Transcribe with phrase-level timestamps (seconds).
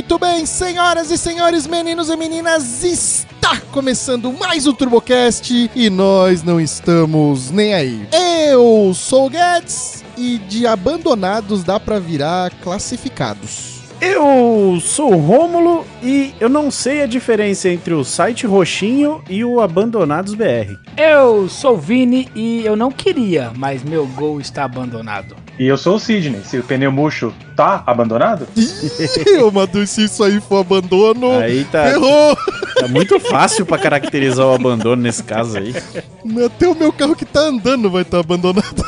[0.00, 6.42] Muito bem, senhoras e senhores, meninos e meninas, está começando mais um TurboCast e nós
[6.42, 8.08] não estamos nem aí.
[8.50, 13.82] Eu sou o Guedes e de abandonados dá pra virar classificados.
[14.00, 19.44] Eu sou o Rômulo e eu não sei a diferença entre o site roxinho e
[19.44, 20.78] o Abandonados BR.
[20.96, 25.36] Eu sou o Vini e eu não queria, mas meu gol está abandonado.
[25.60, 26.40] E eu sou o Sidney.
[26.42, 28.48] Se o pneu murcho tá abandonado?
[29.44, 32.34] Ô Madu, se isso aí for abandono, Aí tá, errou!
[32.80, 35.74] tá muito fácil pra caracterizar o abandono nesse caso aí.
[36.46, 38.82] Até o meu carro que tá andando vai estar abandonado.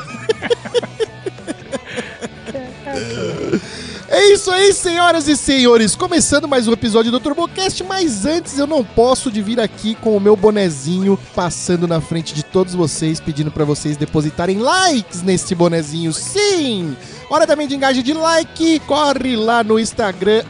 [4.23, 5.97] É isso aí, senhoras e senhores.
[5.97, 10.17] Começando mais um episódio do TurboCast, mas antes eu não posso de vir aqui com
[10.17, 15.57] o meu bonezinho passando na frente de todos vocês, pedindo pra vocês depositarem likes nesse
[15.57, 16.13] bonezinho.
[16.13, 16.97] Sim!
[17.29, 18.79] Hora também de engaje de like.
[18.87, 20.45] Corre lá no Instagram,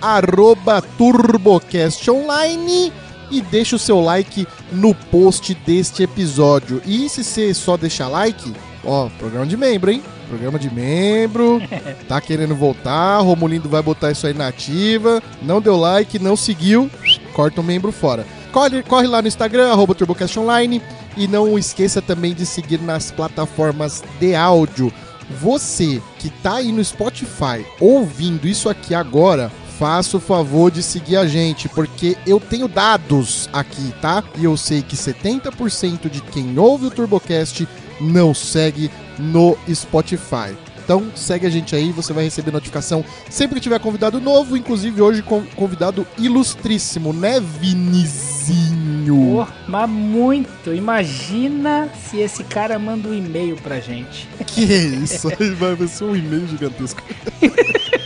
[0.99, 2.93] TurboCastOnline
[3.31, 6.83] e deixa o seu like no post deste episódio.
[6.85, 8.53] E se você só deixar like,
[8.85, 10.03] ó, programa de membro, hein?
[10.29, 11.61] Programa de membro,
[12.09, 15.23] tá querendo voltar, Romulindo vai botar isso aí na ativa.
[15.43, 16.91] Não deu like, não seguiu,
[17.33, 18.27] corta o membro fora.
[18.53, 20.83] Corre, corre lá no Instagram, arroba TurboCast Online.
[21.17, 24.93] E não esqueça também de seguir nas plataformas de áudio.
[25.41, 31.17] Você que tá aí no Spotify ouvindo isso aqui agora, faça o favor de seguir
[31.17, 34.23] a gente, porque eu tenho dados aqui, tá?
[34.39, 37.67] E eu sei que 70% de quem ouve o TurboCast
[38.01, 40.57] não segue no Spotify.
[40.85, 45.01] Então segue a gente aí, você vai receber notificação sempre que tiver convidado novo, inclusive
[45.01, 49.37] hoje com convidado ilustríssimo, né, Vinizinho?
[49.37, 50.75] Pô, mas muito.
[50.75, 54.29] Imagina se esse cara manda um e-mail pra gente.
[54.47, 55.29] Que isso?
[55.29, 57.03] Aí vai ser um e-mail gigantesco.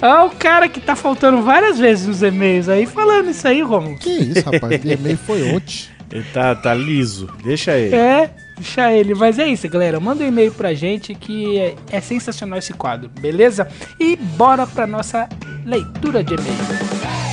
[0.00, 3.96] Ah, o cara que tá faltando várias vezes nos e-mails aí, falando isso aí, Romulo.
[3.96, 4.84] Que isso, rapaz?
[4.84, 5.86] O e-mail foi ontem.
[6.14, 7.96] Ele tá, tá liso, deixa ele.
[7.96, 9.16] É, deixa ele.
[9.16, 9.98] Mas é isso, galera.
[9.98, 13.66] Manda um e-mail pra gente que é, é sensacional esse quadro, beleza?
[13.98, 15.28] E bora pra nossa
[15.66, 17.24] leitura de e-mail.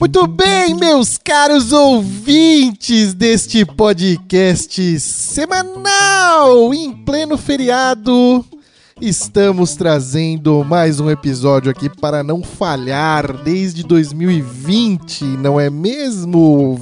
[0.00, 8.42] Muito bem, meus caros ouvintes deste podcast semanal em pleno feriado.
[8.98, 16.80] Estamos trazendo mais um episódio aqui para não falhar desde 2020, não é mesmo,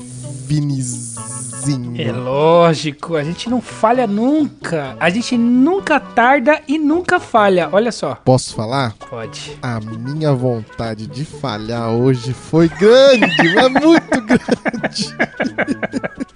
[1.97, 4.97] É lógico, a gente não falha nunca.
[5.01, 7.69] A gente nunca tarda e nunca falha.
[7.73, 8.15] Olha só.
[8.25, 8.95] Posso falar?
[9.11, 9.59] Pode.
[9.63, 15.17] A minha vontade de falhar hoje foi grande, mas muito grande.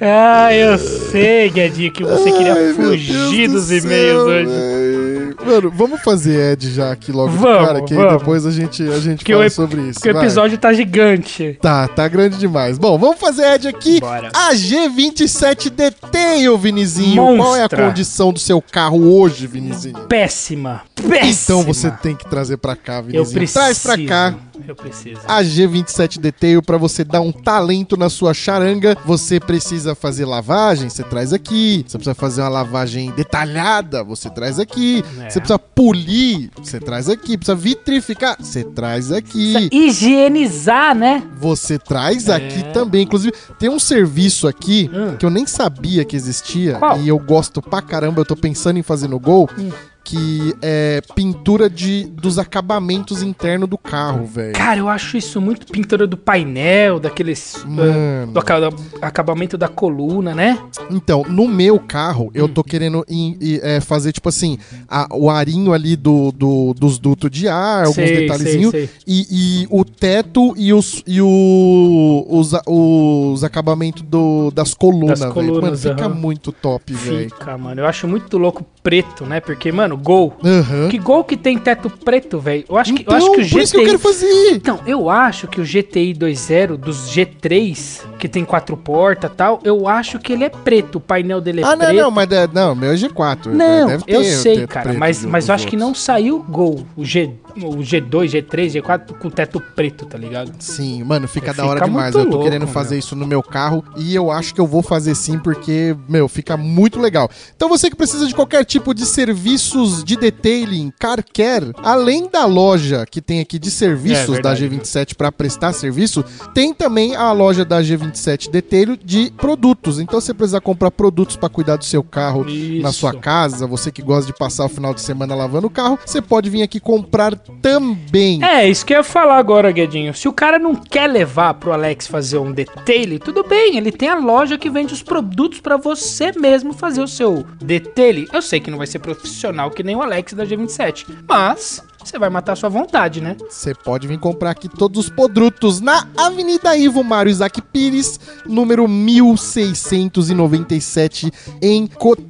[0.00, 4.46] Ah, eu sei, Guedinho, que você queria Ai, fugir dos do e-mails hoje.
[4.46, 5.20] véi.
[5.44, 8.18] Mano, vamos fazer Ed já aqui logo Vamos, cara, que vamos.
[8.18, 10.00] depois a gente, a gente Porque fala sobre isso.
[10.00, 11.58] Porque o episódio tá gigante.
[11.60, 12.78] Tá, tá grande demais.
[12.78, 14.00] Bom, vamos fazer Ed aqui.
[14.00, 14.30] Bora.
[14.34, 17.16] A G27 Detail, Vinizinho.
[17.36, 17.86] Qual é a Monstra.
[17.88, 19.98] condição do seu carro hoje, Vinizinho?
[20.08, 20.82] Péssima.
[20.94, 21.30] Péssima.
[21.30, 23.34] Então você tem que trazer pra cá, Eu Vinizinho.
[23.34, 23.58] preciso.
[23.58, 24.34] Traz pra cá
[24.68, 25.20] Eu preciso.
[25.26, 28.96] a G27 Detail para você dar um talento na sua charanga.
[29.06, 31.84] Você precisa fazer lavagem, você traz aqui.
[31.86, 35.02] Você precisa fazer uma lavagem detalhada, você traz aqui.
[35.20, 35.30] É.
[35.30, 37.36] Você precisa polir, você traz aqui.
[37.38, 39.52] Precisa vitrificar, você traz aqui.
[39.52, 41.22] Precisa higienizar, né?
[41.38, 42.34] Você traz É.
[42.34, 43.02] aqui também.
[43.02, 45.16] Inclusive, tem um serviço aqui Hum.
[45.16, 46.76] que eu nem sabia que existia.
[46.76, 46.98] Qual?
[47.00, 48.20] E eu gosto pra caramba.
[48.20, 49.48] Eu tô pensando em fazer no Gol.
[49.58, 49.70] Hum.
[50.02, 54.54] Que é pintura de, dos acabamentos internos do carro, velho.
[54.54, 57.64] Cara, eu acho isso muito pintura do painel, daqueles.
[57.66, 57.92] Mano.
[58.28, 58.70] uh, do aca-
[59.02, 60.58] acabamento da coluna, né?
[60.90, 64.58] Então, no meu carro, eu tô querendo em- em, é, fazer, tipo assim,
[64.88, 68.70] a- o arinho ali do, do- dos dutos de ar, alguns Sei, detalhezinhos.
[68.70, 68.90] sei, sei.
[69.06, 69.26] E,
[69.62, 75.60] e o teto e os, e o, os, os acabamentos do, das colunas, velho.
[75.60, 77.30] Mano, fica muito top, velho.
[77.30, 77.80] Fica, mano.
[77.80, 79.40] Eu acho muito louco preto, né?
[79.40, 80.34] Porque, mano, gol.
[80.44, 80.88] Aham.
[80.88, 82.64] Que gol que tem teto preto, velho?
[82.68, 83.86] Eu acho que, Então, eu acho que o por isso que eu GTI.
[83.86, 84.50] quero fazer.
[84.52, 89.60] Então, eu acho que o GTI 2.0 dos G3 que tem quatro portas e tal.
[89.64, 91.96] Eu acho que ele é preto, o painel dele é Ah, não, preto.
[91.96, 93.46] não, mas de- não, meu é G4.
[93.52, 96.04] Não, eu sei, cara, preto mas, mas eu acho que não outros.
[96.04, 100.52] saiu Gol, o, G, o G2, G3, G4 com teto preto, tá ligado?
[100.58, 102.14] Sim, mano, fica da Fica hora demais.
[102.14, 102.98] muito Eu tô louco, querendo fazer meu.
[102.98, 106.56] isso no meu carro e eu acho que eu vou fazer sim, porque, meu, fica
[106.56, 107.28] muito legal.
[107.56, 112.44] Então você que precisa de qualquer tipo de serviços de detailing, car care, além da
[112.46, 114.68] loja que tem aqui de serviços É da verdade.
[114.80, 116.24] G27 para prestar serviço,
[116.54, 119.98] tem também a loja da G27 Detail de produtos.
[119.98, 123.00] Então você precisa comprar produtos para cuidar do seu carro na Isso.
[123.00, 126.20] sua casa, você que gosta de passar o final de semana lavando o carro, você
[126.20, 128.42] pode vir aqui comprar também.
[128.44, 130.14] É, isso que eu ia falar agora, Guedinho.
[130.14, 134.08] Se o cara não quer levar pro Alex fazer um detail, tudo bem, ele tem
[134.08, 138.26] a loja que vende os produtos pra você mesmo fazer o seu detail.
[138.32, 142.18] Eu sei que não vai ser profissional que nem o Alex da G27, mas você
[142.18, 143.36] vai matar a sua vontade, né?
[143.48, 148.88] Você pode vir comprar aqui todos os produtos na Avenida Ivo Mário Isaac Pires, número
[148.88, 152.29] 1697, em Cotia,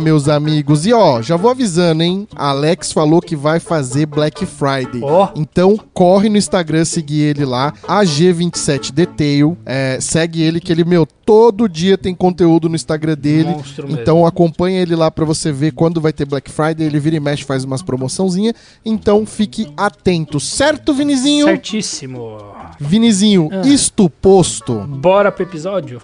[0.00, 0.86] meus amigos.
[0.86, 2.28] E ó, já vou avisando, hein?
[2.34, 5.00] Alex falou que vai fazer Black Friday.
[5.02, 5.28] Ó.
[5.34, 9.56] Então corre no Instagram, seguir ele lá, AG27 Detail.
[9.64, 13.48] É, segue ele que ele, meu, todo dia tem conteúdo no Instagram dele.
[13.50, 14.00] Monstro mesmo.
[14.00, 16.86] Então acompanha ele lá pra você ver quando vai ter Black Friday.
[16.86, 18.54] Ele vira e mexe, faz umas promoçãozinhas.
[18.84, 21.46] Então fique atento, certo, Vinizinho?
[21.46, 22.38] Certíssimo.
[22.78, 23.66] Vinizinho, Ah.
[23.66, 24.74] isto posto.
[24.86, 26.00] Bora pro episódio?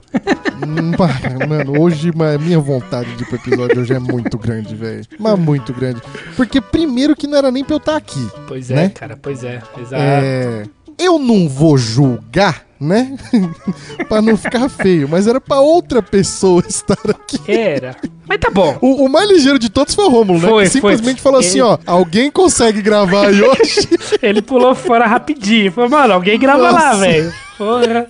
[0.57, 0.93] Hum,
[1.49, 5.05] Mano, hoje ma- minha vontade de ir pro episódio hoje é muito grande, velho.
[5.19, 6.01] Mas muito grande.
[6.37, 8.27] Porque primeiro que não era nem pra eu estar aqui.
[8.47, 8.89] Pois é, Né?
[8.91, 9.61] cara, pois é.
[9.79, 9.95] Exato.
[10.03, 10.65] É,
[10.99, 13.17] eu não vou julgar, né?
[14.09, 17.39] pra não ficar feio, mas era pra outra pessoa estar aqui.
[17.51, 17.97] Era.
[18.29, 18.79] Mas tá bom.
[18.81, 20.49] O, o mais ligeiro de todos foi o Rômulo, né?
[20.49, 21.31] Foi, que simplesmente foi.
[21.33, 23.89] falou assim, Ele- ó, alguém consegue gravar aí hoje?
[24.23, 25.73] Ele pulou fora rapidinho.
[25.73, 27.01] Falou, mano, alguém grava lá, Nossa.
[27.01, 27.33] velho.
[27.59, 28.07] Porra.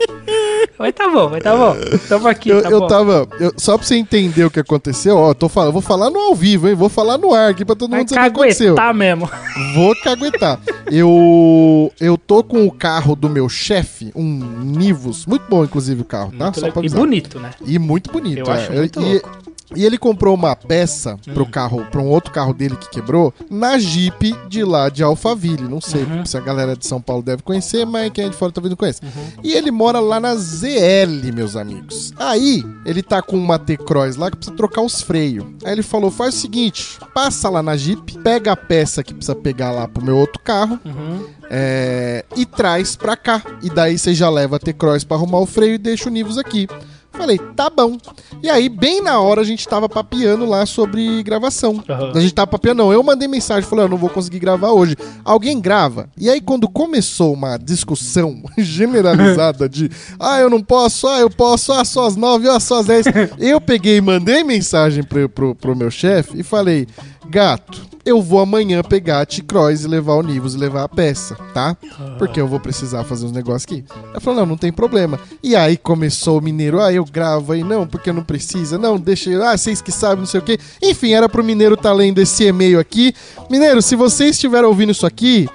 [0.78, 1.76] Mas tá bom, mas tá bom.
[2.08, 2.86] Tamo aqui, eu, tá eu bom.
[2.88, 3.28] tava.
[3.38, 6.10] eu- só pra você entender o que aconteceu, ó, eu tô falando, eu vou falar
[6.10, 6.74] no ao vivo, hein?
[6.74, 8.74] Vou falar no ar aqui pra todo Vai mundo saber o que aconteceu.
[8.74, 9.30] caguetar mesmo.
[9.74, 10.58] Vou caguetar.
[10.90, 11.92] eu.
[12.00, 15.26] Eu tô com o carro do meu chefe, um Nivus.
[15.26, 16.44] Muito bom, inclusive, o carro, tá?
[16.46, 17.00] Muito Só pra E avisar.
[17.00, 17.50] bonito, né?
[17.64, 18.38] E muito bonito.
[18.38, 18.76] Eu acho é.
[18.76, 19.30] muito e, louco.
[19.46, 23.78] e ele comprou uma peça pro carro, pra um outro carro dele que quebrou, na
[23.78, 25.68] Jeep de lá de Alphaville.
[25.68, 26.24] Não sei Uhum.
[26.26, 28.76] se a galera de São Paulo deve conhecer, mas quem é de fora talvez não
[28.76, 29.00] conheça.
[29.42, 32.12] E ele mora lá na ZL, meus amigos.
[32.18, 35.44] Aí, ele tá com uma T-Cross lá que precisa trocar os freios.
[35.64, 39.34] Aí ele falou: faz o seguinte, passa lá na Jeep, pega a peça que precisa
[39.34, 40.78] pegar lá pro meu outro carro.
[40.84, 41.26] Uhum.
[41.54, 43.42] É, e traz pra cá.
[43.62, 46.38] E daí você já leva a T-Cross pra arrumar o freio e deixa o Nivus
[46.38, 46.66] aqui.
[47.12, 47.98] Falei, tá bom.
[48.42, 51.82] E aí, bem na hora, a gente tava papeando lá sobre gravação.
[51.88, 52.12] Aham.
[52.14, 52.92] A gente tava papeando, não.
[52.92, 54.96] Eu mandei mensagem, falei, eu não vou conseguir gravar hoje.
[55.24, 56.08] Alguém grava.
[56.16, 61.72] E aí, quando começou uma discussão generalizada de, ah, eu não posso, ah, eu posso,
[61.72, 63.06] ah, só às nove, ah, só às dez.
[63.38, 66.86] eu peguei e mandei mensagem pro, pro, pro meu chefe e falei,
[67.28, 71.36] gato, eu vou amanhã pegar a T-Cross e levar o Nivus e levar a peça,
[71.54, 71.76] tá?
[72.18, 73.84] Porque eu vou precisar fazer uns negócios aqui.
[74.10, 75.18] Ela falou, não, não tem problema.
[75.42, 79.30] E aí começou o mineiro, ah, eu gravo aí, não, porque não precisa, não, deixa
[79.48, 80.58] ah, vocês que sabem, não sei o quê.
[80.82, 83.14] Enfim, era pro mineiro tá lendo esse e-mail aqui.
[83.48, 85.48] Mineiro, se você estiver ouvindo isso aqui...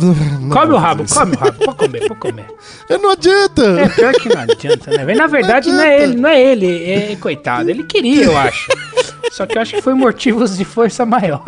[0.40, 1.64] não Come o rabo, come o rabo.
[1.64, 2.46] Pode comer, pode comer.
[2.88, 3.62] É, Não adianta!
[3.80, 5.14] É pior que não adianta, né?
[5.14, 7.70] Na verdade, não é ele, não é ele, é coitado.
[7.70, 8.70] Ele queria, eu acho.
[9.30, 11.42] Só que eu acho que foi motivos de força maior.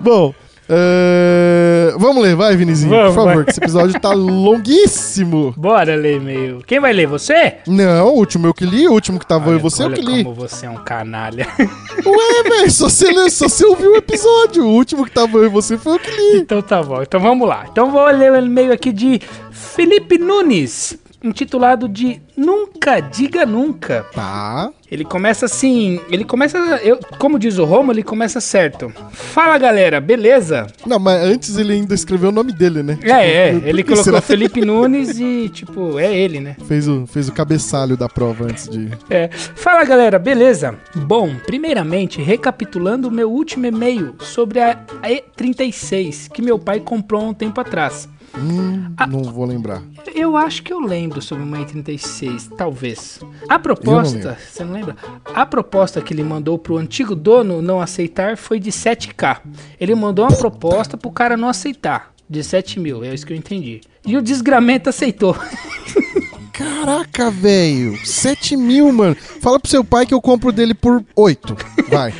[0.00, 0.34] Bom,
[0.70, 3.44] é, vamos ler, vai, Vinizinho, Vamos, por favor, vai.
[3.44, 5.54] que esse episódio tá longuíssimo.
[5.56, 6.62] Bora ler e-mail.
[6.66, 7.06] Quem vai ler?
[7.06, 7.54] Você?
[7.66, 9.96] Não, o último eu que li, o último que tava eu e você eu olha
[9.96, 10.24] que li.
[10.24, 11.46] como você é um canalha.
[11.58, 14.64] Ué, velho, só você, lê- só você ouviu o episódio.
[14.64, 16.38] O último que tava eu e você foi eu que li.
[16.40, 17.02] Então tá bom.
[17.02, 17.64] Então vamos lá.
[17.70, 19.20] Então vou ler o e-mail aqui de
[19.50, 24.06] Felipe Nunes, intitulado de Nunca Diga Nunca.
[24.12, 24.70] Tá.
[24.90, 28.90] Ele começa assim, ele começa, eu, como diz o Romo, ele começa certo.
[29.10, 30.66] Fala galera, beleza?
[30.86, 32.98] Não, mas antes ele ainda escreveu o nome dele, né?
[33.02, 34.20] É, é, Tipo, ele por que colocou será?
[34.22, 36.56] Felipe Nunes e tipo, é ele, né?
[36.66, 38.88] Fez o, fez o cabeçalho da prova antes de.
[39.10, 39.28] É.
[39.28, 40.74] Fala galera, beleza?
[40.94, 47.24] Bom, primeiramente, recapitulando o meu último e-mail sobre a E36 que meu pai comprou há
[47.24, 48.08] um tempo atrás.
[48.40, 49.06] Hum, Ah.
[49.06, 49.82] não vou lembrar.
[50.14, 53.20] Eu acho que eu lembro sobre uma E36, talvez.
[53.48, 54.36] A não proposta, lembro.
[54.50, 54.96] você não lembra?
[55.34, 59.40] A proposta que ele mandou pro antigo dono não aceitar foi de 7k.
[59.80, 63.36] Ele mandou uma proposta pro cara não aceitar, de 7 mil, é isso que eu
[63.36, 63.80] entendi.
[64.06, 65.36] E o desgramento aceitou.
[66.52, 67.96] Caraca, velho.
[68.04, 69.14] 7 mil, mano.
[69.40, 71.56] Fala pro seu pai que eu compro dele por 8.
[71.90, 72.12] Vai.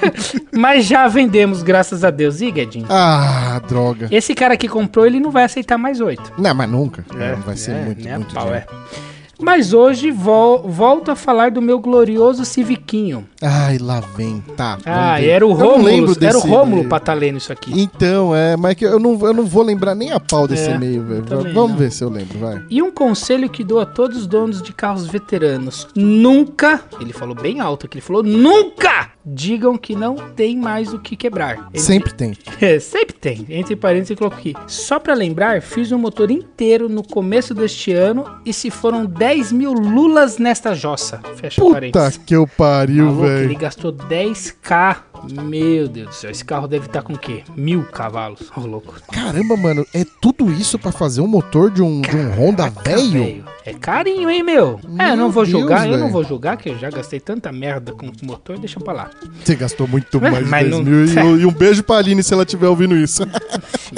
[0.52, 2.40] Mas já vendemos, graças a Deus.
[2.40, 2.86] E, Guedinho?
[2.88, 4.08] ah, droga.
[4.10, 6.32] Esse cara que comprou, ele não vai aceitar mais 8.
[6.38, 7.04] Não, mas nunca.
[7.18, 8.66] É, vai ser muito, nem a muito pau, dinheiro.
[8.70, 9.14] é.
[9.40, 13.26] Mas hoje vol volto a falar do meu glorioso Civiquinho.
[13.42, 14.78] Ai, lá vem, tá.
[14.86, 15.28] Ah, ver.
[15.28, 17.72] era o Eu não Rômulo, lembro era o Rômulo pra tá lendo isso aqui.
[17.74, 20.76] Então, é, mas que eu não, eu não vou lembrar nem a pau desse É,
[20.76, 21.24] e-mail, velho.
[21.52, 21.76] Vamos não.
[21.76, 22.62] ver se eu lembro, vai.
[22.70, 27.34] E um conselho que dou a todos os donos de carros veteranos: nunca, ele falou
[27.34, 31.68] bem alto aqui, ele falou nunca digam que não tem mais o que quebrar.
[31.72, 32.34] Ele- Sempre tem.
[32.60, 33.44] É, sempre tem.
[33.50, 34.54] Entre parênteses, eu coloco aqui.
[34.66, 39.52] Só pra lembrar, fiz o motor inteiro no começo deste ano e se foram 10
[39.52, 41.20] mil lulas nesta jossa.
[41.36, 42.16] Fecha Puta parênteses.
[42.18, 43.58] que eu pariu, Maluco, ele velho.
[43.58, 44.96] gastou 10k.
[45.42, 47.42] Meu Deus do céu, esse carro deve estar com o quê?
[47.56, 48.50] Mil cavalos.
[48.54, 48.94] Ô, louco.
[49.10, 53.10] Caramba, mano, é tudo isso pra fazer um motor de um, de um Honda velho?
[53.10, 54.78] Velho, É carinho, hein, meu?
[54.82, 56.12] é, eu Meu não vou Deus, julgar, eu não velho.
[56.12, 59.10] vou julgar, que eu já gastei tanta merda com o motor, deixa pra lá.
[59.44, 61.04] Você gastou muito É, mais de mas 10 não- mil.
[61.38, 63.22] E, e um beijo pra Aline se ela estiver ouvindo isso.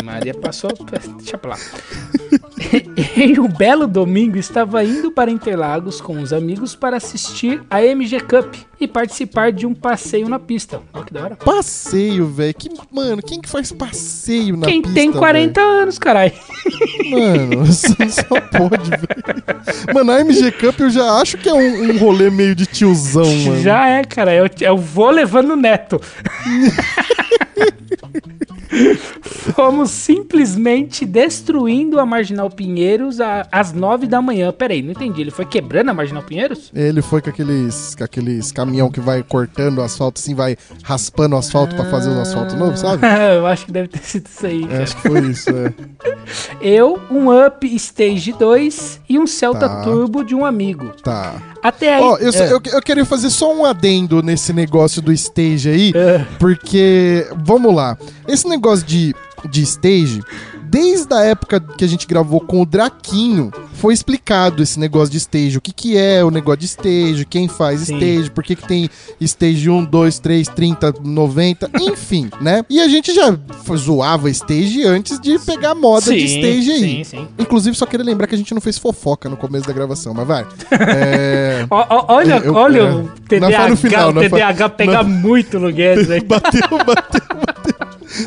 [0.04, 0.70] Maria passou.
[1.18, 1.56] Deixa pra lá.
[3.16, 8.20] em um belo domingo, estava indo para Interlagos com os amigos para assistir a MG
[8.20, 10.80] Cup e participar de um passeio na pista.
[10.92, 11.36] Olha que da hora.
[11.36, 12.54] Passeio, velho.
[12.54, 16.32] Que, mano, quem que faz passeio na Quem pista, tem 40 anos, caralho.
[17.10, 19.94] Mano, só, só pode, velho.
[19.94, 23.24] Mano, a MG Cup eu já acho que é um, um rolê meio de tiozão,
[23.44, 23.62] mano.
[23.62, 24.34] Já é, cara.
[24.34, 26.00] Eu, eu vou levando o neto.
[29.54, 34.52] Fomos simplesmente destruindo a Marginal Pinheiros a- às 9 da manhã.
[34.52, 35.20] Peraí, não entendi.
[35.20, 36.70] Ele foi quebrando a Marginal Pinheiros?
[36.74, 41.34] Ele foi com aqueles, com aqueles caminhão que vai cortando o asfalto, assim, vai raspando
[41.36, 43.02] o asfalto pra fazer o asfalto novo, sabe?
[43.36, 44.66] eu acho que deve ter sido isso aí.
[44.70, 45.72] É, acho que foi isso, é.
[46.60, 49.82] Eu, um Up Stage 2 e um Celta Tá.
[49.82, 50.92] Turbo de um amigo.
[51.02, 51.40] Tá.
[51.62, 52.02] Até aí.
[52.02, 52.52] Ó, eu, só- É.
[52.52, 56.24] eu, eu queria fazer só um adendo nesse negócio do stage aí, É.
[56.38, 59.14] porque, vamos lá, esse negócio de,
[59.48, 60.20] de stage,
[60.76, 65.16] desde a época que a gente gravou com o Draquinho, foi explicado esse negócio de
[65.16, 67.94] stage, o que que é o negócio de stage, quem faz Sim.
[67.94, 72.62] stage, por que que tem stage 1, 2, 3, 30, 90, enfim, né?
[72.68, 73.34] E a gente já
[73.74, 76.80] zoava stage antes de pegar a moda de stage aí.
[76.80, 77.28] Sim, sim.
[77.38, 80.26] Inclusive, só queria lembrar que a gente não fez fofoca no começo da gravação, mas
[80.26, 80.46] vai.
[80.98, 81.66] É...
[81.70, 82.92] Ó, olha, Eu- olha é.
[82.92, 86.20] o TDAH, no final, o TDAH pega não- muito no Guedes, né?
[86.26, 87.76] bateu, bateu, bateu.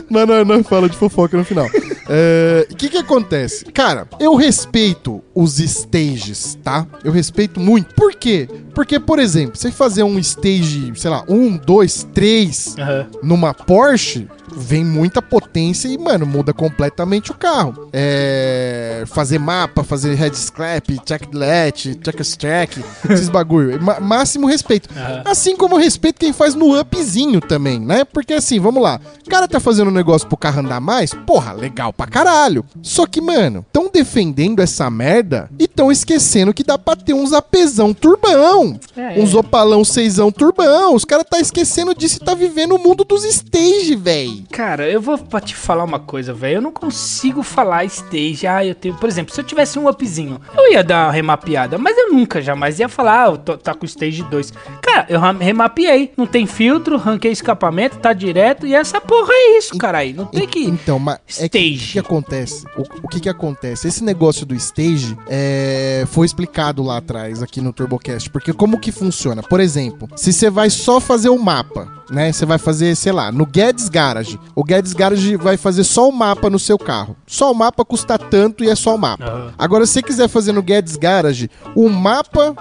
[0.10, 1.68] Mas não, não fala de fofoca no final.
[2.10, 3.66] É, O que que acontece?
[3.66, 6.86] Cara, eu respeito os stages, tá?
[7.04, 7.94] Eu respeito muito.
[7.96, 8.48] Por quê?
[8.74, 13.08] Porque, por exemplo, você fazer um stage, sei lá, um, dois, três Aham.
[13.22, 17.90] numa Porsche, vem muita potência e, mano, muda completamente o carro.
[17.94, 19.04] É.
[19.08, 23.82] Fazer mapa, fazer head scrap, check delete, check track, esses bagulho.
[23.82, 24.90] Ma- máximo respeito.
[24.98, 25.24] Aham.
[25.26, 28.04] Assim como eu respeito quem faz no upzinho também, né?
[28.06, 29.00] Porque assim, vamos lá.
[29.26, 32.64] O cara tá fazendo um negócio pro carro andar mais, porra, legal pra caralho.
[32.82, 37.34] Só que, mano, tão defendendo essa merda e tão esquecendo que dá pra ter uns
[37.34, 38.80] apesão turbão.
[38.96, 39.38] É, uns é.
[39.38, 40.96] opalão seisão turbão.
[40.96, 44.46] Os caras tá esquecendo disso e tá vivendo o mundo dos stage, véi.
[44.50, 46.56] Cara, eu vou pra te falar uma coisa, velho.
[46.56, 48.48] Eu não consigo falar stage.
[48.48, 48.96] Ah, eu tenho.
[48.96, 51.78] Por exemplo, se eu tivesse um upzinho, eu ia dar uma remapeada.
[51.78, 54.54] Mas eu nunca jamais ia falar, ah, eu tô, tá com stage 2.
[54.82, 56.14] Cara, eu remapeei.
[56.16, 58.66] Não tem filtro, ranquei escapamento, tá direto.
[58.66, 60.16] E essa porra é isso, caralho.
[60.16, 60.64] Não tem que.
[60.64, 61.58] Então, mas é que,
[61.94, 62.66] que, acontece?
[62.78, 63.88] O, o que que acontece?
[63.88, 68.30] Esse negócio do stage é, foi explicado lá atrás, aqui no TurboCast.
[68.30, 69.42] Porque como que funciona?
[69.42, 72.32] Por exemplo, se você vai só fazer o mapa, né?
[72.32, 74.40] Você vai fazer, sei lá, no Guedes Garage.
[74.56, 77.16] O Guedes Garage vai fazer só o mapa no seu carro.
[77.26, 79.54] Só o mapa custa tanto e é só o mapa.
[79.58, 82.56] Agora, se você quiser fazer no Guedes Garage um mapa,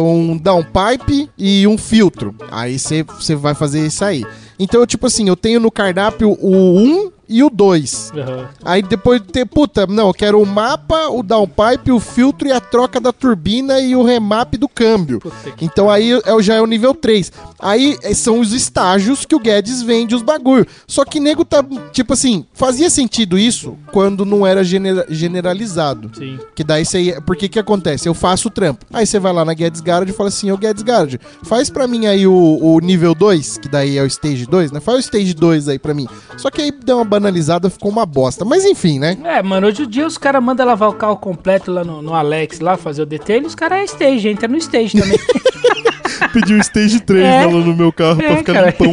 [0.00, 3.04] um downpipe e um filtro, aí você
[3.36, 4.24] vai fazer isso aí.
[4.58, 8.12] Então, tipo assim, eu tenho no cardápio o 1 e o 2.
[8.16, 8.48] Aham.
[8.64, 12.52] Aí depois de ter, puta, não, eu quero o mapa, o downpipe, o filtro e
[12.52, 15.20] a troca da turbina e o remap do câmbio.
[15.60, 17.32] Então aí é, já é o nível 3.
[17.58, 20.66] Aí é, são os estágios que o Guedes vende os bagulho.
[20.86, 26.10] Só que nego tá, tipo assim, fazia sentido isso quando não era genera- generalizado.
[26.16, 26.38] Sim.
[26.54, 27.20] Que daí você ia.
[27.20, 28.08] Porque que acontece?
[28.08, 28.84] Eu faço o trampo.
[28.92, 31.86] Aí você vai lá na Guedes Garage e fala assim: Ô Guedes Garage, faz pra
[31.86, 34.80] mim aí o, o nível 2, que daí é o stage 2, né?
[34.80, 36.06] Faz o stage 2 aí pra mim.
[36.36, 38.44] Só que aí deu uma banalizada, ficou uma bosta.
[38.44, 39.16] Mas enfim, né?
[39.24, 42.14] É, mano, hoje em dia os caras mandam lavar o carro completo lá no, no
[42.14, 45.18] Alex, lá fazer o detail, e os caras é stage, entra no stage também.
[46.32, 47.44] Pediu o stage 3 É.
[47.46, 48.74] lá no meu carro É, cara.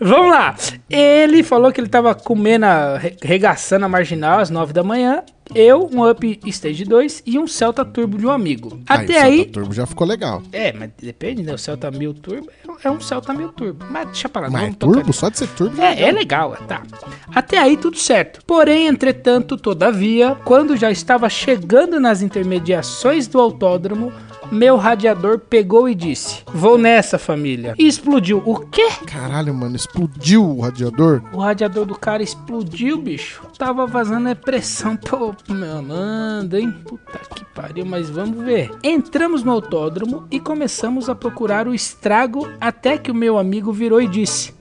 [0.00, 0.54] Vamos lá.
[0.90, 2.66] Ele falou que ele tava comendo,
[3.22, 5.22] regaçando a marginal às 9 da manhã
[5.54, 8.80] eu, um Up Stage 2 e um Celta Turbo de um amigo.
[8.88, 9.44] Aí, Até o Celta aí.
[9.46, 10.42] Turbo já ficou legal.
[10.52, 11.54] É, mas depende, né?
[11.54, 12.48] O Celta 1000 Turbo
[12.82, 13.84] é um Celta 1000 Turbo.
[13.90, 15.12] Mas deixa pra lá, não Mas é vamos tocar turbo?
[15.12, 16.82] Só de ser turbo já é, é legal, tá.
[17.34, 18.44] Até aí tudo certo.
[18.46, 24.12] Porém, entretanto, todavia, quando já estava chegando nas intermediações do autódromo,
[24.50, 27.74] meu radiador pegou e disse: Vou nessa, família.
[27.78, 28.42] E explodiu.
[28.44, 28.88] O quê?
[29.06, 31.22] Caralho, mano, explodiu o radiador.
[31.32, 33.42] O radiador do cara explodiu, bicho.
[33.58, 36.72] Tava vazando é pressão pro meu amando, hein?
[36.84, 38.70] Puta que pariu, mas vamos ver.
[38.82, 44.00] Entramos no autódromo e começamos a procurar o estrago até que o meu amigo virou
[44.00, 44.54] e disse: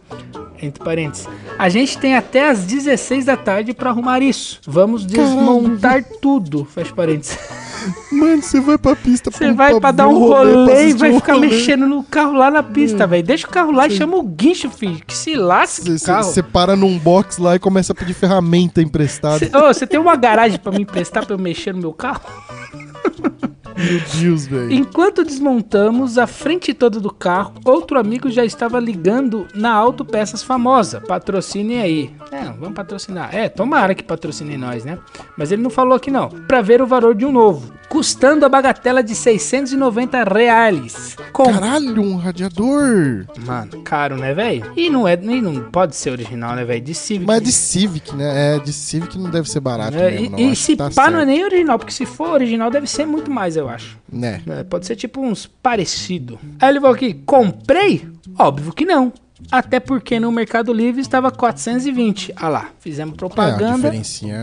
[0.62, 1.28] entre parênteses.
[1.58, 4.60] A gente tem até as 16 da tarde pra arrumar isso.
[4.68, 6.66] Vamos desmontar tudo.
[6.66, 7.38] Fecha parênteses.
[8.12, 11.16] Mano, você vai pra pista Você vai pra dar um pra rolê e vai um
[11.20, 11.48] ficar rolê.
[11.48, 13.24] mexendo no carro lá na pista, velho.
[13.24, 15.02] Deixa o carro lá e chama o guincho, filho.
[15.08, 16.24] Que se lasque carro.
[16.26, 19.40] Você para num box lá e começa a pedir ferramenta emprestada.
[19.40, 22.22] Cê- Ô, Você tem uma garagem pra me emprestar pra eu mexer no meu carro?
[23.78, 24.72] Meu Deus, velho.
[24.72, 31.02] Enquanto desmontamos a frente toda do carro, outro amigo já estava ligando na Autopeças famosa.
[31.02, 32.12] Patrocinem aí.
[32.32, 33.34] É, vamos patrocinar.
[33.36, 34.98] É, tomara que patrocinem nós, né?
[35.38, 36.30] Mas ele não falou aqui não.
[36.30, 37.72] Pra ver o valor de um novo.
[37.90, 41.16] Custando a bagatela de 690 reais.
[41.34, 41.44] Com...
[41.44, 43.26] Caralho, um radiador.
[43.46, 44.72] Mano, caro, né, velho?
[44.78, 46.82] E não é, e não pode ser original, né, velho?
[46.82, 47.26] De Civic.
[47.28, 48.56] Mas é de Civic, né?
[48.56, 50.40] É, de Civic não deve ser barato É, mesmo, e não.
[50.52, 51.28] e se tá pá não é certo.
[51.28, 53.98] nem original, porque se for original deve ser muito mais, eu acho.
[54.12, 54.42] Né?
[54.48, 56.40] É, pode ser tipo uns parecido.
[56.60, 58.08] Aí ele falou aqui, comprei?
[58.38, 59.12] Óbvio que não.
[59.52, 62.32] Até porque no Mercado Livre estava 420.
[62.36, 63.76] Ah lá, fizemos É, a propaganda.
[63.76, 64.38] diferencinha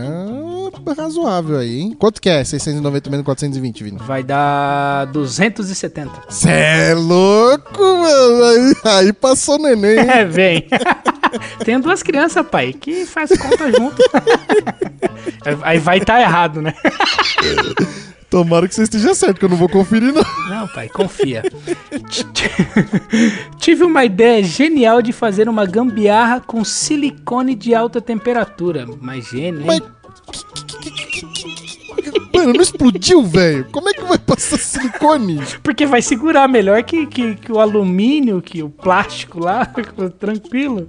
[0.97, 1.95] razoável aí, hein?
[1.97, 3.97] Quanto que é 690 menos 420, Vini?
[3.99, 6.11] Vai dar 270.
[6.29, 8.43] Cê é louco, mano.
[8.43, 8.73] Aí,
[9.05, 9.99] aí passou neném.
[9.99, 10.05] hein?
[10.09, 10.67] É, vem.
[11.63, 13.95] Tenho duas crianças, pai, que faz conta junto.
[15.61, 16.73] Aí vai estar errado, né?
[18.29, 20.23] Tomara que você esteja certo, que eu não vou conferir, não.
[20.49, 21.43] Não, pai, confia.
[23.57, 28.85] Tive uma ideia genial de fazer uma gambiarra com silicone de alta temperatura.
[29.01, 29.67] Mas gênio, hein?
[29.67, 29.81] Mas.
[32.33, 33.65] Mano, não explodiu, velho.
[33.71, 35.41] Como é que vai passar silicone?
[35.63, 39.65] Porque vai segurar melhor que, que, que o alumínio, que o plástico lá,
[40.19, 40.87] tranquilo.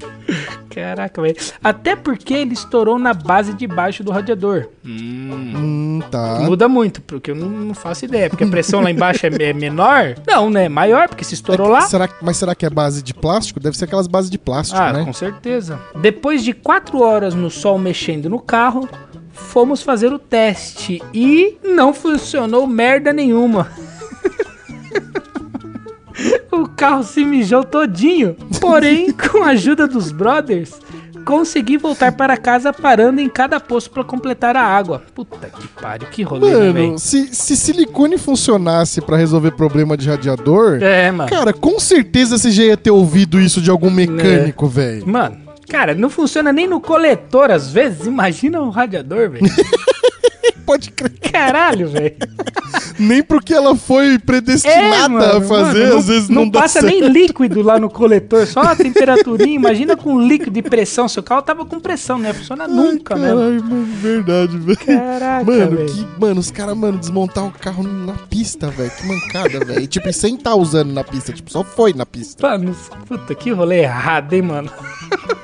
[0.69, 1.37] Caraca, velho.
[1.63, 4.69] Até porque ele estourou na base de baixo do radiador.
[4.85, 6.41] Hum, tá.
[6.41, 8.29] Muda muito, porque eu não, não faço ideia.
[8.31, 10.15] Porque a pressão lá embaixo é, é menor?
[10.27, 10.69] Não, né?
[10.69, 11.83] Maior, porque se estourou lá.
[11.83, 13.59] Será, mas será que é base de plástico?
[13.59, 15.05] Deve ser aquelas bases de plástico, Ah, né?
[15.05, 15.81] com certeza.
[16.01, 18.89] Depois de quatro horas no sol mexendo no carro,
[19.48, 23.68] fomos fazer o teste e não funcionou merda nenhuma.
[26.53, 28.37] o carro se mijou todinho.
[28.61, 30.72] Porém, com a ajuda dos brothers,
[31.24, 35.03] consegui voltar para casa parando em cada poço para completar a água.
[35.14, 36.98] Puta que pariu, que rolê, né, Mano, velho?
[36.98, 41.31] se, se silicone funcionasse pra resolver problema de radiador, É, mano.
[41.31, 45.07] cara, com certeza você já ia ter ouvido isso de algum mecânico, velho.
[45.09, 45.37] Mano,
[45.71, 48.07] cara, não funciona nem no coletor às vezes.
[48.07, 49.47] Imagina o radiador, velho.
[50.71, 51.11] Pode crer.
[51.33, 52.15] Caralho, velho.
[52.97, 56.93] Nem porque ela foi predestinada a fazer, É, mano, às vezes não, dá passa certo.
[56.93, 59.57] nem líquido lá no coletor, só a temperaturinha.
[59.57, 61.09] Imagina com líquido de pressão.
[61.09, 63.37] Seu carro tava com pressão, não ia funcionar nunca Ai, mesmo.
[63.39, 64.79] Caralho, mano, verdade, velho.
[64.79, 68.91] Caraca, Mano, que, mano, os caras, mano, desmontar o carro na pista, velho.
[68.93, 69.81] Que mancada, velho.
[69.81, 72.47] E, Tipo, e sem tá usando na pista, tipo, só foi na pista.
[72.49, 72.77] Mano,
[73.09, 74.71] puta, que rolê errado, hein, mano.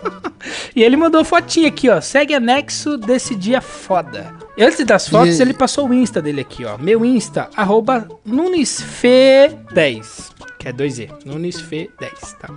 [0.76, 2.00] e ele mandou fotinha aqui, ó.
[2.00, 4.32] Segue anexo desse dia foda.
[4.56, 6.76] E antes das fotos, E- ele passou o Insta dele aqui, ó.
[6.78, 10.34] Meu Insta, arroba NunesFe10.
[10.58, 11.08] Que é 2E.
[11.24, 12.48] NunesFe10, tá?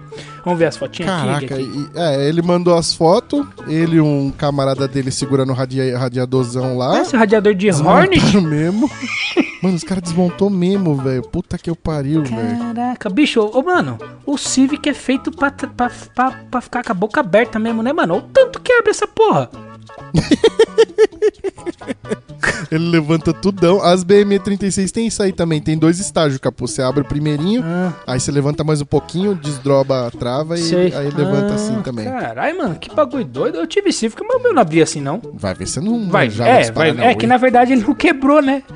[0.43, 1.61] Vamos ver as fotinhas Caraca, aqui.
[1.63, 6.77] e- é, ele mandou as fotos, ele e um camarada dele segurando o radia, radiadorzão
[6.77, 7.03] lá.
[7.03, 8.35] O radiador de Hornet.
[8.41, 8.89] Mesmo.
[9.61, 11.21] Mano, os caras desmontou mesmo, velho.
[11.21, 12.57] Puta que eu pariu, velho.
[12.59, 16.95] Caraca, bicho, ô mano, o Civic é feito pra, pra, pra, pra ficar com a
[16.95, 18.19] boca aberta mesmo, né, mano?
[18.19, 19.49] O tanto que abre essa porra.
[22.71, 23.81] Ele levanta tudão.
[23.81, 25.59] As BM36 tem isso aí também.
[25.59, 26.67] Tem dois estágios, capô.
[26.67, 30.61] Você abre o primeirinho, Ah, aí você levanta mais um pouquinho, desdroba a trava e
[30.61, 30.93] sei.
[30.93, 32.05] aí levanta Ah, assim também.
[32.05, 33.57] Caraly, mano, que bagulho doido.
[33.57, 35.19] Eu tive Civic, mas o meu não abria assim, não.
[35.33, 38.41] Vai ver se não Vai, manjava é, vai, é que na verdade ele não quebrou,
[38.41, 38.61] né?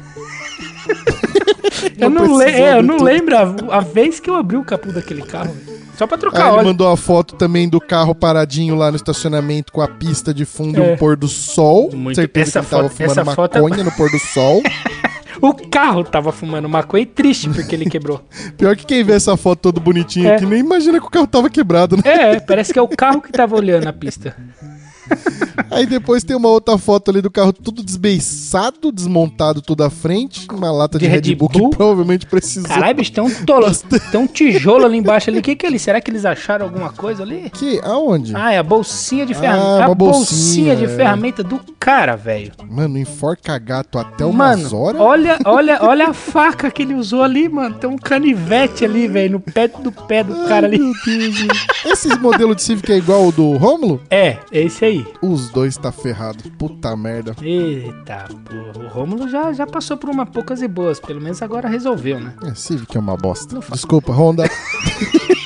[2.00, 4.64] eu Não não, le é, eu não lembro a, a vez que eu abri o
[4.64, 5.56] capô daquele carro.
[5.98, 6.66] Só pra Aí trocar ele óleo.
[6.68, 10.80] mandou a foto também do carro paradinho lá no estacionamento com a pista de fundo
[10.80, 10.94] e É.
[10.94, 11.92] um pôr do sol.
[11.94, 13.24] Muito- Certeza essa que ele tava foto- fumando é-
[13.70, 14.62] maconha no pôr do sol.
[15.42, 18.22] O carro tava fumando maconha e triste porque ele quebrou.
[18.58, 20.36] Pior que quem vê essa foto todo bonitinho É.
[20.36, 22.04] aqui nem imagina que o carro tava quebrado, né?
[22.06, 24.34] É, parece que é o carro que tava olhando a pista.
[25.72, 30.48] Aí depois tem uma outra foto ali do carro tudo desbeiçado, desmontado tudo à frente,
[30.52, 31.70] uma lata de, De Red Bull, Bull?
[31.70, 32.68] que provavelmente precisou.
[32.70, 33.68] Caralho, bicho, tem um, tolo,
[34.12, 35.40] tem um tijolo ali embaixo ali.
[35.40, 35.80] O que que é ali?
[35.80, 37.50] Será que eles acharam alguma coisa ali?
[37.52, 37.80] Que?
[37.84, 38.36] Aonde?
[38.36, 39.68] Ah, é a bolsinha de Ah, ferramenta.
[39.78, 40.88] uma a bolsinha, bolsinha, de é.
[40.88, 42.52] ferramenta do cara, velho.
[42.70, 45.02] Mano, enforca gato até umas Mano, horas?
[45.02, 47.76] olha, olha, olha a faca que ele usou ali, mano.
[47.76, 50.80] Tem um canivete ali, velho, no pé do pé do cara ali.
[50.80, 51.66] Meu Deus.
[51.86, 54.02] Esse modelo de Civic é igual ao do Rômulo?
[54.10, 55.06] É, esse aí.
[55.22, 56.50] Os dois tá ferrado.
[56.52, 57.36] Puta merda.
[57.42, 58.86] Eita, porra.
[58.86, 61.00] O Rômulo já, já passou por uma poucas e boas.
[61.00, 62.34] Pelo menos agora resolveu, né?
[62.44, 63.60] É, Civic é uma bosta.
[63.72, 64.44] Desculpa, Honda.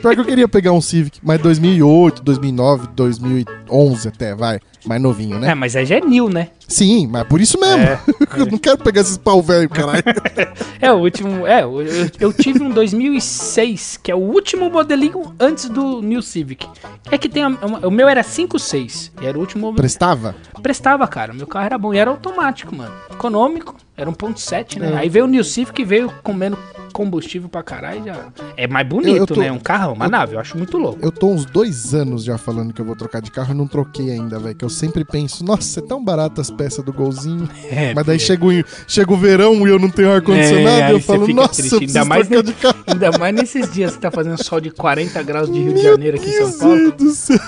[0.00, 4.60] Pior que eu queria pegar um Civic, mas 2008, 2009, 2011 até, vai.
[4.86, 5.50] Mais novinho, né?
[5.50, 6.48] É, mas aí já é new, né?
[6.66, 7.82] Sim, mas por isso mesmo.
[7.82, 8.00] É,
[8.38, 10.02] eu não quero pegar esses pau velho, caralho.
[10.80, 11.44] É, o último.
[11.46, 11.82] É, eu,
[12.20, 16.68] eu- tive um 2006, que é o último modelinho antes do New Civic.
[17.10, 17.42] É que tem.
[17.42, 19.10] a- uma- o meu era 5.6.
[19.20, 19.74] E era o último.
[19.74, 20.36] Prestava?
[20.62, 21.32] Prestava, cara.
[21.34, 21.92] Meu carro era bom.
[21.92, 22.94] E era automático, mano.
[23.10, 23.74] Econômico.
[23.98, 24.94] Era 1.7, né?
[24.96, 26.56] Aí veio o New Civic veio comendo
[26.92, 28.04] combustível pra caralho.
[28.04, 28.26] Já...
[28.56, 29.50] É mais bonito, Eu- eu tô- né?
[29.50, 30.34] Um carro, uma nave.
[30.36, 30.98] Eu acho muito louco.
[31.02, 33.66] Eu tô uns dois anos já falando que eu vou trocar de carro e não
[33.66, 34.54] troquei ainda, velho.
[34.54, 37.48] Que eu sempre penso, nossa, é tão barato as peças do golzinho.
[37.70, 38.50] É, Mas daí chega o,
[38.86, 40.82] chega o verão e eu não tenho ar-condicionado.
[40.82, 41.72] É, eu falo, nossa, triste.
[41.74, 42.84] eu Ainda mais trocar ne- de carro.
[42.86, 45.92] Ainda mais nesses dias que tá fazendo sol de 40 graus de Rio de Meu
[45.92, 46.92] Janeiro aqui em São Deus Paulo.
[46.92, 47.38] do céu.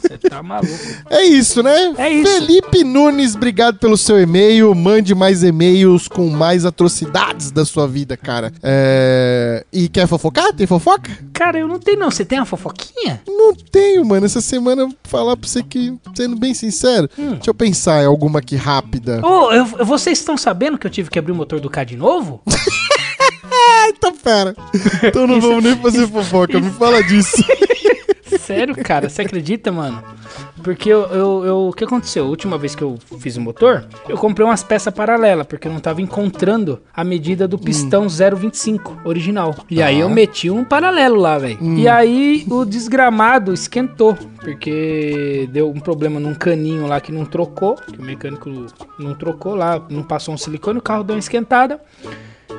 [0.00, 0.72] Você tá maluco.
[1.10, 1.94] É isso, né?
[1.98, 2.32] É isso.
[2.32, 4.74] Felipe Nunes, obrigado pelo seu e-mail.
[4.74, 8.52] Mande mais e-mails com mais atrocidades da sua vida, cara.
[8.62, 9.64] É...
[9.72, 10.52] E quer fofocar?
[10.52, 11.10] Tem fofoca?
[11.32, 12.10] Cara, eu não tenho não.
[12.10, 13.20] Você tem uma fofoquinha?
[13.26, 14.26] Não tenho, mano.
[14.26, 17.32] Essa semana eu vou falar pra você que, sendo bem sincero, Hum.
[17.34, 19.20] deixa eu pensar em alguma aqui rápida.
[19.24, 21.96] Ô, eu- vocês estão sabendo que eu tive que abrir o motor do carro de
[21.96, 22.40] novo?
[23.88, 24.54] Então, pera.
[25.02, 26.60] Então não vamos nem fazer fofoca.
[26.60, 27.36] Me fala disso.
[28.38, 29.08] Sério, cara?
[29.08, 30.02] Você acredita, mano?
[30.62, 32.24] Porque eu, eu, eu- o que aconteceu?
[32.24, 35.72] A última vez que eu fiz o motor, eu comprei umas peças paralelas, porque eu
[35.72, 39.54] não tava encontrando a medida do pistão 025 original.
[39.70, 41.58] E aí eu meti um paralelo lá, velho.
[41.78, 47.74] E aí o desgramado esquentou, porque deu um problema num caninho lá que não trocou,
[47.76, 48.50] que o mecânico
[48.98, 51.80] não trocou lá, não passou um silicone, o carro deu uma esquentada.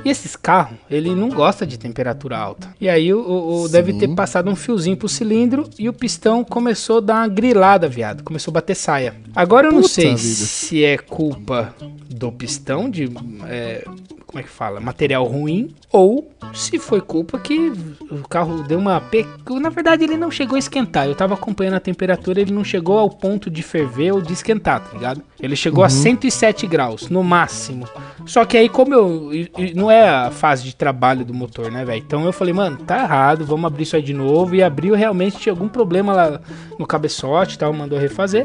[0.03, 2.73] E esses carros, ele não gosta de temperatura alta.
[2.81, 3.19] E aí o,
[3.63, 7.27] o- deve ter passado um fiozinho pro cilindro e o pistão começou a dar uma
[7.27, 8.23] grilada, viado.
[8.23, 9.15] Começou a bater saia.
[9.35, 10.17] Agora eu não Puta sei vida.
[10.17, 11.75] se é culpa
[12.09, 13.09] do pistão, de.
[13.47, 13.85] é,
[14.31, 14.79] como é que fala?
[14.79, 17.71] Material ruim, ou se foi culpa que
[18.09, 18.99] o carro deu uma.
[19.01, 19.25] Pe...
[19.59, 21.05] Na verdade, ele não chegou a esquentar.
[21.05, 24.79] Eu tava acompanhando a temperatura, ele não chegou ao ponto de ferver ou de esquentar,
[24.79, 25.21] tá ligado?
[25.39, 27.85] Ele chegou a 107 graus, no máximo.
[28.25, 29.31] Só que aí, como eu.
[29.75, 31.99] Não é a fase de trabalho do motor, né, velho?
[32.05, 34.55] Então eu falei, mano, tá errado, vamos abrir isso aí de novo.
[34.55, 36.39] E abriu realmente, tinha algum problema lá
[36.79, 38.43] no cabeçote e tal, mandou refazer.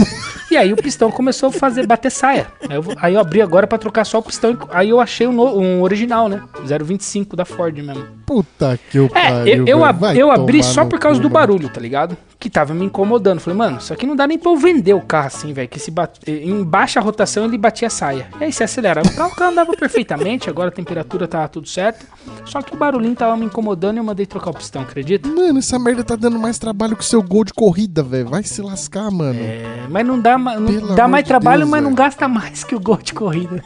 [0.51, 2.49] e aí o pistão começou a fazer bater saia.
[2.69, 4.57] Aí eu, aí eu abri agora pra trocar só o pistão.
[4.71, 6.43] Aí eu achei um, no- um original, né?
[6.85, 8.05] 025 da Ford mesmo.
[8.27, 9.55] Puta que eu É, pariu.
[9.59, 12.17] eu, eu, ab- eu abri só por causa do barulho, tá ligado?
[12.39, 13.41] Que tava me incomodando.
[13.41, 15.69] Falei, mano, isso aqui não dá nem pra eu vender o carro assim, velho.
[15.69, 16.21] Que se bate...
[16.31, 18.29] em baixa rotação ele batia a saia.
[18.41, 19.09] E aí se acelerava.
[19.09, 22.05] O carro, o carro andava perfeitamente, agora a temperatura tava tudo certo.
[22.45, 25.29] Só que o barulhinho tava me incomodando e eu mandei trocar o pistão, acredita?
[25.29, 28.29] Mano, essa merda tá dando mais trabalho que o seu gol de corrida, velho.
[28.29, 29.39] Vai se lascar, mano.
[29.41, 31.97] É, mas não dá, não Pelo dá mais trabalho, Deus, mas não velho.
[31.97, 33.63] gasta mais que o gol de corrida.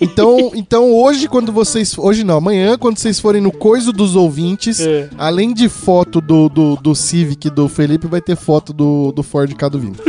[0.00, 1.96] Então, então hoje, quando vocês.
[1.98, 5.08] Hoje não, amanhã, quando vocês forem no Coiso dos Ouvintes, É.
[5.18, 9.52] além de foto do, do, do Civic do Felipe, vai ter foto do, do Ford
[9.54, 9.96] Caduvino.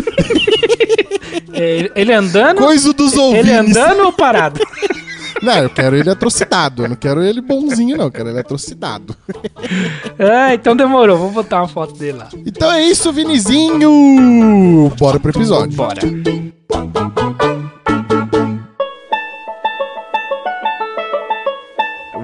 [1.56, 2.58] É, ele andando.
[2.58, 3.48] Coiso dos Ouvintes.
[3.48, 4.60] Ele andando ou parado?
[5.44, 6.84] Não, eu quero ele atrocidado.
[6.84, 8.06] Eu não quero ele bonzinho, não.
[8.06, 9.14] Eu quero ele atrocidado.
[10.18, 11.18] ah, então demorou.
[11.18, 12.30] Vou botar uma foto dele lá.
[12.46, 14.90] Então é isso, Vinizinho.
[14.98, 15.76] Bora pro episódio.
[15.76, 16.00] Bora.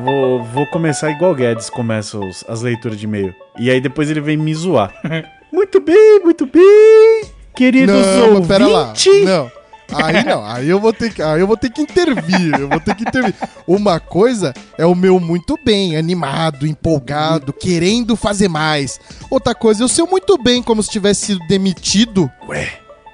[0.09, 3.33] Vou, vou começar igual o Guedes começa os- as leituras de e-mail.
[3.57, 4.93] E aí depois ele vem me zoar.
[5.51, 7.23] muito bem, muito bem.
[7.55, 8.79] Queridos Não, mas pera lá.
[8.81, 9.25] ouvintes.
[9.25, 9.51] Não.
[9.91, 12.79] Aí não, aí eu vou ter que, aí eu vou ter que intervir, eu vou
[12.79, 13.33] ter que intervir.
[13.67, 18.99] Uma coisa é o meu muito bem, animado, empolgado, querendo fazer mais.
[19.31, 22.29] Outra coisa é o seu muito bem, como se tivesse sido demitido.
[22.47, 22.69] Ué,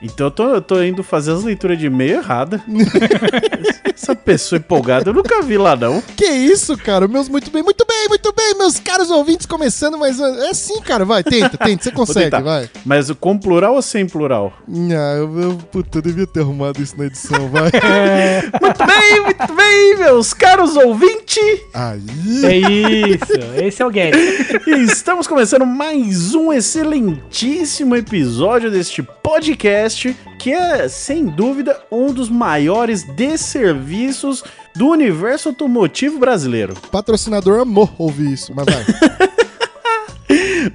[0.06, 2.64] então eu tô, eu tô indo fazer as leituras de e-mail errada.
[3.94, 6.02] Essa pessoa empolgada eu nunca vi lá, não.
[6.02, 7.08] Que isso, cara?
[7.08, 10.28] Meus muito bem, muito bem, muito bem, meus caros ouvintes, começando mais uma...
[10.46, 12.70] É assim, cara, vai, tenta, tenta, você consegue, vai.
[12.86, 14.54] Mas com plural ou sem plural?
[14.68, 17.72] Ah, eu, eu, puta, eu devia ter arrumado isso na edição, vai.
[18.62, 21.62] Muito bem, muito bem, meus caros ouvintes.
[21.74, 22.02] Aí.
[22.44, 22.58] É
[23.10, 23.64] isso.
[23.64, 24.68] Esse é o Guedes.
[24.92, 32.30] Estamos começando mais um excelentíssimo episódio deste podcast podcast, que é, sem dúvida, um dos
[32.30, 34.44] maiores desserviços
[34.76, 36.76] do universo automotivo brasileiro.
[36.92, 38.86] Patrocinador amor ouvir isso, mas vai.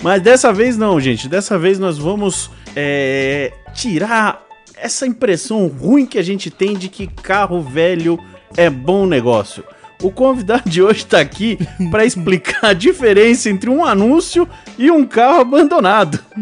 [0.02, 1.28] Mas dessa vez não, gente.
[1.28, 7.08] Dessa vez nós vamos é, tirar essa impressão ruim que a gente tem de que
[7.08, 8.16] carro velho
[8.56, 9.64] é bom negócio.
[10.02, 11.58] O convidado de hoje está aqui
[11.90, 16.18] para explicar a diferença entre um anúncio e um carro abandonado.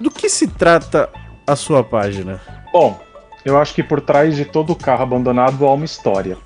[0.00, 1.08] Do que se trata
[1.46, 2.40] a sua página?
[2.72, 2.98] Bom,
[3.44, 6.36] eu acho que por trás de todo carro abandonado há uma história.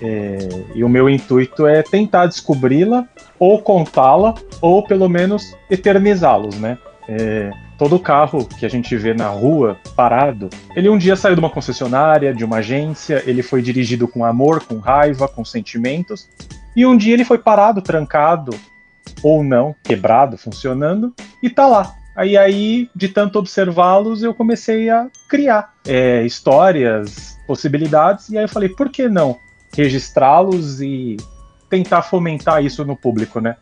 [0.00, 3.06] É, e o meu intuito é tentar descobri-la,
[3.38, 6.76] ou contá-la, ou pelo menos eternizá-los, né?
[7.08, 11.40] É, todo carro que a gente vê na rua parado, ele um dia saiu de
[11.40, 16.28] uma concessionária, de uma agência, ele foi dirigido com amor, com raiva, com sentimentos,
[16.76, 18.56] e um dia ele foi parado, trancado,
[19.22, 21.12] ou não, quebrado, funcionando,
[21.42, 21.94] e tá lá.
[22.14, 28.48] Aí, aí de tanto observá-los, eu comecei a criar é, histórias, possibilidades, e aí eu
[28.48, 29.36] falei, por que não
[29.74, 31.16] registrá-los e
[31.68, 33.56] tentar fomentar isso no público, né?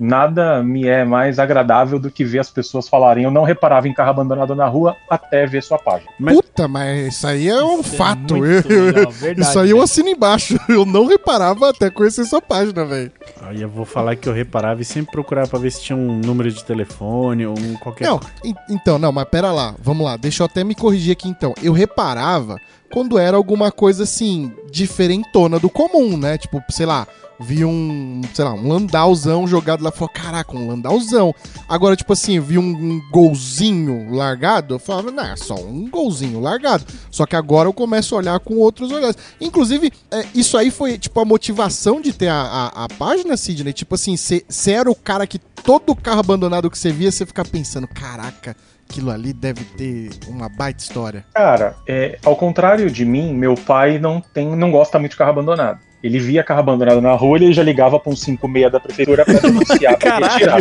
[0.00, 3.92] Nada me é mais agradável do que ver as pessoas falarem eu não reparava em
[3.92, 6.10] carro abandonado na rua até ver sua página.
[6.18, 6.36] Mas...
[6.36, 8.36] Puta, mas isso aí é um isso é fato.
[8.36, 10.58] É legal, verdade, isso aí eu assino embaixo.
[10.70, 13.10] Eu não reparava até conhecer sua página, velho.
[13.42, 16.18] Aí eu vou falar que eu reparava e sempre procurava pra ver se tinha um
[16.18, 18.20] número de telefone ou um qualquer Não,
[18.68, 19.74] então, não, mas pera lá.
[19.82, 21.52] Vamos lá, deixa eu até me corrigir aqui então.
[21.62, 22.56] Eu reparava
[22.90, 26.38] quando era alguma coisa assim, diferentona do comum, né?
[26.38, 27.06] Tipo, sei lá,
[27.40, 31.34] vi um, sei lá, um landauzão jogado lá falou, caraca, um landauzão.
[31.68, 36.38] Agora, tipo assim, vi um, um golzinho largado, eu falava, não, é só um golzinho
[36.38, 36.84] largado.
[37.10, 39.16] Só que agora eu começo a olhar com outros olhares.
[39.40, 43.72] Inclusive, é, isso aí foi, tipo, a motivação de ter a, a, a página, Sidney.
[43.72, 47.44] Tipo assim, você era o cara que todo carro abandonado que você via, você fica
[47.44, 48.54] pensando, caraca,
[48.88, 51.24] aquilo ali deve ter uma baita história.
[51.32, 55.30] Cara, é, ao contrário de mim, meu pai não tem, não gosta muito de carro
[55.30, 55.89] abandonado.
[56.02, 59.24] Ele via carro abandonado na rua e ele já ligava para um 56 da prefeitura
[59.24, 60.60] para denunciar, para retirar.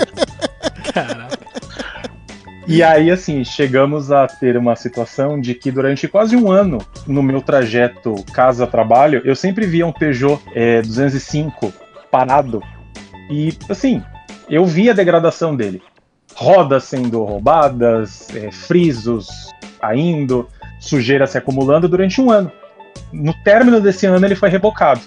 [0.94, 1.40] Caraca.
[2.72, 7.24] E aí, assim, chegamos a ter uma situação de que durante quase um ano, no
[7.24, 11.74] meu trajeto casa-trabalho, eu sempre via um Peugeot é, 205
[12.12, 12.62] parado.
[13.28, 14.04] E, assim,
[14.48, 15.82] eu via a degradação dele.
[16.36, 19.28] Rodas sendo roubadas, é, frisos
[19.82, 20.48] caindo,
[20.80, 22.52] sujeira se acumulando durante um ano.
[23.12, 25.02] No término desse ano, ele foi rebocado.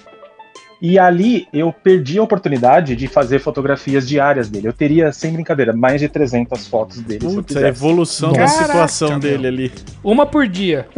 [0.83, 4.67] E ali eu perdi a oportunidade de fazer fotografias diárias dele.
[4.67, 7.21] Eu teria, sem brincadeira, mais de 300 fotos dele.
[7.21, 9.73] Putz, a evolução Caraca, da situação dele ali.
[10.03, 10.89] Uma por dia.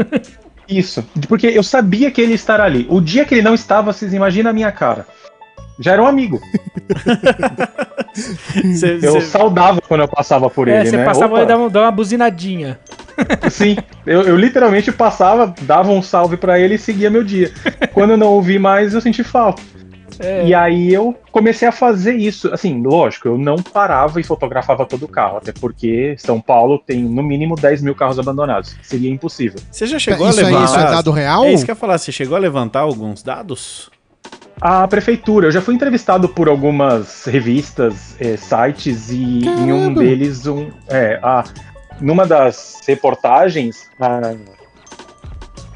[0.67, 2.87] Isso, porque eu sabia que ele ia estar ali.
[2.89, 5.07] O dia que ele não estava, vocês imaginam a minha cara.
[5.79, 6.41] Já era um amigo.
[8.75, 9.21] cê, eu cê...
[9.21, 11.05] saudava quando eu passava por é, ele, você né?
[11.05, 12.79] passava e dava, uma buzinadinha.
[13.51, 17.53] Sim, eu, eu, literalmente passava, dava um salve para ele e seguia meu dia.
[17.93, 19.63] Quando eu não ouvi mais, eu senti falta.
[20.19, 20.47] É.
[20.47, 22.53] E aí eu comecei a fazer isso.
[22.53, 27.03] Assim, lógico, eu não parava e fotografava todo o carro, até porque São Paulo tem
[27.03, 28.77] no mínimo 10 mil carros abandonados.
[28.83, 29.61] Seria impossível.
[29.71, 30.59] Você já chegou isso a levantar?
[30.59, 31.45] Aí, isso é dado real?
[31.45, 31.99] É isso que eu ia falar.
[31.99, 33.91] Você chegou a levantar alguns dados?
[34.61, 35.49] A prefeitura.
[35.49, 39.63] Eu já fui entrevistado por algumas revistas, é, sites, e Caramba.
[39.63, 41.45] em um deles, um, é, a,
[42.01, 44.35] numa das reportagens, a,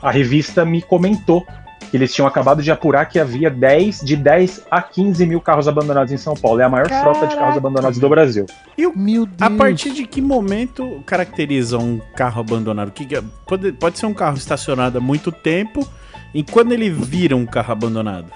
[0.02, 1.46] a revista me comentou
[1.90, 5.66] que eles tinham acabado de apurar que havia 10, de 10 a 15 mil carros
[5.66, 6.60] abandonados em São Paulo.
[6.60, 7.14] É a maior Caraca.
[7.14, 8.46] frota de carros abandonados do Brasil.
[8.76, 9.40] E o, Meu Deus.
[9.40, 12.90] a partir de que momento caracteriza um carro abandonado?
[12.92, 13.06] Que,
[13.46, 15.86] pode, pode ser um carro estacionado há muito tempo,
[16.34, 18.30] e quando ele vira um carro abandonado?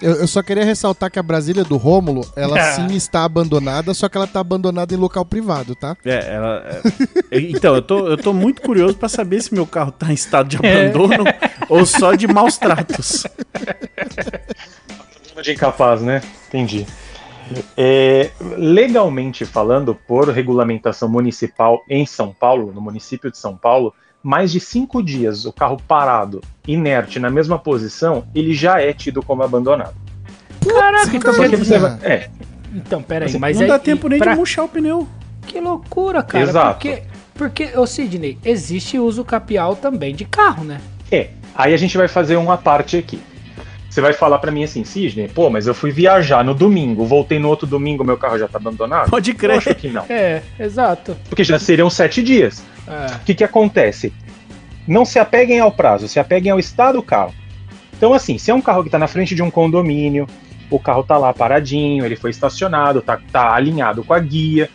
[0.00, 4.08] Eu, eu, só queria ressaltar que a Brasília do Rômulo, ela sim está abandonada, só
[4.08, 5.96] que ela está abandonada em local privado, tá?
[6.04, 6.82] É, ela.
[7.30, 7.40] É...
[7.40, 10.48] Então, eu tô, eu tô muito curioso para saber se meu carro tá em estado
[10.48, 11.38] de abandono é.
[11.68, 13.26] ou só de maus tratos.
[15.42, 16.22] de incapaz, né?
[16.48, 16.86] Entendi.
[17.76, 24.50] É, legalmente falando, por regulamentação municipal em São Paulo, no município de São Paulo, mais
[24.52, 29.42] de cinco dias o carro parado, inerte, na mesma posição, ele já é tido como
[29.42, 29.94] abandonado.
[30.66, 32.28] Caraca, então, Porque quer dizer- você vai- É,
[32.74, 35.06] então peraí, Assim, mas não aí, dá tempo nem pra- de murchar o pneu.
[35.46, 36.42] Que loucura, cara.
[36.44, 36.74] Exato.
[36.74, 37.02] Porque,
[37.34, 40.80] porque, ô Sidney, existe uso capial também de carro, né?
[41.10, 41.28] é.
[41.54, 43.18] Aí a gente vai fazer uma parte aqui.
[43.88, 47.38] Você vai falar pra mim assim, Sidney, pô, mas eu fui viajar no domingo, voltei
[47.38, 49.08] no outro domingo, meu carro já tá abandonado?
[49.08, 49.56] Pode Eu crer.
[49.56, 50.04] acho que não.
[50.06, 51.16] É, exato.
[51.30, 52.62] Porque já seriam sete dias.
[52.86, 53.16] É.
[53.16, 54.12] O que, que acontece?
[54.86, 57.34] Não se apeguem ao prazo, se apeguem ao estado do carro.
[57.96, 60.26] Então, assim, se é um carro que está na frente de um condomínio,
[60.70, 64.68] o carro tá lá paradinho, ele foi estacionado, tá, tá alinhado com a guia,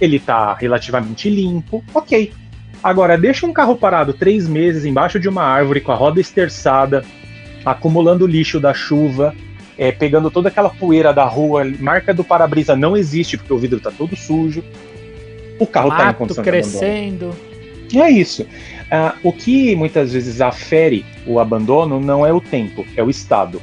[0.00, 2.32] ele tá relativamente limpo, ok.
[2.82, 7.04] Agora, deixa um carro parado três meses embaixo de uma árvore com a roda esterçada,
[7.64, 9.34] acumulando lixo da chuva,
[9.76, 13.80] é, pegando toda aquela poeira da rua, marca do para-brisa não existe porque o vidro
[13.80, 14.64] tá todo sujo.
[15.58, 17.49] O carro tá em condição de abandono.
[17.92, 18.46] E é isso.
[18.90, 23.60] Ah, o que muitas vezes afere o abandono não é o tempo, é o estado.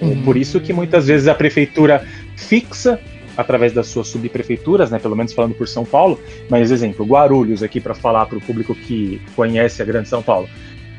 [0.00, 0.22] É Uhum.
[0.22, 2.04] Por isso que muitas vezes a prefeitura
[2.36, 3.00] fixa,
[3.36, 7.80] através das suas subprefeituras, né, pelo menos falando por São Paulo, mas exemplo, Guarulhos, aqui
[7.80, 10.48] para falar para o público que conhece a Grande São Paulo.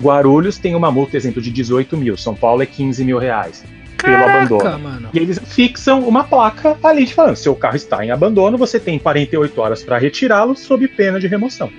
[0.02, 3.64] Guarulhos tem uma multa, exemplo, de 18 mil, São Paulo é 15 mil reais.
[3.98, 4.80] Pelo Caraca, abandono.
[4.80, 5.10] mano.
[5.14, 8.98] E eles fixam uma placa ali de falando: seu carro está em abandono, você tem
[8.98, 11.70] 48 horas para retirá-lo sob pena de remoção.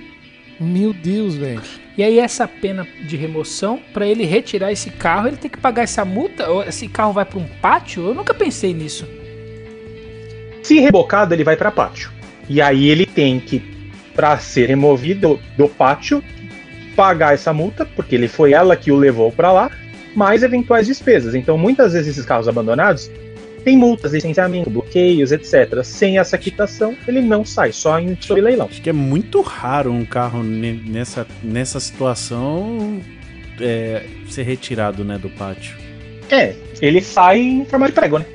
[0.61, 1.61] Meu Deus, velho.
[1.97, 5.81] E aí essa pena de remoção, pra ele retirar esse carro, ele tem que pagar
[5.81, 6.47] essa multa?
[6.49, 8.05] Ou esse carro vai pra um pátio?
[8.05, 9.07] Eu nunca pensei nisso.
[10.61, 12.11] Se rebocado, ele vai para pátio.
[12.47, 13.59] E aí ele tem que,
[14.13, 16.23] para ser removido do pátio,
[16.95, 19.71] pagar essa multa, porque ele foi ela que o levou para lá,
[20.15, 21.33] mais eventuais despesas.
[21.33, 23.09] Então, muitas vezes esses carros abandonados
[23.63, 25.83] têm multas, licenciamento, bloqueios, etc.
[25.83, 28.67] Sem essa quitação, ele não sai, só em sob leilão.
[28.69, 33.01] Acho que é muito raro um carro ne- nessa, nessa situação
[33.59, 35.77] é, ser retirado né, do pátio.
[36.29, 38.25] É, ele sai em forma de prego, né?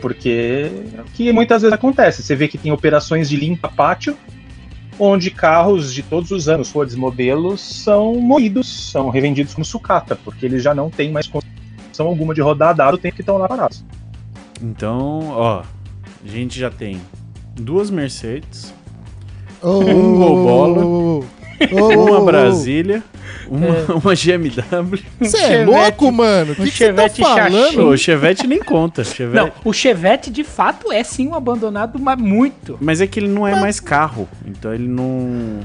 [0.00, 2.22] Porque é o que muitas vezes acontece.
[2.22, 4.16] Você vê que tem operações de limpa-pátio,
[4.98, 10.46] onde carros de todos os anos, Fords modelos, são moídos, são revendidos como sucata, porque
[10.46, 13.46] eles já não têm mais condição alguma de rodar dado o tempo que estão lá
[13.46, 13.84] parados.
[14.62, 15.62] Então, ó,
[16.24, 17.00] a gente já tem
[17.56, 18.74] duas Mercedes,
[19.62, 21.24] Oh, Um Golbola,
[21.70, 23.02] uma Brasília,
[23.46, 23.84] uma, É.
[23.92, 25.02] uma GMW.
[25.20, 26.52] Você é louco, mano?
[26.52, 27.88] O que que você tá falando?
[27.88, 29.04] O Chevette nem conta.
[29.04, 29.36] Chevette.
[29.36, 32.78] Não, o Chevette de fato é sim um abandonado, mas muito.
[32.80, 34.26] Mas é que ele não é mais carro.
[34.46, 35.60] Então ele não.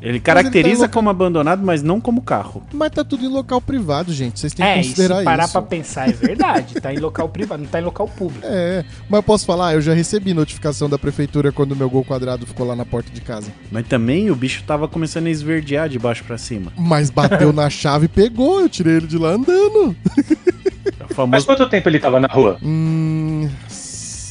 [0.00, 0.94] Ele tá caracteriza louco.
[0.94, 2.62] como abandonado, mas não como carro.
[2.72, 4.38] Mas tá tudo em local privado, gente.
[4.38, 5.52] Vocês têm que É, e se considerar parar isso.
[5.52, 6.74] pra pensar, é verdade.
[6.80, 8.46] Tá em local privado, não tá em local público.
[8.46, 12.66] É, mas posso falar, eu já recebi notificação da prefeitura quando meu gol quadrado ficou
[12.66, 13.50] lá na porta de casa.
[13.72, 16.72] Mas também o bicho tava começando a esverdear de baixo pra cima.
[16.76, 19.96] Mas bateu na chave e pegou, eu tirei ele de lá andando.
[20.16, 21.46] É o Mas famoso.
[21.46, 22.56] quanto tempo ele tava na rua?
[22.62, 23.48] Hum,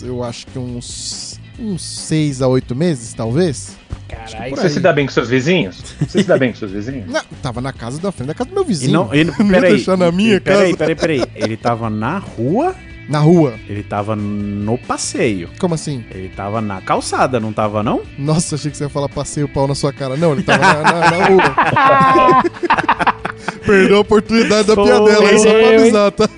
[0.02, 1.27] eu acho que uns
[1.60, 3.76] uns seis a oito meses, talvez.
[4.08, 4.56] Caralho.
[4.56, 5.78] Você se dá bem com seus vizinhos?
[6.00, 7.08] Você se dá bem com seus vizinhos?
[7.12, 8.94] Não, tava na casa da frente da casa do meu E vizinho.
[9.04, 10.96] não, ele, Não ia peraí, deixar na minha peraí, casa.
[10.96, 11.32] peraí, peraí.
[11.36, 12.74] Ele tava na rua,
[13.08, 13.54] Na rua.
[13.70, 15.50] ele tava no passeio.
[15.60, 16.04] Como assim?
[16.12, 18.02] Ele tava na calçada, não tava não?
[18.18, 20.18] Nossa, achei que você ia falar passei o pau na sua cara.
[20.18, 22.44] Não, ele tava na, na- na rua.
[23.66, 26.30] Perdeu a oportunidade da Pô, piadela aí, só pra avisar, tá?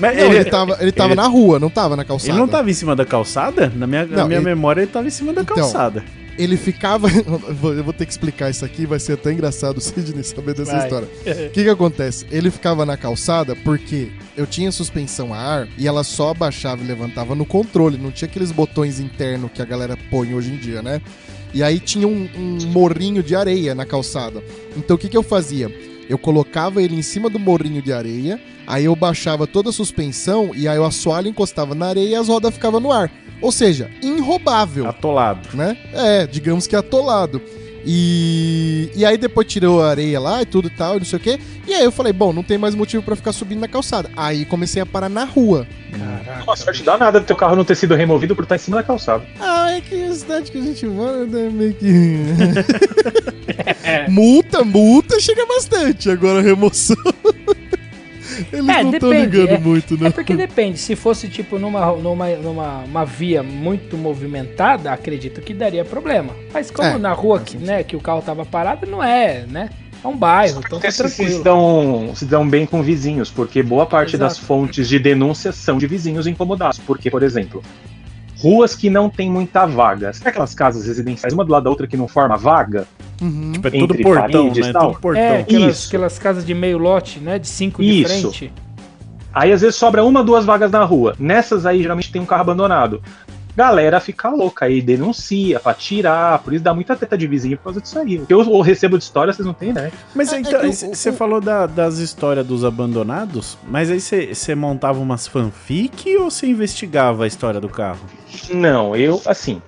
[0.00, 2.30] Mas Não, ele, tava, ele tava ele- na rua, não tava na calçada.
[2.32, 3.72] ele não tava em cima da calçada?
[3.74, 6.04] Na minha, na Não, minha ele- memória ele tava em cima da Então, calçada.
[6.38, 7.08] Ele ficava.
[7.10, 10.72] eu vou- ter que explicar isso aqui, vai ser até engraçado o Sidney saber dessa
[10.72, 10.84] Vai.
[10.84, 11.08] história.
[11.08, 12.24] O que que acontece?
[12.30, 16.86] Ele ficava na calçada porque eu tinha suspensão a ar e ela só abaixava e
[16.86, 20.80] levantava no controle, não tinha aqueles botões internos que a galera põe hoje em dia,
[20.80, 21.02] né?
[21.52, 24.42] E aí tinha um, um morrinho de areia na calçada.
[24.76, 25.68] Então o que, que eu fazia?
[26.08, 30.50] Eu colocava ele em cima do morrinho de areia, aí eu baixava toda a suspensão
[30.54, 33.10] e aí o assoalho encostava na areia e as rodas ficavam no ar.
[33.40, 35.56] Ou seja, inroubável Atolado.
[35.56, 35.76] né?
[35.92, 37.40] É, digamos que atolado.
[37.90, 41.18] E, e aí depois tirou a areia lá e tudo e tal, e não sei
[41.18, 41.40] o quê.
[41.66, 44.10] E aí eu falei, bom, não tem mais motivo pra ficar subindo na calçada.
[44.14, 45.66] Aí comecei a parar na rua.
[45.90, 46.44] Caraca.
[46.44, 48.82] Uma sorte danada do teu carro não ter sido removido por estar em cima da
[48.82, 49.24] calçada.
[49.40, 51.88] Ah, é que a cidade que a gente mora é meio que.
[54.10, 56.10] multa, multa chega bastante.
[56.10, 56.96] Agora remoção.
[58.52, 60.10] Eles É, não estão ligando é- muito, É né?
[60.10, 65.84] porque depende, se fosse tipo numa, numa, numa uma via muito movimentada, acredito que daria
[65.84, 66.34] problema.
[66.52, 69.70] Mas como É, na rua que, né, que o carro tava parado, não é, né?
[70.02, 71.42] É um bairro, então tá se, se, tranquilo.
[71.42, 74.18] dão, se dão bem com vizinhos, porque boa parte Exato.
[74.34, 76.78] das fontes de denúncia são de vizinhos incomodados.
[76.78, 77.62] Porque, por exemplo,
[78.40, 80.12] ruas que não tem muita vaga.
[80.12, 82.86] Sabe aquelas casas residenciais, uma do lado da outra que não forma vaga?
[83.20, 83.52] Uhum.
[83.52, 84.70] Tipo, é tudo Entre portão, paredes né?
[84.70, 84.90] e tal.
[84.92, 85.22] Tudo portão.
[85.22, 85.88] É, aquelas, Isso.
[85.88, 87.38] aquelas casas de meio lote, né?
[87.38, 88.30] De cinco de Isso.
[88.30, 88.52] frente.
[89.32, 91.14] Aí às vezes sobra uma, duas vagas na rua.
[91.18, 93.02] Nessas aí geralmente tem um carro abandonado.
[93.58, 97.64] Galera fica louca aí, denuncia pra tirar, por isso dá muita teta de vizinho por
[97.64, 98.16] causa disso aí.
[98.16, 99.92] O que eu, eu recebo de história, vocês não têm ideia.
[100.14, 105.00] Mas É, é então, você falou da- das histórias dos abandonados, mas aí você montava
[105.00, 107.98] umas fanfic ou você investigava a história do carro?
[108.54, 109.60] Não, eu, assim,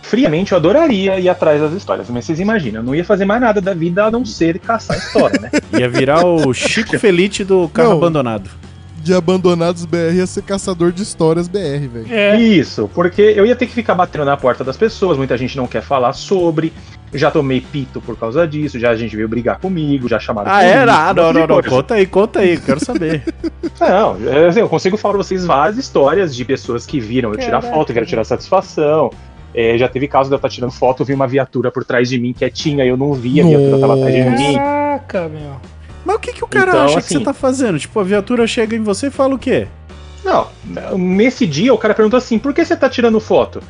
[0.00, 3.42] friamente eu adoraria ir atrás das histórias, mas vocês imaginam, eu não ia fazer mais
[3.42, 5.50] nada da vida a não ser caçar história, né?
[5.78, 7.96] Ia virar o Chico Felite do carro Não.
[7.98, 8.48] abandonado.
[9.08, 12.06] De abandonados BR ia ser caçador de histórias BR, velho.
[12.10, 12.38] É.
[12.38, 15.66] Isso, porque eu ia ter que ficar batendo na porta das pessoas, muita gente não
[15.66, 16.74] quer falar sobre.
[17.14, 20.62] Já tomei pito por causa disso, já a gente veio brigar comigo, já chamaram Ah,
[20.62, 20.92] era?
[20.92, 21.54] Ah, um não, não, não.
[21.54, 21.70] coisa.
[21.70, 23.22] Conta aí, conta aí, quero saber.
[23.80, 27.38] Não, é, assim, eu consigo falar pra vocês várias histórias de pessoas que viram eu
[27.38, 27.72] tirar Caraca.
[27.74, 29.08] foto, quero tirar satisfação.
[29.54, 32.10] É, já teve caso de eu estar tirando foto, eu vi uma viatura por trás
[32.10, 34.54] de mim quietinha, eu não vi, a viatura tava atrás de mim.
[34.56, 35.77] Caraca, meu.
[36.08, 37.78] Mas o que, que o cara Então, acha que assim- você tá fazendo?
[37.78, 39.66] Tipo, a viatura chega em você e fala o quê?
[40.24, 40.48] Não,
[40.96, 43.62] nesse dia o cara perguntou assim: por que você tá tirando foto?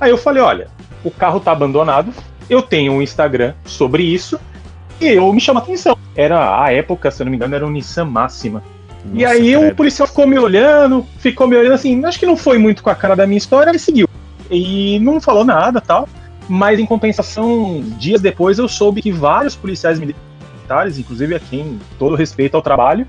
[0.00, 0.66] Aí eu falei: olha,
[1.04, 2.12] o carro tá abandonado,
[2.50, 4.36] eu tenho um Instagram sobre isso,
[5.00, 5.96] e eu me chama atenção.
[6.16, 8.62] Era a época, se eu não me engano, era um Nissan Máxima.
[9.14, 9.76] e Nossa, aí o credo.
[9.76, 12.94] policial ficou me olhando, ficou me olhando assim, acho que não foi muito com a
[12.96, 14.08] cara da minha história, ele seguiu.
[14.50, 16.08] E não falou nada tal.
[16.48, 19.98] Mas em compensação, dias depois eu soube que vários policiais
[20.66, 23.06] militares, inclusive a quem todo respeito ao trabalho,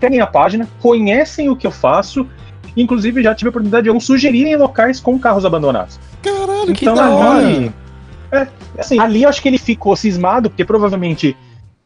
[0.00, 2.26] seguem a página, conhecem o que eu faço,
[2.76, 6.00] inclusive já tive a oportunidade de alguns sugerirem locais com carros abandonados.
[6.22, 7.38] Caralho, que Então da hora.
[7.38, 7.72] ali,
[8.32, 11.36] é, assim, ali eu acho que ele ficou cismado, porque provavelmente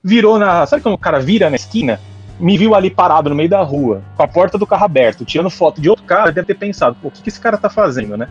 [0.03, 0.65] virou na.
[0.67, 2.01] Sabe quando o cara vira na esquina?
[2.41, 5.51] Me viu ali parado no meio da rua, com a porta do carro aberto, tirando
[5.51, 8.17] foto de outro cara, deve ter pensado, pô, o que, que esse cara tá fazendo,
[8.17, 8.27] né?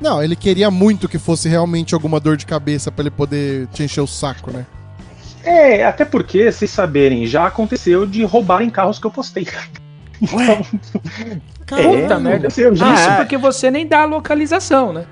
[0.00, 3.82] Não, ele queria muito que fosse realmente alguma dor de cabeça pra ele poder te
[3.82, 4.66] encher o saco, né?
[5.46, 9.46] É, até porque, vocês saberem, já aconteceu de roubarem carros que eu postei.
[10.32, 10.62] Ué,
[11.66, 12.28] Puta É, merda.
[12.28, 12.94] aconteceu já.
[12.94, 13.16] Isso é.
[13.16, 15.06] porque você nem dá a localização, né?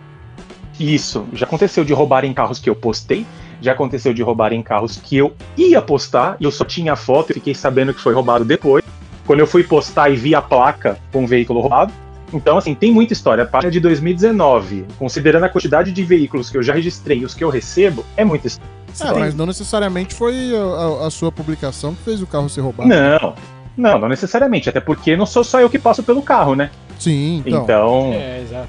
[0.79, 3.25] Isso, já aconteceu de roubarem carros que eu postei,
[3.61, 7.31] já aconteceu de roubarem carros que eu ia postar e eu só tinha a foto
[7.31, 8.85] e fiquei sabendo que foi roubado depois.
[9.27, 11.93] Quando eu fui postar e vi a placa com o veículo roubado.
[12.33, 13.45] Então, assim, tem muita história.
[13.45, 17.35] A página de 2019, considerando a quantidade de veículos que eu já registrei e os
[17.35, 18.84] que eu recebo, é muita história.
[19.01, 20.61] É, mas não necessariamente foi a,
[21.05, 22.89] a- a sua publicação que fez o carro ser roubado.
[22.89, 23.35] Não,
[23.77, 26.71] não, não necessariamente, até porque não sou só eu que passo pelo carro, né?
[26.99, 27.63] Sim, então.
[27.65, 28.69] Então, É, exato.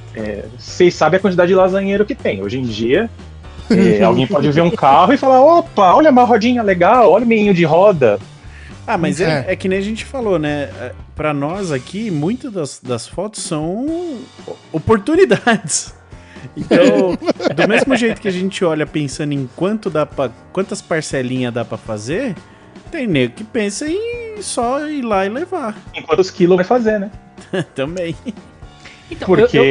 [0.58, 2.42] vocês sabem a quantidade de lasanheiro que tem.
[2.42, 3.10] Hoje em dia,
[3.70, 7.28] é, alguém pode ver um carro e falar: opa, olha uma rodinha legal, olha o
[7.28, 8.20] meinho de roda.
[8.88, 9.54] Ah, mas é, É.
[9.54, 10.70] é que nem a gente falou, né?
[10.80, 14.18] É, Pra nós aqui, muitas das, das fotos são
[14.74, 15.94] oportunidades.
[16.56, 17.18] Então,
[17.56, 21.64] do mesmo jeito que a gente olha pensando em quanto dá pra, quantas parcelinhas dá
[21.66, 22.36] pra fazer,
[22.91, 27.00] tem nego que pensa em só ir lá e levar Enquanto os quilos vai fazer,
[27.00, 27.12] né?
[27.76, 28.16] também.
[29.10, 29.64] Então, Porque eu-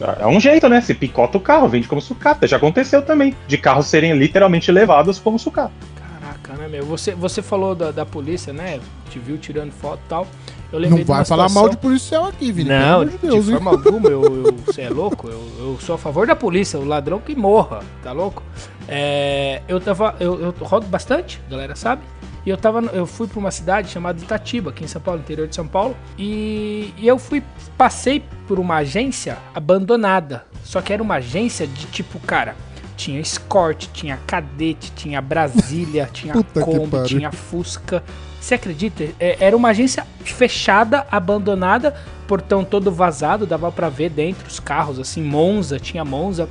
[0.00, 0.80] eu- é um jeito, né?
[0.80, 2.46] Você picota o carro, vende como sucata.
[2.46, 5.72] Já aconteceu também, de carros serem literalmente levados como sucata.
[5.94, 6.84] Caraca, né, meu?
[6.86, 8.80] Você, você falou da, da polícia, né?
[9.10, 10.26] Te viu tirando foto e tal.
[10.72, 12.68] Não de vai falar situação- mal de policial aqui, Vini.
[12.70, 13.54] Não, de, de Deus, hein?
[13.54, 15.28] forma alguma, eu, você é louco?
[15.28, 18.42] Eu, eu sou a favor da polícia, o ladrão que morra, tá louco?
[18.88, 22.02] É, eu tava, eu, eu rodo bastante, a galera sabe.
[22.46, 25.46] E eu tava, eu fui pra uma cidade chamada Itatiba, aqui em São Paulo, interior
[25.46, 27.42] de São Paulo, e, e eu fui,
[27.76, 30.44] passei por uma agência abandonada.
[30.64, 32.54] Só que era uma agência de tipo, cara,
[32.96, 38.02] tinha Escort, tinha Cadete, tinha Brasília, tinha Puta Kombi, tinha Fusca.
[38.40, 39.04] Você acredita?
[39.20, 41.94] É, Era uma agência fechada, abandonada,
[42.26, 46.48] portão todo vazado, dava pra ver dentro os carros, assim, Monza, tinha Monza.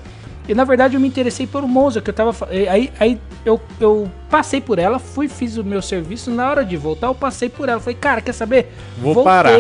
[0.48, 2.34] E na verdade eu me interessei pelo Monza, que eu tava.
[2.50, 6.32] Aí, aí eu, eu passei por ela, fui, fiz o meu serviço.
[6.32, 7.80] Na hora de voltar, eu passei por ela.
[7.80, 8.72] Falei, cara, quer saber?
[8.98, 9.60] Vou parar.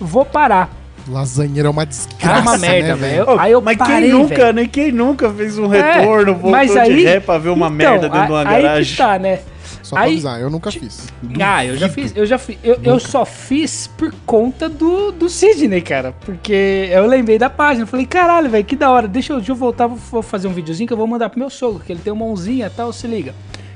[0.00, 0.70] Vou parar.
[1.08, 3.26] Lasanheira é uma desgraça, Cara, uma né, merda, velho?
[3.26, 3.40] velho.
[3.40, 4.52] Aí eu mas parei, quem nunca, velho.
[4.54, 4.66] né?
[4.72, 7.76] Quem nunca fez um É, retorno, voltou mas de aí- ré pra ver uma Então,
[7.76, 8.96] merda dentro de uma a- Aí que garagem?
[8.96, 9.40] tá, né?
[9.86, 11.06] Só pra aí- avisar, eu nunca fiz.
[11.40, 12.58] Ah, eu já fiz, eu já fiz.
[12.64, 16.12] Eu, eu só fiz por conta do, do Sidney, cara.
[16.24, 17.86] Porque eu lembrei da página.
[17.86, 19.06] Falei, caralho, velho, que da hora.
[19.06, 21.48] Deixa eu, deixa eu voltar, vou, fazer um videozinho que eu vou mandar pro meu
[21.50, 23.32] sogro, que ele tem uma mãozinha e tal, se liga.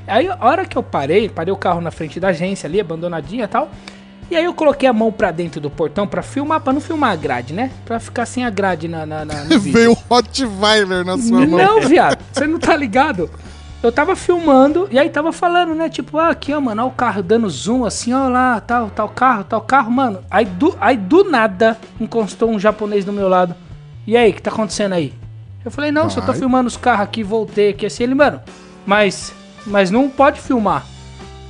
[0.07, 3.45] Aí, a hora que eu parei, parei o carro na frente da agência ali, abandonadinha
[3.45, 3.71] e tal.
[4.29, 7.13] E aí eu coloquei a mão pra dentro do portão pra filmar, pra não filmar
[7.13, 7.71] a grade, né?
[7.85, 9.73] Pra ficar sem a grade na, na, na- no vídeo.
[9.73, 11.59] Veio um Rottweiler na sua mão.
[11.59, 13.29] Não, viado, você não tá ligado.
[13.83, 15.89] Eu tava filmando e aí tava falando, né?
[15.89, 19.09] Tipo, ah, aqui, ó, mano, ó o carro dando zoom assim, ó lá, tal, tal
[19.09, 20.20] carro, tal carro, mano.
[20.31, 23.55] Aí do, aí do nada encostou um japonês do meu lado.
[24.07, 25.14] E aí, o que tá acontecendo aí?
[25.64, 26.37] Eu falei, não, só tô Vai.
[26.37, 28.03] filmando os carros aqui, voltei aqui assim.
[28.03, 28.41] Ele, mano,
[28.85, 29.33] mas,
[29.66, 30.85] mas não pode filmar.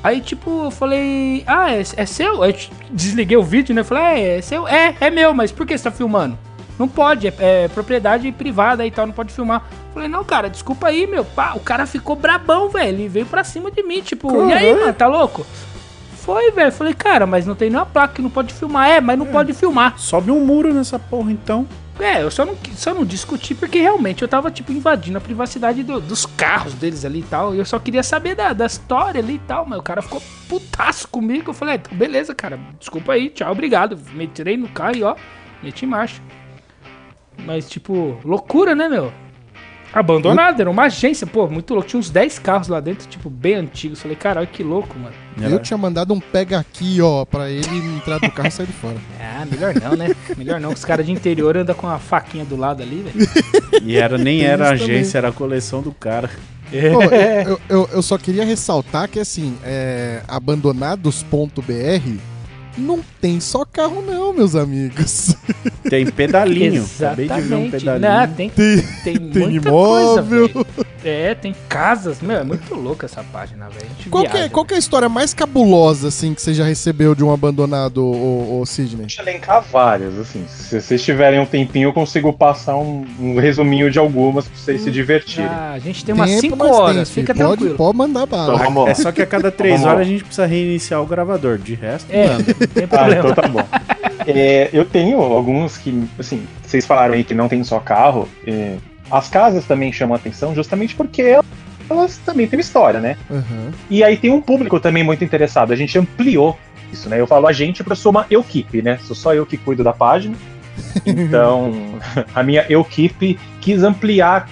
[0.03, 2.43] Aí, tipo, eu falei, ah, é, é seu?
[2.43, 2.57] Aí eu
[2.91, 3.83] desliguei o vídeo, né?
[3.83, 4.67] Eu falei, é, é seu?
[4.67, 6.39] É, é meu, mas por que você tá filmando?
[6.81, 9.63] Não pode, é, é propriedade privada e tal, não pode filmar.
[9.93, 11.27] Falei, não, cara, desculpa aí, meu.
[11.27, 12.89] Pá, o cara ficou brabão, velho.
[12.89, 15.45] Ele veio pra cima de mim, tipo, e aí, mano, tá louco?
[16.17, 16.73] Foi, velho.
[16.73, 18.89] Falei, cara, mas não tem nenhuma placa que não pode filmar.
[18.89, 19.99] É, mas não pode filmar.
[19.99, 21.67] Sobe um muro nessa porra, então.
[21.99, 25.83] É, eu só não, só não discuti porque realmente eu tava, tipo, invadindo a privacidade
[25.83, 27.55] do- dos carros deles ali e tal.
[27.55, 29.67] E eu só queria saber da, da história ali e tal.
[29.67, 31.51] Mas o cara ficou putaço comigo.
[31.51, 32.59] Eu falei, é, então beleza, cara.
[32.79, 33.99] Desculpa aí, tchau, obrigado.
[34.15, 35.15] Me tirei no carro e ó,
[35.63, 36.23] meti em marcha.
[37.47, 39.13] Mas, tipo, loucura, né, meu?
[39.93, 41.89] Abandonado, era uma agência, pô, muito louco.
[41.89, 44.01] Tinha uns 10 carros lá dentro, tipo, bem antigos.
[44.01, 45.13] Falei, caralho, que louco, mano.
[45.37, 47.67] Eu tinha mandado um pega aqui, ó, pra ele
[47.97, 48.97] entrar do carro e sair de fora.
[49.43, 50.15] Ah, melhor não, né?
[50.37, 50.71] Melhor não.
[50.71, 53.29] Os caras de interior andam com a faquinha do lado ali, velho.
[53.83, 56.29] E era, nem Tem era isso agência, era a coleção do cara.
[56.71, 57.11] Pô, eu,
[57.49, 62.19] eu- eu- eu só queria ressaltar que, assim, é, abandonados.br
[62.77, 65.35] não tem só carro, não, meus amigos.
[65.89, 66.85] Tem pedalinho.
[66.99, 67.71] Acabei de ver um Exatamente.
[67.71, 68.11] pedalinho.
[68.11, 70.49] Não, tem, Tem, tem, tem muita imóvel.
[70.51, 70.67] coisa.
[71.03, 72.21] É, tem casas.
[72.21, 73.91] Meu, é muito louca essa página, velho.
[74.11, 76.65] Qual, que é, viaja, qual que é a história mais cabulosa, assim, que você já
[76.65, 79.07] recebeu de um abandonado, ô, ô, Sidney?
[79.07, 80.45] Deixa eu elencar várias, assim.
[80.49, 84.83] Se vocês tiverem um tempinho, eu consigo passar um, um resuminho de algumas pra vocês
[84.83, 85.47] se divertirem.
[85.51, 87.75] Ah, a gente tem umas Tempo, 5 mas horas, tem, fica pode, tranquilo.
[87.77, 88.55] Pode mandar bala.
[88.69, 88.87] Então.
[88.87, 89.93] É só que a cada três Vamos lá.
[89.95, 91.59] horas a gente precisa reiniciar o gravador.
[91.59, 92.45] De resto, É, mano.
[92.67, 93.63] Tem Ah, então tá bom.
[94.27, 98.29] É, eu tenho alguns que, assim, vocês falaram aí que não tem só carro.
[98.47, 98.77] é,
[99.11, 101.37] as casas também chamam a atenção justamente porque
[101.91, 103.17] elas também têm uma história, né?
[103.29, 103.73] Aham.
[103.91, 105.73] E aí tem um público também muito interessado.
[105.73, 106.57] A gente ampliou
[106.93, 107.21] isso, né?
[107.21, 108.99] Eu falo a gente porque eu sou uma equipe, né?
[109.03, 110.37] Sou só eu que cuido da página.
[111.05, 111.73] Então,
[112.35, 114.49] a minha equipe quis ampliar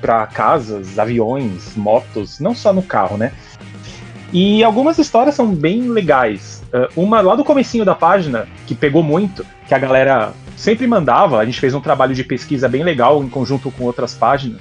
[0.00, 3.30] para casas, aviões, motos, não só no carro, né?
[4.34, 6.60] E algumas histórias são bem legais.
[6.72, 11.38] Ah, uma lá do comecinho da página, que pegou muito, que a galera sempre mandava,
[11.38, 14.60] a gente fez um trabalho de pesquisa bem legal em conjunto com outras páginas,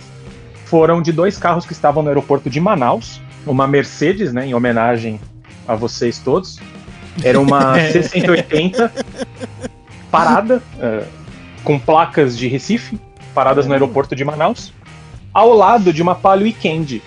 [0.65, 5.19] foram de dois carros que estavam no aeroporto de Manaus, uma Mercedes, né, em homenagem
[5.67, 6.59] a vocês todos.
[7.23, 8.91] Era uma C180
[10.09, 11.03] parada, eh,
[11.63, 12.99] com placas de Recife,
[13.33, 14.71] paradas no aeroporto de Manaus,
[15.33, 17.01] ao lado de uma Palio Weekend.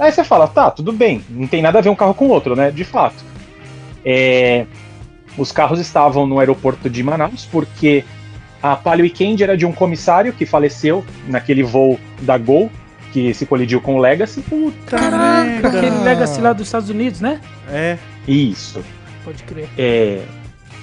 [0.00, 2.30] Aí você fala, tá, tudo bem, não tem nada a ver um carro com o
[2.30, 2.70] outro, né?
[2.70, 3.22] De fato.
[4.02, 4.64] É,
[5.36, 8.02] os carros estavam no aeroporto de Manaus porque
[8.62, 12.70] a Palio Weekend era de um comissário que faleceu naquele voo da Gol,
[13.12, 14.40] que se colidiu com o Legacy.
[14.40, 15.68] Puta Caraca, merda.
[15.68, 17.38] aquele Legacy lá dos Estados Unidos, né?
[17.68, 17.98] É.
[18.26, 18.82] Isso.
[19.22, 19.68] Pode crer.
[19.76, 20.22] É,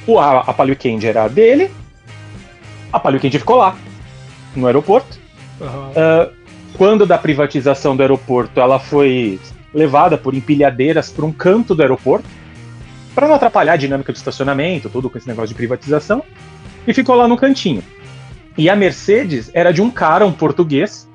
[0.05, 1.71] o, a, a Palio Weekend era dele,
[2.93, 3.75] a Palio Weekend ficou lá,
[4.55, 5.19] no aeroporto.
[5.59, 5.91] Aham.
[5.95, 6.29] Ah,
[6.77, 9.39] quando da privatização do aeroporto, ela foi
[9.73, 12.27] levada por empilhadeiras para um canto do aeroporto,
[13.15, 16.23] para não atrapalhar a dinâmica de estacionamento, tudo com esse negócio de privatização,
[16.85, 17.83] e ficou lá no cantinho.
[18.55, 21.09] E a Mercedes era de um cara, um português,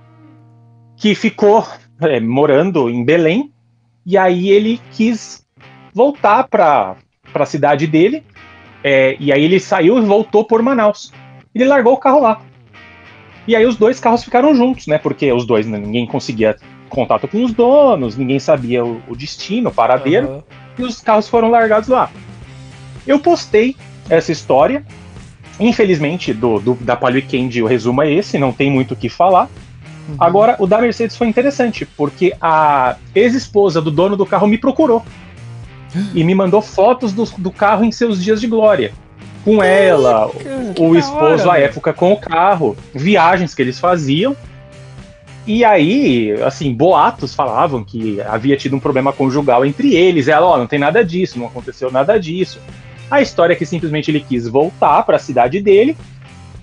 [0.96, 1.66] que ficou
[2.00, 3.52] é, morando em Belém,
[4.04, 5.46] e aí ele quis
[5.94, 6.96] voltar para
[7.32, 8.24] a cidade dele,
[8.82, 11.12] é, e aí ele saiu e voltou por Manaus.
[11.54, 12.40] Ele largou o carro lá.
[13.46, 14.98] E aí os dois carros ficaram juntos, né?
[14.98, 16.56] Porque os dois, né, ninguém conseguia
[16.88, 20.42] contato com os donos, ninguém sabia o, o destino, o paradeiro, Aham.
[20.78, 22.10] e os carros foram largados lá.
[23.06, 23.76] Eu postei
[24.08, 24.84] essa história.
[25.58, 29.08] Infelizmente, do, do- da Palio Weekend, o resumo é esse, não tem muito o que
[29.08, 29.48] falar.
[30.08, 30.16] Uhum.
[30.18, 35.04] Agora, o da Mercedes foi interessante, porque a ex-esposa do dono do carro me procurou
[36.14, 38.92] e me mandou fotos do, do carro em seus dias de glória.
[39.44, 40.30] Com ela,
[40.78, 41.64] o esposo hora, à velho.
[41.64, 44.36] época com o carro, viagens que eles faziam.
[45.44, 50.28] E aí, assim, boatos falavam que havia tido um problema conjugal entre eles.
[50.28, 52.60] Ela, ó, não tem nada disso, não aconteceu nada disso.
[53.10, 55.96] A história é que simplesmente ele quis voltar para a cidade dele.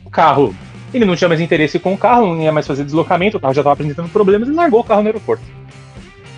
[0.06, 0.56] O carro,
[0.94, 3.54] ele não tinha mais interesse com o carro, não ia mais fazer deslocamento, o carro
[3.54, 5.44] já estava apresentando problemas e largou o carro no aeroporto.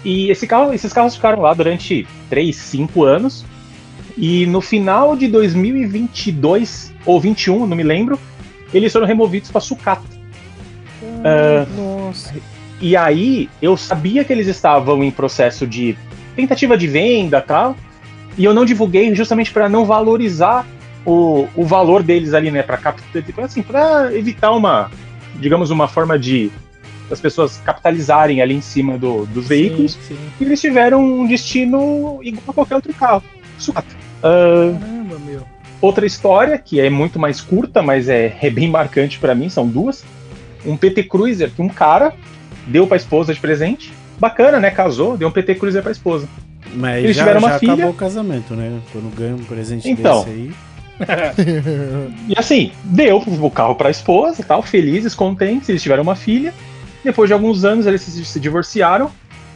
[0.04, 3.46] E esse carro, esses carros ficaram lá durante 3, 5 anos.
[4.18, 8.20] E no final de 2022 ou 21, não me lembro,
[8.74, 10.04] eles foram removidos para sucata.
[11.24, 12.34] Ah, Nossa.
[12.80, 15.98] e aí eu sabia que eles estavam em processo de
[16.36, 17.76] tentativa de venda e tal,
[18.38, 20.66] e eu não divulguei justamente para não valorizar
[21.06, 22.80] o, o valor deles ali, né, para
[23.44, 24.90] assim, para evitar uma,
[25.36, 26.52] digamos, uma forma de
[27.12, 29.94] as pessoas capitalizarem ali em cima do- dos veículos.
[29.94, 30.18] Sim, sim.
[30.40, 33.22] E eles tiveram um destino igual a qualquer outro carro.
[33.58, 34.01] Suata.
[34.22, 35.42] Caramba, meu.
[35.82, 39.68] outra história, que é muito mais curta, mas é, é bem marcante pra mim, são
[39.68, 40.04] duas.
[40.66, 42.14] Um PT Cruiser que um cara
[42.68, 43.92] deu pra esposa de presente.
[44.20, 44.70] Bacana, né?
[44.70, 46.28] Casou, deu um PT Cruiser pra esposa.
[46.76, 47.74] Mas Eles já, tiveram uma já filha.
[47.74, 48.80] acabou o casamento, né?
[48.92, 50.24] Quando ganha um presente Então.
[50.24, 50.52] desse aí.
[52.30, 56.54] E assim, deu o carro pra esposa, tal, felizes, contentes, eles tiveram uma filha.
[57.04, 59.10] Depois de alguns anos, eles se, se divorciaram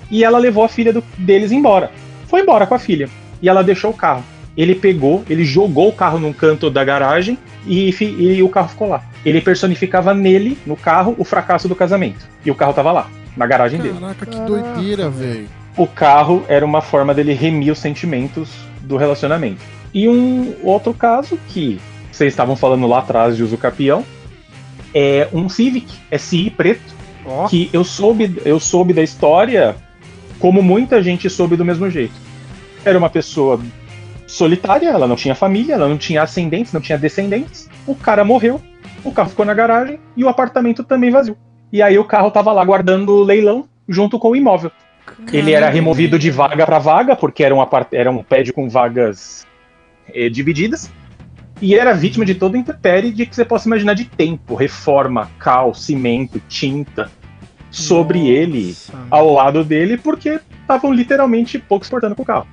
[0.10, 1.92] e ela levou a filha do- deles embora.
[2.28, 3.08] Foi embora com a filha.
[3.42, 4.24] E ela deixou o carro.
[4.58, 8.88] Ele pegou, ele jogou o carro num canto da garagem e, e o carro ficou
[8.88, 9.04] lá.
[9.26, 12.26] Ele personificava nele, no carro, o fracasso do casamento.
[12.46, 14.00] E o carro tava lá, na garagem dele.
[14.00, 15.48] Caraca, que doideira, velho.
[15.78, 18.50] O carro era uma forma dele remir os sentimentos
[18.82, 19.62] do relacionamento.
[19.94, 21.82] E um outro caso que
[22.12, 24.06] vocês estavam falando lá atrás de uso capião
[24.94, 25.88] é um Civic
[26.18, 26.96] SI preto
[27.26, 29.76] Ó, que eu soube, eu soube da história
[30.40, 32.14] como muita gente soube do mesmo jeito.
[32.86, 33.60] Era uma pessoa
[34.28, 37.70] solitária, ela não tinha família, ela não tinha ascendentes, não tinha descendentes.
[37.86, 38.62] O cara morreu,
[39.04, 41.38] o carro ficou na garagem e o apartamento também vazio.
[41.72, 44.72] E aí o carro tava lá guardando o leilão junto com o imóvel.
[45.32, 47.60] Ele era removido de vaga para vaga, porque era um,
[47.92, 49.46] era um prédio com vagas
[50.14, 50.92] eh, divididas.
[51.62, 55.32] E era vítima de toda a intempérie de que você possa imaginar de tempo, reforma,
[55.40, 57.10] cal, cimento, tinta,
[57.72, 58.32] sobre Nossa.
[58.32, 58.76] ele,
[59.10, 62.48] ao lado dele, porque estavam literalmente pouco exportando com o carro.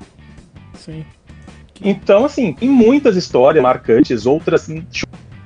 [0.74, 1.04] Sim.
[1.82, 4.86] Então, assim, tem muitas histórias marcantes, outras assim,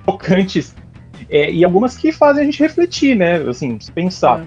[0.04, 0.74] chocantes,
[1.30, 3.36] é, e algumas que fazem a gente refletir, né?
[3.48, 4.44] Assim, se pensar.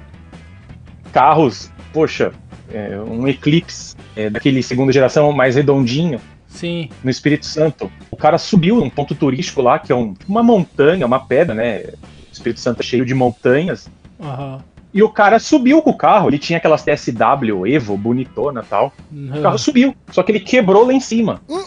[1.12, 2.32] Carros, poxa,
[2.72, 6.90] é, um Eclipse é, daquele segunda geração mais redondinho, Sim.
[7.04, 7.92] no Espírito Santo.
[8.12, 11.80] O cara subiu num ponto turístico lá, que é um- uma montanha, uma pedra, né?
[11.80, 13.90] O Espírito Santo é cheio de montanhas.
[14.22, 14.64] Aham.
[14.92, 18.92] E o cara subiu com o carro, ele tinha aquelas TSW, Evo, bonitona e tal.
[19.12, 21.42] O carro subiu, só que ele quebrou lá em cima.
[21.48, 21.64] Hum.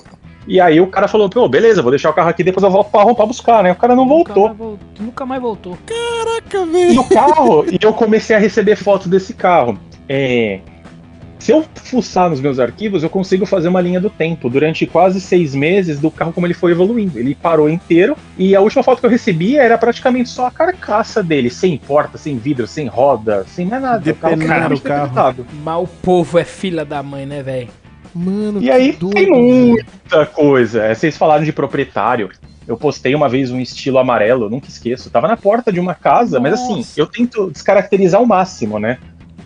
[0.47, 2.90] E aí o cara falou, pô, beleza, vou deixar o carro aqui, depois eu volto
[2.90, 3.70] pra arrumar pra buscar, né?
[3.72, 4.49] O cara não voltou.
[4.49, 4.78] Nunca mais voltou.
[5.01, 5.78] Nunca mais voltou.
[5.86, 7.01] Caraca, E velho.
[7.01, 9.78] o carro, e eu comecei a receber fotos desse carro.
[10.09, 10.59] É,
[11.38, 15.20] se eu fuçar nos meus arquivos, eu consigo fazer uma linha do tempo durante quase
[15.20, 17.18] seis meses do carro como ele foi evoluindo.
[17.18, 21.22] Ele parou inteiro e a última foto que eu recebi era praticamente só a carcaça
[21.22, 23.99] dele, sem porta, sem vidro, sem roda, sem mais nada.
[24.01, 25.03] Depenaram completamente o carro.
[25.09, 25.47] depetado.
[25.64, 27.68] Mas o povo é filha da mãe, né, velho?
[28.14, 30.84] Mano, E aí doido, tem muita coisa.
[30.84, 32.30] É, Vocês falaram de proprietário.
[32.66, 35.10] Eu postei uma vez um estilo amarelo, nunca esqueço.
[35.10, 37.00] Tava na porta de uma casa, mas assim, Nossa.
[37.00, 38.98] eu tento descaracterizar ao máximo, né?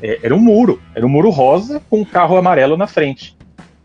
[0.03, 3.37] É, era um muro, era um muro rosa com um carro amarelo na frente.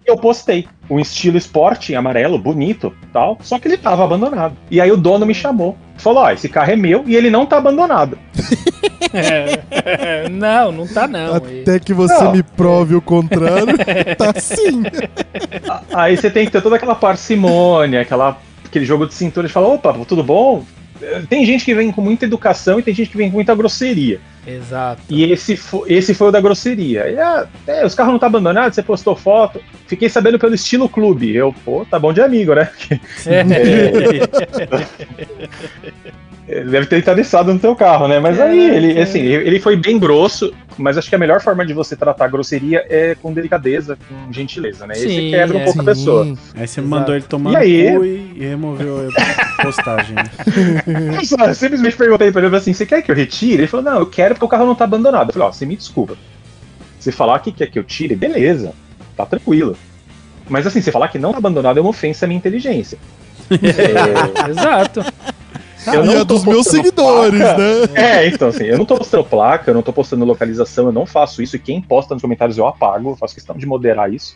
[0.05, 4.55] Eu postei um estilo esporte amarelo, bonito, tal, só que ele tava abandonado.
[4.69, 7.45] E aí o dono me chamou, falou: "Ó, esse carro é meu e ele não
[7.45, 8.17] tá abandonado".
[9.13, 10.29] É.
[10.29, 11.35] não, não tá não.
[11.35, 12.31] Até que você Não.
[12.31, 13.77] me prove o contrário,
[14.17, 14.83] tá sim.
[15.93, 19.67] Aí você tem que ter toda aquela parcimônia, aquela, aquele jogo de cintura de falar,
[19.67, 20.63] opa, tudo bom?
[21.29, 24.19] Tem gente que vem com muita educação e tem gente que vem com muita grosseria.
[24.45, 25.01] Exato.
[25.09, 27.07] E esse, fo- esse foi o da grosseria.
[27.09, 29.61] E, ah, é, os carros não estão abandonados, você postou foto.
[29.87, 31.35] Fiquei sabendo pelo estilo clube.
[31.35, 32.69] Eu, pô, tá bom de amigo, né?
[33.27, 34.21] Ele
[36.65, 38.19] deve ter interessado no teu carro, né?
[38.19, 41.73] Mas aí, ele, assim, ele foi bem grosso, mas acho que a melhor forma de
[41.73, 44.95] você tratar a grosseria é com delicadeza, com gentileza, né?
[44.95, 45.63] Sim, quebra um é.
[45.63, 46.25] pouco a pessoa.
[46.25, 46.37] Sim.
[46.55, 46.87] Aí você Exato.
[46.87, 47.97] mandou ele tomar E aí?
[47.97, 50.15] cu e, removeu a postagem.
[50.15, 50.23] né?
[51.17, 53.61] Eu só simplesmente perguntei pra ele assim: você quer que eu retire?
[53.61, 55.29] Ele falou: não, eu quero porque o carro não tá abandonado.
[55.29, 56.17] Eu falei: ó, você me desculpa.
[56.99, 58.73] Se falar que quer que eu tire, beleza,
[59.15, 59.75] tá tranquilo.
[60.49, 62.97] Mas assim, você falar que não tá abandonado é uma ofensa à minha inteligência.
[63.51, 65.03] É, Exato.
[65.87, 67.57] Eu e não é tô dos meus seguidores, placa.
[67.57, 67.89] né?
[67.95, 71.05] É, então assim, eu não tô postando placa, eu não tô postando localização, eu não
[71.05, 71.55] faço isso.
[71.55, 74.35] E quem posta nos comentários eu apago, eu faço questão de moderar isso.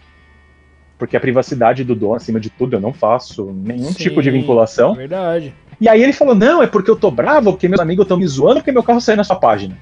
[0.98, 3.94] Porque a privacidade do dono, acima de tudo, eu não faço nenhum Sim.
[3.96, 4.96] tipo de vinculação.
[4.96, 5.54] Verdade.
[5.80, 8.26] E aí ele falou: não, é porque eu tô bravo, porque meus amigos estão me
[8.26, 9.78] zoando, porque meu carro saiu na sua página.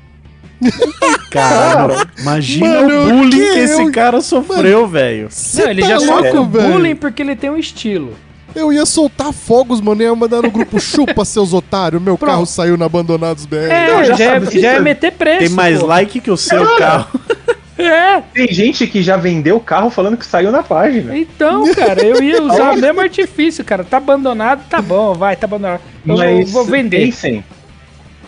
[1.30, 5.30] Cara, imagina Mano, o bullying que que, esse eu- cara sofreu, velho.
[5.55, 8.14] Não, ele tá já louco, sofre bullying porque ele tem um estilo.
[8.56, 10.01] Eu ia soltar fogos, mano.
[10.01, 12.01] Ia mandar no grupo chupa, seus otários.
[12.01, 12.32] Meu Pronto.
[12.32, 13.56] carro saiu na Abandonados BR.
[13.70, 15.39] É, Não, já, já é, sabe, já é meter preço.
[15.39, 15.86] Tem mais pô.
[15.88, 17.20] like que o seu carro.
[17.76, 21.18] É, Tem gente que já vendeu o carro falando que saiu na página.
[21.18, 23.84] então, cara, eu ia usar o mesmo artifício, cara.
[23.84, 25.82] Tá abandonado, tá bom, vai, tá abandonado.
[26.06, 26.99] Eu Mas vou vender.
[26.99, 27.43] pensem,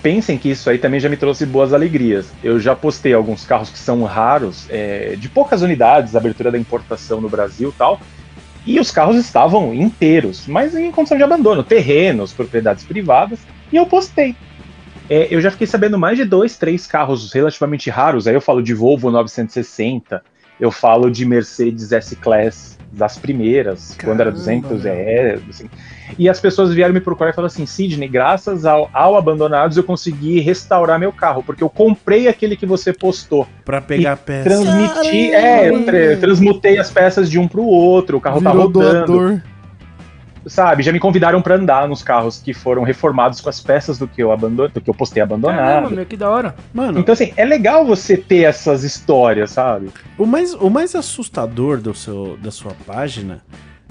[0.01, 2.25] pensem que isso aí também já me trouxe boas alegrias.
[2.43, 7.21] Eu já postei alguns carros que são raros, é, de poucas unidades, abertura da importação
[7.21, 8.01] no Brasil e tal.
[8.65, 13.39] E os carros estavam inteiros, mas em condição de abandono, terrenos, propriedades privadas,
[13.71, 14.35] e eu postei.
[15.07, 18.27] É, eu já fiquei sabendo mais de dois, três carros relativamente raros.
[18.27, 20.23] Aí eu falo de Volvo 960,
[20.59, 25.69] eu falo de Mercedes S-Class das primeiras, quando era 200 é, assim.
[26.17, 29.83] E as pessoas vieram me procurar e falaram assim: Sidney, graças ao, ao Abandonados eu
[29.83, 33.47] consegui restaurar meu carro, porque eu comprei aquele que você postou.
[33.65, 34.43] Pra pegar E peça.
[34.49, 38.65] Transmiti, é, eu tra- transmutei as peças de um pro outro, o carro tá Virou
[38.67, 39.05] rodando.
[39.05, 39.41] doador.
[40.47, 44.07] Sabe, já me convidaram pra andar nos carros que foram reformados com as peças do
[44.07, 45.57] que eu abandonei, do que eu postei abandonado.
[45.57, 46.55] Caramba, meu, que da hora.
[46.73, 49.89] Mano, Então, assim, é legal você ter essas histórias, sabe?
[50.17, 53.41] o mais, o mais assustador do seu, da sua página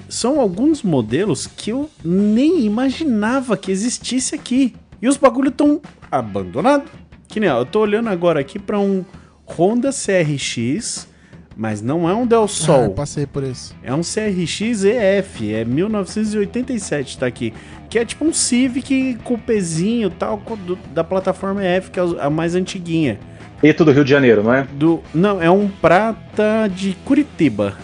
[0.09, 4.75] são alguns modelos que eu nem imaginava que existisse aqui.
[5.03, 5.81] E os bagulho tão
[6.11, 6.89] abandonados.
[7.29, 9.05] Que nem, ó, eu tô olhando agora aqui pra um
[9.47, 11.09] Honda CRX,
[11.57, 12.91] mas não é um Del Ah, eu Sol.
[12.91, 13.73] passei por esse.
[13.83, 17.53] É um CRX EF, é 1987, tá aqui.
[17.89, 22.55] Que é tipo um Civic coupezinho tal, do- da plataforma EF, que é a mais
[22.55, 23.19] antiguinha.
[23.63, 24.67] Eto do Rio de Janeiro, não é?
[24.73, 27.75] Do, não, é um prata de Curitiba.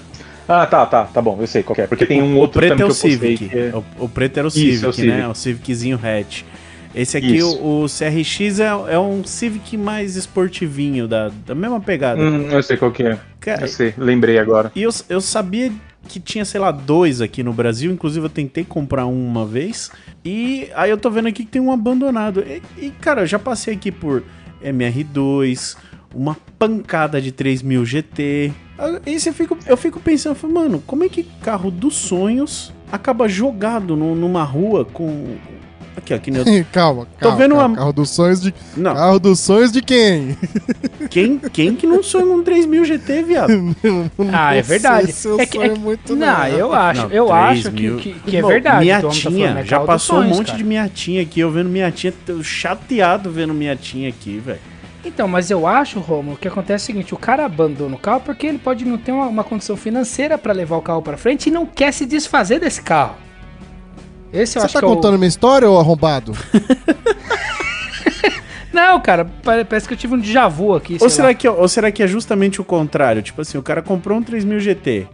[0.49, 1.87] Ah, tá, tá, tá bom, eu sei qual que é.
[1.87, 3.37] Porque tem um o outro preto é também o que eu postei.
[3.37, 3.49] Civic.
[3.49, 5.13] que é- O, o preto era o Isso, Civic, é o Civic.
[5.17, 5.29] né?
[5.29, 6.43] O Civiczinho hatch.
[6.93, 7.57] Esse aqui, Isso.
[7.61, 12.21] o, o CRX, é, é um Civic mais esportivinho, da, da mesma pegada.
[12.21, 13.17] Hum, eu sei qual que é.
[13.41, 14.71] Cara, Eu sei, lembrei agora.
[14.77, 15.73] E eu, eu sabia
[16.09, 17.91] que tinha, sei lá, dois aqui no Brasil.
[17.91, 19.91] Inclusive, eu tentei comprar um uma vez.
[20.25, 22.41] E aí eu tô vendo aqui que tem um abandonado.
[22.47, 24.23] E, e, cara, eu já passei aqui por
[24.63, 25.77] MR2,
[26.15, 28.53] uma pancada de 3000 GT.
[29.07, 33.97] Aí você fica, eu fico pensando, mano, como é que carro dos sonhos acaba jogado
[33.97, 35.37] no- numa rua com.
[36.03, 36.65] Aqui, ó, que nem eu...
[36.73, 37.37] calma, Tô calma.
[37.37, 37.67] vendo calma.
[37.69, 38.55] uma- Carro dos sonhos de.
[38.77, 40.37] Não, Carro dos sonhos de quem?
[41.11, 43.51] quem, quem que não sonha um 3000 GT, viado?
[44.33, 45.15] Ah, é Não verdade.
[45.39, 47.97] É que- é que- muito, Não, eu acho, Não, eu 3 acho que, mil.
[47.99, 48.85] que, que é verdade.
[48.87, 50.59] que tá falando, Miatinha, é já passou um sonhos, monte cara.
[50.59, 51.41] de miatinha aqui.
[51.41, 54.59] Eu vendo miatinha, tô chateado vendo miatinha aqui, velho.
[55.05, 58.21] Então, mas eu acho, Romulo, que acontece é o seguinte: o cara abandona o carro
[58.21, 61.49] porque ele pode não ter uma, uma condição financeira pra levar o carro pra frente
[61.49, 63.17] e não quer se desfazer desse carro.
[64.33, 66.33] Esse eu Você acho tá que é contando minha história, ô arrombado?
[68.73, 70.97] Não, cara, pa- parece que eu tive um déjà vu aqui.
[71.01, 71.35] Ou será, lá.
[71.35, 73.21] que, ou será que é justamente o contrário?
[73.21, 75.07] Tipo assim, o cara comprou um 3000 GT.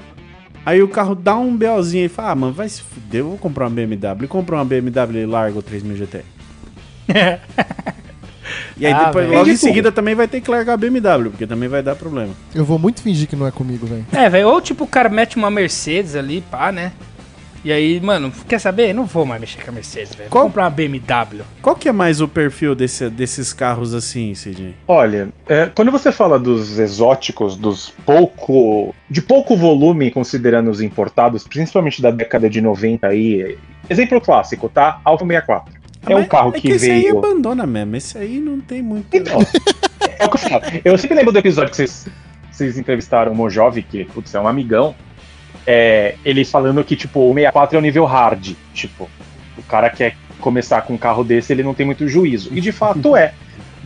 [0.65, 3.39] Aí o carro dá um BOzinho e fala: Ah, mano, vai se fuder, eu vou
[3.39, 4.25] comprar uma BMW.
[4.25, 6.21] E comprou uma BMW e larga o 3000 GT.
[8.79, 11.31] E aí Ah, depois, logo em Tipo- seguida também vai ter que largar a BMW,
[11.31, 12.33] porque também vai dar problema.
[12.55, 14.07] Eu vou muito fingir que não é comigo, velho.
[14.13, 16.93] É, velho, ou tipo o cara mete uma Mercedes ali, pá, né?
[17.65, 18.93] E aí, mano, quer saber?
[18.95, 20.31] Não vou mais mexer com a Mercedes, velho.
[20.31, 21.43] Vou Qual- comprar uma BMW.
[21.61, 24.75] Qual que é mais o perfil desse, desses carros assim, Sidney?
[24.87, 28.95] Olha, é, quando você fala dos exóticos, dos pouco.
[29.11, 33.59] de pouco volume, considerando os importados, principalmente da década de 90 aí.
[33.91, 35.01] Exemplo clássico, tá?
[35.05, 35.75] Alfa 64.
[36.09, 37.19] É um carro é que, esse aí veio.
[37.19, 37.97] abandona mesmo.
[37.97, 39.07] Esse aí não tem muito.
[39.13, 39.39] Então,
[40.19, 40.63] é o que eu falo.
[40.85, 42.07] Eu sempre lembro do episódio que vocês,
[42.51, 44.95] vocês entrevistaram o Mojove, que putz, é um amigão.
[45.67, 48.53] É, ele falando que, tipo, o 64 é o nível hard.
[48.75, 49.09] Tipo,
[49.59, 52.51] o cara quer começar com um carro desse, ele não tem muito juízo.
[52.53, 53.33] E de fato é.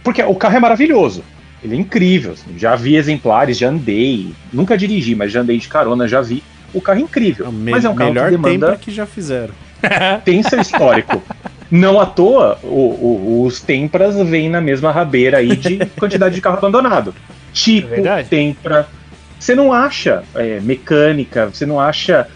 [0.02, 1.22] Porque o carro é maravilhoso.
[1.62, 2.32] Ele é incrível.
[2.32, 4.32] assim, Já vi exemplares, já andei.
[4.52, 6.42] Nunca dirigi, mas já andei de carona, já vi.
[6.72, 7.50] O carro é incrível.
[7.52, 9.52] me- mas é um carro melhor que demanda tempo que já fizeram.
[10.24, 11.22] tem seu histórico.
[11.70, 16.40] Não à toa, o- o- os Tempras vêm na mesma rabeira aí de quantidade de
[16.40, 17.14] carro abandonado.
[17.52, 18.22] Tipo, É.
[18.22, 18.88] Tempra.
[19.40, 22.28] Você não acha é, mecânica, você não acha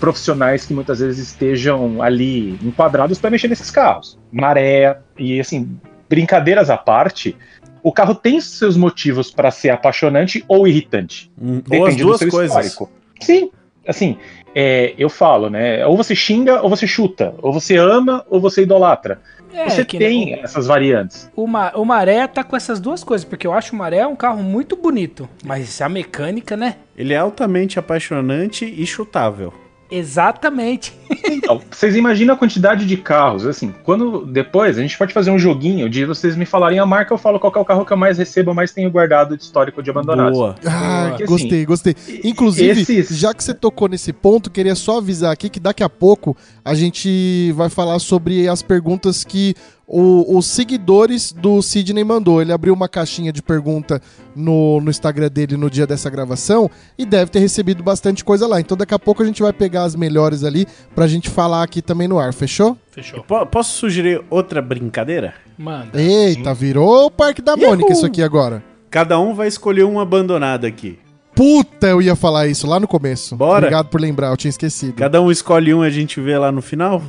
[0.00, 4.18] profissionais que muitas vezes estejam ali enquadrados para mexer nesses carros.
[4.32, 5.78] Maré, e assim,
[6.08, 7.36] brincadeiras à parte,
[7.82, 11.30] o carro tem seus motivos para ser apaixonante ou irritante.
[11.40, 12.66] Hum, Ou as duas coisas.
[12.66, 12.90] histórico.
[13.20, 13.50] Sim,
[13.86, 14.16] assim,
[14.54, 15.86] é, eu falo, né?
[15.86, 17.34] Ou você xinga ou você chuta.
[17.42, 19.20] Ou você ama ou você idolatra.
[19.52, 21.30] É, você que tem essas variantes.
[21.34, 24.16] O, Ma- o Maré tá com essas duas coisas, porque eu acho o Maré um
[24.16, 25.28] carro muito bonito.
[25.44, 26.76] Mas a mecânica, né?
[26.96, 29.52] Ele é altamente apaixonante e chutável.
[29.90, 30.92] Exatamente.
[31.28, 35.38] Então, vocês imaginam a quantidade de carros, assim, quando depois a gente pode fazer um
[35.38, 37.92] joguinho de vocês me falarem a marca, eu falo qual que é o carro que
[37.92, 40.36] eu mais recebo, mais tenho guardado de histórico de abandonados.
[40.38, 40.54] Boa.
[40.64, 41.96] Ah, Porque, gostei, gostei.
[42.22, 45.88] Inclusive, esses- já que você tocou nesse ponto, queria só avisar aqui que daqui a
[45.88, 49.54] pouco a gente vai falar sobre as perguntas que
[49.86, 52.40] o- os seguidores do Sidney mandou.
[52.42, 54.00] Ele abriu uma caixinha de pergunta
[54.34, 58.60] no, no Instagram dele no dia dessa gravação e deve ter recebido bastante coisa lá.
[58.60, 61.80] Então daqui a pouco a gente vai pegar as melhores ali pra gente falar aqui
[61.80, 62.76] também no ar, fechou?
[62.90, 63.22] Fechou.
[63.22, 65.34] Po- posso sugerir outra brincadeira?
[65.56, 66.00] Manda.
[66.00, 68.62] Eita, virou o Parque da Mônica isso aqui agora.
[68.90, 70.98] Cada um vai escolher um abandonado aqui.
[71.34, 73.36] Puta, eu ia falar isso lá no começo.
[73.36, 73.58] Bora.
[73.58, 74.94] Obrigado por lembrar, eu tinha esquecido.
[74.94, 77.02] Cada um escolhe um e a gente vê lá no final?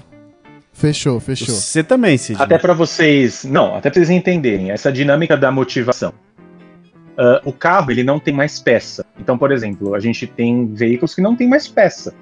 [0.77, 1.55] Fechou, fechou.
[1.55, 2.39] Você também, Cid.
[2.39, 3.43] Até para vocês.
[3.43, 6.13] Não, até pra vocês entenderem essa dinâmica da motivação.
[7.17, 9.03] Ah, o carro, ele não tem mais peça.
[9.19, 12.13] Então, por exemplo, a gente tem veículos que não tem mais peça.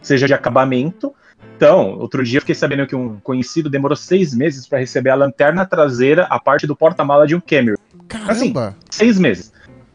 [0.00, 1.12] Seja de acabamento.
[1.56, 5.16] Então, outro dia eu fiquei sabendo que um conhecido demorou seis meses para receber a
[5.16, 7.74] lanterna traseira, a parte do porta-mala de um Camry.
[8.06, 8.76] Caramba!
[8.90, 9.52] Seis meses.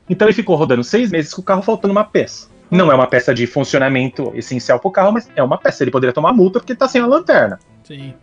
[0.09, 2.47] Então ele ficou rodando seis meses com o carro faltando uma peça.
[2.69, 5.83] Não é uma peça de funcionamento essencial pro carro, mas é uma peça.
[5.83, 7.59] Ele poderia tomar multa porque tá sem a lanterna.
[7.89, 8.13] Sim.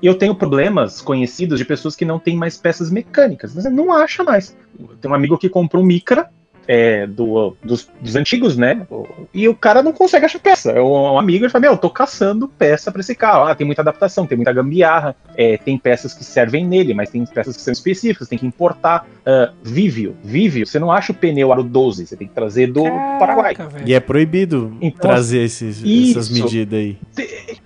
[0.00, 3.52] E eu tenho problemas conhecidos de pessoas que não têm mais peças mecânicas.
[3.52, 4.56] Você não acha mais.
[5.00, 6.30] Tem um amigo que comprou um Micra
[6.68, 8.86] é, do, dos, dos antigos, né?
[9.32, 10.70] E o cara não consegue achar peça.
[10.72, 13.48] É um amigo ele fala: Meu, eu tô caçando peça pra esse carro.
[13.48, 15.16] Ah, tem muita adaptação, tem muita gambiarra.
[15.34, 19.06] é, tem peças que servem nele, mas tem peças que são específicas, tem que importar.
[19.20, 20.14] Uh, Vivio.
[20.22, 22.84] Vivio, você não acha o pneu aro 12, você tem que trazer do
[23.18, 23.54] Paraguai.
[23.54, 23.88] Caraca, velho.
[23.88, 26.18] E é proibido Então, trazer esses, isso.
[26.18, 26.98] essas medidas aí.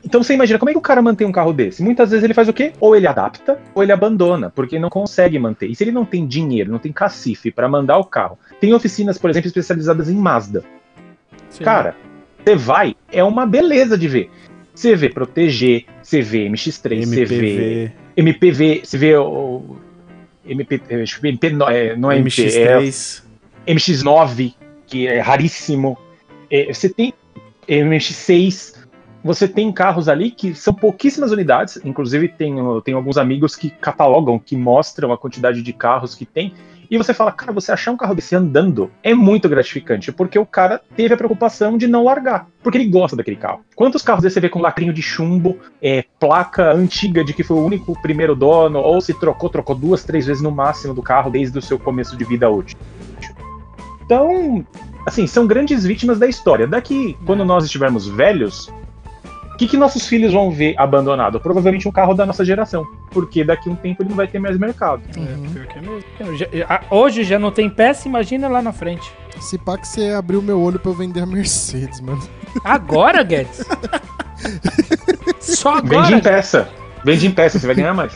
[0.05, 1.83] Então você imagina como é que o cara mantém um carro desse?
[1.83, 2.73] Muitas vezes ele faz o quê?
[2.79, 5.67] Ou ele adapta, ou ele abandona, porque não consegue manter.
[5.71, 9.19] E se ele não tem dinheiro, não tem cacife pra mandar o carro, tem oficinas,
[9.19, 10.63] por exemplo, especializadas em Mazda.
[11.49, 11.65] Sim.
[11.65, 11.97] Cara,
[12.45, 14.31] você vai, é uma beleza de ver.
[14.75, 19.77] Você vê Proteger, você vê MX3, você vê MPV, MPV, você vê o.
[20.45, 20.81] MP,
[21.23, 23.23] MP não é, não é MP, é MX3.
[23.67, 24.55] MX9,
[24.87, 25.97] que é raríssimo.
[26.51, 27.15] É, você tem
[27.69, 28.83] MX6.
[29.25, 31.79] Você tem carros ali que são pouquíssimas unidades.
[31.85, 36.53] Inclusive, tem, tem alguns amigos que catalogam, que mostram a quantidade de carros que tem.
[36.93, 40.45] E você fala, cara, você achar um carro desse andando é muito gratificante, porque o
[40.45, 43.65] cara teve a preocupação de não largar, porque ele gosta daquele carro.
[43.75, 47.57] Quantos carros desse você vê com lacrinho de chumbo, é, placa antiga de que foi
[47.57, 51.31] o único primeiro dono, ou se trocou, trocou duas, três vezes no máximo do carro
[51.31, 52.77] desde o seu começo de vida útil?
[54.05, 54.63] Então,
[55.07, 56.67] assim, são grandes vítimas da história.
[56.67, 58.71] Daqui, quando nós estivermos velhos,
[59.67, 61.41] que, que nossos filhos vão ver abandonado?
[61.41, 64.39] Provavelmente um carro da nossa geração, porque daqui a um tempo ele não vai ter
[64.39, 65.03] mais mercado.
[65.11, 65.79] É, pior que
[66.23, 69.11] é já- hoje já não tem peça, imagina lá na frente.
[69.41, 72.23] Se pá que você abriu meu olho pra eu vender a Mercedes, mano.
[72.65, 73.65] Agora, Guedes?
[75.41, 76.17] Só Vende agora?
[76.17, 76.69] em peça.
[77.05, 78.13] Vende em peça, você vai ganhar mais.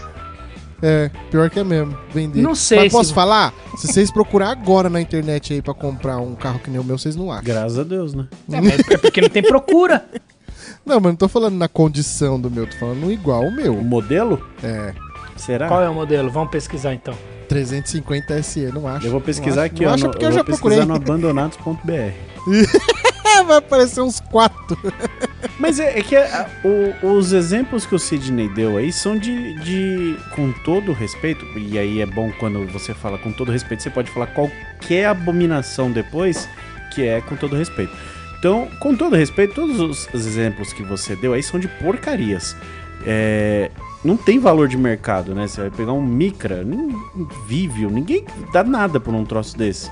[0.82, 1.96] É, pior que é mesmo.
[2.12, 2.42] Vender.
[2.42, 3.52] Não sei Mas posso se- falar?
[3.78, 6.98] Se vocês procurar agora na internet aí pra comprar um carro que nem o meu,
[6.98, 7.44] vocês não acham.
[7.44, 8.26] Graças a Deus, né?
[8.52, 10.04] É, mas é porque não tem procura.
[10.84, 13.74] Não, mas não tô falando na condição do meu, tô falando igual o O meu.
[13.76, 14.44] modelo?
[14.62, 14.92] É,
[15.36, 15.68] Será?
[15.68, 16.30] Qual é o modelo?
[16.30, 17.14] Vamos pesquisar então.
[17.48, 19.06] 350 SE, não acho.
[19.06, 19.94] Eu vou pesquisar Não aqui, acho, ó.
[19.94, 20.86] Acho porque eu eu vou já pesquisar procurei.
[20.86, 21.92] no abandonados.br.
[21.92, 24.76] É, vai aparecer uns quatro.
[25.60, 29.54] Mas é, é que a- o- os exemplos que o Sidney deu aí são de,
[29.62, 30.16] de.
[30.34, 34.10] Com todo respeito, e aí é bom quando você fala com todo respeito, você pode
[34.10, 36.48] falar qualquer abominação depois,
[36.94, 37.92] que é com todo respeito.
[38.38, 42.54] Então, com todo respeito, todos os, os exemplos que você deu aí são de porcarias.
[43.06, 43.70] É,
[44.04, 45.46] não tem valor de mercado, né?
[45.48, 49.90] Você vai pegar um Micra, um, Vivio, ninguém dá nada por um troço desse.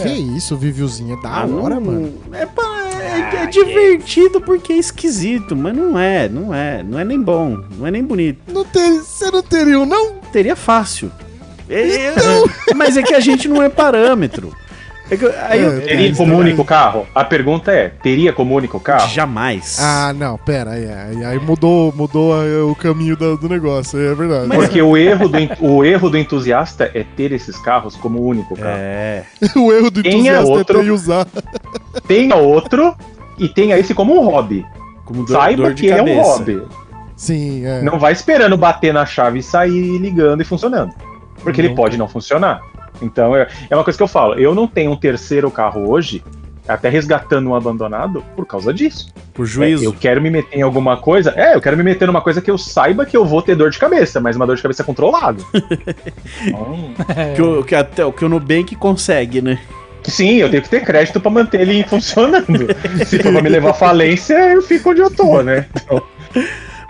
[0.00, 2.14] Que isso, Viviozinho, é da Ah, hora, não- mano.
[2.32, 7.20] É, é- é divertido porque é esquisito, mas não é, não é, não é nem
[7.20, 8.40] bom, não é nem bonito.
[8.50, 10.14] Não ter, você não teria um, não?
[10.32, 11.10] Teria fácil.
[11.68, 12.14] É- é-
[12.74, 14.54] mas é que a gente não é parâmetro.
[15.10, 17.06] É que, aí eu- É, Teria como único carro?
[17.14, 19.06] A pergunta é: teria como único carro?
[19.10, 19.78] jamais.
[19.78, 24.14] Ah, não, pera, aí, aí, aí mudou, mudou a- o caminho do, do negócio, é
[24.14, 24.48] verdade.
[24.48, 28.76] Porque o erro, do, o erro do entusiasta é ter esses carros como único carro.
[28.78, 29.24] É.
[29.56, 30.78] o erro do é entusiasta é outro?
[30.80, 31.26] ter e usar.
[32.08, 32.94] Tenha outro
[33.38, 34.64] e tenha esse como um hobby.
[35.04, 36.22] Como dor, Saiba dor de que é um cabeça.
[36.22, 36.62] hobby.
[37.14, 37.82] Sim, é.
[37.82, 40.92] Não vai esperando bater na chave e sair ligando e funcionando.
[41.42, 41.74] Porque ele Não.
[41.74, 42.60] pode não funcionar.
[43.04, 44.34] Então é, é uma coisa que eu falo.
[44.34, 46.22] Eu não tenho um terceiro carro hoje,
[46.66, 49.12] até resgatando um abandonado, por causa disso.
[49.32, 49.84] Por juízo.
[49.84, 51.32] É, eu quero me meter em alguma coisa.
[51.36, 53.70] É, eu quero me meter numa coisa que eu saiba que eu vou ter dor
[53.70, 55.42] de cabeça, mas uma dor de cabeça controlada.
[56.46, 59.58] Então, Que, o, que até o que o Nubank consegue, né?
[60.04, 62.66] sim, eu tenho que ter crédito pra manter ele funcionando.
[63.06, 65.66] Se for pra me levar à falência, eu fico onde eu tô, né?
[65.74, 66.02] Então,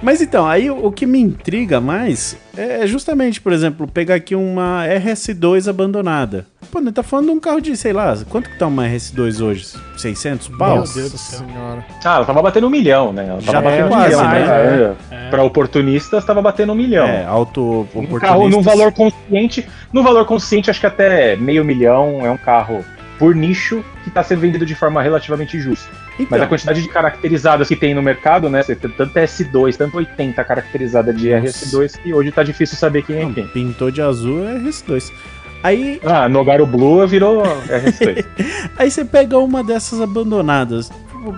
[0.05, 4.84] Mas então, aí o que me intriga mais é justamente, por exemplo, pegar aqui uma
[4.86, 6.44] RS2 abandonada.
[6.70, 9.42] Pô, né, tá falando de um carro de, sei lá, quanto que tá uma RS2
[9.42, 9.66] hoje?
[9.96, 10.74] 600 pau?
[10.74, 11.38] Meu Deus do céu.
[11.38, 11.86] senhora.
[12.05, 13.26] Ah, ela tava batendo um milhão, né?
[13.26, 14.96] Ela tava Já batendo é um quase, milhão, né?
[15.11, 15.30] É.
[15.30, 17.07] Pra oportunistas, tava batendo um milhão.
[17.07, 19.66] É, auto Um carro num valor consciente.
[19.90, 22.84] Num valor consciente, acho que até meio milhão é um carro
[23.18, 26.03] por nicho que tá sendo vendido de forma relativamente justa.
[26.14, 28.62] Então, Mas a quantidade de caracterizadas que tem no mercado, né?
[28.62, 31.66] Você tem tanto S2, tanto 80 caracterizada de Nossa.
[31.66, 33.46] RS2 que hoje tá difícil saber quem é quem.
[33.48, 35.10] pintou de azul é RS2.
[35.62, 38.24] Aí, Ah, Nogaro Blue virou RS2.
[38.78, 40.90] aí você pega uma dessas abandonadas.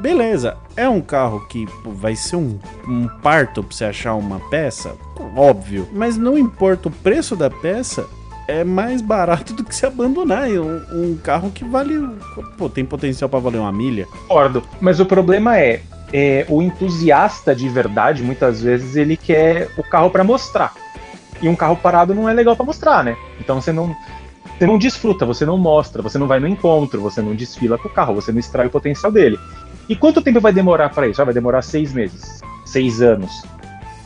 [0.03, 2.59] beleza, é um carro que pô, vai ser um,
[2.89, 4.95] um parto pra você achar uma peça,
[5.37, 5.89] óbvio.
[5.93, 8.07] Mas não importa o preço da peça,
[8.49, 10.49] é mais barato do que se abandonar.
[10.49, 12.09] Um, um carro que vale.
[12.57, 14.07] Pô, tem potencial pra valer uma milha.
[14.07, 14.63] Concordo.
[14.81, 15.83] Mas o problema é,
[16.13, 20.73] é, o entusiasta de verdade, muitas vezes, ele quer o carro pra mostrar.
[21.43, 23.17] E um carro parado não é legal pra mostrar, né?
[23.41, 23.95] Então você não.
[24.59, 27.89] Você não desfruta, você não mostra, você não vai no encontro, você não desfila com
[27.89, 29.39] o carro, você não extrai o potencial dele.
[29.87, 31.21] E quanto tempo vai demorar pra isso?
[31.21, 33.31] Ah, vai demorar seis meses, seis anos.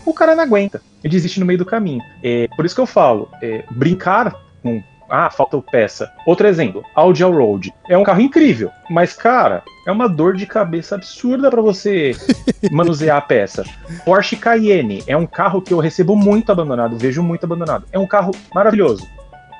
[0.05, 2.03] O cara não aguenta e desiste no meio do caminho.
[2.23, 4.83] É, por isso que eu falo, é, brincar com.
[5.13, 6.09] Ah, falta peça.
[6.25, 7.73] Outro exemplo, Audi Allroad.
[7.89, 12.13] É um carro incrível, mas, cara, é uma dor de cabeça absurda pra você
[12.71, 13.65] manusear a peça.
[14.05, 17.87] Porsche Cayenne é um carro que eu recebo muito abandonado, vejo muito abandonado.
[17.91, 19.05] É um carro maravilhoso.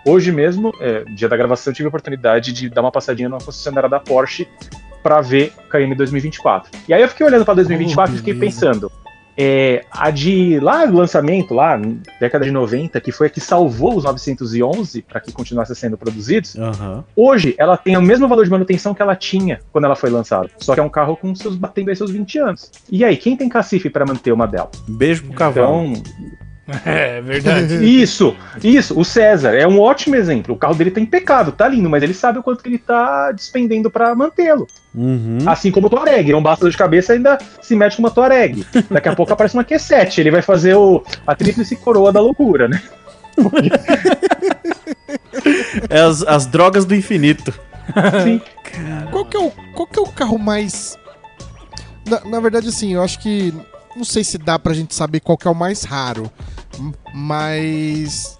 [0.07, 3.41] Hoje mesmo, é, dia da gravação, eu tive a oportunidade de dar uma passadinha numa
[3.41, 4.49] concessionária da Porsche
[5.03, 6.71] pra ver Cayenne 2024.
[6.89, 8.61] E aí eu fiquei olhando pra 2024 e fiquei beleza.
[8.61, 8.93] pensando,
[9.43, 11.81] é, a de lá do lançamento, lá,
[12.21, 16.59] década de 90, que foi a que salvou os 911 para que continuassem sendo produzidos,
[16.59, 17.03] Aham.
[17.17, 20.51] hoje ela tem o mesmo valor de manutenção que ela tinha quando ela foi lançada.
[20.59, 22.71] Só que é um carro com seus batendo aí seus 20 anos.
[22.91, 24.71] E aí, quem tem cacife para manter uma dela?
[24.87, 25.87] Beijo pro cavalo.
[25.87, 26.03] Então,
[26.85, 27.85] É verdade.
[27.85, 30.55] isso, isso, o César é um ótimo exemplo.
[30.55, 33.33] O carro dele tá impecável, tá lindo, mas ele sabe o quanto que ele tá
[33.33, 34.67] despendendo para mantê-lo.
[34.95, 35.39] Uhum.
[35.47, 38.67] Assim como o Touareg, não basta dor de cabeça, ainda se mete com uma Touareg.
[38.91, 42.69] Daqui a pouco aparece uma Q7, ele vai fazer o, a tríplice coroa da loucura,
[42.69, 42.83] né?
[45.89, 47.53] É as, as drogas do infinito.
[48.23, 48.41] Sim.
[49.11, 50.99] Qual que, é o, qual que é o carro mais.
[52.09, 53.55] Na, na verdade, assim, eu acho que.
[53.97, 56.31] Não sei se dá pra gente saber qual que é o mais raro.
[57.15, 58.39] Mas.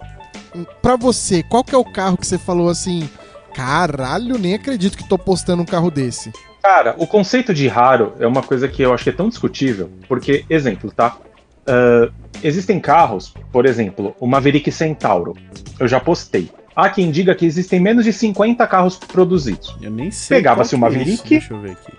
[0.81, 3.09] Pra você, qual que é o carro que você falou assim?
[3.53, 6.31] Caralho, nem acredito que tô postando um carro desse.
[6.61, 9.89] Cara, o conceito de raro é uma coisa que eu acho que é tão discutível,
[10.07, 11.17] porque, exemplo, tá?
[11.65, 12.09] Ah,
[12.43, 15.35] existem carros, por exemplo, o Maverick Centauro.
[15.79, 16.51] Eu já postei.
[16.75, 19.75] Há quem diga que existem menos de 50 carros produzidos.
[19.81, 20.37] Eu nem sei.
[20.37, 20.97] Pegava-se o que é isso.
[20.99, 21.29] Maverick.
[21.29, 21.91] Deixa eu ver aqui.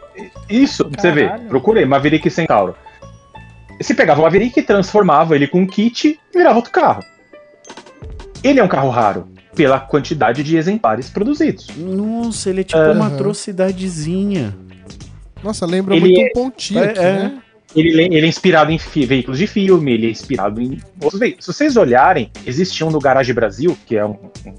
[0.48, 1.26] Isso, pra você.
[1.26, 1.48] Caralho.
[1.48, 2.74] Procurei, Maverick Centauro.
[3.82, 7.02] Se pegava o Maverick, transformava ele com um kit e virava outro carro.
[8.42, 11.68] Ele é um carro raro pela quantidade de exemplares produzidos.
[11.76, 13.14] Nossa, ele é tipo uma Aham.
[13.14, 14.56] atrocidadezinha.
[15.42, 17.12] Nossa, lembra Ele muito é- um pontinho É, aqui, é.
[17.14, 17.42] né?
[17.74, 21.44] Ele, ele é inspirado em fi- veículos de filme, ele é inspirado em outros veículos.
[21.46, 24.10] Se vocês olharem, existe um no Garage Brasil, que é um,
[24.46, 24.50] um-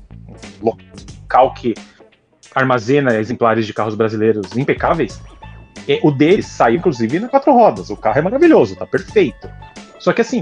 [0.61, 0.74] um
[1.21, 1.74] local que
[2.55, 5.19] armazena exemplares de carros brasileiros impecáveis.
[5.88, 7.90] E o deles saiu, inclusive, na quatro rodas.
[7.90, 9.50] O carro é maravilhoso, tá perfeito.
[10.00, 10.42] Só que assim,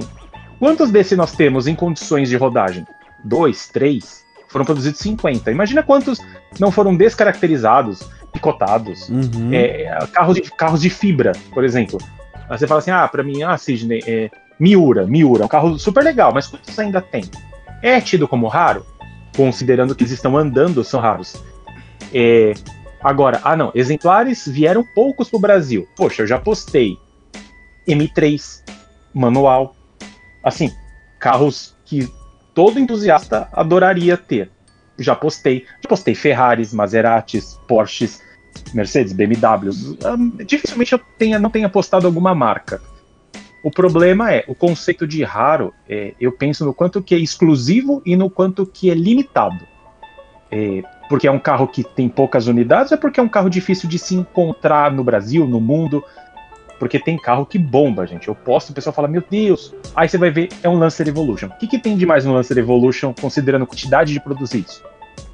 [0.59, 2.85] quantos desses nós temos em condições de rodagem?
[3.23, 4.23] Dois, três?
[4.47, 5.49] Foram produzidos 50.
[5.51, 6.19] Imagina quantos
[6.59, 8.01] não foram descaracterizados,
[8.33, 9.49] picotados, Uhum.
[9.53, 11.97] é, carros, de, carros de fibra, por exemplo.
[12.49, 14.29] Aí você fala assim, ah, pra mim, ah, Sidney, é,
[14.59, 17.23] Miura, Miura, é um carro super legal, mas quantos ainda tem?
[17.81, 18.85] É tido como raro?
[19.35, 21.35] Considerando que eles estão andando, são raros.
[22.13, 22.53] É,
[23.03, 25.87] agora, ah não, exemplares vieram poucos pro Brasil.
[25.95, 26.97] Poxa, eu já postei
[27.87, 28.63] M3,
[29.13, 29.75] manual,
[30.43, 30.71] assim,
[31.19, 32.09] carros que
[32.53, 34.49] todo entusiasta adoraria ter.
[34.97, 38.21] Já postei, já postei Ferraris, Maseratis, Porsches,
[38.73, 39.97] Mercedes, BMWs.
[40.05, 42.81] Hum, Dificilmente eu tenha, não tenha postado alguma marca.
[43.63, 48.01] O problema é, o conceito de raro, é, eu penso no quanto que é exclusivo
[48.05, 49.65] e no quanto que é limitado.
[50.49, 53.49] É, porque é um carro que tem poucas unidades ou é porque é um carro
[53.49, 56.01] difícil de se encontrar no Brasil, no mundo?
[56.79, 58.29] Porque tem carro que bomba, gente.
[58.29, 59.75] Eu posto, o pessoal fala, meu Deus.
[59.93, 61.47] Aí você vai ver, é um Lancer Evolution.
[61.47, 64.81] O que, que tem de mais no Lancer Evolution, considerando a quantidade de produzidos?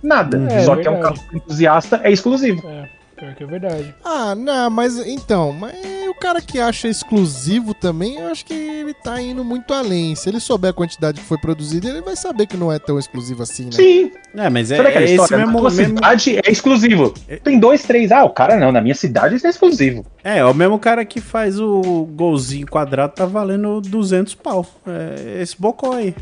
[0.01, 0.51] Nada.
[0.51, 2.67] É, Só que é um carro entusiasta, é exclusivo.
[2.67, 3.95] É, pior que é verdade.
[4.03, 5.75] Ah, não, mas então, mas
[6.09, 10.15] o cara que acha exclusivo também, eu acho que ele tá indo muito além.
[10.15, 12.97] Se ele souber a quantidade que foi produzida, ele vai saber que não é tão
[12.97, 13.71] exclusivo assim, né?
[13.73, 15.37] Sim, É, mas é, Sabe aquela é esse história?
[15.37, 17.13] mesmo, na tua mesmo- cidade é exclusivo.
[17.43, 18.11] Tem dois, três.
[18.11, 20.05] Ah, o cara não, na minha cidade isso é exclusivo.
[20.23, 24.65] É, o mesmo cara que faz o golzinho quadrado tá valendo 200 pau.
[24.85, 26.13] É, esse bocó aí.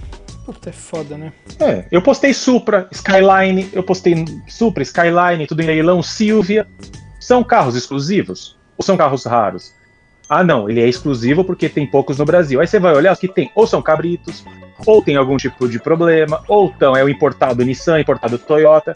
[0.46, 1.34] Puta, é foda, né?
[1.60, 4.14] É, eu postei Supra, Skyline, eu postei
[4.48, 6.68] Supra, Skyline, tudo em leilão, Silvia.
[7.20, 8.56] São carros exclusivos?
[8.78, 9.74] Ou são carros raros?
[10.30, 12.62] Ah, não, ele é exclusivo porque tem poucos no Brasil.
[12.62, 14.46] Aí você vai olhar os que tem, ou são cabritos,
[14.86, 18.94] ou tem algum tipo de problema, ou então é o importado Nissan, importado Toyota.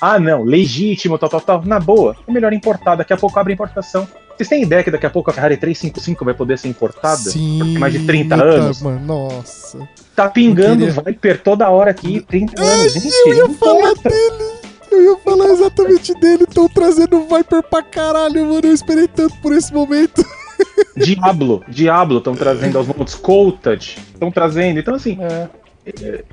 [0.00, 1.62] Ah, não, legítimo, tal, tal, tal.
[1.64, 2.94] Na boa, é melhor importar.
[2.94, 4.08] Daqui a pouco abre a importação.
[4.40, 7.18] Vocês têm ideia que daqui a pouco a Ferrari 355 vai poder ser importada?
[7.18, 7.58] Sim.
[7.74, 8.80] Por mais de 30 tá, anos?
[8.80, 9.86] Mano, nossa.
[10.16, 12.94] Tá pingando queria- Viper toda hora aqui, 30 anos.
[12.94, 14.08] Gente, eu ia falar importa.
[14.08, 14.50] dele.
[14.90, 16.44] Eu ia falar exatamente dele.
[16.44, 18.62] Estão trazendo Viper pra caralho, mano.
[18.64, 20.24] Eu esperei tanto por esse momento.
[20.96, 24.80] Diablo, Diablo estão trazendo aos montes, Coated estão trazendo.
[24.80, 26.24] Então, assim, É.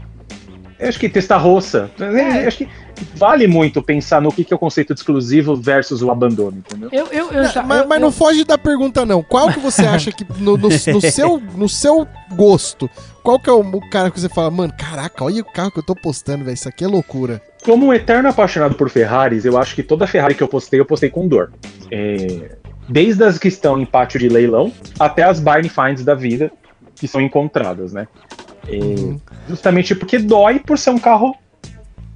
[0.80, 1.90] eu acho que Testarroça.
[2.00, 2.70] eu Acho que
[3.16, 6.90] vale muito pensar no que, que é o conceito de exclusivo versus o abandono, entendeu?
[6.92, 7.64] Eu, eu, eu já.
[7.64, 9.22] mas eu- mas eu- não foge da pergunta, não.
[9.24, 12.90] Qual que você acha que, no, no- no seu, no seu gosto,
[13.24, 15.80] qual que é o, o cara que você fala, mano, caraca, olha o carro que
[15.80, 17.42] eu tô postando, velho, isso aqui é loucura.
[17.64, 20.86] Como um eterno apaixonado por Ferraris, eu acho que toda Ferrari que eu postei, eu
[20.86, 21.52] postei com dor.
[21.92, 22.56] É,
[22.90, 26.50] Desde as que estão em pátio de leilão até as Barney Finds da vida
[26.96, 28.08] que são encontradas, né?
[28.68, 29.20] É, Uhum.
[29.48, 31.36] Justamente porque dói por ser um carro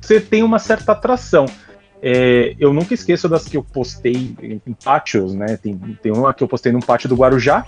[0.02, 1.46] você tem uma certa atração.
[2.02, 5.58] É, eu nunca esqueço das que eu postei em, em pátios, né?
[5.58, 7.64] Tem, tem uma que eu postei num pátio do Guarujá,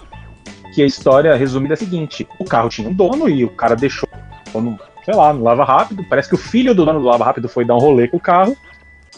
[0.73, 3.75] que a história resumida é a seguinte: o carro tinha um dono e o cara
[3.75, 4.09] deixou
[4.55, 6.03] no, sei lá, no lava rápido.
[6.09, 8.19] Parece que o filho do dono do lava rápido foi dar um rolê com o
[8.19, 8.57] carro.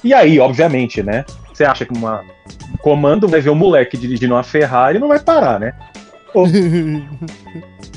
[0.04, 1.24] E aí, obviamente, né?
[1.54, 2.24] Você acha que uma
[2.74, 5.74] um comando vai ver um moleque dirigindo uma Ferrari e não vai parar, né?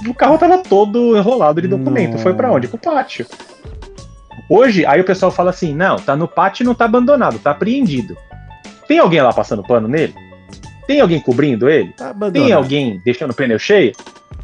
[0.09, 2.19] O carro tava todo enrolado de documento.
[2.19, 2.69] Foi pra onde?
[2.69, 3.27] Pro pátio.
[4.49, 7.51] Hoje, aí o pessoal fala assim: não, tá no pátio e não tá abandonado, tá
[7.51, 8.17] apreendido.
[8.87, 10.15] Tem alguém lá passando pano nele?
[10.87, 11.93] Tem alguém cobrindo ele?
[11.93, 12.15] Tá.
[12.33, 13.93] Tem alguém deixando o pneu cheio?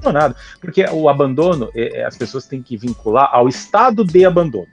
[0.02, 0.36] Não, nada.
[0.60, 4.68] Porque o abandono, é, é, as pessoas têm que vincular ao estado de abandono.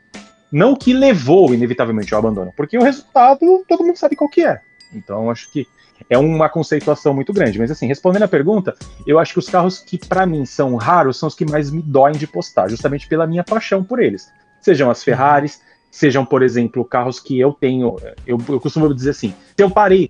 [0.51, 2.51] Não o que levou, inevitavelmente, ao abandono.
[2.57, 4.59] Porque o resultado, todo mundo sabe qual que é.
[4.93, 5.65] Então, acho que
[6.09, 7.59] é uma conceituação muito grande.
[7.59, 8.75] Mas, assim, respondendo a pergunta,
[9.05, 11.81] eu acho que os carros que, para mim, são raros são os que mais me
[11.81, 14.31] doem de postar, justamente pela minha paixão por eles.
[14.59, 17.97] Sejam as Ferraris, sejam, por exemplo, carros que eu tenho.
[18.25, 20.09] Eu, eu costumo dizer assim: se eu parei,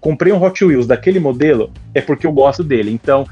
[0.00, 2.90] comprei um Hot Wheels daquele modelo, é porque eu gosto dele.
[2.90, 3.26] Então,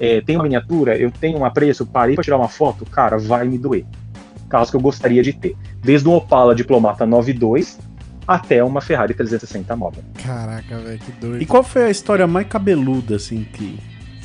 [0.00, 3.46] é, tem uma miniatura, eu tenho um apreço, parei para tirar uma foto, cara, vai
[3.46, 3.84] me doer.
[4.48, 5.56] Carros que eu gostaria de ter.
[5.82, 7.78] Desde um Opala Diplomata 92
[8.28, 10.04] até uma Ferrari 360 Model.
[10.22, 11.42] Caraca, velho, que doido.
[11.42, 13.78] E qual foi a história mais cabeluda, assim, que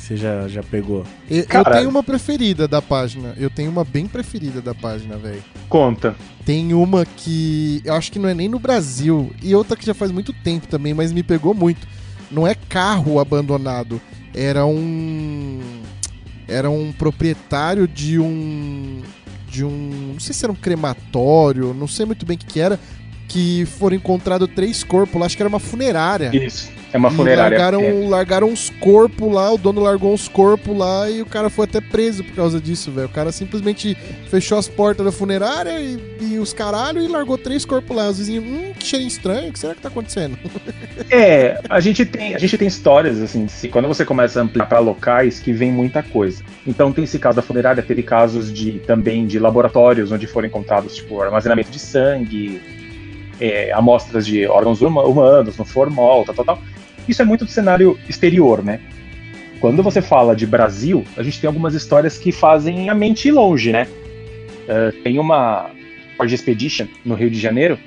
[0.04, 1.02] você já, já pegou?
[1.30, 3.32] Eu, eu tenho uma preferida da página.
[3.38, 5.42] Eu tenho uma bem preferida da página, velho.
[5.66, 6.14] Conta.
[6.44, 9.32] Tem uma que eu acho que não é nem no Brasil.
[9.42, 11.88] E outra que já faz muito tempo também, mas me pegou muito.
[12.30, 13.98] Não é carro abandonado.
[14.34, 15.60] Era um.
[16.46, 19.00] Era um proprietário de um.
[19.48, 20.10] De um.
[20.12, 22.78] Não sei se era um crematório, não sei muito bem o que, que era.
[23.28, 26.30] Que foram encontrados três corpos lá, acho que era uma funerária.
[26.34, 26.70] Isso.
[26.92, 27.58] É uma E funerária.
[27.58, 28.08] Largaram, É.
[28.08, 31.80] largaram uns corpos lá, o dono largou uns corpos lá e o cara foi até
[31.80, 33.06] preso por causa disso, velho.
[33.08, 33.96] O cara simplesmente
[34.30, 38.08] fechou as portas da funerária e, e os caralho e largou três corpos lá.
[38.08, 40.38] Os vizinhos, hum, que cheirinho estranho, o que será que tá acontecendo?
[41.10, 44.66] É, a gente tem, a gente tem histórias assim, se, quando você começa a ampliar
[44.66, 46.42] para locais que vem muita coisa.
[46.66, 50.94] Então tem esse caso da funerária, teve casos de também de laboratórios onde foram encontrados
[50.96, 52.60] tipo armazenamento de sangue,
[53.40, 56.62] é, amostras de órgãos huma- humanos no formol, tal, tal, tal.
[57.08, 58.80] Isso é muito do cenário exterior, né?
[59.60, 63.32] Quando você fala de Brasil, a gente tem algumas histórias que fazem a mente ir
[63.32, 63.86] longe, né?
[64.68, 65.70] Eh, tem uma
[66.16, 67.78] Ford Expedition no Rio de Janeiro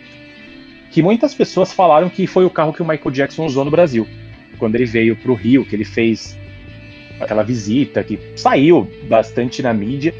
[0.91, 4.07] que muitas pessoas falaram que foi o carro que o Michael Jackson usou no Brasil.
[4.57, 6.37] Quando ele veio para o Rio, que ele fez
[7.19, 10.13] aquela visita, que saiu bastante na mídia.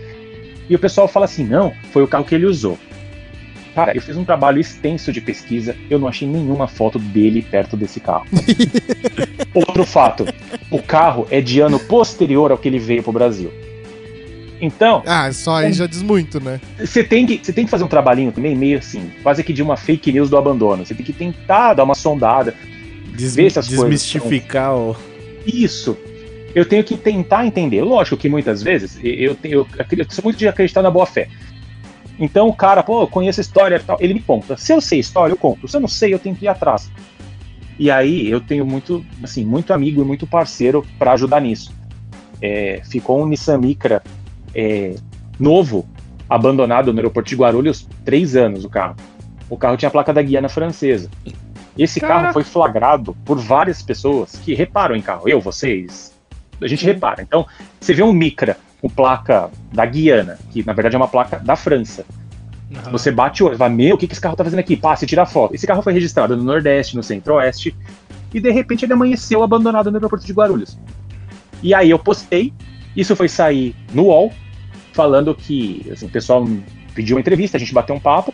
[0.70, 2.78] E o pessoal fala assim: não, foi o carro que ele usou.
[3.78, 7.78] Cara, eu fiz um trabalho extenso de pesquisa, eu não achei nenhuma foto dele perto
[7.78, 8.26] desse carro.
[9.54, 10.26] Outro fato:
[10.72, 13.52] o carro é de ano posterior ao que ele veio para o Brasil.
[14.60, 16.60] Então, Ah, só aí já diz muito, né?
[16.84, 19.62] você tem, que, você tem que fazer um trabalhinho também, meio assim, quase que de
[19.62, 20.84] uma fake news do abandono.
[20.84, 22.56] Você tem que tentar dar uma sondada.
[23.16, 24.96] Des- Vê se as coisas desmistificar o.
[25.46, 25.96] Isso.
[26.56, 27.84] Eu tenho que tentar entender.
[27.84, 29.68] Lógico que muitas vezes eu, tenho, eu,
[30.00, 31.28] eu sou muito de acreditar na boa fé.
[32.20, 34.58] Então o cara, pô, eu conheço a história e tal, ele me conta.
[34.58, 35.68] Se eu sei a história, eu conto.
[35.68, 36.92] Se eu não sei, eu tenho que ir atrás.
[37.80, 41.72] E aí eu tenho muito, assim, muito amigo e muito parceiro para ajudar nisso.
[42.42, 44.02] É, ficou um Nissan Micra
[44.54, 44.96] é,
[45.40, 45.88] novo,
[46.28, 48.96] abandonado no aeroporto de Guarulhos, três anos o carro.
[49.50, 51.10] O carro tinha a placa da Guiana francesa.
[51.78, 52.22] Esse Caraca.
[52.22, 55.30] carro foi flagrado por várias pessoas que reparam em carro.
[55.30, 56.14] Eu, vocês,
[56.60, 57.22] a gente repara.
[57.22, 57.46] Então,
[57.80, 61.56] você vê um Micra com placa da Guiana, que na verdade é uma placa da
[61.56, 62.06] França.
[62.76, 62.92] Aham.
[62.92, 64.76] Você bate o olho, vai, meu, o que, que esse carro tá fazendo aqui?
[64.76, 65.56] Passe e tira foto.
[65.56, 67.76] Esse carro foi registrado no Nordeste, no Centro-Oeste,
[68.34, 70.78] e de repente ele amanheceu abandonado no aeroporto de Guarulhos.
[71.64, 72.54] E aí eu postei,
[72.96, 74.32] isso foi sair no UOL,
[74.94, 76.46] falando que assim, o pessoal
[76.94, 78.34] pediu uma entrevista, a gente bateu um papo.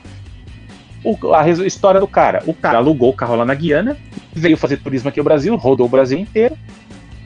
[1.03, 3.97] O- a história do cara: o cara alugou o carro lá na Guiana,
[4.33, 6.57] veio fazer turismo aqui no Brasil, rodou o Brasil inteiro,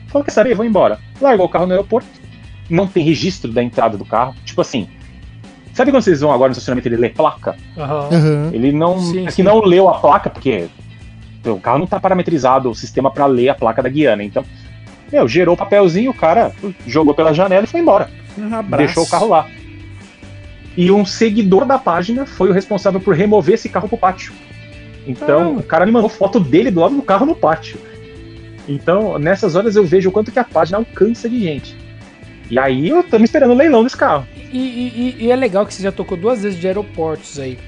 [0.08, 0.98] falou: quer saber, vou embora.
[1.20, 2.08] Largou o carro no aeroporto,
[2.68, 4.34] não tem registro da entrada do carro.
[4.44, 4.88] Tipo assim,
[5.78, 7.54] Sabe quando vocês vão agora no estacionamento ele lê placa?
[7.76, 8.50] Aham.
[8.52, 8.98] Ele não.
[8.98, 9.36] Sim, é sim.
[9.36, 10.66] que não leu a placa, porque
[11.46, 14.24] o carro não tá parametrizado, o sistema pra ler a placa da Guiana.
[14.24, 14.44] Então,
[15.12, 16.50] meu, gerou o papelzinho, o cara
[16.84, 18.10] jogou pela janela e foi embora.
[18.36, 18.76] Um.
[18.76, 19.46] Deixou o carro lá.
[20.76, 24.32] E um seguidor da página foi o responsável por remover esse carro pro pátio.
[25.06, 25.60] Então, Ah.
[25.60, 27.78] o cara me mandou foto dele do lado do carro no pátio.
[28.68, 31.76] Então, nessas horas eu vejo o quanto que a página alcança de gente.
[32.50, 34.26] E aí eu tô me esperando o leilão desse carro.
[34.52, 37.58] E, e- e- e é legal que você já tocou duas vezes de aeroportos aí.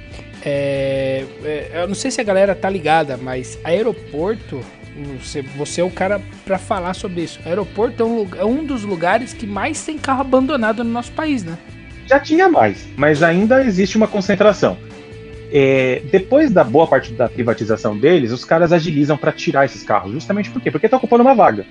[0.42, 4.60] É, é, eu não sei se a galera tá ligada, mas aeroporto,
[5.20, 7.38] você, você é o cara pra falar sobre isso.
[7.44, 11.44] Aeroporto é um, é um dos lugares que mais tem carro abandonado no nosso país,
[11.44, 11.58] né?
[12.08, 14.78] Já tinha mais, mas ainda existe uma concentração.
[15.52, 20.12] É, depois da boa parte da privatização deles, os caras agilizam para tirar esses carros.
[20.12, 20.70] Justamente por quê?
[20.70, 21.66] Porque tá ocupando uma vaga.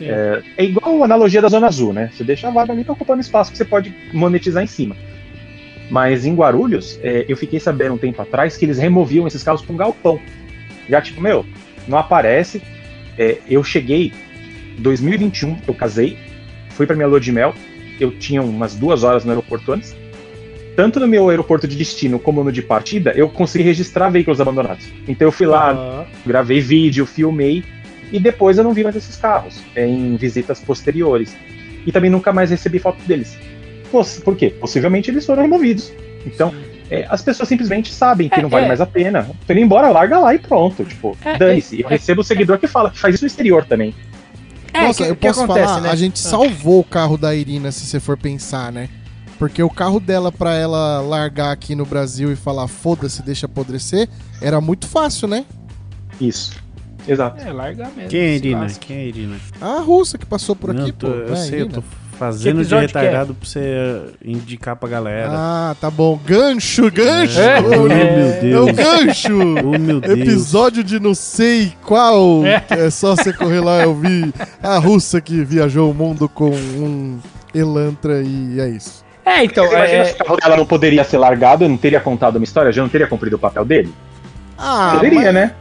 [0.00, 2.10] É, é igual a analogia da Zona Azul, né?
[2.12, 4.96] Você deixa a vaga ali, tá ocupando espaço que você pode monetizar em cima.
[5.90, 9.62] Mas em Guarulhos, é, eu fiquei sabendo um tempo atrás que eles removiam esses carros
[9.62, 10.20] para um galpão.
[10.88, 11.44] Já tipo, meu,
[11.88, 12.62] não aparece.
[13.18, 14.12] É, eu cheguei
[14.78, 16.16] 2021, eu casei,
[16.70, 17.54] fui para minha lua de mel,
[17.98, 19.94] eu tinha umas duas horas no aeroporto antes.
[20.76, 24.88] Tanto no meu aeroporto de destino como no de partida, eu consegui registrar veículos abandonados.
[25.06, 26.06] Então eu fui lá, Aham.
[26.24, 27.64] gravei vídeo, filmei,
[28.12, 31.34] e depois eu não vi mais esses carros é, em visitas posteriores.
[31.86, 33.36] E também nunca mais recebi foto deles.
[34.24, 34.50] Por quê?
[34.50, 35.90] Possivelmente eles foram removidos.
[36.26, 36.54] Então,
[36.90, 38.68] é, as pessoas simplesmente sabem que É, não vale é.
[38.68, 39.28] mais a pena.
[39.46, 40.84] Tô indo embora, larga lá e pronto.
[40.84, 41.80] Tipo, É, dane-se.
[41.80, 41.92] Eu é.
[41.92, 43.94] recebo o seguidor que fala que faz isso no exterior também.
[44.72, 45.90] É, Nossa, que- eu posso acontece, falar, né?
[45.90, 46.28] a gente Ah.
[46.28, 48.88] salvou o carro da Irina, se você for pensar, né?
[49.38, 54.06] Porque o carro dela, pra ela largar aqui no Brasil e falar foda-se, deixa apodrecer,
[54.42, 55.44] era muito fácil, né?
[56.20, 56.52] Isso.
[57.06, 57.40] Exato.
[57.46, 58.08] É, larga mesmo.
[58.10, 58.66] Quem é Irina?
[58.80, 59.36] Quem é a Irina?
[59.60, 61.12] A russa que passou por Não, aqui, tô- pô.
[61.14, 61.74] eu né, sei, eu Irina?
[61.74, 61.82] tô
[62.18, 62.80] fazendo de é?
[62.80, 65.30] retardado pra você uh, indicar pra galera.
[65.32, 66.20] Ah, tá bom.
[66.24, 67.40] Gancho, gancho!
[67.40, 67.60] É.
[67.64, 68.70] Oh, meu É Deus.
[68.70, 69.32] o gancho!
[69.64, 70.18] Oh, meu Deus.
[70.18, 72.44] Episódio de não sei qual.
[72.44, 72.62] É.
[72.70, 74.32] É, só você correr lá, eu vi
[74.62, 77.18] a russa que viajou o mundo com um
[77.54, 79.04] Elantra e é isso.
[79.24, 81.76] É, então, Você imagina é, se o carro dela não poderia ser largado, eu não
[81.76, 83.92] teria contado uma história, já não teria cumprido o papel dele?
[84.58, 85.54] Ah, Poderia, mas- né?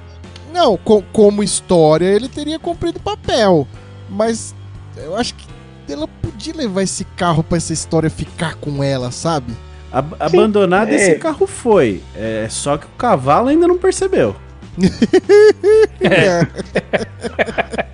[0.53, 3.67] Não, co- como história ele teria cumprido o papel.
[4.09, 4.55] Mas
[4.97, 5.45] eu acho que
[5.91, 9.53] ela podia levar esse carro pra essa história ficar com ela, sabe?
[9.91, 10.95] Ab- abandonado É.
[10.95, 12.03] esse carro foi.
[12.15, 14.35] É, só que o cavalo ainda não percebeu.
[16.01, 16.47] É.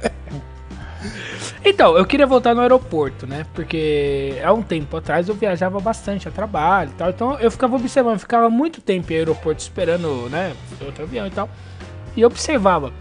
[1.67, 3.43] Então, eu queria voltar no aeroporto, né?
[3.55, 7.09] Porque há um tempo atrás eu viajava bastante a trabalho e tal.
[7.09, 10.53] Então eu ficava observando, ficava muito tempo em aeroporto esperando, né?
[10.85, 11.49] Outro avião e tal.
[12.15, 12.91] E observava.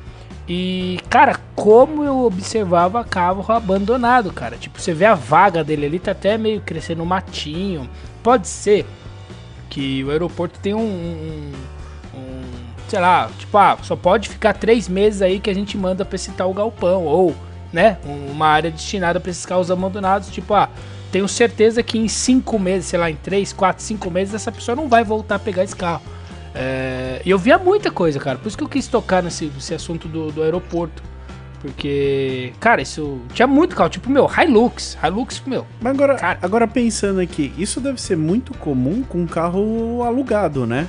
[0.49, 4.57] E, cara, como eu observava carro abandonado, cara.
[4.57, 7.89] Tipo, você vê a vaga dele ali, tá até meio crescendo um matinho.
[8.23, 8.85] Pode ser
[9.70, 11.53] que o aeroporto tem um, um-
[12.15, 12.43] um-
[12.89, 16.16] sei lá, tipo, ah, só pode ficar três meses aí que a gente manda pra
[16.16, 17.05] esse tal galpão.
[17.07, 17.35] Ou,
[17.73, 20.28] né, um- uma área destinada pra esses carros abandonados.
[20.28, 20.69] Tipo, ah,
[21.11, 24.77] tenho certeza que em cinco meses, sei lá, em três, quatro, cinco meses, essa pessoa
[24.77, 26.03] não vai voltar a pegar esse carro.
[26.55, 28.39] É, E eu via muita coisa, cara.
[28.39, 31.02] Por isso que eu quis tocar nesse, nesse assunto do, do aeroporto.
[31.60, 33.20] Porque, cara, isso.
[33.32, 33.89] Tinha muito carro.
[33.89, 34.98] Tipo, meu, Hilux.
[35.02, 35.66] Hilux, meu.
[35.81, 36.39] Mas agora, Cara.
[36.43, 40.86] agora pensando aqui, isso deve ser muito comum com carro alugado, né?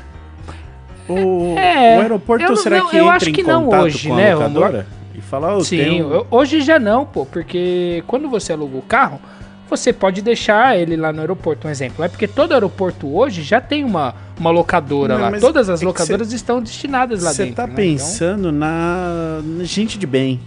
[1.07, 3.65] O, É, o aeroporto eu não- será não, que eu entra acho em que não
[3.65, 4.87] contato hoje, com a né, locadora?
[5.13, 7.25] E fala, oh, Sim, tem um- eu- hoje já não, pô.
[7.25, 9.21] Porque quando você aluga o carro,
[9.69, 11.67] você pode deixar ele lá no aeroporto.
[11.67, 12.03] Um exemplo.
[12.03, 15.39] É porque todo aeroporto hoje já tem uma, uma locadora Não, lá.
[15.39, 17.55] Todas as é locadoras estão destinadas lá Você dentro.
[17.57, 17.73] tá né?
[17.73, 19.41] Então- pensando na...
[19.43, 20.39] na gente de bem.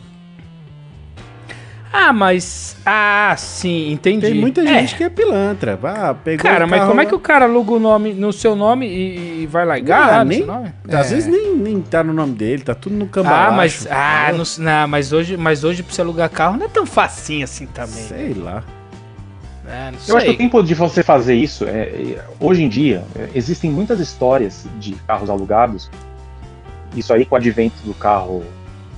[1.90, 2.76] Ah, mas.
[2.84, 4.26] Ah, sim, entendi.
[4.26, 4.66] Tem muita É.
[4.66, 5.78] gente que é pilantra.
[5.82, 8.54] Ah, pegou Cara, mas como é lá- que o cara aluga o nome no seu
[8.54, 10.72] nome e, e vai Ah, lá no nem- seu nome?
[10.86, 11.14] Às É.
[11.14, 13.48] vezes nem, nem tá no nome dele, tá tudo no cambalacho.
[13.48, 16.68] Ah, mas, ah, não, não, mas hoje, mas hoje pra você alugar carro não é
[16.68, 18.04] tão facinho assim também.
[18.04, 18.62] Sei lá.
[19.68, 23.04] É, Eu acho que o tempo de você fazer isso, é, é, hoje em dia,
[23.14, 25.90] é, existem muitas histórias de carros alugados.
[26.96, 28.42] Isso aí, com o advento do carro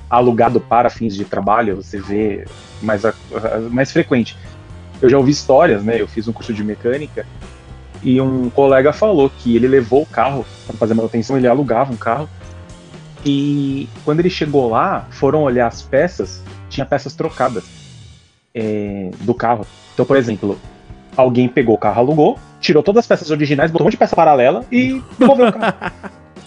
[0.09, 2.47] alugado para fins de trabalho, você vê
[2.81, 3.03] mais,
[3.71, 4.37] mais frequente.
[5.03, 6.01] Eu já ouvi histórias, né?
[6.01, 7.27] Eu fiz um curso de mecânica
[8.03, 11.97] e um colega falou que ele levou o carro para fazer manutenção, ele alugava um
[11.97, 12.29] carro.
[13.25, 17.65] E quando ele chegou lá, foram olhar as peças, tinha peças trocadas
[19.21, 19.67] do carro.
[20.01, 20.59] Então, por exemplo,
[21.15, 24.17] alguém pegou o carro, alugou, tirou todas as peças originais, botou um monte de peça
[24.17, 25.75] paralela e devolveu o carro.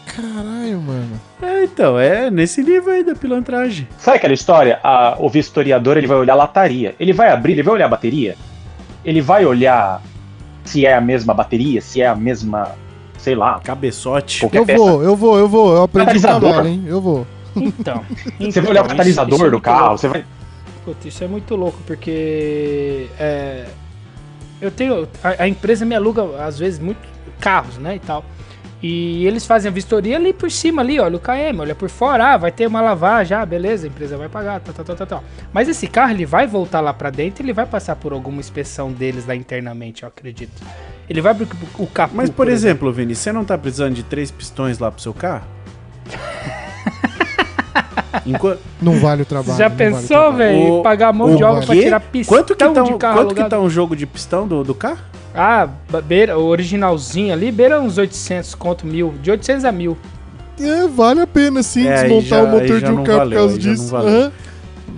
[0.08, 1.22] Caralho, mano.
[1.40, 3.88] É, então, é nesse nível aí da pilantragem.
[4.00, 4.80] Sabe aquela história?
[4.84, 6.96] A- o vistoriador ele vai olhar a lataria.
[7.00, 8.36] Ele vai abrir, ele vai olhar a bateria.
[9.06, 10.02] Ele vai olhar
[10.64, 12.72] se é a mesma bateria, se é a mesma,
[13.20, 14.44] sei lá, Cabeçote.
[14.52, 14.80] Eu peça.
[14.80, 15.76] vou, eu vou, eu vou.
[15.76, 16.84] Eu aprendi cavalo, hein?
[16.88, 17.28] Eu vou.
[17.56, 18.02] Então.
[18.40, 19.98] Você vai olhar o então, catalisador isso- isso é do muito carro, louco.
[20.00, 20.26] você vai.
[20.84, 23.66] Puta, isso é muito louco, porque é,
[24.62, 25.08] eu tenho.
[25.24, 27.00] A, a empresa me aluga, às vezes, muito
[27.40, 27.96] carros, né?
[27.96, 28.26] E tal.
[28.82, 32.34] E eles fazem a vistoria ali por cima, ali, olha o KM, olha por fora,
[32.34, 35.08] ah, vai ter uma lavagem, ah, beleza, a empresa vai pagar, tal, tal, tal, tal,
[35.08, 35.24] tal.
[35.54, 38.92] Mas esse carro, ele vai voltar lá pra dentro, ele vai passar por alguma inspeção
[38.92, 40.62] deles lá internamente, eu acredito.
[41.10, 41.48] Ele vai pro
[41.80, 42.14] o capô.
[42.14, 45.46] Mas, por exemplo, Vini, você não tá precisando de três pistões lá pro seu carro?
[48.26, 49.58] Enqu- Não vale o trabalho.
[49.58, 50.38] Já vale pensou, trabalho.
[50.38, 51.82] velho, O- pagar mão de obra pra quê?
[51.84, 53.50] tirar pistão Quanto que, tá um, de carro quanto que alugado?
[53.50, 55.00] tá um jogo de pistão do, do carro?
[55.36, 55.68] Ah,
[56.06, 59.14] beira, o originalzinho ali, beira uns 800 conto, mil.
[59.22, 59.98] De 800 a mil.
[60.62, 63.36] É, vale a pena sim É, desmontar já- o motor de um carro valeu, por
[63.48, 63.88] causa disso.
[63.90, 64.32] valeu.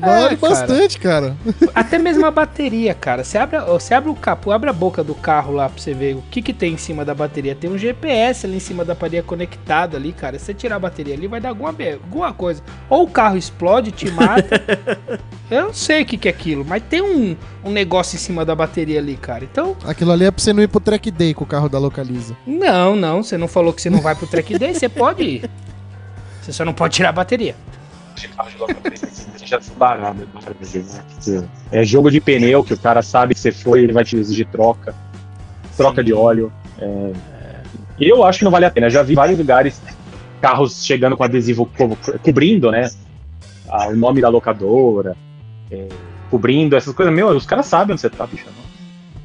[0.06, 0.38] Vale É, cara.
[0.38, 1.38] bastante, cara.
[1.74, 3.24] Até mesmo a bateria, cara.
[3.24, 6.16] Você abre, você abre o capô, abre a boca do carro lá pra você ver
[6.16, 7.56] o que, que tem em cima da bateria.
[7.56, 10.38] Tem um GPS ali em cima da bateria conectado ali, cara.
[10.40, 11.70] Se você tirar a bateria ali, vai dar alguma,
[12.04, 12.62] alguma coisa.
[12.90, 14.62] Ou o carro explode, te mata.
[15.50, 18.44] Eu não sei o que, que é aquilo, mas tem um, um negócio em cima
[18.44, 19.44] da bateria ali, cara.
[19.44, 21.78] Então, Aquilo ali é pra você não ir pro track day com o carro da
[21.78, 22.36] Localiza.
[22.48, 23.22] não, não.
[23.22, 25.50] Você não falou que você não vai pro track day, você pode ir.
[26.42, 27.56] Você só não pode tirar a bateria.
[29.46, 30.26] Já baralha, né?
[31.72, 34.48] É jogo de pneu que o cara sabe que você foi, ele vai te exigir
[34.48, 34.94] troca,
[35.78, 36.52] troca de óleo.
[36.80, 37.12] é.
[37.98, 38.90] Eu acho que não vale a pena.
[38.90, 39.82] Já vi vários lugares
[40.42, 42.90] carros chegando com adesivo co- cobrindo, né?
[43.70, 45.16] ah, o nome da locadora,
[45.72, 45.88] é,
[46.30, 47.14] cobrindo essas coisas.
[47.16, 48.46] Meu, os caras sabem onde você tá, bicho.
[48.48, 48.75] Não,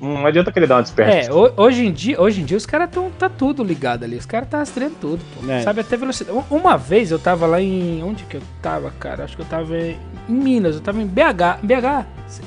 [0.00, 1.12] não adianta querer dar uma desperta.
[1.16, 4.16] É, ho- hoje em dia, hoje em dia os caras tão tá tudo ligado ali.
[4.16, 5.50] Os caras tá rastreando tudo, pô.
[5.50, 5.60] É.
[5.62, 6.38] Sabe até velocidade.
[6.50, 9.24] Uma vez eu tava lá em onde que eu tava, cara?
[9.24, 9.98] Acho que eu tava em
[10.28, 12.06] Minas, eu tava em BH, BH.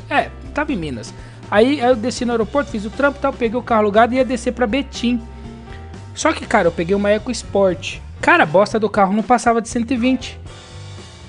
[0.09, 1.13] É, tava em Minas.
[1.51, 4.13] Aí, aí eu desci no aeroporto, fiz o trampo e tal, peguei o carro alugado
[4.13, 5.21] e ia descer pra Betim.
[6.15, 7.99] Só que, cara, eu peguei uma EcoSport.
[8.21, 10.39] Cara, a bosta do carro não passava de 120.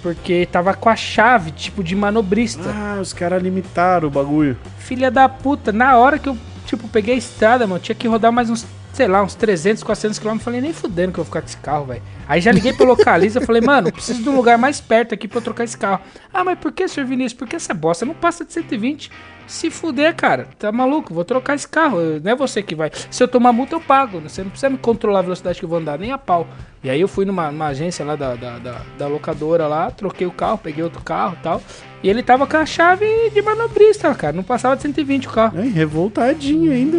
[0.05, 2.69] Porque tava com a chave, tipo, de manobrista.
[2.69, 4.55] Ah, os caras limitaram o bagulho.
[4.79, 6.37] Filha da puta, na hora que eu,
[6.67, 10.19] tipo, peguei a estrada, mano, tinha que rodar mais uns, sei lá, uns 300, 400
[10.19, 10.37] km.
[10.37, 12.03] Falei, nem fudendo que eu vou ficar com esse carro, velho.
[12.29, 15.39] Aí já liguei pro localiza, falei, mano, preciso de um lugar mais perto aqui pra
[15.39, 16.03] eu trocar esse carro.
[16.31, 17.39] Ah, mas por que, senhor Vinícius?
[17.39, 19.11] Porque essa bosta não passa de 120.
[19.47, 21.13] Se fuder, cara, tá maluco?
[21.13, 21.99] Vou trocar esse carro.
[22.23, 22.91] Não é você que vai.
[23.11, 24.21] Se eu tomar multa, eu pago.
[24.21, 26.47] Você não precisa me controlar a velocidade que eu vou andar, nem a pau.
[26.83, 30.27] E aí eu fui numa, numa agência lá da, da, da, da locadora lá, troquei
[30.27, 31.63] o carro, peguei outro carro tal.
[32.05, 34.37] E ele tava com a chave de manobrista, cara.
[34.37, 35.59] Não passava de 120 o carro.
[35.59, 36.99] É, revoltadinho ainda.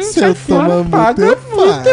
[0.00, 1.84] Se eu tomar multa, paga pago.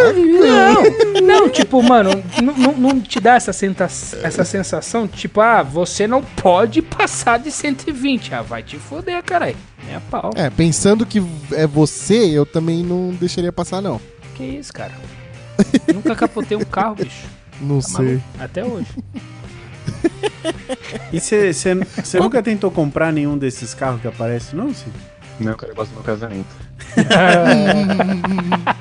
[1.15, 2.11] Não, não, tipo, mano,
[2.43, 7.39] não, não, não te dá essa, senta- essa sensação, tipo, ah, você não pode passar
[7.39, 8.35] de 120.
[8.35, 9.57] Ah, vai te foder, caralho.
[9.91, 10.29] É a pau.
[10.35, 13.99] É, pensando que é você, eu também não deixaria passar, não.
[14.35, 14.91] Que isso, cara?
[15.93, 17.25] Nunca capotei um carro, bicho.
[17.59, 18.05] Não Tá sei.
[18.05, 18.23] maluco?
[18.39, 18.87] Até hoje.
[21.11, 21.73] E você
[22.19, 24.91] nunca tentou comprar nenhum desses carros que aparecem, não, sim?
[25.39, 26.47] Não, cara, eu gosto do meu casamento.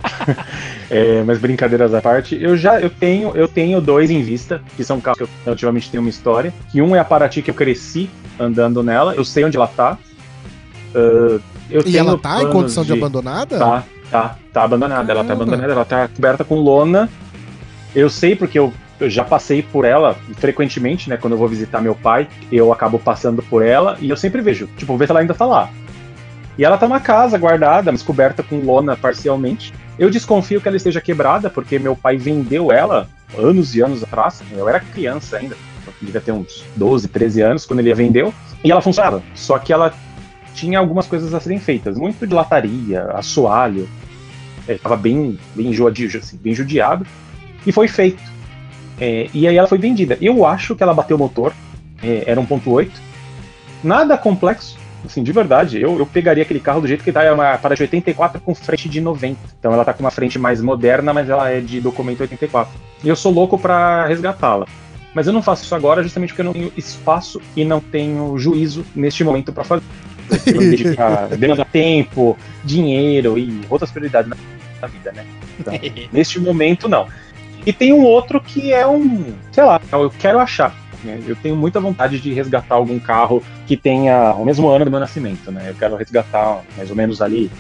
[0.90, 4.84] É, mas brincadeiras à parte, eu já eu tenho, eu tenho dois em vista, que
[4.84, 6.52] são carros que eu relativamente tenho uma história.
[6.70, 9.98] Que um é a Paraty que eu cresci andando nela, eu sei onde ela tá.
[11.70, 13.59] Eu E ela tá em condição de, abandonada?
[13.59, 15.10] Tá, tá, tá abandonada.
[15.10, 15.42] Ela tá Caramba.
[15.42, 17.09] abandonada, ela tá coberta com lona.
[17.94, 21.16] Eu sei porque eu, eu já passei por ela frequentemente, né?
[21.16, 24.69] Quando eu vou visitar meu pai, eu acabo passando por ela e eu sempre vejo,
[24.77, 25.71] tipo, ver se ela ainda tá lá.
[26.57, 29.75] E ela tá na casa, guardada, mas coberta com lona parcialmente.
[29.99, 34.41] Eu desconfio que ela esteja quebrada, porque meu pai vendeu ela anos e anos atrás.
[34.53, 35.57] Eu era criança ainda,
[36.01, 38.33] devia ter uns 12, 13 anos quando ele a vendeu.
[38.62, 39.93] E ela funcionava, só que ela
[40.55, 43.89] tinha algumas coisas a serem feitas, muito de lataria, assoalho.
[44.66, 47.05] É, tava bem, bem judiado, assim, bem judiado.
[47.66, 48.23] E foi feito.
[49.01, 50.16] É, e aí ela foi vendida.
[50.21, 51.53] Eu acho que ela bateu o motor,
[52.03, 52.91] é, era 1.8.
[53.83, 55.81] Nada complexo, assim, de verdade.
[55.81, 58.55] Eu, eu pegaria aquele carro do jeito que tá, é uma para de 84 com
[58.55, 59.39] frente de 90.
[59.59, 62.73] Então ela tá com uma frente mais moderna, mas ela é de documento 84.
[63.03, 64.66] E eu sou louco pra resgatá-la.
[65.15, 68.37] Mas eu não faço isso agora justamente porque eu não tenho espaço e não tenho
[68.39, 69.85] juízo neste momento pra fazer.
[70.47, 74.37] Eu me a demanda tempo, dinheiro e outras prioridades na
[74.85, 75.25] na vida, né?
[75.59, 75.75] Então,
[76.12, 77.09] neste momento, não.
[77.66, 80.74] E tem um outro que é um, sei lá, eu quero achar.
[81.03, 81.20] né?
[81.27, 85.01] Eu tenho muita vontade de resgatar algum carro que tenha o mesmo ano do meu
[85.01, 85.70] nascimento, né?
[85.70, 87.51] Eu quero resgatar mais ou menos ali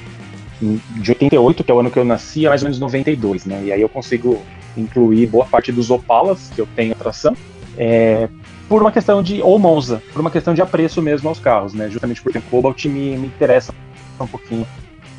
[0.60, 3.62] de 88, que é o ano que eu nasci, a mais ou menos 92, né?
[3.64, 4.42] E aí eu consigo
[4.76, 7.36] incluir boa parte dos Opalas que eu tenho atração,
[7.76, 8.28] é,
[8.68, 11.88] por uma questão de ou Monza, por uma questão de apreço mesmo aos carros, né?
[11.88, 13.74] Justamente porque o Cobalt me, me interessa
[14.20, 14.66] um pouquinho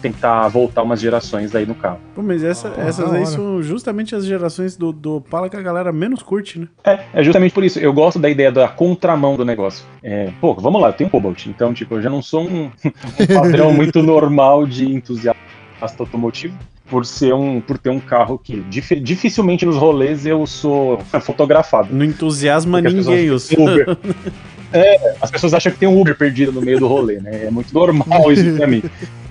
[0.02, 2.00] tentar voltar umas gerações aí no carro.
[2.14, 5.62] Pô, mas essa- Pô, essas aí são justamente as gerações do, do Opala que a
[5.62, 6.68] galera menos curte, né?
[6.84, 7.80] É, é justamente por isso.
[7.80, 9.86] Eu gosto da ideia da contramão do negócio.
[10.04, 12.70] É, pô, vamos lá, eu tenho um Cobalt, então, tipo, eu já não sou um,
[12.86, 15.36] um padrão muito normal de entusiasta
[16.00, 16.58] automotivo.
[16.88, 21.88] Por ser um, por ter um carro que dif- dificilmente nos rolês eu sou fotografado.
[21.92, 23.36] Não entusiasma ninguém.
[23.40, 23.98] tem Uber.
[24.72, 27.46] É, as pessoas acham que tem um Uber perdido no meio do rolê, né?
[27.46, 28.84] É muito normal isso pra mim.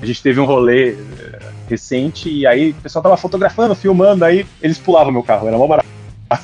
[0.00, 1.38] A gente teve um rolê eh,
[1.68, 5.66] recente e aí o pessoal tava fotografando, filmando, aí eles pulavam meu carro, era mó
[5.66, 5.88] barato.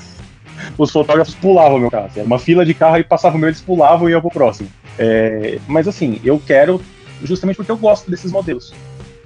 [0.77, 2.07] Os fotógrafos pulavam meu carro.
[2.07, 4.31] assim, Era uma fila de carro e passava o meu, eles pulavam e ia pro
[4.31, 4.69] próximo.
[4.99, 6.81] É, mas assim, eu quero
[7.23, 8.73] justamente porque eu gosto desses modelos.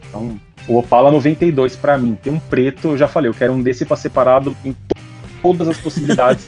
[0.08, 3.62] Então, o Opala 92 pra mim, tem um preto, eu já falei, eu quero um
[3.62, 4.74] desse pra separado em
[5.42, 6.46] todas as possibilidades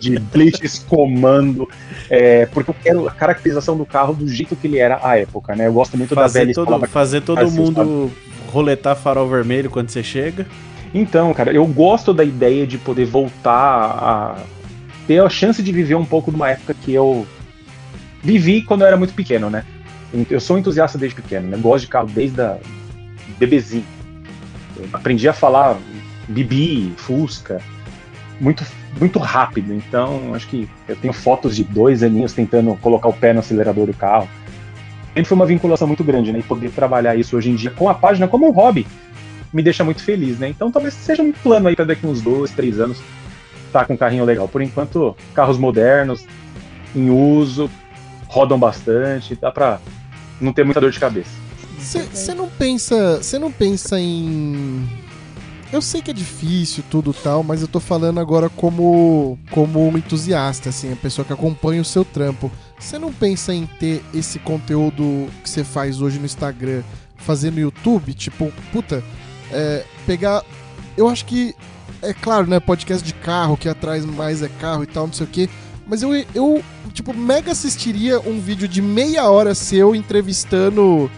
[0.00, 1.68] de blitz, comando,
[2.10, 5.54] é, porque eu quero a caracterização do carro do jeito que ele era à época,
[5.54, 5.66] né?
[5.66, 8.10] Eu gosto muito da Fazer velha todo, fazer todo mundo
[8.48, 10.46] roletar farol vermelho quando você chega.
[10.94, 14.36] Então, cara, eu gosto da ideia de poder voltar a
[15.06, 17.26] ter a chance de viver um pouco de uma época que eu
[18.22, 19.64] vivi quando eu era muito pequeno, né?
[20.30, 21.56] Eu sou entusiasta desde pequeno, né?
[21.58, 22.58] Gosto de carro desde a
[23.38, 23.84] bebezinho.
[24.76, 25.76] Eu aprendi a falar
[26.28, 27.60] Bibi, Fusca,
[28.40, 28.64] muito,
[28.98, 29.72] muito rápido.
[29.74, 33.86] Então, acho que eu tenho fotos de dois aninhos tentando colocar o pé no acelerador
[33.86, 34.28] do carro.
[35.08, 36.40] Sempre foi uma vinculação muito grande, né?
[36.40, 38.86] E poder trabalhar isso hoje em dia com a página como um hobby
[39.52, 40.48] me deixa muito feliz, né?
[40.48, 42.98] Então talvez seja um plano aí para daqui uns dois, três anos
[43.72, 44.48] tá com um carrinho legal.
[44.48, 46.26] Por enquanto, carros modernos,
[46.94, 47.70] em uso,
[48.26, 49.80] rodam bastante, dá pra
[50.40, 51.30] não ter muita dor de cabeça.
[51.78, 53.18] Você não pensa.
[53.18, 54.86] Você não pensa em.
[55.72, 59.98] Eu sei que é difícil tudo tal, mas eu tô falando agora como como um
[59.98, 62.50] entusiasta, assim, a pessoa que acompanha o seu trampo.
[62.78, 66.82] Você não pensa em ter esse conteúdo que você faz hoje no Instagram,
[67.16, 69.02] fazer no YouTube, tipo, puta,
[69.50, 70.44] é, pegar.
[70.96, 71.54] Eu acho que
[72.00, 75.26] é claro, né, podcast de carro que atrás mais é carro e tal, não sei
[75.26, 75.48] o quê.
[75.86, 76.62] Mas eu, eu
[76.92, 81.10] tipo, mega assistiria um vídeo de meia hora seu entrevistando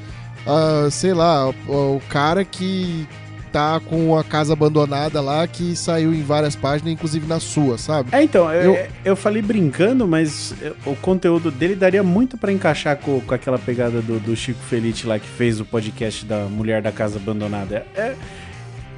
[0.46, 1.52] ah, sei lá, o,
[1.96, 3.06] o cara que
[3.48, 8.10] tá com a casa abandonada lá, que saiu em várias páginas, inclusive na sua, sabe?
[8.12, 10.54] É, então, eu, Eu- eu falei brincando, mas
[10.86, 15.06] o conteúdo dele daria muito pra encaixar com, com aquela pegada do, do Chico Felite
[15.06, 17.86] lá que fez o podcast da Mulher da Casa Abandonada.
[17.96, 18.00] É.
[18.00, 18.16] é,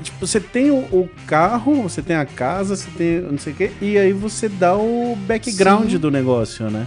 [0.02, 3.56] tipo, você tem o, o carro, você tem a casa, você tem não sei o
[3.56, 5.98] quê, e aí você dá o background Sim.
[5.98, 6.86] do negócio, né?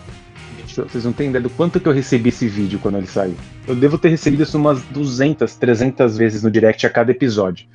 [0.75, 3.35] Vocês não têm ideia do quanto que eu recebi esse vídeo quando ele saiu.
[3.67, 7.67] Eu devo ter recebido isso umas 200, 300 vezes no direct a cada episódio.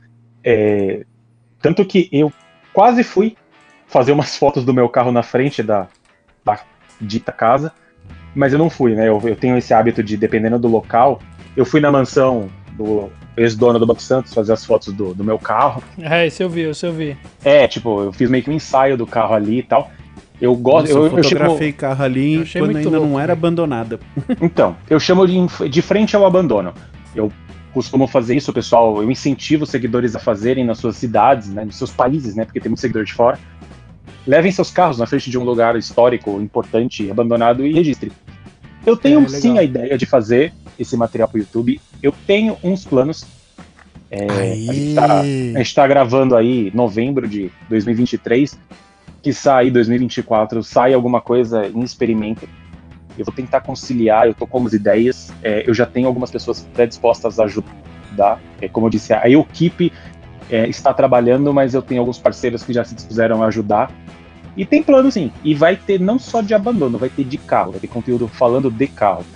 [0.43, 1.05] É,
[1.61, 2.33] Tanto que eu
[2.73, 3.37] quase fui
[3.87, 5.89] fazer umas fotos do meu carro na frente da,
[6.45, 6.61] da
[7.01, 7.73] dita casa,
[8.35, 9.09] mas eu não fui, né?
[9.09, 11.21] Eu, eu tenho esse hábito de, dependendo do local,
[11.57, 15.39] eu fui na mansão do ex-dono do Banco Santos fazer as fotos do, do meu
[15.39, 15.83] carro.
[15.99, 17.17] É, isso eu vi, isso eu vi.
[17.45, 19.91] É, tipo, eu fiz meio que um ensaio do carro ali e tal.
[20.41, 20.87] Eu gosto.
[20.87, 23.33] Nossa, Eu, eu, eu fotografei carro ali Eu quando ainda não louco, era né?
[23.33, 23.99] abandonada.
[24.41, 26.73] Então, eu chamo de, de frente ao abandono.
[27.15, 27.33] Eu
[27.75, 29.03] costumo fazer isso, pessoal.
[29.03, 32.61] Eu incentivo os seguidores a fazerem nas suas cidades, né, nos seus países, né, porque
[32.61, 33.39] tem muito seguidor de fora.
[34.27, 38.13] Levem seus carros na frente de um lugar histórico, importante, abandonado e registre.
[38.87, 41.81] Eu tenho É, sim a ideia de fazer esse material para o YouTube.
[42.03, 43.27] Eu tenho uns planos.
[44.11, 48.59] É, a gente tá- gente tá gravando aí novembro de 2023.
[49.29, 52.49] Que sai 2024, sai alguma coisa em experimento.
[53.19, 55.31] Eu vou tentar conciliar, eu tô com umas ideias.
[55.43, 58.41] é, eu já tenho algumas pessoas predispostas a ajudar.
[58.59, 59.93] É, como eu disse, a equipe
[60.49, 63.93] é, está trabalhando, mas eu tenho alguns parceiros que já se dispuseram a ajudar.
[64.57, 65.31] E tem plano sim.
[65.45, 68.71] E vai ter não só de abandono, vai ter de carro, vai ter conteúdo falando
[68.71, 69.27] de carro.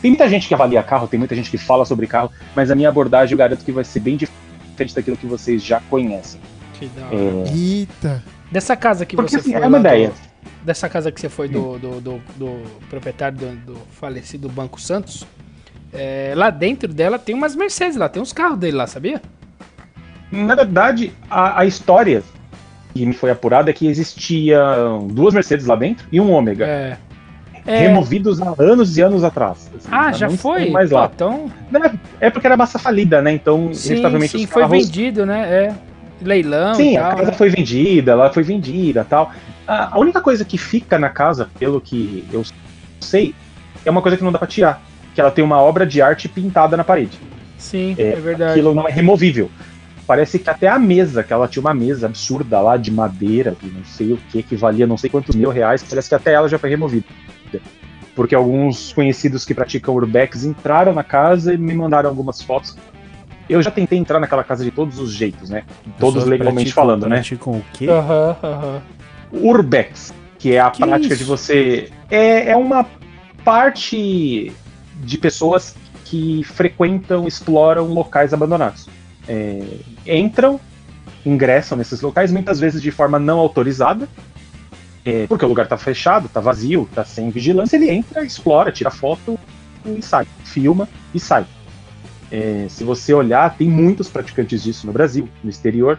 [0.00, 2.74] Tem muita gente que avalia carro, tem muita gente que fala sobre carro, mas a
[2.74, 6.40] minha abordagem eu garanto que vai ser bem diferente daquilo que vocês já conhecem.
[6.78, 7.16] Que da hora.
[7.16, 8.39] É, Eita!
[8.50, 9.62] Dessa casa que porque você assim, foi.
[9.62, 10.12] é uma lá do- ideia.
[10.64, 15.26] dessa casa que você foi do, do, do- do proprietário do, do falecido Banco Santos.
[15.92, 19.20] é, lá dentro dela tem umas Mercedes lá, tem uns carros dele lá, sabia?
[20.32, 22.22] Na verdade, a, a história
[22.94, 26.96] que me foi apurada é que existiam duas Mercedes lá dentro e um Ômega, É.
[27.66, 27.78] É.
[27.88, 29.70] removidos há anos e anos atrás.
[29.76, 30.70] Assim, Ah, já não foi?
[30.70, 31.10] Mais Pô, lá.
[31.14, 31.50] então.
[31.70, 33.32] Não, é- É porque era massa falida, né?
[33.32, 35.40] Então, Sim, sim, foi vendido, né?
[35.66, 35.74] É.
[36.20, 37.16] Leilão Sim, e a tal.
[37.16, 37.36] casa né?
[37.36, 39.32] foi vendida, ela foi vendida tal.
[39.66, 42.44] A, a única coisa que fica na casa, pelo que eu
[43.00, 43.34] sei,
[43.84, 44.82] é uma coisa que não dá pra tirar.
[45.14, 47.18] Que ela tem uma obra de arte pintada na parede.
[47.58, 48.52] Sim, É, é, verdade.
[48.52, 49.50] Aquilo não é removível.
[50.06, 53.70] Parece que até a mesa, que ela tinha uma mesa absurda lá de madeira, de
[53.70, 56.48] não sei o que, que valia não sei quantos mil reais, parece que até ela
[56.48, 57.06] já foi removida.
[58.16, 62.76] porque alguns conhecidos que praticam urbex entraram na casa e me mandaram algumas fotos.
[63.50, 65.64] Eu já tentei entrar naquela casa de todos os jeitos, né?
[65.98, 67.16] Todos legalmente falando, né?
[67.16, 67.88] Praticam o quê?
[67.88, 68.82] Aham, aham.
[69.32, 71.24] Urbex, que é a Que prática isso?
[71.24, 71.90] de você.
[72.08, 72.86] É, é uma
[73.44, 74.52] parte
[75.02, 75.74] de pessoas
[76.04, 78.88] que frequentam, exploram locais abandonados.
[79.28, 79.62] É,
[80.06, 80.60] entram,
[81.26, 84.08] ingressam nesses locais, muitas vezes de forma não autorizada,
[85.04, 87.76] é, porque o lugar está fechado, está vazio, está sem vigilância.
[87.76, 89.38] Ele entra, explora, tira foto
[89.84, 91.46] e sai, filma e sai.
[92.30, 95.98] É, se você olhar, tem muitos praticantes disso no Brasil, no exterior.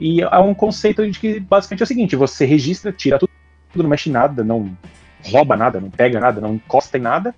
[0.00, 3.30] E há um conceito de que basicamente é o seguinte: você registra, tira tudo,
[3.74, 4.76] não mexe nada, não
[5.24, 7.34] rouba nada, não pega nada, não encosta em nada.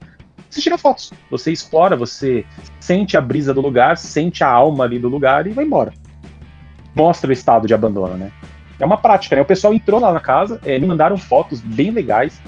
[0.48, 2.44] Você tira fotos, você explora, você
[2.80, 5.92] sente a brisa do lugar, sente a alma ali do lugar e vai embora.
[6.94, 8.32] Mostra o estado de abandono, né?
[8.78, 9.42] É uma prática, né?
[9.42, 12.40] O pessoal entrou lá na casa, é, me mandaram fotos bem legais.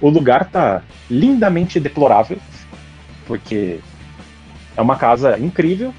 [0.00, 2.38] O lugar tá lindamente deplorável,
[3.26, 3.80] porque
[4.78, 5.92] é uma casa incrível,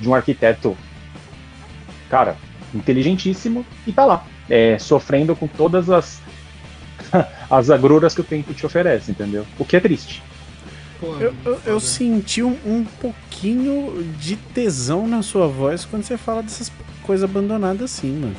[0.00, 0.74] de um arquiteto,
[2.08, 2.36] cara,
[2.74, 6.22] inteligentíssimo, e tá lá, é, sofrendo com todas as,
[7.50, 9.46] as agruras que o tempo te oferece, entendeu?
[9.58, 10.22] O que é triste.
[10.98, 16.16] Pô, Eu, eu- eu senti um, um pouquinho de tesão na sua voz quando você
[16.16, 16.72] fala dessas
[17.08, 18.36] coisas abandonadas assim, mano.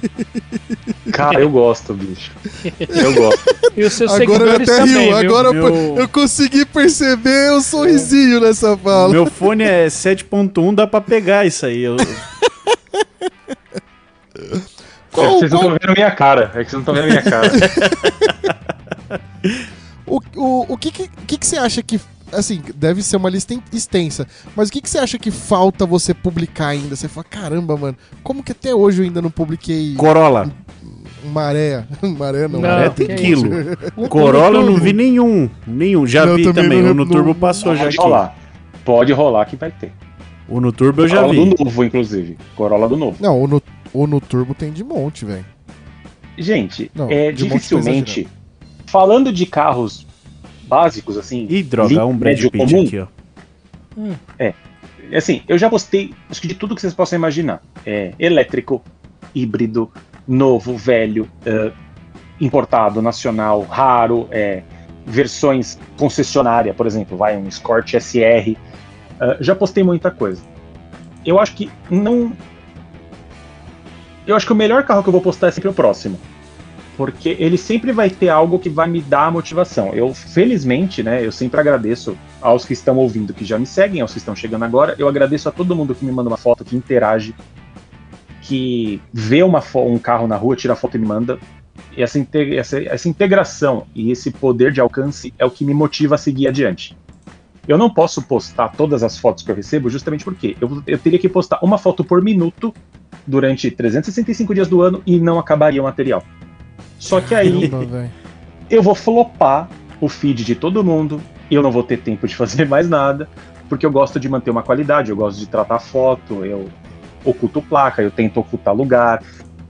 [1.12, 2.30] Cara, eu gosto, bicho.
[2.78, 3.56] Eu gosto.
[3.76, 5.16] E os seus Agora ele seguidores até também, riu.
[5.18, 5.28] viu?
[5.38, 9.08] Agora Meu- eu consegui perceber o sorrisinho nessa fala.
[9.08, 11.80] Meu fone é 7.1, dá pra pegar isso aí.
[11.82, 12.04] Eu- É
[15.10, 16.50] Qual- que vocês não qual- estão vendo minha cara.
[16.54, 17.50] É que vocês não estão vendo minha cara.
[20.06, 22.00] O, o, o que, que, o que que você acha que.
[22.32, 24.26] Assim, deve ser uma lista extensa.
[24.54, 26.94] Mas o que, que você acha que falta você publicar ainda?
[26.94, 30.50] Você fala, caramba, mano, como que até hoje eu ainda não publiquei Corolla.
[31.32, 31.84] maré?
[32.16, 33.50] maré não, Não, maré É, tem quilo.
[33.96, 35.50] O Corolla eu não vi nenhum.
[35.66, 36.06] Nenhum.
[36.06, 38.04] Já Não, vi também O no não- Turbo passou já Pode aqui.
[38.04, 38.36] rolar.
[38.84, 39.92] Pode rolar que vai ter.
[40.48, 41.54] O no Turbo eu já Corolla vi.
[41.54, 42.38] do novo, inclusive.
[42.56, 43.16] Corolla do novo.
[43.20, 43.62] Não, o no,
[43.92, 45.44] o no Turbo tem de monte, velho.
[46.38, 48.26] Gente, Não, é dificilmente.
[48.86, 50.06] Falando de carros
[50.70, 51.46] básicos, assim.
[51.50, 52.82] Ih, droga, um médio Pitt comum.
[52.86, 53.06] aqui, ó.
[55.16, 57.60] Assim, eu já postei, acho que de tudo que vocês possam imaginar.
[57.84, 58.82] É, elétrico,
[59.34, 59.90] híbrido,
[60.26, 61.72] novo, velho, é,
[62.40, 64.62] importado, nacional, raro, é,
[65.04, 68.56] versões concessionária, por exemplo, vai um Escort SR.
[69.20, 70.42] É, já postei muita coisa.
[71.26, 72.32] Eu acho que não.
[74.26, 76.18] Eu acho que o melhor carro que eu vou postar é sempre o próximo.
[76.96, 79.94] Porque ele sempre vai ter algo que vai me dar motivação.
[79.94, 84.12] Eu, felizmente, né, eu sempre agradeço aos que estão ouvindo, que já me seguem, aos
[84.12, 84.94] que estão chegando agora.
[84.98, 87.34] Eu agradeço a todo mundo que me manda uma foto, que interage,
[88.42, 91.38] que vê uma um carro na rua, tira a foto e me manda.
[91.96, 95.72] E essa, inte- essa- essa integração e esse poder de alcance é o que me
[95.72, 96.96] motiva a seguir adiante.
[97.66, 101.18] Eu não posso postar todas as fotos que eu recebo justamente porque eu, eu teria
[101.18, 102.74] que postar uma foto por minuto
[103.26, 106.22] durante 365 dias do ano e não acabaria o material.
[107.00, 108.08] Só que aí Caramba,
[108.68, 109.68] eu vou flopar
[110.00, 111.20] o feed de todo mundo
[111.50, 113.28] e eu não vou ter tempo de fazer mais nada,
[113.68, 116.68] porque eu gosto de manter uma qualidade, eu gosto de tratar foto, eu
[117.24, 119.22] oculto placa, eu tento ocultar lugar,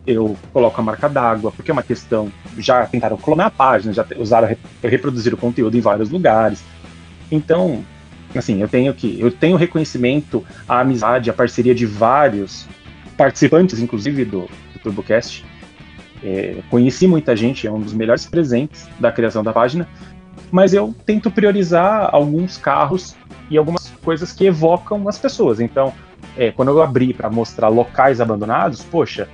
[0.07, 2.33] eu coloco a marca d'água, porque é uma questão.
[2.59, 6.63] Já tentaram clonar a página, já usaram, re- reproduzir o conteúdo em vários lugares.
[7.31, 7.85] Então,
[8.35, 9.21] assim, eu tenho que.
[9.21, 12.67] Eu tenho reconhecimento, a amizade, a parceria de vários
[13.17, 14.41] participantes, inclusive, do,
[14.73, 15.45] do TurboCast.
[16.23, 19.89] É, conheci muita gente, é um dos melhores presentes da criação da página,
[20.51, 23.17] mas eu tento priorizar alguns carros
[23.51, 25.61] e algumas coisas que evocam as pessoas.
[25.61, 25.93] Então,
[26.37, 29.29] é, quando eu abri para mostrar locais abandonados, poxa,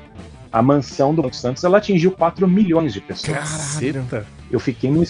[0.52, 3.36] a mansão do Santos ela atingiu 4 milhões de pessoas.
[3.36, 4.26] Caceta.
[4.50, 5.04] Eu fiquei no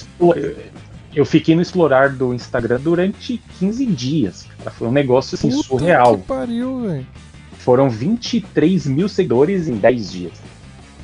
[1.14, 4.46] eu fiquei no explorar do Instagram durante 15 dias.
[4.58, 4.70] cara.
[4.70, 6.18] Foi um negócio assim, Puta surreal.
[6.18, 7.06] que pariu, velho.
[7.52, 10.32] Foram 23 mil seguidores em 10 dias.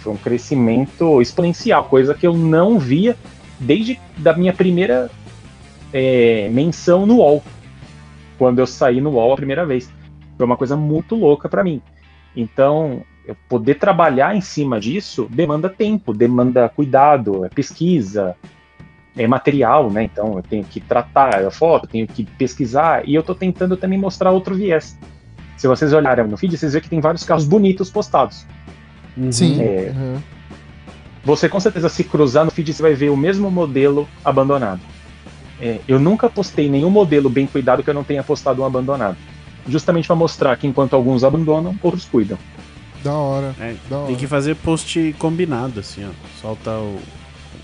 [0.03, 3.17] Foi um crescimento exponencial, coisa que eu não via
[3.59, 5.11] desde da minha primeira
[5.93, 7.43] é, menção no UOL.
[8.39, 9.91] Quando eu saí no UOL a primeira vez.
[10.37, 11.81] Foi uma coisa muito louca para mim.
[12.35, 13.05] Então,
[13.49, 18.35] poder trabalhar em cima disso demanda tempo, demanda cuidado, é pesquisa,
[19.17, 20.05] é material, né?
[20.05, 23.99] Então eu tenho que tratar a foto, tenho que pesquisar e eu tô tentando também
[23.99, 24.99] mostrar outro viés.
[25.57, 28.47] Se vocês olharem no feed, vocês verem que tem vários carros bonitos postados.
[29.17, 29.33] Uhum.
[29.33, 29.61] Sim.
[29.61, 29.93] É.
[29.95, 30.23] uhum.
[31.25, 34.81] Você com certeza se cruzar no feed, você vai ver o mesmo modelo abandonado.
[35.61, 39.17] É, eu nunca postei nenhum modelo bem cuidado que eu não tenha postado um abandonado.
[39.69, 42.37] Justamente para mostrar que enquanto alguns abandonam, outros cuidam.
[43.05, 43.55] Da hora.
[43.61, 44.07] É, Da hora.
[44.09, 46.11] tem que fazer post combinado, assim, ó.
[46.41, 46.99] Solta o,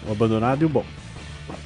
[0.06, 0.84] o abandonado e o bom.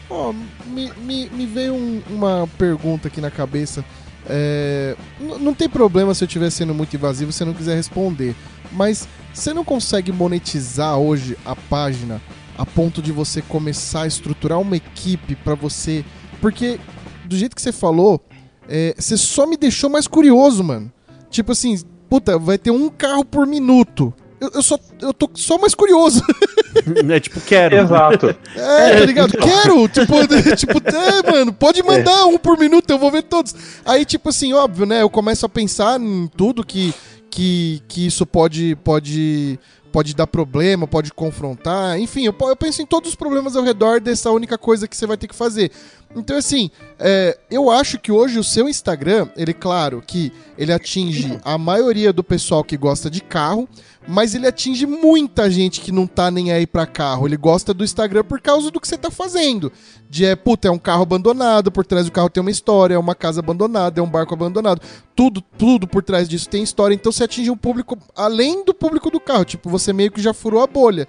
[0.09, 0.33] Ó,
[0.67, 3.85] me, me, me veio um- uma pergunta aqui na cabeça.
[4.27, 4.97] É,
[5.41, 8.35] não tem problema se eu estiver sendo muito invasivo e você não quiser responder.
[8.71, 12.21] Mas você não consegue monetizar hoje a página
[12.57, 16.05] a ponto de você começar a estruturar uma equipe pra você.
[16.41, 16.79] Porque,
[17.25, 18.21] do jeito que você falou,
[18.69, 20.93] é, você só me deixou mais curioso, mano.
[21.31, 24.13] Tipo assim, puta, vai ter um carro por minuto.
[24.41, 26.23] Eu, eu só eu tô só mais curioso.
[27.11, 27.77] É tipo, quero.
[27.77, 28.35] Exato.
[28.57, 29.33] É, tá ligado?
[29.37, 29.87] Quero!
[29.89, 30.15] Tipo,
[30.57, 33.55] tipo, é, mano, pode mandar um por minuto, eu vou ver todos.
[33.85, 35.03] Aí, tipo assim, óbvio, né?
[35.03, 36.95] Eu começo a pensar em tudo que,
[37.33, 39.59] que, que isso pode, pode,
[39.91, 41.99] pode dar problema, pode confrontar.
[41.99, 45.07] Enfim, eu, eu penso em todos os problemas ao redor dessa única coisa que você
[45.07, 45.73] vai ter que fazer.
[46.15, 51.41] Então, assim, é, eu acho que hoje o seu Instagram, ele, claro, que ele atinge
[51.43, 53.67] a maioria do pessoal que gosta de carro,
[54.07, 57.27] mas ele atinge muita gente que não tá nem aí pra carro.
[57.27, 59.71] Ele gosta do Instagram por causa do que você tá fazendo.
[60.11, 62.99] De, é, puta, é um carro abandonado, por trás do carro tem uma história, é
[62.99, 64.81] uma casa abandonada, é um barco abandonado.
[65.15, 66.95] Tudo, tudo por trás disso tem história.
[66.95, 69.45] Então você atinge um público além do público do carro.
[69.45, 71.07] Tipo, você meio que já furou a bolha.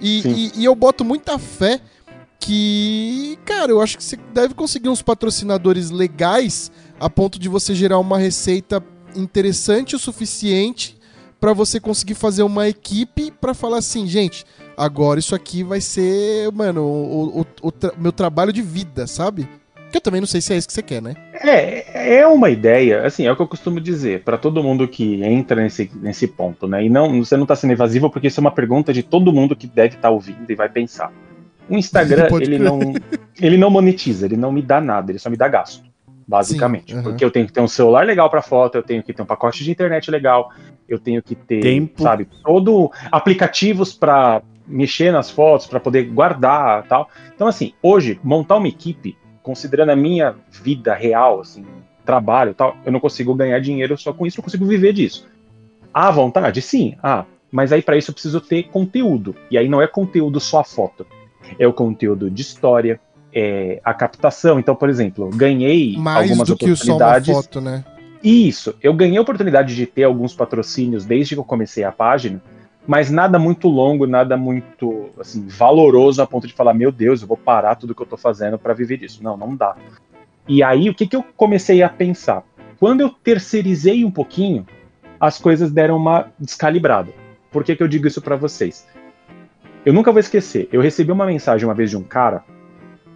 [0.00, 1.80] E, e, e eu boto muita fé
[2.38, 7.74] que, cara, eu acho que você deve conseguir uns patrocinadores legais a ponto de você
[7.74, 8.84] gerar uma receita
[9.16, 10.93] interessante o suficiente
[11.44, 16.50] pra você conseguir fazer uma equipe pra falar assim, gente, agora isso aqui vai ser,
[16.50, 19.46] mano, o, o- o tra- meu trabalho de vida, sabe?
[19.92, 21.12] Que eu também não sei se é isso que você quer, né?
[21.34, 25.22] É, é uma ideia, assim, é o que eu costumo dizer para todo mundo que
[25.22, 26.82] entra nesse, nesse ponto, né?
[26.82, 29.54] E não, você não tá sendo invasivo porque isso é uma pergunta de todo mundo
[29.54, 31.12] que deve estar ouvindo e vai pensar.
[31.68, 32.94] O Instagram, ele não,
[33.38, 35.84] ele não monetiza, ele não me dá nada, ele só me dá gasto,
[36.26, 36.92] basicamente.
[36.92, 37.02] Sim, aham.
[37.10, 39.26] Porque eu tenho que ter um celular legal para foto, eu tenho que ter um
[39.26, 40.50] pacote de internet legal,
[40.88, 42.02] eu tenho que ter, Tempo.
[42.02, 47.08] sabe, todo aplicativos para mexer nas fotos, para poder guardar, tal.
[47.34, 51.64] Então assim, hoje montar uma equipe, considerando a minha vida real, assim,
[52.04, 55.26] trabalho, e tal, eu não consigo ganhar dinheiro só com isso, eu consigo viver disso.
[55.92, 56.96] À vontade, sim.
[57.02, 59.36] Ah, mas aí para isso eu preciso ter conteúdo.
[59.48, 61.06] E aí não é conteúdo só a foto.
[61.56, 62.98] É o conteúdo de história,
[63.34, 64.58] é a captação.
[64.58, 67.34] Então, por exemplo, ganhei Mais algumas do que só uma oportunidades.
[67.34, 67.84] foto, né?
[68.22, 72.40] Isso, eu ganhei a oportunidade de ter alguns patrocínios desde que eu comecei a página,
[72.86, 77.28] mas nada muito longo, nada muito assim valoroso a ponto de falar, meu Deus, eu
[77.28, 79.22] vou parar tudo que eu tô fazendo para viver disso.
[79.22, 79.76] Não, não dá.
[80.48, 82.42] E aí, o que, que eu comecei a pensar?
[82.78, 84.66] Quando eu terceirizei um pouquinho,
[85.18, 87.10] as coisas deram uma descalibrada.
[87.50, 88.86] Por que, que eu digo isso para vocês?
[89.84, 90.68] Eu nunca vou esquecer.
[90.72, 92.42] Eu recebi uma mensagem uma vez de um cara.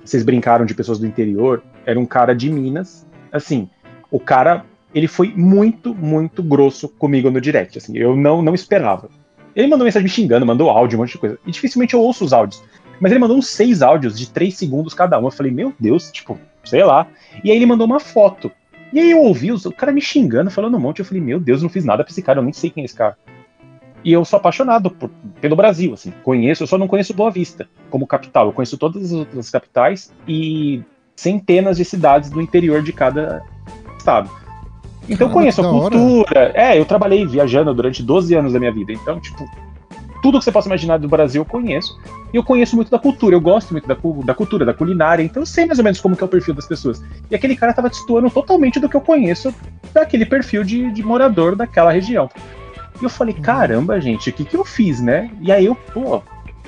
[0.09, 1.63] Vocês brincaram de pessoas do interior.
[1.85, 3.07] Era um cara de Minas.
[3.31, 3.69] Assim,
[4.11, 4.65] o cara,
[4.95, 7.77] ele foi muito, muito grosso comigo no direct.
[7.79, 9.11] Assim, eu não, não esperava.
[9.55, 11.39] Ele mandou mensagem me xingando, mandou áudio, um monte de coisa.
[11.47, 12.63] E dificilmente eu ouço os áudios.
[13.01, 15.25] Mas ele mandou uns seis áudios de três segundos cada um.
[15.25, 17.07] Eu falei, meu Deus, tipo, sei lá.
[17.45, 18.51] E aí ele mandou uma foto.
[18.93, 21.01] E aí eu ouvi os- o cara me xingando, falando um monte.
[21.01, 22.83] Eu falei, meu Deus, eu não fiz nada pra esse cara, eu nem sei quem
[22.83, 23.17] é esse cara.
[24.09, 26.11] E eu sou apaixonado por- pelo Brasil, assim.
[26.23, 28.47] Conheço, eu só não conheço Boa Vista como capital.
[28.47, 30.81] Eu conheço todas as outras capitais e
[31.15, 33.43] centenas de cidades do interior de cada
[33.99, 34.31] estado.
[35.03, 35.91] Então Caramba, conheço a da hora.
[35.99, 36.53] cultura.
[36.55, 38.95] É, eu trabalhei viajando durante 12 anos da minha vida.
[38.95, 39.45] Então, tipo,
[40.23, 41.95] tudo que você possa imaginar do Brasil eu conheço.
[42.33, 43.95] E eu conheço muito da cultura, eu gosto muito da,
[44.25, 46.55] da cultura, da culinária, então eu sei mais ou menos como que é o perfil
[46.55, 47.03] das pessoas.
[47.31, 49.55] E aquele cara tava destoando totalmente do que eu conheço
[49.93, 52.29] daquele perfil de, de morador daquela região.
[53.01, 55.31] E eu falei, caramba, gente, o que que eu fiz, né?
[55.41, 56.23] E aí eu, pô,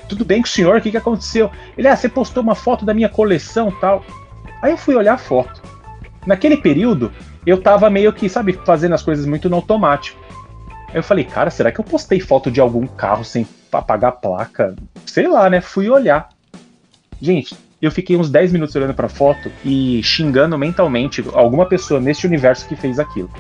[0.09, 1.51] tudo bem com o senhor, o que que aconteceu?
[1.77, 4.05] Ele, ah, você postou uma foto da minha coleção tal.
[4.63, 5.63] Aí eu fui olhar a foto.
[6.27, 7.13] Naquele período,
[7.47, 10.21] eu tava meio que, sabe, fazendo as coisas muito no automático.
[10.89, 14.13] Aí eu falei, cara, será que eu postei foto de algum carro sem apagar a
[14.13, 14.75] placa?
[15.07, 15.61] Sei lá, né?
[15.61, 16.29] Fui olhar.
[17.21, 22.27] Gente, eu fiquei uns 10 minutos olhando pra foto e xingando mentalmente alguma pessoa neste
[22.27, 23.31] universo que fez aquilo.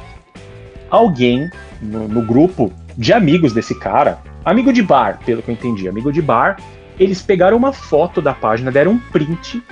[0.91, 1.51] Alguém
[1.81, 6.13] no, no grupo de amigos desse cara, amigo de bar, pelo que eu entendi, amigo
[6.13, 6.57] de bar,
[6.99, 9.63] eles pegaram uma foto da página, deram um print,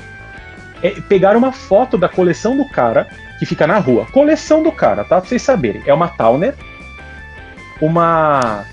[0.82, 3.08] é, pegaram uma foto da coleção do cara
[3.38, 4.06] que fica na rua.
[4.12, 5.20] Coleção do cara, tá?
[5.20, 5.82] Pra vocês saberem.
[5.84, 6.54] É uma Towner,
[7.80, 8.64] uma.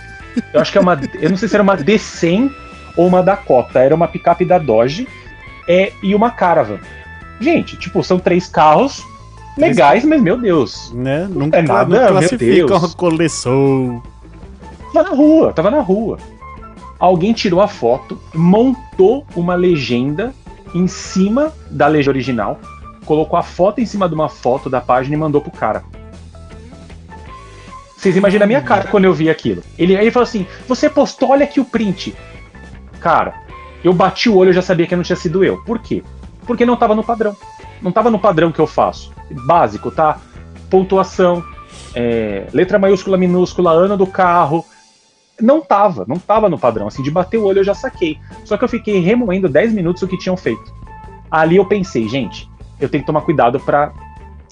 [0.54, 1.00] Eu acho que é uma.
[1.20, 2.52] Eu não sei se era uma D100
[2.96, 3.80] ou uma Dakota.
[3.80, 5.08] Era uma picape da Dodge
[5.68, 6.80] é, e uma Caravan.
[7.40, 9.04] Gente, tipo, são três carros
[9.58, 10.92] legais, mas meu Deus.
[10.94, 11.28] Né?
[11.30, 14.02] Não, é nada, não classifica uma coleção.
[14.94, 16.18] Tava na rua, tava na rua.
[17.00, 20.34] Alguém tirou a foto, montou uma legenda
[20.74, 22.60] em cima da legenda original,
[23.06, 25.84] colocou a foto em cima de uma foto da página e mandou pro cara.
[27.98, 29.64] Vocês imaginam a minha cara quando eu vi aquilo.
[29.78, 32.16] Ele aí ele falou assim: Você postou, olha aqui o print.
[33.00, 33.34] Cara,
[33.84, 35.58] eu bati o olho e já sabia que não tinha sido eu.
[35.64, 36.04] Por quê?
[36.46, 37.36] Porque não tava no padrão.
[37.82, 39.12] Não tava no padrão que eu faço.
[39.46, 40.20] Básico, tá?
[40.70, 41.44] Pontuação,
[41.94, 44.66] é, letra maiúscula, minúscula, ano do carro.
[45.42, 46.88] Não tava, não tava no padrão.
[46.88, 48.18] Assim, de bater o olho eu já saquei.
[48.44, 50.74] Só que eu fiquei remoendo 10 minutos o que tinham feito.
[51.30, 52.50] Ali eu pensei, gente,
[52.80, 53.92] eu tenho que tomar cuidado para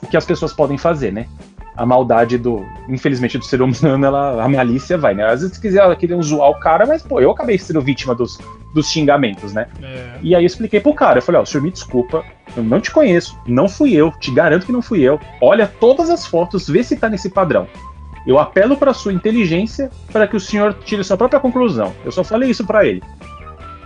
[0.02, 1.28] o que as pessoas podem fazer, né?
[1.76, 5.26] A maldade do, infelizmente, do ser humano, ela, a malícia vai, né?
[5.26, 8.40] Às vezes quiser, queriam zoar o cara, mas, pô, eu acabei sendo vítima dos,
[8.74, 9.68] dos xingamentos, né?
[9.82, 10.20] É.
[10.22, 12.24] E aí eu expliquei pro cara, eu falei, ó, o senhor me desculpa,
[12.56, 15.20] eu não te conheço, não fui eu, te garanto que não fui eu.
[15.42, 17.68] Olha todas as fotos, vê se tá nesse padrão.
[18.26, 21.94] Eu apelo para sua inteligência para que o senhor tire sua própria conclusão.
[22.06, 23.02] Eu só falei isso para ele.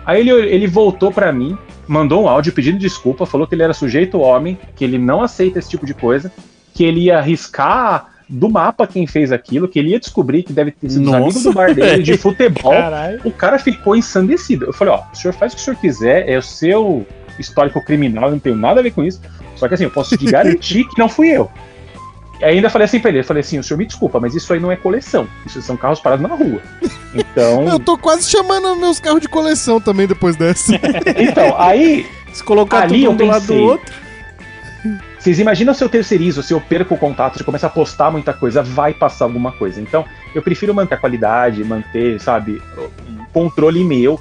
[0.06, 3.74] Aí ele, ele voltou para mim, mandou um áudio pedindo desculpa, falou que ele era
[3.74, 6.32] sujeito homem, que ele não aceita esse tipo de coisa,
[6.78, 10.70] que ele ia arriscar do mapa quem fez aquilo, que ele ia descobrir que deve
[10.70, 12.70] ter sido os Nossa, amigos do bar dele de futebol.
[12.70, 13.20] Caralho.
[13.24, 14.66] O cara ficou ensandecido.
[14.66, 17.04] Eu falei, ó, o senhor faz o que o senhor quiser, é o seu
[17.36, 19.20] histórico criminal, eu não tenho nada a ver com isso.
[19.56, 21.50] Só que assim, eu posso te garantir que não fui eu.
[22.38, 24.52] E ainda falei assim pra ele, eu falei assim, o senhor me desculpa, mas isso
[24.52, 25.26] aí não é coleção.
[25.44, 26.62] Isso são carros parados na rua.
[27.12, 27.66] Então.
[27.66, 30.76] Eu tô quase chamando meus carros de coleção também depois dessa.
[31.18, 33.64] então, aí Se colocar Ali tudo eu um do lado do pensei.
[33.64, 34.07] outro.
[35.28, 38.10] Vocês imaginam se eu terceirizo, se eu perco o contato, se eu começo a postar
[38.10, 39.78] muita coisa, vai passar alguma coisa.
[39.78, 40.02] Então,
[40.34, 42.62] eu prefiro manter a qualidade, manter, sabe,
[43.06, 44.18] um controle meu.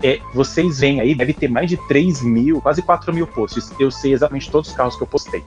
[0.00, 3.72] É, vocês veem aí, deve ter mais de 3 mil, quase 4 mil posts.
[3.80, 5.42] Eu sei exatamente todos os carros que eu postei.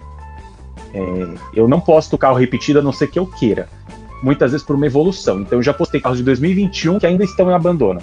[0.94, 3.70] É, eu não posto carro repetido a não ser que eu queira.
[4.22, 5.40] Muitas vezes por uma evolução.
[5.40, 8.02] Então, eu já postei carros de 2021 que ainda estão em abandono.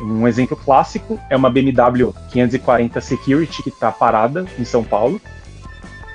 [0.00, 5.20] Um exemplo clássico é uma BMW 540 Security que está parada em São Paulo.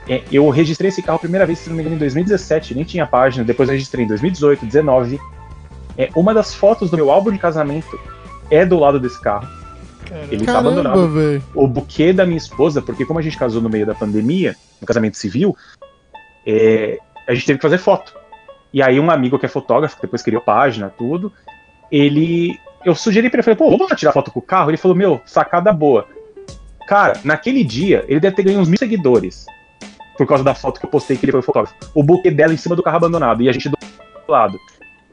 [0.08, 2.84] É, eu registrei esse carro a primeira vez, se não me engano, em 2017, nem
[2.84, 5.20] tinha página, depois eu registrei em 2018, 2019.
[5.98, 8.00] É, uma das fotos do meu álbum de casamento
[8.52, 9.48] é do lado desse carro.
[10.30, 11.44] Ele tá Caramba, abandonado.
[11.54, 14.86] O buquê da minha esposa, porque como a gente casou no meio da pandemia, no
[14.86, 15.56] casamento civil,
[16.46, 18.16] é, a gente teve que fazer foto.
[18.72, 21.34] E aí um amigo que é fotógrafo, que depois criou página, tudo,
[21.92, 22.60] ele...
[22.84, 24.70] Eu sugeri pra ele, falei, pô, vamos lá tirar foto com o carro?
[24.70, 26.08] Ele falou, meu, sacada boa.
[26.88, 29.48] Cara, naquele dia, ele deve ter ganho uns mil seguidores.
[30.18, 31.76] Por causa da foto que eu postei que ele foi fotógrafo.
[31.94, 33.42] O buquê dela em cima do carro abandonado.
[33.42, 33.78] E a gente do
[34.28, 34.58] lado.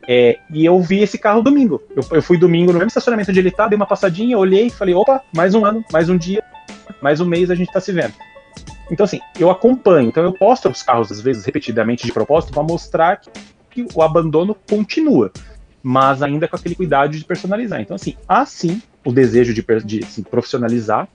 [0.09, 1.83] É, e eu vi esse carro domingo.
[1.95, 4.71] Eu, eu fui domingo no mesmo estacionamento onde ele tá, dei uma passadinha, olhei e
[4.71, 6.43] falei, opa, mais um ano, mais um dia,
[7.01, 8.15] mais um mês a gente tá se vendo.
[8.91, 10.09] Então, assim, eu acompanho.
[10.09, 13.31] Então, eu posto os carros, às vezes, repetidamente de propósito, para mostrar que,
[13.71, 15.33] que o abandono continua.
[15.83, 17.81] Mas ainda com aquele cuidado de personalizar.
[17.81, 21.09] Então, assim, há sim o desejo de, de assim, profissionalizar,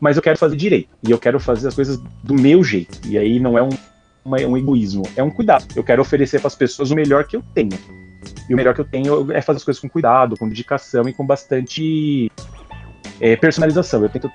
[0.00, 0.88] mas eu quero fazer direito.
[1.06, 2.98] E eu quero fazer as coisas do meu jeito.
[3.06, 3.70] E aí não é um,
[4.24, 5.66] uma- um egoísmo, é um cuidado.
[5.74, 7.78] Eu quero oferecer para as pessoas o melhor que eu tenho.
[8.48, 11.12] E o melhor que eu tenho é fazer as coisas com cuidado, com dedicação e
[11.12, 12.30] com bastante
[13.20, 14.02] é, personalização.
[14.02, 14.30] Eu tento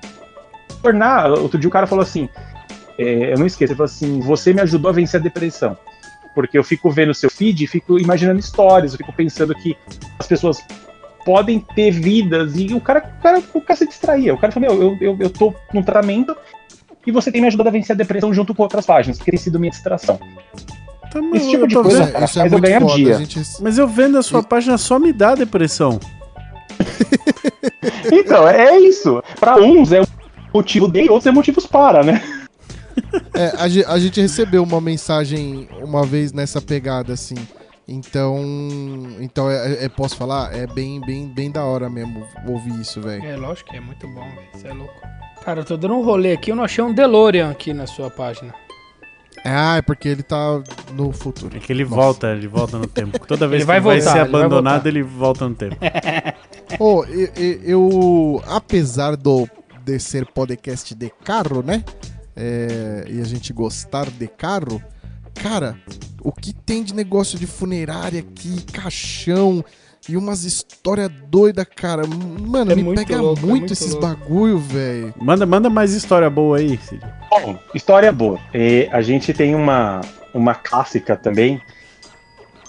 [0.81, 1.31] tornar.
[1.31, 2.29] Outro dia o cara falou assim:
[2.97, 5.77] é, eu não esqueço, ele falou assim: você me ajudou a vencer a depressão.
[6.35, 9.77] Porque eu fico vendo seu feed e fico imaginando histórias, eu fico pensando que
[10.17, 10.57] as pessoas
[11.25, 14.33] podem ter vidas e o cara, o cara, o cara se distraía.
[14.33, 16.35] O cara falou: meu, eu, eu, eu tô num tratamento
[17.05, 19.39] e você tem me ajudado a vencer a depressão junto com outras páginas, porque tem
[19.39, 20.19] sido minha distração.
[21.11, 22.95] Tá, mas Esse tipo eu de coisa- vendo- Isso é, é eu ganho foda.
[22.95, 23.15] dia.
[23.15, 23.41] A gente...
[23.61, 25.99] Mas eu vendo a sua página só me dá depressão.
[28.11, 29.21] Então, é isso.
[29.39, 30.01] Pra uns é
[30.53, 32.21] motivo de, outros é motivos para, né?
[33.33, 37.35] É, a, a gente recebeu uma mensagem uma vez nessa pegada, assim.
[37.87, 38.39] Então.
[39.19, 40.53] Então, é, é- posso falar?
[40.55, 43.23] É bem, bem, bem da hora mesmo ouvir isso, velho.
[43.25, 44.47] É, lógico que é muito bom, velho.
[44.53, 44.93] Você é louco.
[45.43, 48.09] Cara, eu tô dando um rolê aqui, eu não achei um DeLorean aqui na sua
[48.09, 48.53] página.
[49.45, 51.57] Ah, é porque ele tá no futuro.
[51.57, 51.95] É que ele Nossa.
[51.95, 53.19] volta, ele volta no tempo.
[53.27, 54.87] Toda vez Ele vai que vai voltar, ser ele vai abandonado, voltar.
[54.89, 55.75] ele volta no tempo.
[56.79, 59.45] Ô, eu, eu- eu- apesar do
[59.83, 61.83] de ser podcast de carro, né?
[62.37, 64.81] É, e a gente gostar de carro,
[65.33, 65.77] cara,
[66.21, 69.63] o que tem de negócio de funerária aqui, caixão
[70.07, 72.03] e umas histórias doidas, cara.
[72.05, 74.05] Mano, É me muito pega louco, é muito, muito esses louco.
[74.07, 75.13] bagulho, velho.
[75.17, 77.01] Manda, manda mais história boa aí, Cid.
[77.29, 78.39] Bom, história boa.
[78.53, 80.01] É, a gente tem uma,
[80.33, 81.61] uma clássica também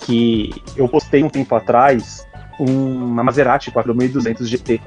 [0.00, 2.26] que eu postei um tempo atrás,
[2.58, 4.80] uma Maserati 4200 GT.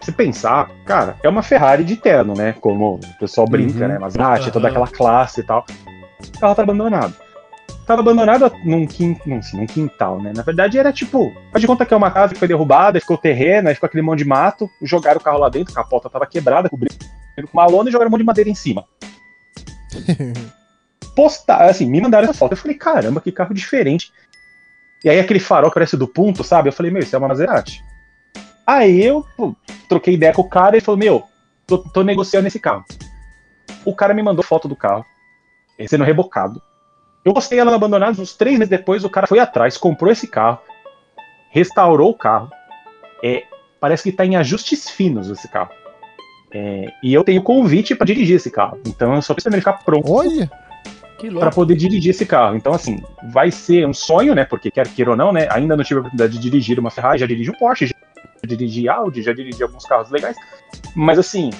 [0.00, 2.54] Se pensar, cara, é uma Ferrari de terno, né?
[2.60, 3.88] Como o pessoal brinca, Uhum.
[3.92, 3.98] né?
[3.98, 4.70] Maserati, toda Aham.
[4.84, 5.64] aquela classe e tal.
[6.28, 7.14] O carro tá abandonado.
[7.86, 8.86] Tava abandonado num,
[9.26, 10.32] num, assim, num quintal, né?
[10.34, 13.18] Na verdade era tipo, faz de conta que é uma casa que foi derrubada, ficou
[13.18, 16.26] terreno, aí ficou aquele monte de mato, jogaram o carro lá dentro, a capota tava
[16.26, 16.96] quebrada, cobriram
[17.50, 18.84] com uma lona e jogaram um monte de madeira em cima.
[21.16, 22.52] Postar, assim, me mandaram essa foto.
[22.52, 24.12] Eu falei, caramba, que carro diferente.
[25.04, 26.68] E aí aquele farol que parece do ponto, sabe?
[26.68, 27.82] Eu falei, meu, isso é uma Maserati.
[28.66, 29.56] Aí eu pô,
[29.88, 31.24] troquei ideia com o cara e ele falou, meu,
[31.66, 32.84] tô, tô negociando esse carro.
[33.84, 35.04] O cara me mandou foto do carro,
[35.86, 36.60] sendo rebocado.
[37.24, 40.26] Eu postei ela no abandonado, uns três meses depois, o cara foi atrás, comprou esse
[40.26, 40.58] carro,
[41.50, 42.50] restaurou o carro.
[43.22, 43.44] É,
[43.80, 45.70] parece que tá em ajustes finos esse carro.
[46.54, 48.78] É, e eu tenho convite para dirigir esse carro.
[48.86, 50.50] Então eu só preciso ele ficar pronto Olha,
[51.30, 52.56] para poder dirigir esse carro.
[52.56, 54.44] Então, assim, vai ser um sonho, né?
[54.44, 55.46] Porque quer queira ou não, né?
[55.50, 57.94] Ainda não tive a oportunidade de dirigir uma Ferrari, já dirigi um Porsche, já
[58.44, 60.36] dirigi Audi, já dirigi alguns carros legais.
[60.94, 61.50] Mas, assim,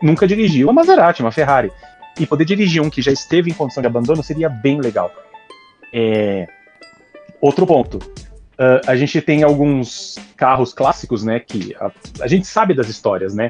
[0.00, 1.70] nunca dirigi uma Maserati, uma Ferrari.
[2.20, 5.10] E poder dirigir um que já esteve em condição de abandono seria bem legal.
[5.92, 6.46] É,
[7.40, 7.98] Outro ponto.
[8.58, 11.40] ah, a gente tem alguns carros clássicos, né?
[11.40, 11.90] Que a,
[12.20, 13.48] a gente sabe das histórias, né?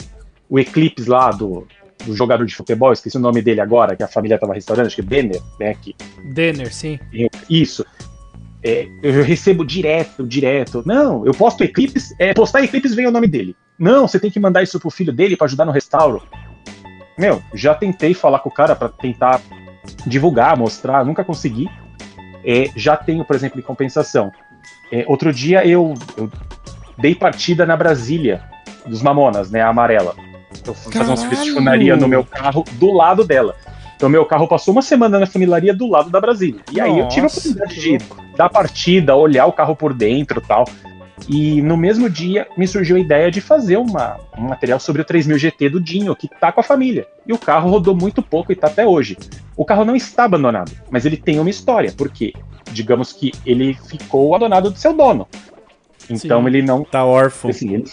[0.49, 1.67] O Eclipse lá do,
[2.05, 4.97] do jogador de futebol, esqueci o nome dele agora, que a família estava restaurando, acho
[4.97, 5.75] que é Benner, né?
[5.75, 5.95] Que
[6.33, 6.99] Denner, sim.
[7.49, 7.85] isso.
[8.63, 10.83] É, eu recebo direto, direto.
[10.85, 13.57] Não, eu posto Eclipse, é, postar Eclipse vem o nome dele.
[13.79, 16.23] Não, você tem que mandar isso pro filho dele para ajudar no restauro.
[17.21, 19.43] Meu, já tentei falar com o cara para tentar
[20.07, 21.69] divulgar, mostrar, nunca consegui.
[22.43, 24.33] É, já tenho, por exemplo, em compensação.
[24.91, 26.31] É, outro dia eu, eu
[26.97, 28.43] dei partida na Brasília
[28.87, 30.17] dos Mamonas, né, a amarela.
[30.67, 31.55] Eu fui fazer um serviço de Caralho!
[31.55, 33.55] funilaria no meu carro do lado dela.
[33.97, 36.63] Então meu carro passou uma semana na funilaria do lado da Brasília.
[36.73, 37.99] E aí eu tive a Nossa, oportunidade de
[38.35, 40.65] dar partida, olhar o carro por dentro e tal.
[41.29, 45.05] E no mesmo dia me surgiu a ideia de fazer uma, um material sobre o
[45.05, 47.07] 3000 GT do Dinho, que tá com a família.
[47.27, 49.17] E o carro rodou muito pouco e tá até hoje.
[49.57, 52.33] O carro não está abandonado, mas ele tem uma história, porque
[52.73, 55.29] digamos que ele ficou abandonado do seu dono.
[56.09, 56.47] Então Sim.
[56.49, 57.51] ele não Tá órfão.
[57.51, 57.85] assim, ele,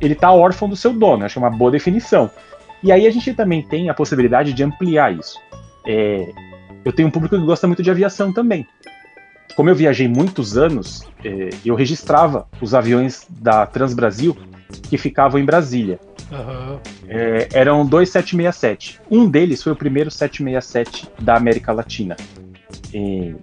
[0.00, 2.30] ele tá órfão do seu dono, acho é uma boa definição.
[2.82, 5.38] E aí a gente também tem a possibilidade de ampliar isso.
[5.86, 6.28] É,
[6.84, 8.66] eu tenho um público que gosta muito de aviação também.
[9.54, 14.36] Como eu viajei muitos anos, é, eu registrava os aviões da Transbrasil
[14.88, 16.00] que ficavam em Brasília.
[16.32, 16.80] Aham.
[17.06, 19.00] É, eram dois 767.
[19.10, 22.16] Um deles foi o primeiro 767 da América Latina.
[22.92, 23.34] E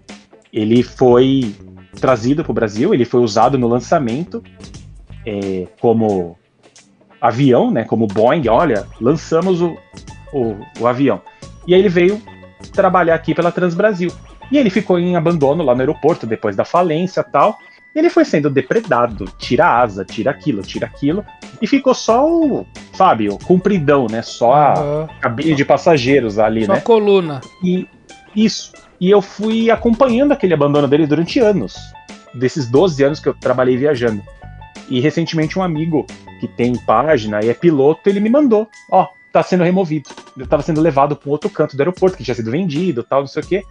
[0.52, 1.56] ele foi
[2.00, 4.44] trazido para o Brasil, ele foi usado no lançamento
[5.26, 6.38] é, como
[7.22, 8.48] avião, né, como Boeing.
[8.48, 9.78] Olha, lançamos o,
[10.34, 11.22] o, o avião.
[11.68, 12.22] E aí ele veio
[12.74, 14.12] trabalhar aqui pela Transbrasil.
[14.52, 17.58] E ele ficou em abandono lá no aeroporto depois da falência e tal.
[17.96, 21.26] E ele foi sendo depredado, tira asa, tira aquilo, tira aquilo.
[21.62, 24.22] E ficou só o, sabe, o compridão, né?
[24.22, 25.10] Só a Aham.
[25.20, 26.80] cabine de passageiros ali, Só né?
[26.80, 27.42] a coluna.
[27.64, 27.88] E
[28.36, 28.74] isso.
[29.02, 31.76] E eu fui acompanhando aquele abandono dele durante anos.
[32.34, 34.22] Desses 12 anos que eu trabalhei viajando.
[34.88, 36.06] E recentemente um amigo
[36.40, 40.10] que tem página e é piloto, ele me mandou, ó, tá sendo removido.
[40.38, 43.22] Eu tava sendo levado para um outro canto do aeroporto, que tinha sido vendido, tal,
[43.22, 43.64] não sei o quê.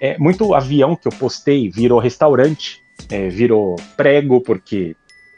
[0.00, 4.96] É, muito avião que eu postei virou restaurante, é, virou prego, porque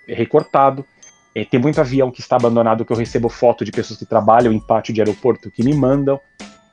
[0.09, 0.85] é recortado.
[1.35, 4.53] É, tem muito avião que está abandonado que eu recebo foto de pessoas que trabalham
[4.53, 6.21] em pátio de aeroporto que me mandam.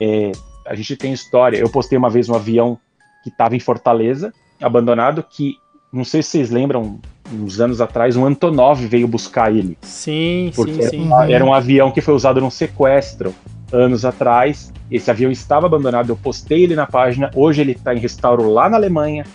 [0.01, 0.31] É,
[0.65, 1.57] a gente tem história.
[1.57, 2.79] Eu postei uma vez um avião
[3.23, 5.55] que estava em Fortaleza, abandonado, que
[5.91, 6.99] não sei se vocês lembram,
[7.31, 9.77] uns anos atrás, um Antonov veio buscar ele.
[9.81, 11.13] Sim, Porque sim, sim.
[11.13, 13.33] era, era um avião que foi usado num sequestro
[13.71, 14.71] anos atrás.
[14.89, 17.29] Esse avião estava abandonado, eu postei ele na página.
[17.35, 19.25] Hoje ele está em restauro lá na Alemanha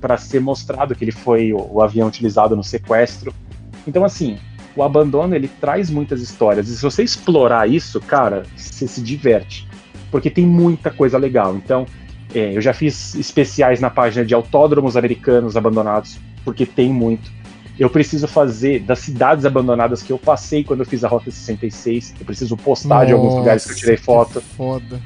[0.00, 3.32] para ser mostrado que ele foi o, o avião utilizado no sequestro.
[3.86, 4.38] Então, assim,
[4.74, 6.68] o abandono ele traz muitas histórias.
[6.68, 9.66] E se você explorar isso, cara, você se diverte.
[10.10, 11.56] Porque tem muita coisa legal.
[11.56, 11.86] Então,
[12.34, 17.30] é, eu já fiz especiais na página de autódromos americanos abandonados, porque tem muito.
[17.78, 22.14] Eu preciso fazer das cidades abandonadas que eu passei quando eu fiz a Rota 66.
[22.18, 24.40] Eu preciso postar de alguns lugares que eu tirei foto.
[24.40, 25.00] Foda.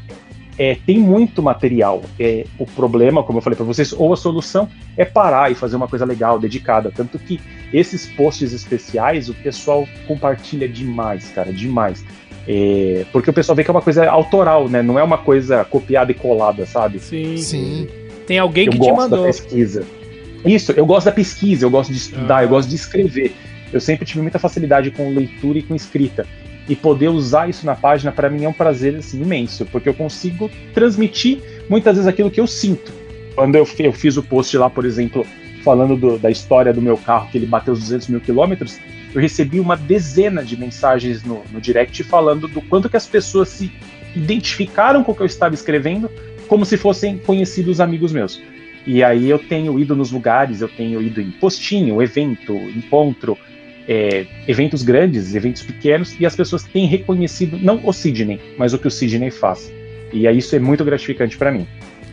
[0.56, 2.02] É, tem muito material.
[2.18, 5.74] É, o problema, como eu falei para vocês, ou a solução é parar e fazer
[5.74, 6.92] uma coisa legal, dedicada.
[6.94, 7.40] Tanto que
[7.72, 12.04] esses posts especiais o pessoal compartilha demais, cara, demais.
[12.46, 14.82] É, porque o pessoal vê que é uma coisa autoral, né?
[14.82, 16.98] Não é uma coisa copiada e colada, sabe?
[16.98, 17.36] Sim.
[17.36, 17.88] Sim.
[18.26, 19.24] Tem alguém eu que te gosto da mandou.
[19.24, 19.84] pesquisa.
[20.44, 22.44] Isso, eu gosto da pesquisa, eu gosto de estudar, Ah.
[22.44, 23.34] eu gosto de escrever.
[23.72, 26.26] Eu sempre tive muita facilidade com leitura e com escrita.
[26.68, 29.94] E poder usar isso na página, para mim, é um prazer assim, imenso, porque eu
[29.94, 31.38] consigo transmitir
[31.68, 32.92] muitas vezes aquilo que eu sinto.
[33.34, 35.26] Quando eu, eu fiz o post lá, por exemplo,
[35.62, 38.78] falando do- da história do meu carro, que ele bateu os 200 mil quilômetros,
[39.14, 43.48] eu recebi uma dezena de mensagens no, no direct falando do quanto que as pessoas
[43.48, 43.70] se
[44.14, 46.10] identificaram com o que eu estava escrevendo,
[46.48, 48.40] como se fossem conhecidos amigos meus.
[48.86, 53.36] E aí eu tenho ido nos lugares, eu tenho ido em postinho, evento, encontro,
[53.86, 58.78] é, eventos grandes, eventos pequenos, e as pessoas têm reconhecido não o Sidney, mas o
[58.78, 59.72] que o Sidney faz.
[60.12, 61.66] E aí isso é muito gratificante para mim.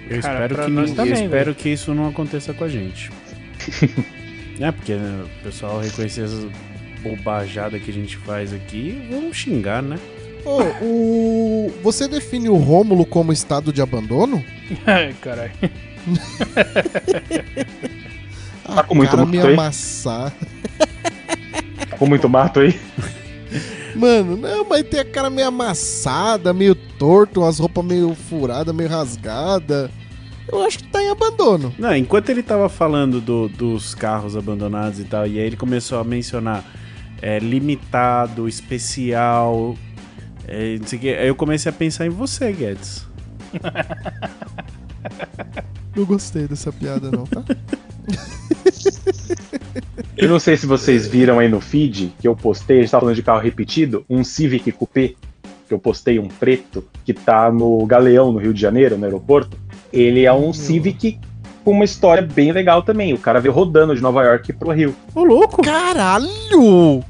[0.09, 1.55] Eu Cara, espero, que, nós eu também, espero velho.
[1.55, 3.09] que isso não aconteça com a gente.
[4.59, 6.47] é, porque né, o pessoal reconhecer essas
[7.01, 9.97] bobajadas que a gente faz aqui, vão xingar, né?
[10.45, 11.73] Ô, o...
[11.83, 14.43] Você define o Rômulo como estado de abandono?
[14.85, 15.51] Ai, caralho.
[18.63, 19.53] Tá com muito cara mato me aí?
[19.53, 20.33] amassar.
[21.97, 22.77] Com muito mato aí.
[23.95, 28.89] Mano, não, mas tem a cara meio amassada, meio torto, umas roupas meio furadas, meio
[28.89, 29.89] rasgada.
[30.51, 31.73] Eu acho que tá em abandono.
[31.79, 35.99] Não, enquanto ele tava falando do- dos carros abandonados e tal, e aí ele começou
[35.99, 36.63] a mencionar
[37.21, 39.75] é, limitado, especial,
[40.47, 43.07] é, não sei o quê, aí eu comecei a pensar em você, Guedes.
[45.97, 47.43] Não gostei dessa piada, não, tá?
[50.15, 53.01] Eu não sei se vocês viram aí no feed que eu postei, a gente tava
[53.01, 55.13] falando de carro repetido, um Civic Coupé,
[55.67, 59.57] que eu postei um preto, que tá no Galeão, no Rio de Janeiro, no aeroporto.
[59.93, 61.19] Ele é um Civic
[61.63, 63.13] com uma história bem legal também.
[63.13, 64.95] O cara veio rodando de Nova York pro Rio.
[65.13, 65.61] Ô, louco!
[65.61, 67.03] Caralho!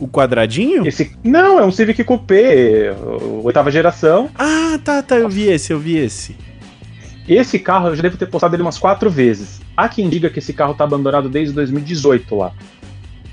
[0.00, 0.86] O quadradinho?
[0.86, 2.94] Esse não, é um Civic Coupé,
[3.42, 4.30] oitava geração.
[4.38, 6.47] Ah, tá, tá, eu vi esse, eu vi esse.
[7.28, 9.60] Esse carro eu já devo ter postado ele umas quatro vezes.
[9.76, 12.52] Há quem diga que esse carro tá abandonado desde 2018 lá.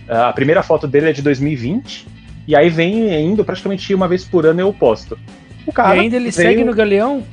[0.09, 2.05] Ah, A primeira foto dele é de 2020,
[2.47, 5.17] e aí vem indo praticamente uma vez por ano eu posto.
[5.65, 7.23] O E cara ainda ele veio- segue no galeão?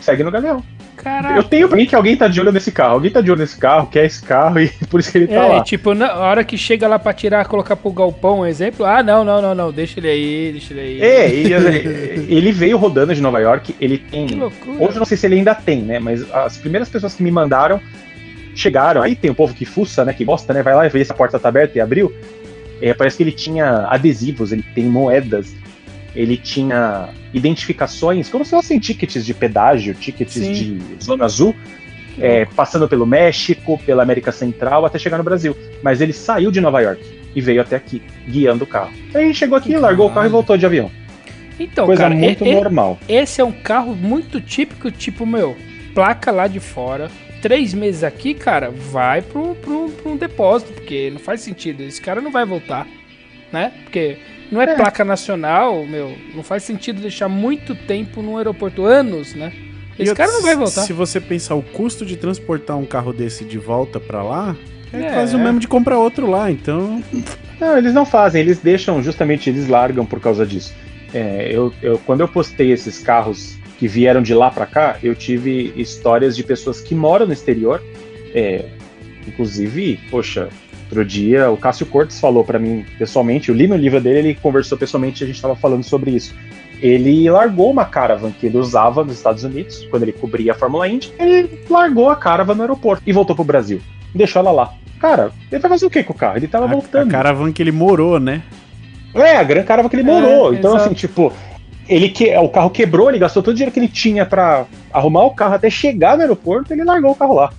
[0.00, 0.62] segue no galeão.
[1.04, 1.36] Caraca.
[1.36, 2.94] Eu tenho pra mim que alguém tá de olho nesse carro.
[2.94, 5.34] Alguém tá de olho nesse carro, quer esse carro, e por isso que ele tá
[5.34, 5.62] É, lá.
[5.62, 8.86] tipo, na hora que chega lá pra tirar, colocar pro galpão, um exemplo.
[8.86, 11.02] Ah, não, não, não, não, deixa ele aí, deixa ele aí.
[11.02, 14.26] É, e, eh, ele veio rodando de Nova York, ele tem.
[14.26, 14.82] Que loucura.
[14.82, 15.98] Hoje eu não sei se ele ainda tem, né?
[15.98, 17.78] Mas as primeiras pessoas que me mandaram
[18.54, 19.02] chegaram.
[19.02, 20.12] Aí tem o povo que fuça, né?
[20.14, 20.62] Que gosta, né?
[20.62, 22.12] Vai lá e vê se a porta tá aberta e abriu.
[22.80, 25.54] É, parece que ele tinha adesivos, ele tem moedas,
[26.14, 30.52] ele tinha identificações, como se fossem tickets de pedágio, tickets Sim.
[30.52, 31.54] de zona azul,
[32.20, 35.56] é, passando pelo México, pela América Central, até chegar no Brasil.
[35.82, 37.02] Mas ele saiu de Nova York
[37.34, 38.92] e veio até aqui, guiando o carro.
[39.14, 40.90] Aí chegou aqui, largou o carro e voltou de avião.
[41.58, 42.98] Então, Coisa cara, muito e- normal.
[43.08, 45.56] esse é um carro muito típico, tipo, meu,
[45.94, 47.10] placa lá de fora.
[47.40, 51.82] Três meses aqui, cara, vai pro, pro, pro um depósito, porque não faz sentido.
[51.82, 52.86] Esse cara não vai voltar,
[53.52, 53.72] né?
[53.84, 54.16] Porque
[54.54, 54.74] não é, É.
[54.74, 59.52] placa nacional, meu, não faz sentido deixar muito tempo no aeroporto, anos, né?
[59.98, 60.82] Esse E cara não vai voltar.
[60.82, 64.56] Se você pensar o custo de transportar um carro desse de volta pra lá,
[64.92, 65.12] é, É.
[65.12, 67.02] quase o mesmo de comprar outro lá, então.
[67.60, 70.74] Não, eles não fazem, eles deixam, justamente, eles largam por causa disso.
[71.12, 75.14] É, eu, eu- quando eu postei esses carros que vieram de lá pra cá, eu
[75.14, 77.80] tive histórias de pessoas que moram no exterior.
[78.36, 78.64] é,
[79.28, 80.48] inclusive, poxa,
[80.98, 84.34] outro dia o Cássio Cortes falou pra mim pessoalmente, eu li no livro dele, ele
[84.34, 86.34] conversou pessoalmente e a gente tava falando sobre isso.
[86.80, 90.88] Ele largou uma caravan que ele usava nos Estados Unidos, quando ele cobria a Fórmula
[90.88, 93.80] Indy, ele largou a caravan no aeroporto e voltou pro Brasil.
[94.14, 94.74] Deixou ela lá.
[95.00, 96.36] Cara, ele vai fazer o que com o carro?
[96.36, 97.08] Ele tava A, voltando.
[97.08, 98.42] a caravan que ele morou, né?
[99.14, 100.52] É, a Gran Caravan que ele morou.
[100.52, 100.86] É, então, exato.
[100.86, 101.32] assim, tipo,
[101.88, 105.24] ele que, o carro quebrou, ele gastou todo o dinheiro que ele tinha pra arrumar
[105.24, 107.52] o carro até chegar no aeroporto, ele largou o carro lá.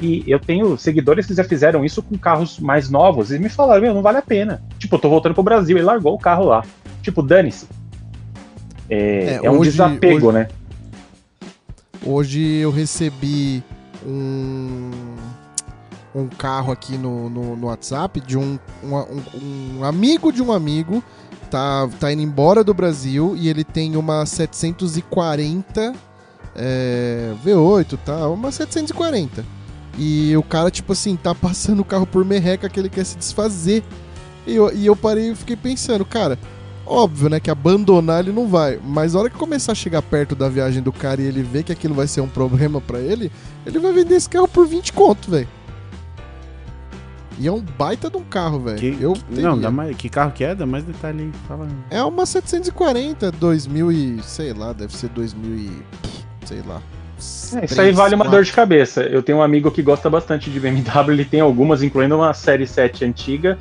[0.00, 3.82] E eu tenho seguidores que já fizeram isso com carros mais novos e me falaram,
[3.82, 4.62] meu, não vale a pena.
[4.78, 6.64] Tipo, eu tô voltando pro Brasil, ele largou o carro lá.
[7.02, 7.66] Tipo, dane-se.
[8.90, 10.48] É, É, é um hoje- desapego, hoje- né?
[12.04, 13.62] Hoje eu recebi
[14.06, 14.90] um,
[16.14, 21.02] um carro aqui no, no, no WhatsApp de um, um, um- amigo de um amigo.
[21.50, 25.94] Tá, tá indo embora do Brasil e ele tem uma 740
[26.54, 28.28] é, V8, tá?
[28.28, 29.44] Uma 740.
[29.98, 33.18] E o cara, tipo assim, tá passando o carro por merreca que ele quer se
[33.18, 33.82] desfazer.
[34.46, 36.38] E eu, e eu parei e fiquei pensando, cara,
[36.90, 40.34] Óbvio, né, que abandonar ele não vai, mas a hora que começar a chegar perto
[40.34, 43.30] da viagem do cara e ele ver que aquilo vai ser um problema pra ele,
[43.66, 45.46] ele vai vender esse carro por 20 conto, velho.
[47.38, 48.78] E é um baita de um carro, velho.
[48.78, 50.54] Que- Eu que- não, dá mais, que carro que é?
[50.54, 51.32] Dá mais detalhe aí.
[51.46, 51.68] Fala.
[51.90, 55.70] É uma 740, 2000 e, sei lá, deve ser 2000 e,
[56.46, 56.80] sei lá.
[57.60, 59.02] É, isso aí vale uma dor de cabeça.
[59.02, 62.66] Eu tenho um amigo que gosta bastante de BMW, ele tem algumas, incluindo uma série
[62.66, 63.58] 7 antiga.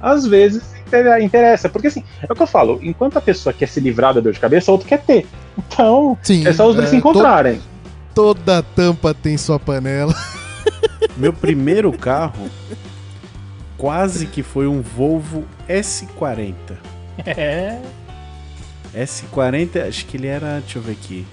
[0.00, 3.66] Às vezes inter- interessa, porque assim, é o que eu falo, enquanto a pessoa quer
[3.68, 5.26] se livrar da dor de cabeça, o outro quer ter.
[5.58, 7.60] Então, Sim, é só os dois se to- encontrarem.
[8.14, 10.14] toda tampa tem sua panela.
[11.16, 12.48] Meu primeiro carro
[13.76, 16.54] quase que foi um Volvo S40.
[17.26, 17.78] É.
[18.94, 21.26] S40, acho que ele era, deixa eu ver aqui.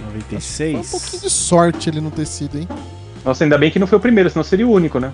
[0.00, 0.90] Foi um 96.
[0.90, 2.68] pouquinho de sorte ele não ter sido, hein?
[3.24, 5.12] Nossa, ainda bem que não foi o primeiro, senão seria o único, né?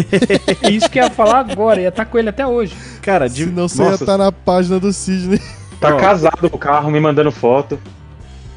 [0.70, 2.74] Isso que eu ia falar agora, ia estar com ele até hoje.
[3.02, 5.40] Cara, de, Senão você ia estar na página do Sidney.
[5.80, 5.98] Tá Ó.
[5.98, 7.78] casado com o carro, me mandando foto.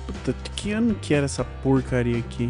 [0.08, 2.50] Puta, que ano que era essa porcaria aqui?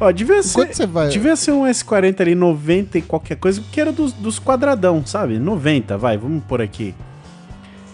[0.00, 1.08] Ó, devia ser, Quando você vai.
[1.08, 5.38] devia ser um S40 ali, 90 e qualquer coisa, porque era dos, dos quadradão, sabe?
[5.38, 6.94] 90, vai, vamos por aqui.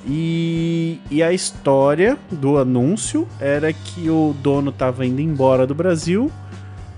[0.07, 6.31] E, e a história do anúncio era que o dono tava indo embora do Brasil.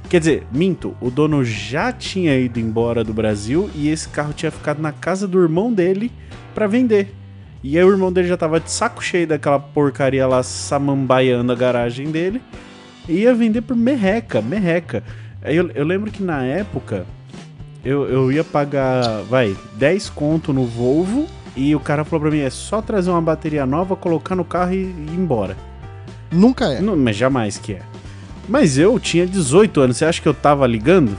[0.09, 4.51] Quer dizer, minto, o dono já tinha ido embora do Brasil e esse carro tinha
[4.51, 6.13] ficado na casa do irmão dele
[6.55, 7.15] para vender.
[7.63, 11.55] E aí o irmão dele já tava de saco cheio daquela porcaria lá samambaiando a
[11.55, 12.43] garagem dele.
[13.09, 15.03] E ia vender por merreca, merreca.
[15.43, 17.07] Aí eu, eu lembro que na época
[17.85, 21.27] eu, eu ia pagar, vai, 10 conto no Volvo.
[21.57, 24.73] E o cara falou pra mim: é só trazer uma bateria nova, colocar no carro
[24.73, 25.57] e, ir embora.
[26.31, 26.81] Nunca é.
[26.81, 27.83] Não, mas jamais que é.
[28.49, 31.17] Mas eu tinha 18 anos, você acha que eu tava ligando?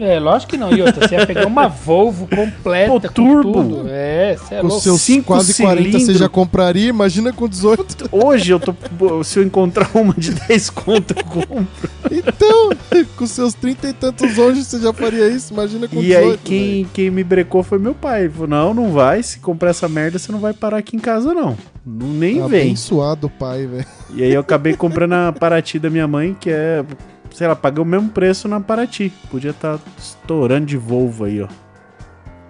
[0.00, 0.72] É, lógico que não.
[0.72, 3.52] E outra, você ia pegar uma Volvo completa Pô, com turbo.
[3.52, 3.84] tudo.
[3.88, 4.82] É, você é Com louco.
[4.82, 6.18] seus cinco quase 40 você cilindro.
[6.18, 8.08] já compraria, imagina com 18.
[8.12, 8.74] Hoje eu tô.
[9.24, 11.66] Se eu encontrar uma de 10 conto, eu compro.
[12.10, 12.70] Então,
[13.16, 16.28] com seus 30 e tantos hoje você já faria isso, imagina com E 18.
[16.30, 18.22] aí quem, quem me brecou foi meu pai.
[18.24, 19.22] Ele falou: não, não vai.
[19.22, 21.56] Se comprar essa merda, você não vai parar aqui em casa, não.
[21.84, 22.48] Nem velho.
[22.48, 22.60] vem.
[22.62, 23.86] Abençoado o pai, velho.
[24.14, 26.84] E aí eu acabei comprando a Paraty da minha mãe, que é.
[27.34, 29.12] Sei lá, paguei o mesmo preço na Paraty.
[29.30, 31.48] Podia estar estourando de Volvo aí, ó.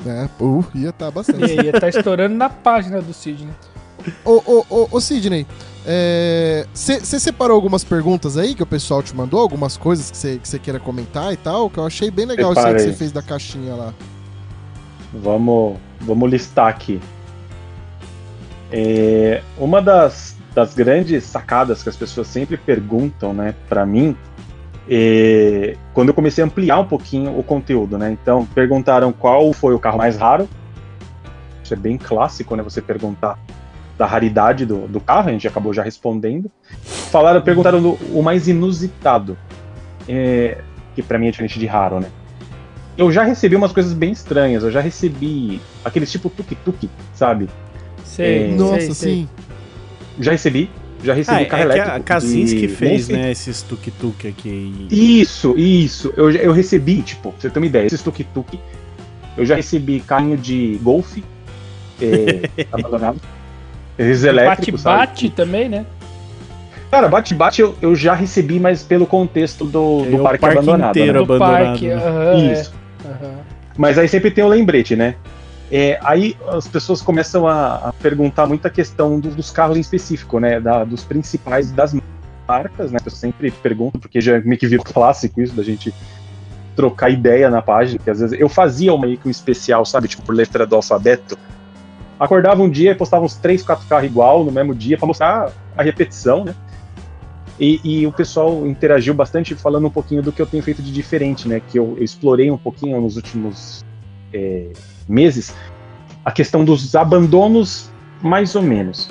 [0.06, 1.40] É, uh, ia estar bastante.
[1.40, 3.52] E aí, ia tá estourando na página do Sidney.
[4.24, 5.46] Ô, ô, ô, ô Sidney,
[6.72, 9.40] você separou algumas perguntas aí que o pessoal te mandou?
[9.40, 11.68] Algumas coisas que você que você queira comentar e tal?
[11.68, 12.92] Que eu achei bem legal isso aí que Separei.
[12.92, 13.94] você fez da caixinha lá.
[15.12, 17.00] Vamos, vamos listar aqui.
[18.70, 24.14] É, uma das, das grandes sacadas que as pessoas sempre perguntam, né, para mim,
[24.90, 28.10] é, quando eu comecei a ampliar um pouquinho o conteúdo, né?
[28.10, 30.48] Então, perguntaram qual foi o carro mais raro.
[31.62, 32.62] Isso é bem clássico, né?
[32.62, 33.38] Você perguntar
[33.98, 36.50] da raridade do, do carro, a gente acabou já respondendo.
[37.10, 39.36] Falaram, perguntaram do, o mais inusitado,
[40.08, 40.58] é,
[40.94, 42.08] que para mim é diferente de raro, né?
[42.96, 44.64] Eu já recebi umas coisas bem estranhas.
[44.64, 47.48] Eu já recebi aqueles tipo tuk-tuk, sabe?
[48.04, 49.14] Sei, É, Nossa, sei, sei.
[49.14, 49.28] sim.
[50.18, 50.70] Já recebi.
[51.02, 51.96] Já recebi Ah, é carro que elétrico.
[51.96, 54.86] a Kaczynski de- fez, né, esses tuk-tuk aqui.
[54.90, 56.12] Isso, isso.
[56.16, 58.58] Eu, eu recebi, tipo, pra você ter uma ideia, esses tuk-tuk.
[59.36, 61.22] Eu já recebi carrinho de golfe
[62.02, 63.20] é, abandonado.
[63.96, 64.82] Esses elétricos?
[64.82, 65.86] Bate-bate também, né?
[66.90, 70.90] Cara, bate-bate eu, eu já recebi, mas pelo contexto do, do É, parque, parque abandonado.
[70.96, 71.12] inteiro.
[71.20, 71.26] né?
[71.26, 71.86] Do abandonado, parque.
[71.88, 71.94] né?
[71.94, 72.72] aham, é, Isso.
[73.04, 73.34] aham.
[73.76, 75.14] Mas aí sempre tem o lembrete, né?
[75.70, 80.38] É, aí as pessoas começam a, a perguntar muita questão do- dos carros em específico,
[80.40, 80.60] né?
[80.60, 81.94] Da- dos principais das
[82.48, 82.98] marcas, né?
[82.98, 85.94] Pessoas sempre perguntam, porque já meio que virou clássico isso da gente
[86.74, 90.08] trocar ideia na página, que às vezes eu fazia um, meio que um especial, sabe?
[90.08, 91.36] Tipo, por letra do alfabeto.
[92.18, 95.52] Acordava um dia e postava uns três, quatro carros igual no mesmo dia para mostrar
[95.76, 96.54] a repetição, né?
[97.60, 100.92] E, e o pessoal interagiu bastante falando um pouquinho do que eu tenho feito de
[100.92, 101.60] diferente, né?
[101.60, 103.84] Que eu, eu explorei um pouquinho nos últimos
[104.32, 104.68] é,
[105.08, 105.54] meses
[106.24, 107.90] a questão dos abandonos,
[108.22, 109.08] mais ou menos.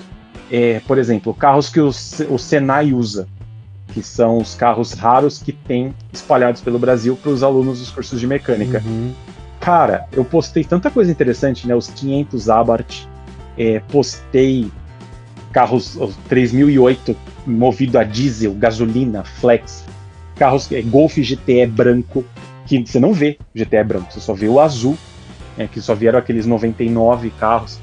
[0.51, 3.27] É, por exemplo, carros que o, o Senai usa,
[3.87, 8.19] que são os carros raros que tem espalhados pelo Brasil para os alunos dos cursos
[8.19, 8.81] de mecânica.
[8.85, 9.13] Uhum.
[9.59, 11.75] Cara, eu postei tanta coisa interessante, né?
[11.75, 13.07] Os 500 Abarth,
[13.57, 14.71] é, postei
[15.51, 17.15] carros os 3008
[17.45, 19.83] movido a diesel, gasolina, flex,
[20.35, 22.23] carros é, Golf GTE branco,
[22.65, 24.97] que você não vê GTE branco, você só vê o azul,
[25.57, 27.79] é, que só vieram aqueles 99 carros.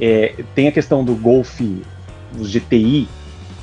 [0.00, 1.60] É, tem a questão do Golf,
[2.38, 3.08] os GTI,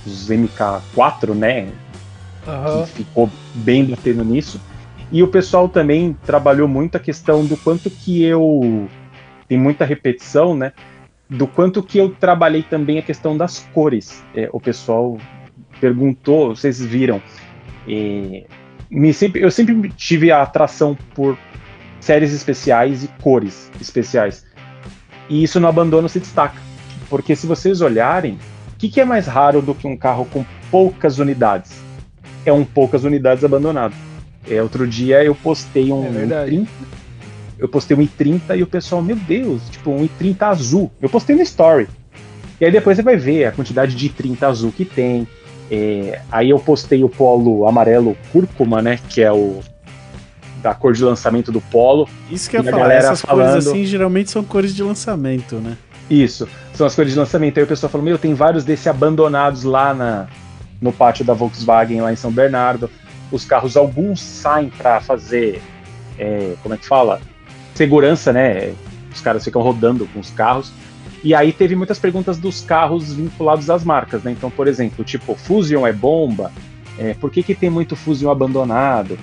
[0.06, 1.70] os MK4, né?
[2.48, 2.84] Aham.
[2.84, 4.62] que ficou bem batendo nisso.
[5.12, 8.88] E o pessoal também trabalhou muito a questão do quanto que eu.
[9.48, 10.74] Tem muita repetição, né?
[11.30, 14.24] Do quanto que eu trabalhei também a questão das cores.
[14.36, 15.18] É, o pessoal
[15.80, 17.22] perguntou, vocês viram.
[17.88, 18.46] é,
[18.90, 21.38] me sempre, eu sempre tive a atração por
[22.06, 24.46] séries especiais e cores especiais.
[25.28, 26.62] E isso no abandono se destaca.
[27.10, 28.40] Porque se vocês olharem,
[28.74, 31.86] o que, que é mais raro do que um carro com poucas unidades?
[32.46, 33.94] é um poucas unidades abandonado.
[34.48, 36.52] É, outro dia eu postei um É verdade.
[36.52, 36.68] i30,
[37.58, 40.92] eu postei um i30 e o pessoal, meu Deus, tipo um i30 azul.
[41.02, 41.88] Eu postei no story.
[42.62, 45.28] E aí depois você vai ver a quantidade de i30 azul que tem.
[45.72, 49.62] É, aí eu postei o polo amarelo cúrcuma, né, que é o
[50.66, 52.10] da cor de lançamento do polo.
[52.32, 55.58] Isso que eu ia falar, galera essas cores falando- assim geralmente são cores de lançamento,
[55.58, 55.78] né?
[56.10, 57.60] Isso, são as cores de lançamento.
[57.60, 60.26] Aí o pessoal falou, meu, tem vários desses abandonados lá na,
[60.82, 62.90] no pátio da Volkswagen, lá em São Bernardo.
[63.32, 65.62] Os carros, alguns saem para fazer,
[66.18, 67.22] é, como é que fala?
[67.76, 68.74] Segurança, né?
[69.14, 70.72] Os caras ficam rodando com os carros.
[71.24, 74.32] E aí teve muitas perguntas dos carros vinculados às marcas, né?
[74.32, 76.52] Então, por exemplo, tipo, Fusion é bomba?
[76.98, 79.16] É, por que, que tem muito Fusion abandonado?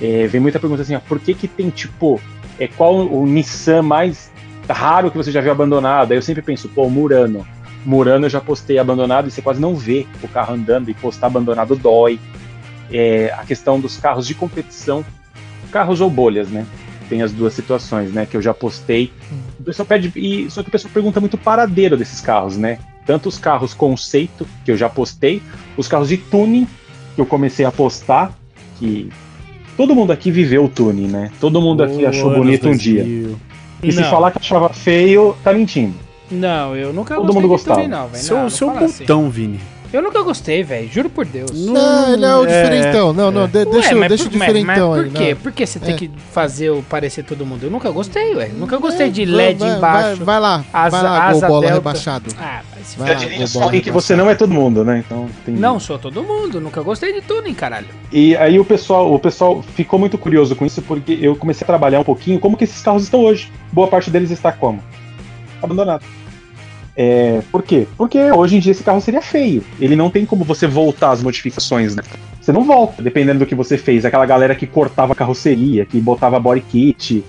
[0.00, 2.20] É, vem muita pergunta assim, ó, por que, que tem, tipo,
[2.58, 4.30] é, qual o Nissan mais
[4.68, 6.12] raro que você já viu abandonado?
[6.12, 7.46] Aí eu sempre penso, pô, Murano.
[7.84, 11.26] Murano eu já postei abandonado e você quase não vê o carro andando e postar
[11.28, 12.18] abandonado dói.
[12.92, 15.04] É, a questão dos carros de competição,
[15.70, 16.66] carros ou bolhas, né?
[17.08, 18.26] Tem as duas situações, né?
[18.26, 19.12] Que eu já postei.
[19.58, 20.12] O pessoal pede.
[20.16, 22.78] E, só que o pessoal pergunta muito paradeiro desses carros, né?
[23.06, 25.42] Tanto os carros conceito, que eu já postei,
[25.76, 26.66] os carros de tuning,
[27.14, 28.32] que eu comecei a postar,
[28.78, 29.10] que
[29.76, 31.30] todo mundo aqui viveu o tuning, né?
[31.40, 33.02] Todo mundo aqui achou bonito um dia.
[33.82, 34.10] E se Não.
[34.10, 35.94] falar que achava feio, tá mentindo.
[36.30, 37.76] Não, eu nunca Todo gostei mundo de gostava.
[37.80, 38.22] tuning, não, velho.
[38.22, 38.98] Seu, Não, não seu fala assim.
[39.04, 39.60] botão, Vini.
[39.92, 40.88] Eu nunca gostei, velho.
[40.88, 41.50] Juro por Deus.
[41.66, 43.12] Não, ele é o É, diferentão.
[43.12, 45.10] Não, não, de- deixa, Ué, mas deixa o por- mas- diferentão mas aí.
[45.10, 45.34] Por quê?
[45.34, 45.40] não.
[45.40, 45.96] Por que você tem É.
[45.98, 47.64] que fazer o parecer todo mundo?
[47.64, 48.50] Eu nunca gostei, ué.
[48.56, 50.16] Nunca gostei de LED vai, embaixo.
[50.18, 51.74] Vai, vai lá, Asa- vai lá, asa gol bola delta.
[51.74, 52.30] rebaixado.
[52.38, 55.02] Ah, vai se Vai Já lá, só que você não é todo mundo, né?
[55.04, 55.56] Então tem.
[55.56, 57.86] Não sou todo mundo, nunca gostei de tuning, caralho.
[58.12, 61.66] E aí o pessoal, o pessoal ficou muito curioso com isso porque eu comecei a
[61.66, 63.50] trabalhar um pouquinho como que esses carros estão hoje.
[63.72, 64.80] Boa parte deles está como?
[65.60, 66.04] Abandonado.
[67.02, 67.86] É, por quê?
[67.96, 69.64] Porque hoje em dia esse carro seria feio.
[69.80, 72.02] Ele não tem como você voltar as modificações, né?
[72.38, 74.04] Você não volta, dependendo do que você fez.
[74.04, 77.24] Aquela galera que cortava a carroceria, que botava body kit,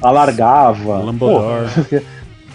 [0.00, 0.98] alargava.
[0.98, 1.64] Lambodor.
[1.90, 2.00] Pô,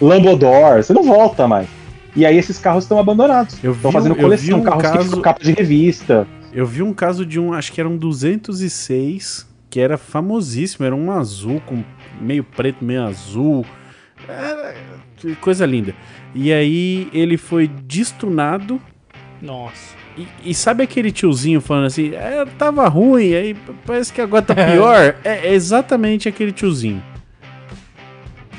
[0.06, 1.68] Lambodor, você não volta mais.
[2.16, 3.62] E aí esses carros estão abandonados.
[3.62, 6.26] Estão fazendo coleção, um carros que caso- ficam capa de revista.
[6.50, 10.94] Eu vi um caso de um, acho que era um 206, que era famosíssimo, era
[10.96, 11.82] um azul com
[12.18, 13.66] meio preto, meio azul.
[14.26, 14.74] Era
[15.40, 15.94] coisa linda.
[16.34, 18.80] E aí ele foi destunado
[19.40, 19.94] Nossa.
[20.16, 23.56] e, e sabe aquele tiozinho falando assim, é, tava ruim, aí
[23.86, 25.14] parece que agora tá pior?
[25.24, 27.02] é, é exatamente aquele tiozinho.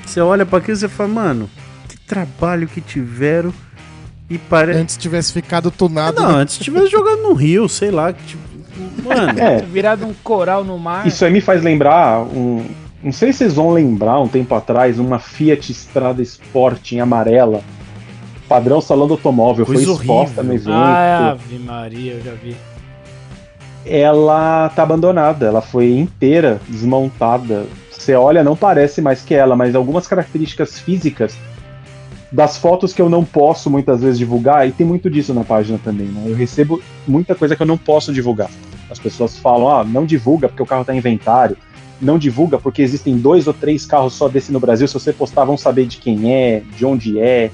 [0.06, 1.50] Você olha pra aquilo e você fala, mano,
[1.90, 3.54] que trabalho que tiveram
[4.30, 4.80] e parece...
[4.80, 6.22] Antes tivesse ficado tunado.
[6.22, 8.56] Não, antes tivesse jogado no Rio, sei lá, que tipo...
[9.04, 11.06] Mano, É, Virado um coral no mar.
[11.08, 12.66] Isso aí me faz lembrar um.
[13.06, 17.62] Não sei se vocês vão lembrar um tempo atrás, uma Fiat Strada Sport em amarela.
[18.50, 20.44] Padrão salão do automóvel, Coisa foi exposta horrível.
[20.44, 20.72] no evento.
[20.72, 22.56] Ah, Ave Maria, eu já vi.
[23.86, 27.68] Ela tá abandonada, ela foi inteira desmontada.
[27.92, 31.38] Você olha, não parece mais que ela, mas algumas características físicas
[32.32, 35.80] das fotos que eu não posso muitas vezes divulgar, e tem muito disso na página
[35.84, 36.24] também, né?
[36.26, 38.50] Eu recebo muita coisa que eu não posso divulgar.
[38.90, 41.56] As pessoas falam, ah, não divulga porque o carro tá em inventário,
[42.02, 45.46] não divulga porque existem dois ou três carros só desse no Brasil, se você postar
[45.46, 47.50] vão saber de quem é, de onde é.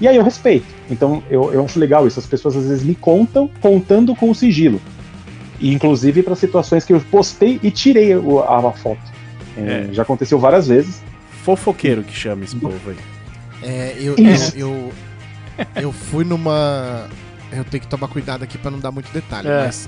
[0.00, 0.66] E aí eu respeito.
[0.90, 2.18] Então eu, eu acho legal isso.
[2.18, 4.80] As pessoas às vezes me contam contando com o sigilo.
[5.60, 9.00] E, inclusive para situações que eu postei e tirei o- a, a foto.
[9.56, 9.92] É, É.
[9.92, 11.02] Já aconteceu várias vezes.
[11.44, 12.96] fofoqueiro que chama esse povo aí.
[13.62, 14.56] É, eu, Isso.
[14.56, 14.90] eu,
[15.58, 17.06] eu, eu fui numa.
[17.52, 19.64] Eu tenho que tomar cuidado aqui pra não dar muito detalhe, É.
[19.66, 19.86] mas.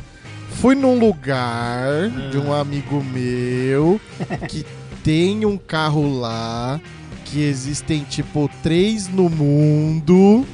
[0.61, 4.01] Fui num lugar de um amigo meu
[4.49, 4.65] que
[5.03, 6.81] tem um carro lá,
[7.25, 10.47] que existem tipo três no mundo.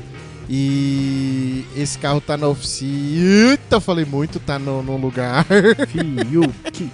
[0.50, 3.50] E esse carro tá na oficina.
[3.50, 5.44] Eita, falei muito, tá no, num lugar.
[5.88, 6.90] Fiuk,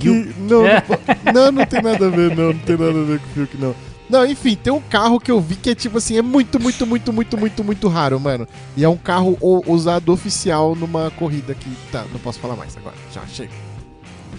[0.00, 0.34] Fiuk.
[0.40, 2.52] não, não, não, não tem nada a ver, não.
[2.52, 3.89] Não tem nada a ver com o Fiuk, não.
[4.10, 6.84] Não, enfim, tem um carro que eu vi que é tipo assim, é muito, muito,
[6.84, 8.46] muito, muito, muito, muito raro, mano.
[8.76, 11.70] E é um carro usado oficial numa corrida que.
[11.92, 12.96] Tá, não posso falar mais agora.
[13.14, 13.52] Já, chega.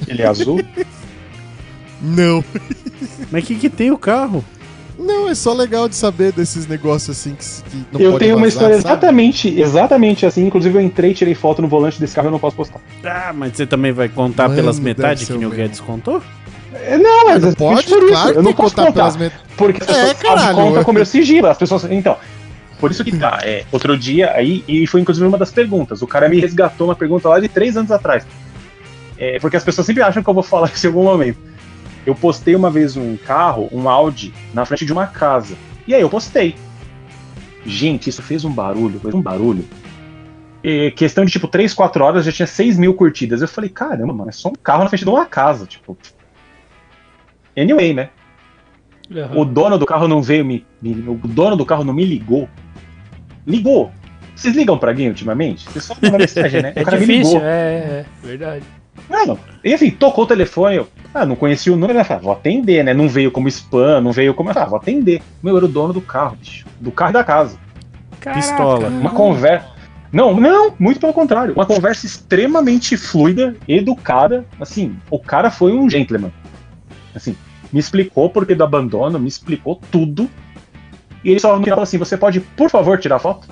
[0.07, 0.59] Ele é azul.
[2.01, 2.43] Não.
[3.31, 4.43] Mas o que, que tem o carro?
[4.97, 8.47] Não, é só legal de saber desses negócios assim que, que não eu tenho uma
[8.47, 8.87] história sabe?
[8.87, 10.45] exatamente, exatamente assim.
[10.45, 12.81] Inclusive eu entrei, tirei foto no volante desse carro e eu não posso postar.
[13.03, 15.49] Ah, mas você também vai contar Mano, pelas metades que o.
[15.49, 16.21] Guedes contou?
[16.73, 19.19] É, Não, mas Não é pode, por isso, claro eu não posso contar contar.
[19.19, 19.35] met...
[19.57, 20.55] Porque as É, pessoas sabem caralho.
[20.57, 21.47] conta com o meu sigilo.
[21.47, 21.83] As pessoas.
[21.85, 22.17] Então.
[22.79, 23.39] Por isso que tá.
[23.43, 26.01] É, outro dia, aí, e foi inclusive uma das perguntas.
[26.01, 28.25] O cara me resgatou uma pergunta lá de três anos atrás.
[29.17, 31.37] É, porque as pessoas sempre acham que eu vou falar isso em algum momento.
[32.05, 35.55] Eu postei uma vez um carro, um Audi, na frente de uma casa.
[35.87, 36.55] E aí eu postei.
[37.63, 39.63] Gente, isso fez um barulho, fez um barulho.
[40.63, 43.41] E, questão de tipo 3, 4 horas já tinha 6 mil curtidas.
[43.43, 45.67] Eu falei, caramba, mano, é só um carro na frente de uma casa.
[45.67, 45.95] Tipo.
[47.57, 48.09] Anyway, né?
[49.13, 49.37] Aham.
[49.39, 52.47] O dono do carro não veio me, me- O dono do carro não me ligou.
[53.45, 53.91] Ligou.
[54.35, 55.65] Vocês ligam pra alguém ultimamente?
[55.69, 56.73] Vocês só mandam mensagem, né?
[56.75, 57.47] É o cara me difícil, ligou.
[57.47, 58.63] é, é, verdade.
[59.09, 60.87] Não, e assim, tocou o telefone, eu.
[61.13, 62.03] Ah, não conhecia o número, né?
[62.03, 62.93] Falei, vou atender, né?
[62.93, 64.49] Não veio como spam, não veio como.
[64.51, 65.21] Ah, vou atender.
[65.43, 66.65] Meu, era o dono do carro, bicho.
[66.79, 67.57] Do carro e da casa.
[68.19, 68.39] Caraca.
[68.41, 68.87] Pistola.
[68.87, 69.67] Uma conversa.
[70.11, 71.53] Não, não, muito pelo contrário.
[71.53, 74.45] Uma conversa extremamente fluida, educada.
[74.59, 76.31] Assim, o cara foi um gentleman.
[77.15, 77.35] Assim,
[77.71, 80.29] me explicou por que do abandono, me explicou tudo.
[81.23, 83.47] E ele só me falou assim: você pode, por favor, tirar foto?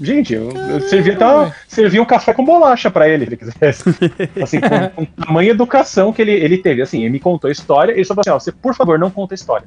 [0.00, 3.84] Gente, eu, eu servia, até, servia um café com bolacha pra ele, se ele quisesse.
[4.42, 6.82] Assim, com, com tamanha educação que ele, ele teve.
[6.82, 9.10] Assim, ele me contou a história, ele só falou assim: ó, você, por favor, não
[9.10, 9.66] conta a história.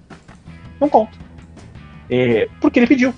[0.79, 1.17] Não conto.
[2.09, 3.13] É, porque ele pediu.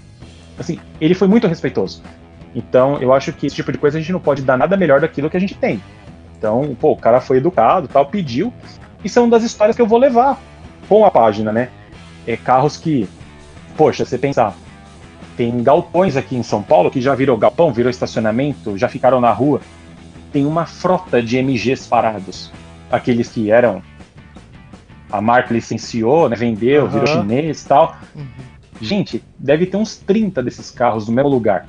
[0.59, 2.03] Assim, ele foi muito respeitoso.
[2.55, 4.99] Então, eu acho que esse tipo de coisa a gente não pode dar nada melhor
[4.99, 5.81] daquilo que a gente tem.
[6.37, 8.53] Então, pô, o cara foi educado, tal, pediu.
[9.07, 10.37] E são das histórias que eu vou levar
[10.89, 11.69] com a página, né?
[12.27, 13.07] É carros que,
[13.77, 14.53] poxa, você pensar,
[15.37, 19.31] tem galpões aqui em São Paulo que já virou galpão, virou estacionamento, já ficaram na
[19.31, 19.61] rua.
[20.33, 22.51] Tem uma frota de MGs parados.
[22.91, 23.81] Aqueles que eram.
[25.09, 26.91] A marca licenciou, né, vendeu, Aham.
[26.91, 27.95] virou chinês e tal.
[28.13, 28.27] Uhum.
[28.81, 31.65] Gente, deve ter uns 30 desses carros no mesmo lugar.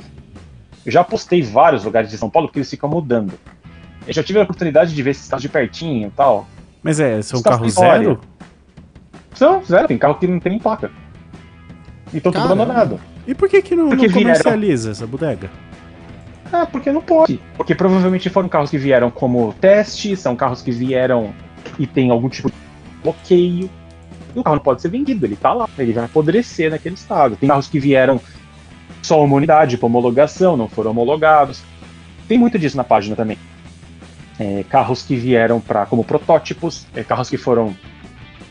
[0.85, 3.35] Eu já postei vários lugares de São Paulo porque eles ficam mudando.
[4.09, 6.45] Eu já tive a oportunidade de ver esses carros de pertinho e tal.
[6.89, 8.19] Mas é, são carros zero?
[9.35, 10.91] São, zero, tem carro que não tem nem placa.
[12.15, 12.63] Então tudo Caramba.
[12.63, 13.01] abandonado.
[13.27, 15.51] E por que que não, Porque não vieram- comercializa essa bodega?
[16.51, 17.39] Ah, porque não pode.
[17.59, 21.35] Porque provavelmente foram carros que vieram como teste, são carros que vieram
[21.79, 22.57] e tem algum tipo de
[23.03, 23.69] bloqueio.
[24.35, 27.37] E o carro não pode ser vendido, ele tá lá, ele vai apodrecer naquele estado.
[27.37, 28.19] Tem carros que vieram
[29.03, 31.63] só uma unidade para homologação, não foram homologados.
[32.27, 33.37] Tem muito disso na página também.
[34.39, 37.75] É, carros que vieram para como protótipos, é, carros que foram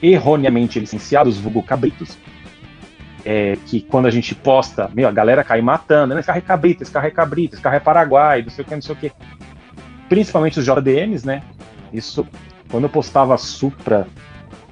[0.02, 2.18] erroneamente licenciados, vulgo cabritos.
[3.26, 6.20] É, que quando a gente posta, meu, a galera cai matando, né?
[6.22, 8.68] Esse carro é cabrito, esse carro é cabrito, esse carro é paraguai, não sei o
[8.68, 9.12] que, não sei o que.
[10.08, 11.42] Principalmente os JDMs, né?
[11.92, 12.26] Isso,
[12.70, 14.08] quando eu postava Supra,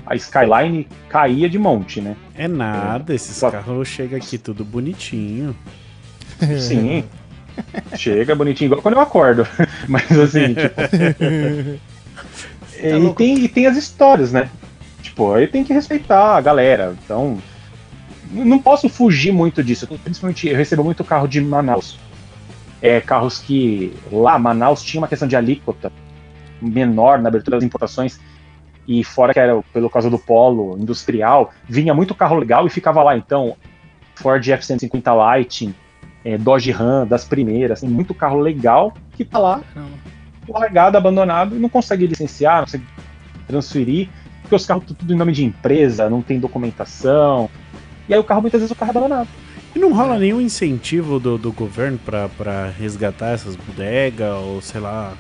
[0.06, 2.16] a Skyline caía de monte, né?
[2.34, 5.56] É nada, esses Só- carros chegam aqui tudo bonitinho.
[6.60, 7.04] Sim.
[7.96, 9.48] Chega bonitinho, igual quando eu acordo.
[9.88, 10.76] Mas assim, tipo.
[10.76, 10.90] Tá
[12.82, 14.50] e, tem, e tem as histórias, né?
[15.02, 16.96] Tipo, aí tem que respeitar a galera.
[17.04, 17.38] Então.
[18.32, 19.88] Não posso fugir muito disso.
[20.04, 21.98] Principalmente, eu recebo muito carro de Manaus.
[22.82, 25.92] É, carros que lá, Manaus tinha uma questão de alíquota
[26.62, 28.20] menor na abertura das importações.
[28.88, 33.02] E fora que era pelo causa do polo industrial, vinha muito carro legal e ficava
[33.02, 33.16] lá.
[33.16, 33.56] Então,
[34.16, 35.74] Ford F-150 Lightning,
[36.26, 39.62] é, Dodge Ram das primeiras, tem muito carro legal que tá lá
[40.48, 42.86] largado, abandonado, e não consegue licenciar, não consegue
[43.48, 44.10] transferir,
[44.42, 47.50] porque os carros estão tudo em nome de empresa, não tem documentação.
[48.08, 49.28] E aí o carro, muitas vezes, o carro é abandonado.
[49.76, 54.80] E não rola nenhum incentivo do, do governo pra, pra resgatar essas bodegas ou sei
[54.80, 55.14] lá.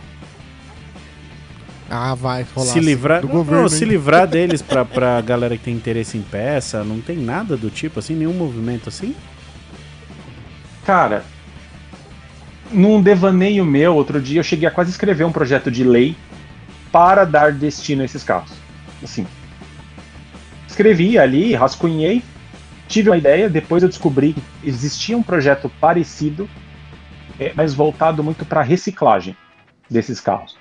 [1.89, 2.71] Ah, vai rolar.
[2.71, 3.61] se livrar, do não, governo.
[3.63, 7.57] não, se livrar deles pra, pra galera que tem interesse em peça, não tem nada
[7.57, 9.13] do tipo assim, nenhum movimento assim?
[10.85, 11.23] Cara,
[12.71, 16.15] num devaneio meu, outro dia, eu cheguei a quase escrever um projeto de lei
[16.91, 18.51] para dar destino a esses carros.
[19.03, 19.25] Assim,
[20.67, 22.23] escrevi ali, rascunhei,
[22.87, 26.47] tive uma ideia, depois eu descobri que existia um projeto parecido,
[27.39, 29.35] é, mas voltado muito para reciclagem
[29.89, 30.57] desses carros.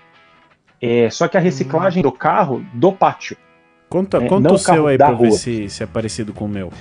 [0.80, 3.36] É, só que a reciclagem do carro do pátio.
[3.88, 6.48] Conta, É, conta o seu aí da pra ver se, se é parecido com o
[6.48, 6.72] meu.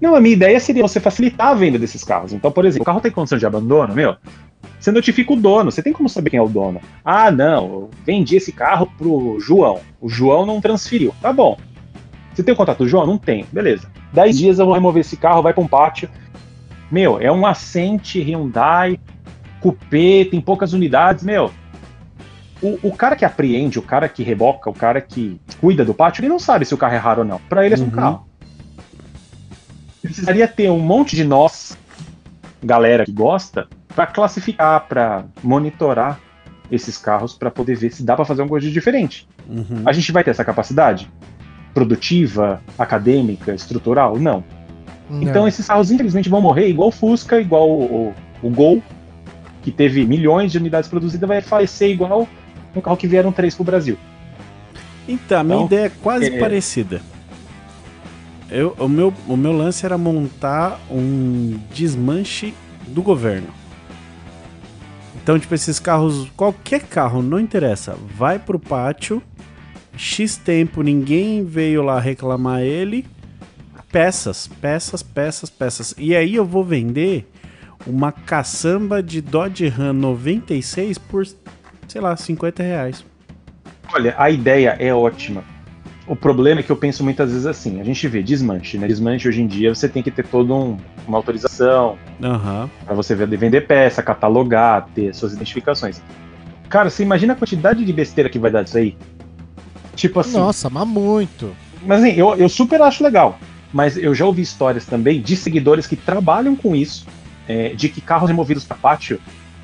[0.00, 2.32] Não, a minha ideia seria você facilitar a venda desses carros.
[2.32, 4.16] Então, por exemplo, o carro tem condição de abandono, meu,
[4.78, 6.80] você notifica o dono, você tem como saber quem é o dono.
[7.04, 9.80] Ah, não, eu vendi esse carro pro João.
[10.00, 11.14] O João não transferiu.
[11.20, 11.58] Tá bom.
[12.34, 13.06] Você tem o contato do João?
[13.06, 13.44] Não tem.
[13.52, 13.88] Beleza.
[14.12, 16.08] Dez dias eu vou remover esse carro, vai pra um pátio.
[16.90, 18.98] Meu, é um Ascente Hyundai
[19.60, 21.50] Coupé, tem poucas unidades, meu.
[22.62, 26.20] O, o cara que apreende, o cara que reboca, o cara que cuida do pátio,
[26.22, 27.38] ele não sabe se o carro é raro ou não.
[27.48, 27.92] Pra ele é só um Uhum.
[27.92, 28.26] carro.
[30.10, 31.78] Precisaria ter um monte de nós,
[32.62, 36.18] galera que gosta, pra classificar, pra monitorar
[36.70, 39.26] esses carros pra poder ver se dá pra fazer alguma coisa diferente.
[39.48, 39.82] Uhum.
[39.86, 41.10] A gente vai ter essa capacidade
[41.74, 44.18] produtiva, acadêmica, estrutural?
[44.18, 44.42] Não.
[45.08, 45.22] Não.
[45.22, 48.82] Então esses carros infelizmente vão morrer igual o Fusca, igual o, o, o Gol,
[49.62, 52.28] que teve milhões de unidades produzidas, vai falecer igual
[52.74, 53.96] um carro que vieram três pro Brasil.
[55.08, 57.00] Então, a minha Então, ideia é quase é- parecida.
[58.50, 62.52] Eu, o, meu, o meu lance era montar um desmanche
[62.88, 63.48] do governo.
[65.22, 69.22] Então, tipo, esses carros, qualquer carro, não interessa, vai pro pátio,
[69.96, 73.06] X tempo, ninguém veio lá reclamar ele,
[73.92, 75.94] peças, peças, peças, peças.
[75.98, 77.30] E aí eu vou vender
[77.86, 81.26] uma caçamba de Dodge Ram 96 por,
[81.86, 83.04] sei lá, 50 reais.
[83.92, 85.44] Olha, a ideia é ótima.
[86.10, 88.88] O problema é que eu penso muitas vezes assim, a gente vê desmanche, né?
[88.88, 90.76] Desmanche hoje em dia você tem que ter toda um,
[91.06, 92.68] uma autorização Aham.
[92.84, 96.02] para você vender vender peça, catalogar, ter suas identificações.
[96.68, 98.96] Cara, você imagina a quantidade de besteira que vai dar disso aí?
[99.94, 101.54] Tipo assim, Nossa, mas muito.
[101.80, 103.38] Mas assim, eu, eu super acho legal.
[103.72, 107.06] Mas eu já ouvi histórias também de seguidores que trabalham com isso,
[107.46, 109.20] é, de que carros removidos para pátio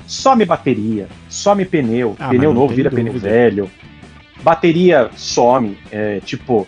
[0.07, 3.27] some bateria, some pneu, Ah, pneu novo vira pneu dúvida.
[3.29, 3.69] velho,
[4.43, 6.67] bateria some, é, tipo,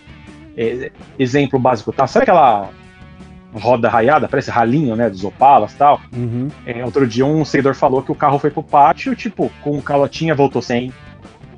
[0.58, 2.08] é, exemplo básico, tá?
[2.08, 2.70] Sabe aquela
[3.54, 6.02] roda raiada, parece ralinho, né, dos Opalas e tal.
[6.16, 6.50] Uhum.
[6.66, 10.36] É, outro dia um seguidor falou que o carro foi pro pátio, tipo, com calotinha
[10.36, 10.94] voltou sem,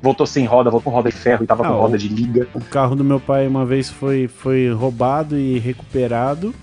[0.00, 2.48] voltou sem roda, voltou com roda de ferro e tava Ah, com roda de liga.
[2.54, 6.54] O carro do meu pai uma vez foi, foi roubado e recuperado.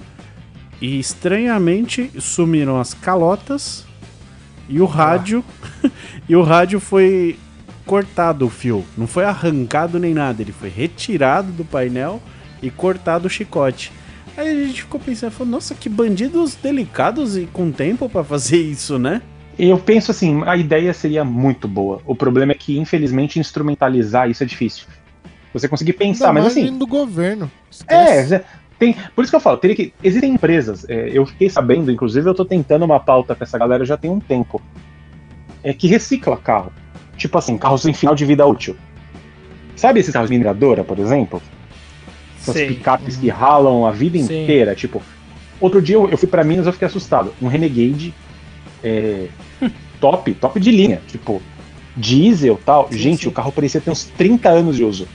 [0.82, 3.86] E estranhamente sumiram as calotas
[4.70, 5.44] e o rádio.
[6.28, 7.38] e o rádio foi
[7.90, 8.86] cortado o fio.
[8.96, 10.44] Não foi arrancado nem nada.
[10.44, 12.22] Ele foi retirado do painel
[12.62, 13.92] e cortado o chicote.
[14.38, 18.58] Aí a gente ficou pensando, falou, nossa, que bandidos delicados e com tempo pra fazer
[18.58, 19.24] isso, né?
[19.58, 22.00] Eu penso assim, a ideia seria muito boa.
[22.06, 24.86] O problema é que, infelizmente, instrumentalizar isso é difícil.
[25.52, 26.78] Você conseguir pensar, mas assim.
[26.78, 27.52] do governo.
[27.88, 28.28] É, Esquece.
[28.28, 28.44] Zé,
[28.78, 32.30] tem, por isso que eu falo, teria que, existem empresas, é, eu fiquei sabendo, inclusive
[32.30, 34.62] eu tô tentando uma pauta com essa galera já tem um tempo,
[35.64, 36.72] é, que recicla carro.
[37.20, 38.76] Tipo assim, carros em final de vida útil.
[39.76, 41.42] Sabe esses carros mineradora, por exemplo?
[42.42, 44.44] Essas picapes que ralam a vida Sim.
[44.44, 45.02] inteira, tipo.
[45.60, 47.34] Outro dia eu, eu fui pra Minas eu fiquei assustado.
[47.42, 48.14] Um Renegade
[48.82, 49.28] é,
[50.00, 51.42] top, top de linha, tipo,
[51.96, 52.88] diesel tal.
[52.90, 53.28] Sim, Gente, sim.
[53.28, 55.06] o carro parecia ter uns 30 anos de uso.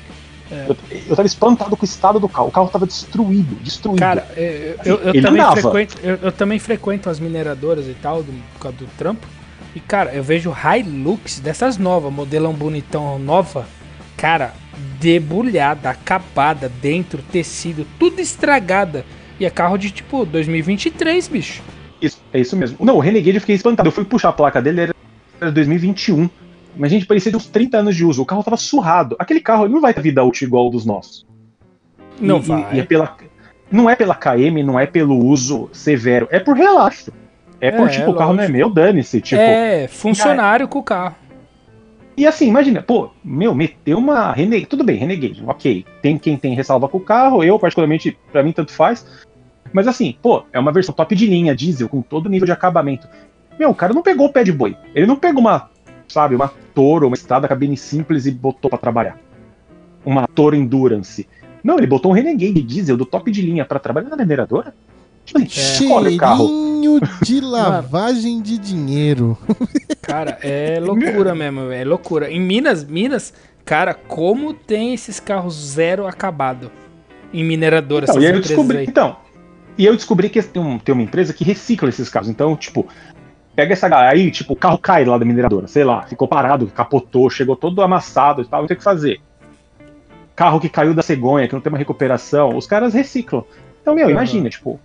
[0.53, 0.67] É.
[0.69, 0.77] Eu,
[1.09, 2.49] eu tava espantado com o estado do carro.
[2.49, 3.99] O carro tava destruído, destruído.
[4.01, 5.61] Cara, é, eu, eu Ele também andava.
[5.61, 9.27] frequento, eu, eu também frequento as mineradoras e tal, do, por causa do trampo.
[9.75, 13.67] E, cara, eu vejo Hilux dessas novas, modelão bonitão nova.
[14.17, 14.55] Cara,
[15.01, 19.05] debulhada, acabada, dentro, tecido, tudo estragada.
[19.39, 21.63] E é carro de tipo 2023, bicho.
[22.01, 22.79] Isso, é isso mesmo.
[22.85, 23.89] Não, o Renegade eu fiquei espantado.
[23.89, 24.95] Eu fui puxar a placa dele, era
[25.41, 26.29] era 2021.
[26.77, 28.23] Mas, gente, parecia de uns 30 anos de uso.
[28.23, 29.17] O carro tava surrado.
[29.19, 31.25] Aquele carro não vai ter vida útil igual dos nossos.
[32.21, 32.77] Não e- vai.
[32.77, 33.17] e é pela,
[33.71, 36.27] não é pela KM, não é pelo uso severo.
[36.31, 37.13] É por relaxo.
[37.61, 38.59] É por, É, tipo, o carro não é lógico.
[38.59, 39.21] meu, dane-se.
[39.21, 41.15] Tipo, é, funcionário com o carro.
[42.17, 44.67] E assim, imagina, pô, meu, meteu uma Renegade.
[44.67, 45.85] Tudo bem, Renegade, ok.
[46.01, 49.05] Tem quem tem ressalva com o carro, eu, particularmente, pra mim, tanto faz.
[49.73, 53.09] Mas assim, pô, é uma versão top de linha, diesel, com todo nível de acabamento.
[53.59, 54.77] Meu, o cara não pegou o pé de boi.
[54.95, 55.71] Ele não pegou uma,
[56.07, 59.19] sabe, uma Toro, uma estrada cabine simples e botou pra trabalhar.
[60.05, 61.27] Uma Toro Endurance.
[61.65, 64.73] Não, ele botou um Renegade diesel do top de linha pra trabalhar na mineradora.
[65.25, 66.47] Tipo assim, olha o carro.
[66.49, 69.39] Cheirinho de lavagem de dinheiro.
[70.03, 72.31] Cara, é loucura mesmo, é loucura.
[72.31, 73.33] Em Minas, Minas,
[73.65, 76.71] cara, como tem esses carros zero acabado
[77.33, 78.87] em mineradora, Então, e aí eu descobri, aí.
[78.87, 79.17] então,
[79.79, 82.29] e eu descobri que tem, um- tem uma empresa que recicla esses carros.
[82.29, 82.87] Então, tipo,
[83.57, 86.67] pega essa galera aí, tipo, o carro cai lá da mineradora, sei lá, ficou parado,
[86.69, 89.21] capotou, chegou todo amassado e tal, não tem o que fazer.
[90.37, 93.45] Carro que caiu da cegonha, que não tem uma recuperação, os caras reciclam.
[93.81, 94.13] Então, meu, Uhum.
[94.13, 94.79] imagina, tipo,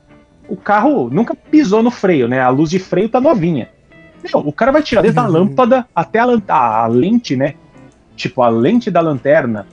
[0.49, 2.39] o carro nunca pisou no freio, né?
[2.41, 3.69] A luz de freio tá novinha.
[4.23, 5.30] Meu, o cara vai tirar desde a Uhum.
[5.31, 7.53] lâmpada até a, a- a lente, né?
[8.15, 9.65] Tipo, a lente da lanterna.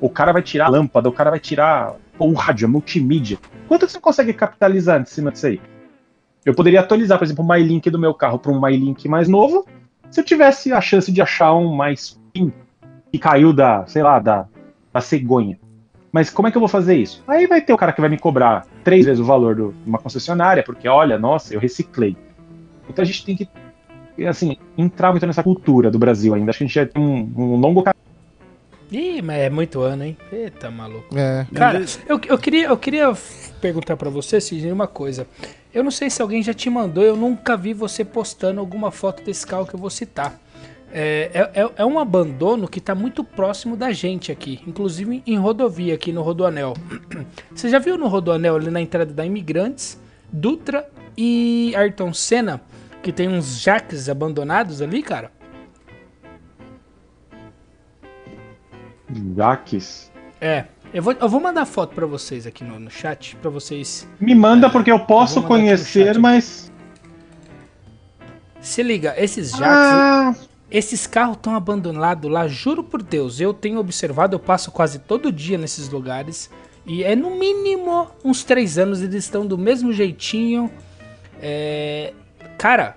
[0.00, 3.38] O cara vai tirar a lâmpada, o cara vai tirar o rádio, a multimídia.
[3.66, 5.60] Quanto que você consegue capitalizar em cima disso aí?
[6.44, 9.66] Eu poderia atualizar, por exemplo, o MyLink do meu carro para um MyLink mais novo,
[10.10, 12.20] se eu tivesse a chance de achar um mais
[13.10, 14.46] que caiu da, sei lá, da,
[14.92, 15.58] da cegonha.
[16.14, 17.24] Mas como é que eu vou fazer isso?
[17.26, 19.98] Aí vai ter o cara que vai me cobrar três vezes o valor de uma
[19.98, 22.16] concessionária, porque olha, nossa, eu reciclei.
[22.88, 23.48] Então a gente tem que,
[24.24, 26.50] assim, entrar muito nessa cultura do Brasil ainda.
[26.50, 28.04] Acho que a gente já tem um, um longo caminho.
[28.92, 30.16] Ih, mas é muito ano, hein?
[30.30, 31.18] Eita, maluco.
[31.18, 31.48] É.
[31.52, 33.12] Cara, eu, eu, queria, eu queria
[33.60, 35.26] perguntar pra você, Sidney, uma coisa.
[35.74, 39.24] Eu não sei se alguém já te mandou, eu nunca vi você postando alguma foto
[39.24, 40.38] desse carro que eu vou citar.
[40.96, 45.36] É, é, é- é um abandono que tá muito próximo da gente aqui, inclusive em
[45.36, 46.72] rodovia aqui no Rodoanel.
[47.52, 50.00] Você já viu no Rodoanel ali na entrada da Imigrantes,
[50.32, 50.88] Dutra
[51.18, 52.60] e Ayrton Senna,
[53.02, 55.32] que tem uns jaques abandonados ali, cara?
[59.36, 60.10] Jaques.
[60.40, 64.08] É, eu vou, eu vou mandar foto pra vocês aqui no, no chat, pra vocês
[64.20, 66.72] Me manda porque eu posso eu conhecer, mas.
[68.60, 70.34] Se liga, esses jacks, Ah,
[70.76, 73.40] esses carros estão abandonados lá, juro por Deus.
[73.40, 76.50] Eu tenho observado, eu passo quase todo dia nesses lugares.
[76.84, 80.70] E é no mínimo uns três anos, eles estão do mesmo jeitinho.
[81.40, 82.12] É,
[82.58, 82.96] Cara,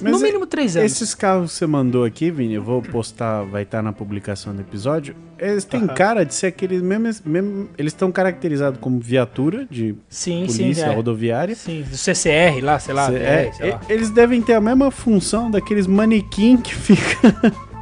[0.00, 0.90] Mas no é- mínimo três anos.
[0.92, 4.60] Esses carros que você mandou aqui, Vini, eu vou postar, vai estar na publicação do
[4.60, 5.14] episódio.
[5.50, 7.20] Eles têm cara de ser aqueles mesmos.
[7.24, 10.94] mesmo- eles estão caracterizados como viatura de Sim, polícia sim, é.
[10.94, 11.54] rodoviária.
[11.54, 13.06] Sim, do CCR lá, sei lá.
[13.06, 13.80] Cê- BR, é, sei lá.
[13.88, 17.52] Eles devem ter a mesma função daqueles manequim que fica.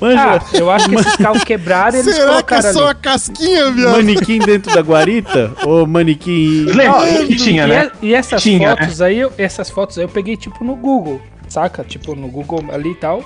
[0.00, 2.80] Manja, Ah, eu acho que esses carros quebraram e eles Será que é colocaram só
[2.82, 2.90] ali.
[2.90, 3.92] a casquinha, viado?
[3.92, 5.52] manequim dentro da guarita?
[5.66, 6.64] ou manequim.
[6.64, 7.90] lembra que tinha, e, né?
[8.00, 11.84] e essas Tinha, fotos aí, eu- essas fotos aí eu peguei tipo no Google, saca?
[11.84, 13.22] Tipo no Google ali e tal,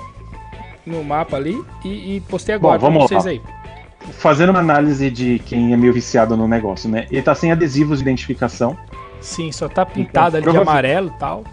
[0.85, 3.31] no mapa ali e, e postei agora Bom, pra vamos vocês lá.
[3.31, 3.41] aí.
[4.11, 7.07] Fazendo uma análise de quem é meio viciado no negócio, né?
[7.11, 8.77] Ele tá sem adesivos de identificação.
[9.19, 11.43] Sim, só tá pintado Então, ali de amarelo e tal.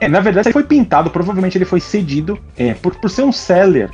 [0.00, 2.38] É, na verdade, ele foi pintado, provavelmente ele foi cedido.
[2.56, 3.88] É, por, por ser um seller,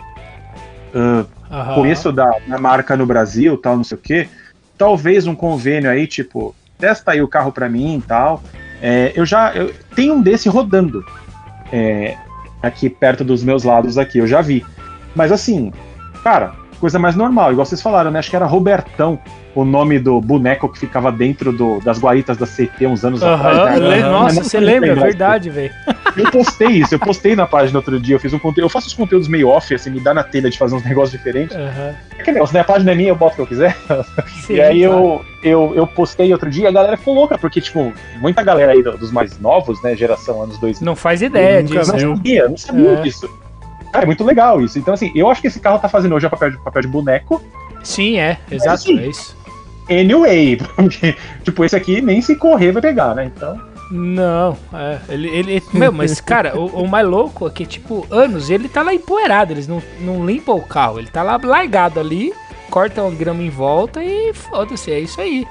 [1.74, 4.28] conheço da, da marca no Brasil, tal, não sei o quê.
[4.76, 8.42] Talvez um convênio aí, tipo, testa aí o carro pra mim e tal.
[8.80, 11.04] É, eu já eu, tenho um desse rodando
[11.72, 12.16] é,
[12.62, 14.64] aqui perto dos meus lados aqui, eu já vi.
[15.14, 15.72] Mas assim,
[16.22, 18.18] cara, coisa mais normal, igual vocês falaram, né?
[18.18, 19.18] Acho que era Robertão
[19.54, 23.80] o nome do boneco que ficava dentro do- das guaritas da CT uns anos atrás.
[23.80, 24.00] Né?
[24.02, 24.90] Nossa, você lembra?
[24.92, 25.72] É verdade, velho.
[26.16, 28.66] eu postei isso, eu postei na página outro dia, eu fiz um conteúdo.
[28.66, 31.10] Eu faço os conteúdos meio off, assim, me dá na telha de fazer uns negócios
[31.10, 31.56] diferentes.
[31.56, 31.94] Aham.
[32.18, 32.60] Aquele negócio, né?
[32.60, 33.76] A página é minha, eu boto o que eu quiser.
[34.46, 37.60] Sim, e aí eu, eu, eu postei outro dia e a galera ficou louca, porque,
[37.60, 39.96] tipo, muita galera aí do- dos mais novos, né?
[39.96, 40.84] Geração anos 2000.
[40.86, 41.92] Não faz ideia disso.
[41.92, 42.96] não sabia, não sabia É.
[43.00, 43.28] disso.
[43.92, 44.78] Cara, é muito legal isso.
[44.78, 46.88] Então, assim, eu acho que esse carro tá fazendo hoje o papel de, papel de
[46.88, 47.42] boneco.
[47.82, 48.38] Sim, é.
[48.50, 49.36] Exato, assim, é isso.
[49.90, 53.24] Anyway, porque, tipo, esse aqui nem se correr vai pegar, né?
[53.34, 53.60] Então.
[53.90, 54.98] Não, é.
[55.08, 55.28] Ele.
[55.28, 58.92] ele meu, mas, cara, o, o mais louco é que, tipo, anos, ele tá lá
[58.92, 59.52] empoeirado.
[59.52, 60.98] Eles não, não limpam o carro.
[60.98, 62.32] Ele tá lá largado ali,
[62.70, 65.46] cortam grama em volta e foda-se, é isso aí.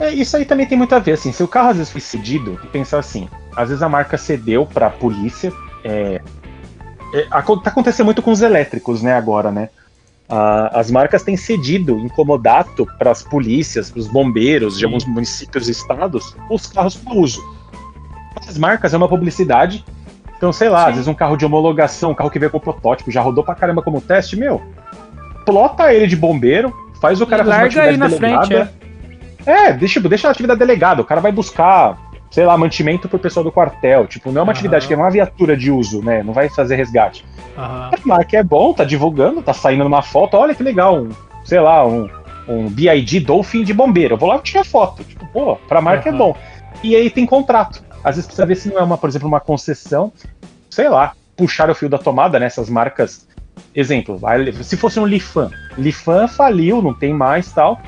[0.00, 2.00] É, isso aí também tem muito a ver, assim, se o carro às vezes foi
[2.00, 5.52] cedido, e pensar assim, às vezes a marca cedeu pra polícia,
[5.84, 6.22] é,
[7.14, 9.68] é, tá acontecendo muito com os elétricos, né, agora, né,
[10.32, 15.68] Ah, as marcas têm cedido incomodato para as polícias, para os bombeiros de alguns municípios
[15.68, 17.42] e estados, os carros para uso.
[18.48, 19.84] As marcas é uma publicidade,
[20.36, 20.88] então, sei lá, Sim.
[20.88, 23.56] às vezes um carro de homologação, um carro que veio com protótipo, já rodou pra
[23.56, 24.62] caramba como teste, meu,
[25.44, 28.48] plota ele de bombeiro, faz o cara E fazer uma larga aí na atividade frente,
[28.48, 28.80] delegada,
[29.44, 31.02] é, deixa, deixa a atividade delegada.
[31.02, 31.98] O cara vai buscar,
[32.30, 34.06] sei lá, mantimento pro pessoal do quartel.
[34.06, 34.52] Tipo, não é uma Aham.
[34.52, 36.22] atividade que é uma viatura de uso, né?
[36.22, 37.24] Não vai fazer resgate.
[37.56, 40.36] A marca é bom, tá divulgando, tá saindo numa foto.
[40.36, 41.08] Olha que legal, um,
[41.44, 42.08] sei lá, um,
[42.48, 44.14] um BID Dolphin de bombeiro.
[44.14, 45.02] Eu vou lá tirar foto.
[45.04, 46.16] Tipo, pô, pra marca Aham.
[46.16, 46.36] é bom.
[46.82, 47.82] E aí tem contrato.
[48.02, 50.12] Às vezes precisa ver se não é uma, por exemplo, uma concessão.
[50.70, 53.26] Sei lá, puxar o fio da tomada nessas marcas.
[53.74, 54.18] Exemplo,
[54.62, 55.50] se fosse um Lifan.
[55.76, 57.80] Lifan faliu, não tem mais tal.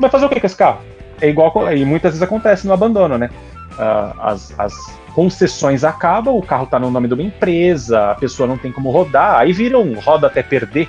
[0.00, 0.80] Vai fazer o que com esse carro?
[1.20, 3.30] É igual, e muitas vezes acontece no abandono, né?
[3.78, 4.74] Ah, as, as
[5.14, 8.90] concessões acabam, o carro tá no nome de uma empresa, a pessoa não tem como
[8.90, 10.88] rodar, aí vira um roda até perder,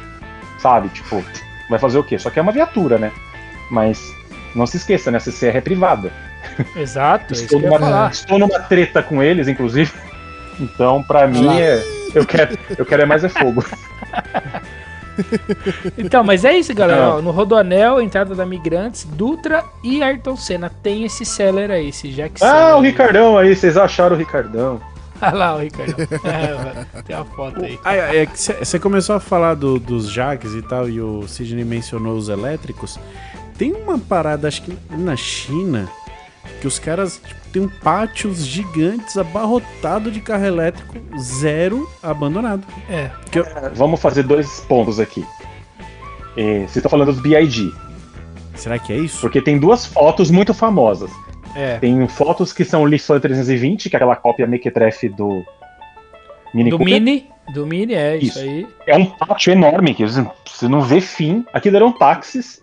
[0.58, 0.90] sabe?
[0.90, 1.24] Tipo,
[1.70, 2.18] vai fazer o quê?
[2.18, 3.12] Só que é uma viatura, né?
[3.70, 4.02] Mas
[4.56, 5.18] não se esqueça, né?
[5.18, 6.12] A CCR é privada.
[6.76, 8.12] Exato, é isso que Estou eu ia numa, falar.
[8.12, 9.92] estou numa treta com eles, inclusive.
[10.62, 11.82] Então, pra mim, é,
[12.14, 13.64] eu, quero, eu quero é mais é fogo.
[15.98, 17.16] Então, mas é isso, galera.
[17.16, 20.70] Ó, no Rodoanel, entrada da Migrantes, Dutra e Ayrton Senna.
[20.70, 22.86] Tem esse seller aí, esse Jack Ah, Seller o aí.
[22.86, 24.80] Ricardão aí, vocês acharam o Ricardão.
[25.22, 25.96] Olha lá o Ricardo.
[26.02, 27.78] É, tem uma foto aí.
[27.84, 31.66] Ah, é que você começou a falar do- dos Jags e tal, e o Sidney
[31.66, 32.98] mencionou os elétricos.
[33.58, 35.90] Tem uma parada, acho que na China,
[36.60, 42.64] que os caras tipo, tem um pátios gigantes abarrotado de carro elétrico, zero abandonado.
[42.90, 43.10] É.
[43.74, 45.26] Vamos fazer dois pontos aqui.
[46.38, 47.72] É, Vocês estão falando dos BID,
[48.56, 49.22] Será que é isso?
[49.22, 51.10] porque tem duas fotos muito famosas.
[51.56, 51.78] É.
[51.78, 55.44] Tem fotos que são o Lifan 320, que é aquela cópia mequetrefe do
[56.54, 56.94] Mini Do Cooper.
[56.94, 57.28] Mini.
[57.54, 58.40] Do Mini, é isso, Isso.
[58.40, 58.68] aí.
[58.86, 61.44] É um pátio enorme, que você você não vê fim.
[61.54, 62.62] Aquilo eram táxis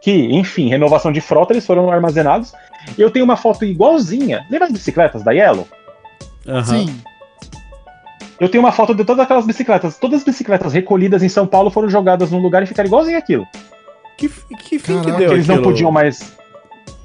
[0.00, 2.52] que, enfim, renovação de frota, eles foram armazenados.
[2.96, 4.46] E eu tenho uma foto igualzinha.
[4.50, 5.66] Lembra as bicicletas da Yellow?
[6.46, 6.64] Aham.
[6.64, 7.00] Sim.
[8.40, 9.96] Eu tenho uma foto de todas aquelas bicicletas.
[9.96, 13.46] Todas as bicicletas recolhidas em São Paulo foram jogadas num lugar e ficaram igualzinho aquilo.
[14.18, 15.70] Que, que fim Caraca, que deu Porque eles não aquilo?
[15.70, 16.34] podiam mais.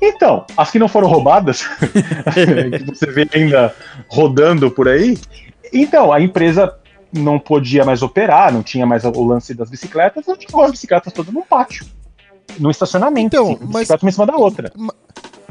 [0.01, 1.63] Então, as que não foram roubadas,
[2.77, 3.73] que você vê ainda
[4.07, 5.17] rodando por aí.
[5.71, 6.73] Então, a empresa
[7.13, 11.13] não podia mais operar, não tinha mais o lance das bicicletas, ela jogou as bicicletas
[11.13, 11.85] todas no pátio.
[12.59, 13.27] No estacionamento.
[13.35, 14.71] Então, assim, mas- bicicleta uma em cima da outra.
[14.75, 14.95] Mas,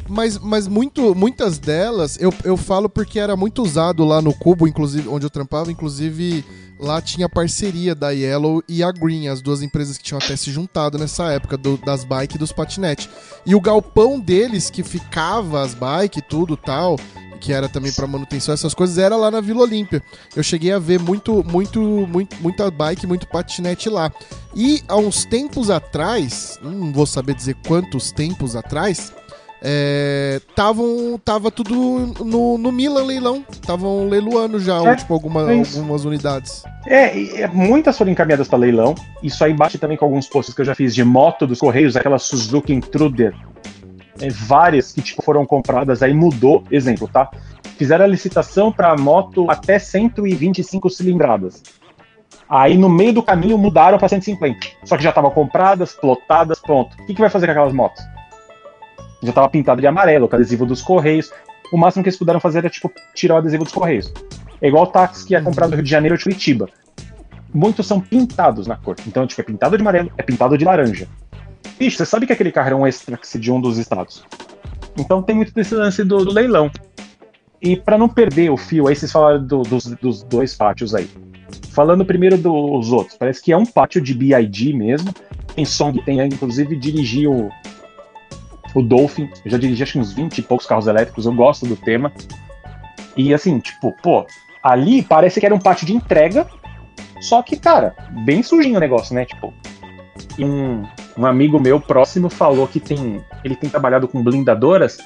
[0.08, 5.08] mas muito, muitas delas, eu, eu falo porque era muito usado lá no Cubo, inclusive,
[5.08, 6.44] onde eu trampava, inclusive
[6.80, 10.50] lá tinha parceria da Yellow e a Green, as duas empresas que tinham até se
[10.50, 13.08] juntado nessa época do- das bikes e dos patinetes.
[13.44, 16.96] E o galpão deles, que ficava as bikes e tudo tal,
[17.40, 20.02] que era também pra manutenção, essas coisas, era lá na Vila Olímpia.
[20.34, 24.12] Eu cheguei a ver muito, muito, muito, muita bike, muito patinete lá.
[24.54, 29.12] E há uns tempos atrás, não vou saber dizer quantos tempos atrás,
[29.62, 31.74] é, tavam, tava tudo
[32.24, 33.44] no, no Milan leilão.
[33.50, 36.62] Estavam leiloando já, É, tipo, alguma- é algumas unidades.
[36.86, 38.94] É, e- é, muitas foram encaminhadas para leilão.
[39.22, 41.96] Isso aí bate também com alguns posts que eu já fiz de moto dos Correios,
[41.96, 43.34] aquela Suzuki Intruder.
[44.20, 46.64] É, várias que tipo, foram compradas, aí mudou.
[46.70, 47.30] Exemplo, tá?
[47.76, 51.62] Fizeram a licitação para moto até 125 cilindradas.
[52.48, 54.58] Aí no meio do caminho mudaram para 150.
[54.84, 56.94] Só que já estavam compradas, plotadas, pronto.
[57.00, 58.02] O que, que vai fazer com aquelas motos?
[59.22, 61.30] Já tava pintado de amarelo, com adesivo dos Correios.
[61.72, 64.12] O máximo que eles puderam fazer era, tipo, tirar o adesivo dos Correios.
[64.60, 66.68] É igual o táxi que é comprado no Rio de Janeiro ou Curitiba.
[67.52, 68.96] Muitos são pintados na cor.
[69.06, 71.08] Então, tipo, é pintado de amarelo, é pintado de laranja.
[71.78, 74.24] Bicho, você sabe que aquele carro era um extra de um dos estados.
[74.98, 76.70] Então tem muito desse lance do, do leilão.
[77.62, 81.08] E para não perder o fio, aí vocês falaram do, dos, dos dois pátios aí.
[81.70, 85.14] Falando primeiro dos outros, parece que é um pátio de BID mesmo.
[85.54, 87.26] Tem Song, tem inclusive dirigi
[88.78, 89.28] o, Dolphin.
[89.44, 92.12] Eu já dirigi acho que uns 20 e poucos carros elétricos, eu gosto do tema.
[93.16, 94.26] E assim, tipo, pô,
[94.62, 96.46] ali parece que era um pátio de entrega,
[97.20, 97.94] só que, cara,
[98.24, 99.24] bem sujinho o negócio, né?
[99.24, 99.52] Tipo,
[100.38, 100.84] um,
[101.16, 104.98] um amigo meu próximo falou que tem, ele tem trabalhado com blindadoras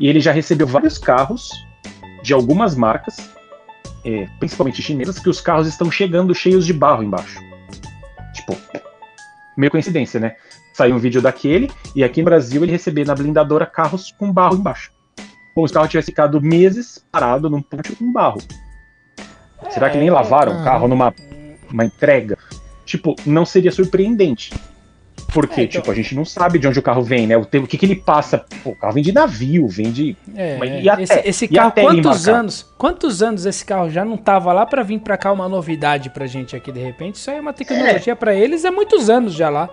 [0.00, 1.50] e ele já recebeu vários carros
[2.22, 3.30] de algumas marcas,
[4.04, 7.38] é, principalmente chinesas, que os carros estão chegando cheios de barro embaixo.
[8.34, 8.56] Tipo,
[9.56, 10.36] meio coincidência, né?
[10.78, 14.54] Saiu um vídeo daquele e aqui no Brasil ele recebeu na blindadora carros com barro
[14.54, 14.92] embaixo.
[15.52, 18.40] Como se o carro tivesse ficado meses parado num ponto com barro.
[19.70, 21.12] Será que nem lavaram o carro numa
[21.68, 22.38] uma entrega?
[22.86, 24.54] Tipo, não seria surpreendente.
[25.34, 27.36] Porque, É, então- tipo, a gente não sabe de onde o carro vem, né?
[27.36, 28.44] O, tempo- o que, que ele passa.
[28.62, 30.16] Pô, o carro vem de navio, vem de.
[30.36, 32.62] É, e até- esse, esse e carro, até quantos anos?
[32.78, 36.28] Quantos anos esse carro já não tava lá pra vir pra cá uma novidade pra
[36.28, 37.16] gente aqui de repente?
[37.16, 39.68] Isso aí é uma tecnologia pra eles é muitos anos já lá.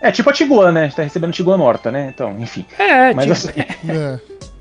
[0.00, 0.80] É tipo a Tiguan, né?
[0.82, 2.10] A gente tá recebendo Tiguan morta, né?
[2.14, 2.64] Então, enfim.
[2.78, 4.18] É, Mas tipo, assim, É.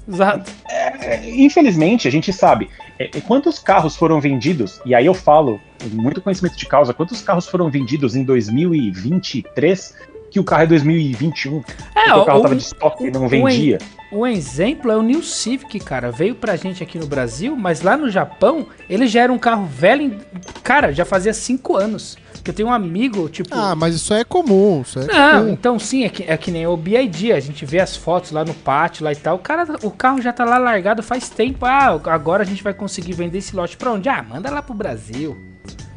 [0.10, 0.52] exato.
[0.70, 2.70] é, infelizmente, a gente sabe
[3.00, 6.94] é, é, quantos carros foram vendidos, e aí eu falo, com muito conhecimento de causa,
[6.94, 9.94] quantos carros foram vendidos em 2023
[10.30, 11.64] que o carro é 2021?
[11.96, 13.78] É, o carro o- tava de estoque e não o- vendia.
[14.12, 16.12] Um exemplo é o New Civic, cara.
[16.12, 19.66] Veio pra gente aqui no Brasil, mas lá no Japão, ele já era um carro
[19.66, 20.18] velho.
[20.64, 22.18] Cara, já fazia cinco anos.
[22.48, 23.50] Que eu tenho um amigo, tipo.
[23.54, 24.82] Ah, mas isso é comum.
[24.82, 25.52] Isso é Não, comum.
[25.52, 28.46] então sim, é que, é que nem o BID, a gente vê as fotos lá
[28.46, 29.36] no pátio lá e tal.
[29.36, 31.66] O, cara, o carro já tá lá largado faz tempo.
[31.66, 34.08] Ah, agora a gente vai conseguir vender esse lote pra onde?
[34.08, 35.38] Ah, manda lá pro Brasil.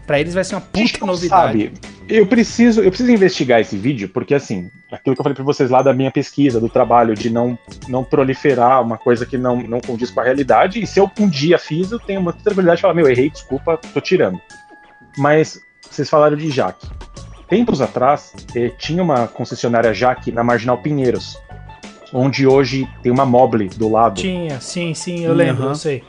[0.08, 1.28] Pra eles vai ser uma puta novidade.
[1.28, 1.72] sabe.
[2.08, 5.70] Eu preciso, eu preciso investigar esse vídeo, porque assim, aquilo que eu falei pra vocês
[5.70, 7.56] lá da minha pesquisa, do trabalho, de não,
[7.86, 11.28] não proliferar uma coisa que não, não condiz com a realidade, e se eu um
[11.28, 14.40] dia fiz, eu tenho muita tranquilidade de falar, meu, errei, desculpa, tô tirando.
[15.16, 15.60] Mas
[15.90, 16.86] vocês falaram de Jaque.
[17.48, 21.36] Tempos atrás, eh, tinha uma concessionária Jaque na Marginal Pinheiros,
[22.12, 24.20] onde hoje tem uma Mobile do lado.
[24.20, 26.04] Tinha, sim, sim, eu lembro, eu sei.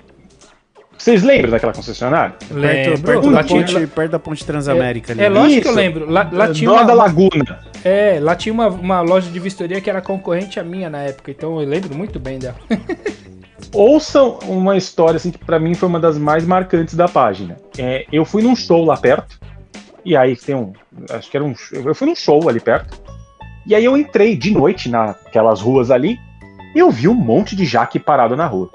[1.02, 2.36] Vocês lembram daquela concessionária?
[2.38, 3.02] Perto, Lembro.
[3.02, 5.22] perto, lá da ponte, perto da ponte Transamérica ali.
[5.22, 5.40] É né?
[5.40, 5.80] lógico que eu Isso.
[5.80, 6.12] lembro.
[6.12, 7.60] Lá, lá tinha do lado da uma, Laguna.
[7.84, 11.32] é, lá tinha uma, uma loja de vistoria que era concorrente à minha na época,
[11.32, 12.56] então eu lembro muito bem dela.
[13.74, 17.58] Ouçam uma história assim que pra mim foi uma das mais marcantes da página.
[17.80, 19.40] É, eu fui num show lá perto,
[20.04, 20.74] e aí tem um.
[21.10, 21.54] Acho que era um.
[21.72, 23.02] Eu fui num show ali perto.
[23.66, 26.20] E aí eu entrei de noite naquelas ruas ali
[26.74, 28.70] e eu vi um monte de jaque parado na rua.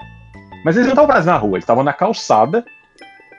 [0.63, 2.65] Mas eles não estavam parados na rua, eles estavam na calçada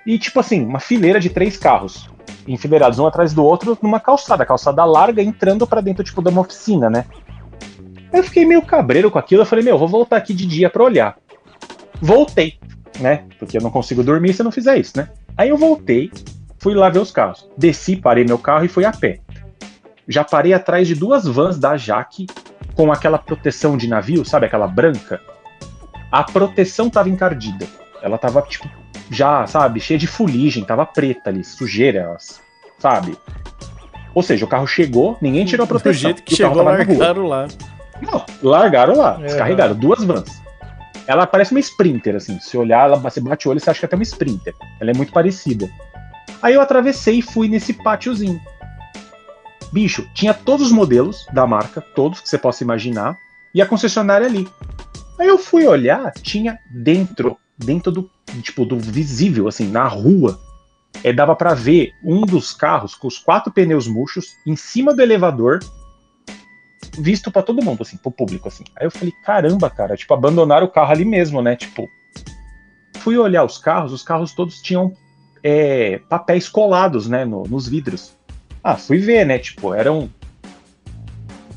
[0.07, 2.09] e, tipo assim, uma fileira de três carros,
[2.47, 6.41] enfileirados um atrás do outro numa calçada, calçada larga, entrando pra dentro, tipo, de uma
[6.41, 7.05] oficina, né?
[8.13, 10.83] Eu fiquei meio cabreiro com aquilo, eu falei, meu, vou voltar aqui de dia pra
[10.83, 11.17] olhar.
[12.01, 12.59] Voltei,
[13.01, 13.25] né?
[13.39, 15.11] Porque eu não consigo dormir se eu não fizer isso, né?
[15.37, 16.11] Aí eu voltei,
[16.59, 17.49] fui lá ver os carros.
[17.57, 19.21] Desci, parei meu carro e fui a pé.
[20.07, 22.27] Já parei atrás de duas vans da Jaque
[22.75, 24.47] com aquela proteção de navio, sabe?
[24.47, 25.21] Aquela branca.
[26.11, 27.67] A proteção tava encardida.
[28.03, 28.69] Ela tava, tipo,
[29.11, 32.17] já, sabe, cheia de fuligem, tava preta ali, sujeira,
[32.79, 33.17] sabe?
[34.15, 35.93] Ou seja, o carro chegou, ninguém tirou a Do proteção.
[36.01, 37.47] jeito que e chegou, largaram lá.
[38.01, 39.27] Não, largaram lá, É.
[39.27, 40.41] descarregaram, duas vans.
[41.07, 42.39] Ela parece uma Sprinter, assim.
[42.39, 44.55] Se olhar, ela, você bate o olho, você acha que é até uma Sprinter.
[44.81, 45.69] Ela é muito parecida.
[46.41, 48.41] Aí eu atravessei e fui nesse pátiozinho.
[49.73, 53.17] Bicho, tinha todos os modelos da marca, todos que você possa imaginar,
[53.55, 54.49] e a concessionária ali.
[55.19, 58.11] Aí eu fui olhar, tinha dentro, dentro do,
[58.41, 60.39] tipo, do visível, assim, na rua,
[61.03, 65.03] é, dava pra ver um dos carros com os quatro pneus murchos em cima do
[65.03, 65.59] elevador,
[66.99, 68.65] visto pra todo mundo, assim, pro público, assim.
[68.77, 71.57] Aí eu falei, caramba, cara, tipo, abandonaram o carro ali mesmo, né?
[71.57, 71.89] Tipo,
[72.99, 74.95] fui olhar os carros, os carros todos tinham
[75.43, 78.17] é, papéis colados, né, no- nos vidros.
[78.63, 79.39] Ah, fui ver, né?
[79.39, 80.11] Tipo, eram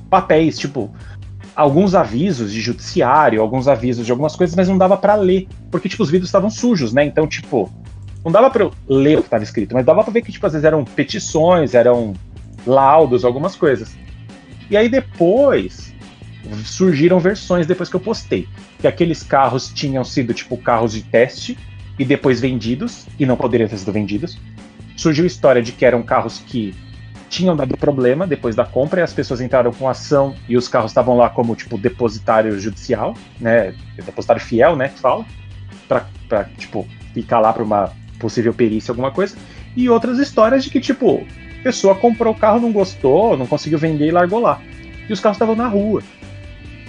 [0.09, 0.93] papéis, tipo,
[1.55, 5.89] alguns avisos de judiciário, alguns avisos de algumas coisas, mas não dava pra ler, porque,
[5.89, 7.05] tipo, os vidros estavam sujos, né?
[7.05, 7.71] Então, tipo,
[8.23, 10.53] não dava eu ler o que tava escrito, mas dava pra ver que, tipo, às
[10.53, 12.13] vezes eram petições, eram
[12.65, 13.95] laudos, algumas coisas.
[14.69, 15.91] E aí depois
[16.65, 18.47] surgiram versões depois que eu postei.
[18.79, 21.57] Que aqueles carros tinham sido tipo carros de teste
[22.01, 24.35] e depois vendidos, e não poderiam ter sido vendidos.
[24.97, 26.73] Surgiu a história de que eram carros que
[27.29, 30.89] tinham dado problema depois da compra e as pessoas entraram com ação e os carros
[30.89, 33.75] estavam lá como tipo depositário judicial, né?
[33.95, 34.89] Depositário fiel, né?
[34.89, 35.23] Que fala,
[35.87, 39.37] pra tipo ficar lá para uma possível perícia, alguma coisa.
[39.77, 41.23] E outras histórias de que tipo
[41.59, 44.59] a pessoa comprou o carro, não gostou, não conseguiu vender e largou lá.
[45.07, 46.01] E os carros estavam na rua.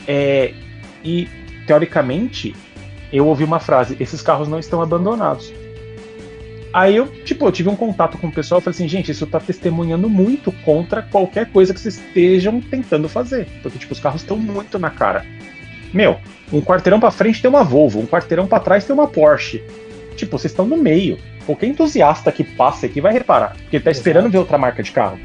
[0.09, 0.55] É,
[1.05, 1.29] e
[1.67, 2.55] teoricamente
[3.13, 5.53] eu ouvi uma frase: esses carros não estão abandonados.
[6.73, 9.27] Aí eu, tipo, eu tive um contato com o pessoal e falei assim, gente, isso
[9.27, 13.47] tá testemunhando muito contra qualquer coisa que vocês estejam tentando fazer.
[13.63, 15.27] Porque, tipo, os carros estão muito na cara.
[15.93, 16.19] Meu,
[16.51, 19.63] um quarteirão para frente tem uma Volvo, um quarteirão para trás tem uma Porsche.
[20.17, 21.19] Tipo, vocês estão no meio.
[21.45, 24.93] Qualquer entusiasta que passa aqui vai reparar, porque ele tá esperando ver outra marca de
[24.93, 25.19] carro.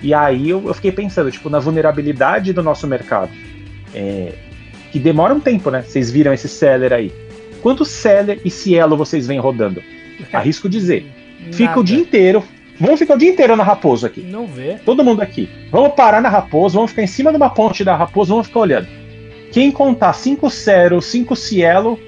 [0.00, 3.30] E aí eu, eu fiquei pensando, tipo, na vulnerabilidade do nosso mercado.
[3.94, 4.32] É,
[4.92, 5.82] que demora um tempo, né?
[5.82, 7.10] Vocês viram esse seller aí.
[7.62, 9.82] Quantos seller e cielo vocês vêm rodando?
[10.32, 11.06] Arrisco dizer.
[11.50, 11.80] Fica Nada.
[11.80, 12.44] o dia inteiro.
[12.78, 14.20] Vamos ficar o dia inteiro na Raposo aqui.
[14.22, 14.74] Não vê.
[14.84, 15.48] Todo mundo aqui.
[15.70, 18.60] Vamos parar na Raposo, vamos ficar em cima de uma ponte da Raposo, vamos ficar
[18.60, 18.88] olhando.
[19.52, 21.98] Quem contar 5 Cero, 5 Cielo,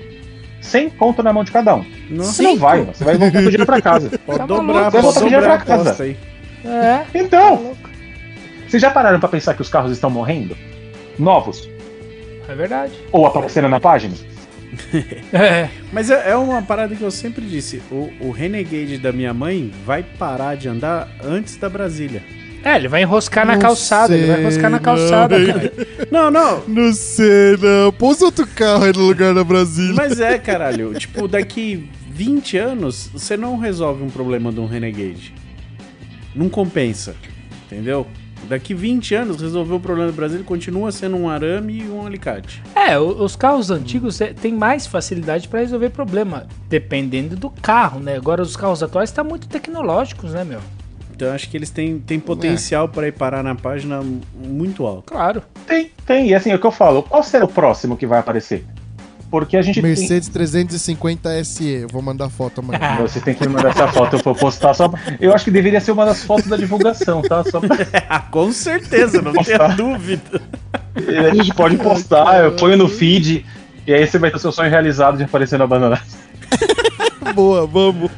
[0.60, 1.84] 100 conto na mão de cada um.
[2.10, 4.10] Nossa, Você não vai, você vai voltar com dinheiro pra casa.
[4.24, 6.16] pode Tá dobrar, você vai dobrar a pra casa.
[6.64, 7.04] É.
[7.14, 7.74] Então,
[8.66, 10.56] vocês já pararam pra pensar que os carros estão morrendo?
[11.18, 11.68] Novos?
[12.48, 12.92] É verdade.
[13.12, 14.14] Ou aparecendo na página?
[15.32, 15.68] É.
[15.92, 17.80] Mas é, é uma parada que eu sempre disse.
[17.90, 22.22] O, o Renegade da minha mãe vai parar de andar antes da Brasília.
[22.64, 25.46] É, ele vai enroscar na Não calçada, ele vai sei, enroscar na não, calçada, hein?
[25.46, 25.72] cara.
[26.10, 26.62] Não, não.
[26.66, 27.92] Não sei, não.
[27.92, 29.94] Pôs outro carro aí no lugar da Brasília.
[29.94, 30.94] Mas é, caralho.
[30.98, 35.34] tipo, daqui 20 anos, você não resolve um problema de um Renegade.
[36.34, 37.14] Não compensa.
[37.66, 38.06] Entendeu?
[38.48, 42.62] Daqui 20 anos, resolver o problema do Brasil continua sendo um arame e um alicate.
[42.74, 48.16] É, os carros antigos é, têm mais facilidade pra resolver problema, dependendo do carro, né?
[48.16, 50.60] Agora os carros atuais estão muito tecnológicos, né, meu?
[51.14, 54.02] Então eu acho que eles têm, têm potencial para ir parar na página
[54.34, 55.12] muito alto.
[55.12, 55.42] Claro.
[55.66, 56.28] Tem, tem.
[56.28, 57.02] E assim, é o que eu falo.
[57.04, 58.64] Qual será o próximo que vai aparecer?
[59.34, 59.82] Porque a gente tem...
[59.82, 61.68] Mercedes 350 SE.
[61.68, 62.98] Eu vou mandar foto amanhã.
[63.02, 64.88] Você tem que me mandar essa foto pra eu postar só.
[65.18, 67.42] Eu acho que deveria ser uma das fotos da divulgação, tá?
[67.42, 68.20] Só pra...
[68.30, 70.40] Com certeza, não tenha dúvida.
[70.94, 73.44] A gente pode postar, eu ponho no feed,
[73.84, 76.04] e aí você vai ter o seu sonho realizado de aparecer no Abandonado.
[77.34, 78.12] Boa, vamos.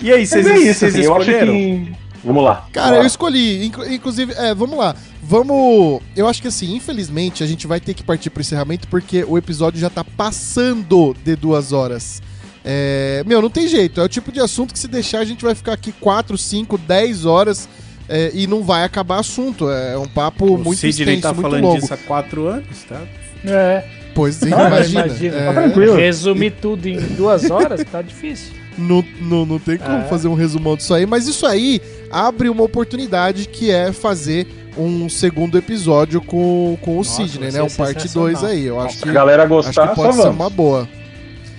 [0.00, 1.52] E aí, vocês, é isso, vocês assim, eu acho escolheram?
[1.52, 2.01] que.
[2.24, 2.66] Vamos lá.
[2.72, 3.06] Cara, Vamos eu lá.
[3.06, 3.66] escolhi.
[3.66, 4.94] inclu- Inclusive, é, vamos lá.
[5.22, 6.00] Vamos.
[6.16, 9.36] Eu acho que assim, infelizmente, a gente vai ter que partir pro encerramento porque o
[9.36, 12.22] episódio já tá passando de duas horas.
[12.64, 14.00] É, meu, não tem jeito.
[14.00, 16.78] É o tipo de assunto que se deixar a gente vai ficar aqui 4, 5,
[16.78, 17.68] 10 horas
[18.08, 19.68] é, e não vai acabar assunto.
[19.68, 21.80] É um papo O muito Sidney extenso, tá muito falando longo.
[21.80, 23.00] disso há quatro anos, tá?
[23.44, 23.84] É.
[24.14, 25.06] Pois é, imagina.
[25.06, 25.36] imagina.
[25.36, 25.96] É, Tá tranquilo.
[25.96, 28.52] Resumir tudo em duas horas tá difícil.
[28.78, 30.04] Não, não, não tem como É.
[30.04, 35.08] fazer um resumão disso aí, mas isso aí abre uma oportunidade que é fazer um
[35.08, 37.62] segundo episódio com, com o Nossa, Sidney, né?
[37.62, 38.32] Um parte sensacional.
[38.32, 38.64] 2 aí.
[38.64, 40.36] Eu acho Se que, a galera acho gostar, que só pode ser vamos.
[40.36, 40.88] uma boa.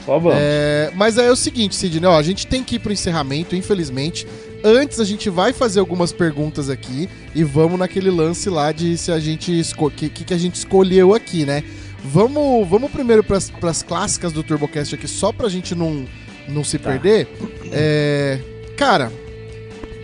[0.05, 0.37] Só vamos.
[0.39, 3.55] É, mas aí é o seguinte, Sidney, ó, a gente tem que ir pro encerramento,
[3.55, 4.27] infelizmente.
[4.63, 9.11] Antes a gente vai fazer algumas perguntas aqui e vamos naquele lance lá de se
[9.11, 9.61] a gente
[9.95, 11.63] que, que que a gente escolheu aqui, né?
[12.03, 16.05] Vamos, vamos primeiro pras, pras clássicas do TurboCast aqui, só pra gente não,
[16.47, 16.89] não se Tá.
[16.91, 17.27] perder.
[17.71, 18.39] É,
[18.77, 19.11] cara,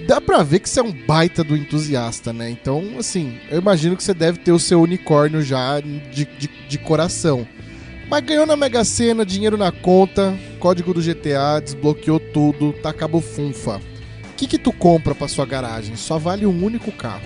[0.07, 2.49] dá pra ver que você é um baita do entusiasta, né?
[2.49, 6.77] Então, assim, eu imagino que você deve ter o seu unicórnio já de, de, de
[6.77, 7.47] coração.
[8.09, 13.21] Mas ganhou na Mega Sena, dinheiro na conta, código do GTA, desbloqueou tudo, tá cabo
[13.21, 13.75] funfa.
[13.77, 15.95] O que que tu compra pra sua garagem?
[15.95, 17.21] Só vale um único carro.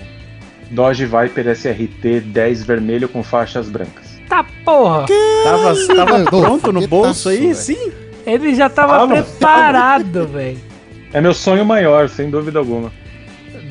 [0.70, 4.18] Dodge Viper SRT 10 vermelho com faixas brancas.
[4.28, 5.06] Tá porra!
[5.44, 7.54] Tava, tava Ô, pronto no bolso aí, velho.
[7.54, 7.92] sim?
[8.26, 10.58] Ele já tava Ah, preparado, velho.
[11.12, 12.90] É meu sonho maior, sem dúvida alguma.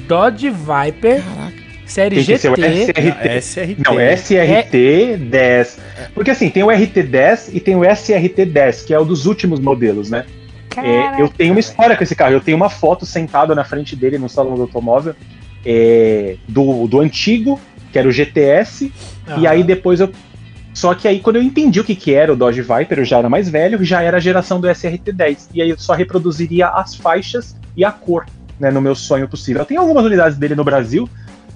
[0.07, 1.53] Dodge Viper, Caraca.
[1.85, 2.93] série Tem que ser o GT.
[2.93, 3.41] SRT.
[3.41, 3.77] SRT.
[3.85, 5.79] Não, SRT 10.
[6.13, 10.09] Porque assim, tem o RT10 e tem o SRT10, que é o dos últimos modelos,
[10.09, 10.25] né?
[10.75, 12.33] É, eu tenho uma história com esse carro.
[12.33, 15.15] Eu tenho uma foto sentado na frente dele no salão do automóvel
[15.65, 17.59] é, do, do antigo,
[17.91, 18.91] que era o GTS,
[19.27, 19.49] e Aham.
[19.49, 20.09] aí depois eu.
[20.73, 23.19] Só que aí, quando eu entendi o que, que era o Dodge Viper, eu já
[23.19, 25.49] era mais velho, já era a geração do SRT10.
[25.53, 28.25] E aí eu só reproduziria as faixas e a cor,
[28.59, 29.61] né, no meu sonho possível.
[29.61, 31.07] Eu tenho algumas unidades dele no Brasil.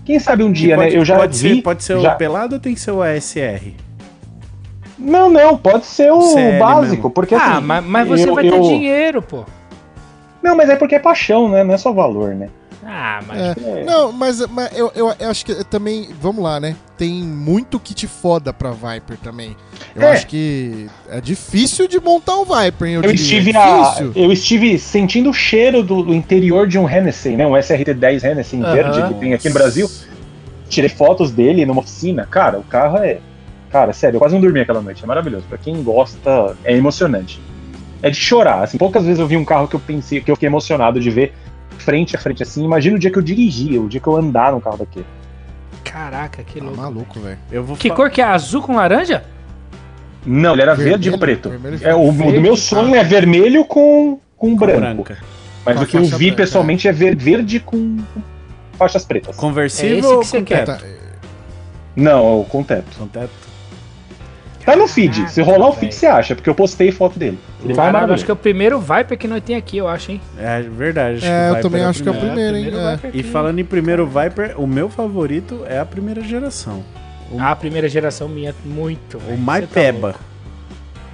[0.06, 0.98] Quem sabe um dia, pode, né?
[1.00, 1.56] Eu já pode vi.
[1.56, 3.74] Ser, pode ser já- o pelado ou tem que ser o ASR?
[4.98, 7.10] Não, não, pode ser o CL básico, mesmo.
[7.12, 7.66] porque Ah, assim.
[7.66, 9.44] mas, mas você eu- vai ter eu- dinheiro, pô.
[10.42, 11.64] Não, mas é porque é paixão, né?
[11.64, 12.50] Não é só valor, né?
[12.86, 13.40] Ah, mas.
[13.40, 13.84] É.
[13.84, 16.76] Não, mas, mas eu, eu, eu acho que também, vamos lá, né?
[16.98, 19.56] Tem muito kit foda pra Viper também.
[19.96, 20.12] Eu É.
[20.12, 24.32] acho que é difícil de montar um Viper, hein, eu, Eu estive, é a, eu
[24.32, 27.46] estive sentindo o cheiro do, do interior de um Hennessy, né?
[27.48, 29.90] Um SRT10 Hennessy em verde que tem aqui no Brasil.
[30.70, 32.26] Tirei fotos dele numa oficina.
[32.30, 33.20] Cara, o carro é.
[33.72, 35.04] Cara, sério, eu quase não dormi aquela noite.
[35.04, 35.46] É maravilhoso.
[35.50, 37.42] Pra quem gosta, é emocionante.
[38.02, 38.64] É de chorar.
[38.64, 41.10] Assim, poucas vezes eu vi um carro que eu pensei, que eu fiquei emocionado de
[41.10, 41.34] ver
[41.78, 42.64] frente a frente assim.
[42.64, 45.06] Imagina o dia que eu dirigia, o dia que eu andar no carro daquele.
[45.84, 46.82] Caraca, que Tá louco.
[46.82, 47.38] maluco, velho.
[47.52, 48.26] Eu vou Que fa- cor que é?
[48.26, 49.24] Azul com laranja?
[50.26, 51.50] Não, ele era Vermelho, verde com preto.
[51.50, 52.62] vermelho É, o, o verde, do meu tá.
[52.62, 55.04] sonho é vermelho com, com, com branco.
[55.04, 55.18] branca.
[55.66, 57.98] Mas Com o que eu vi branca, pessoalmente é ver- verde com,
[58.78, 59.38] faixas pretas.
[59.38, 60.66] É Conversível esse ou que você com quer.
[60.66, 60.82] teto?
[60.84, 60.88] Tá,
[61.96, 62.98] Não, com teto.
[62.98, 63.32] Com teto.
[64.66, 65.32] Tá no feed.
[65.32, 67.40] Se rolar o feed, você acha, porque eu postei foto dele.
[67.68, 70.12] Ele vai Caralho, acho que é o primeiro Viper que nós tem aqui, eu acho,
[70.12, 70.22] hein?
[70.38, 71.18] É verdade.
[71.18, 72.58] acho que É, o eu Viper também é acho que é o primeiro.
[72.58, 72.72] hein?
[73.04, 73.08] É.
[73.10, 76.84] E que- falando em primeiro Viper, o meu favorito é a primeira geração.
[77.40, 79.18] Ah, a primeira geração minha, muito.
[79.18, 80.16] O Cê tá.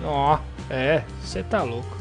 [0.05, 0.37] Ó,
[0.69, 1.97] é, você tá louco.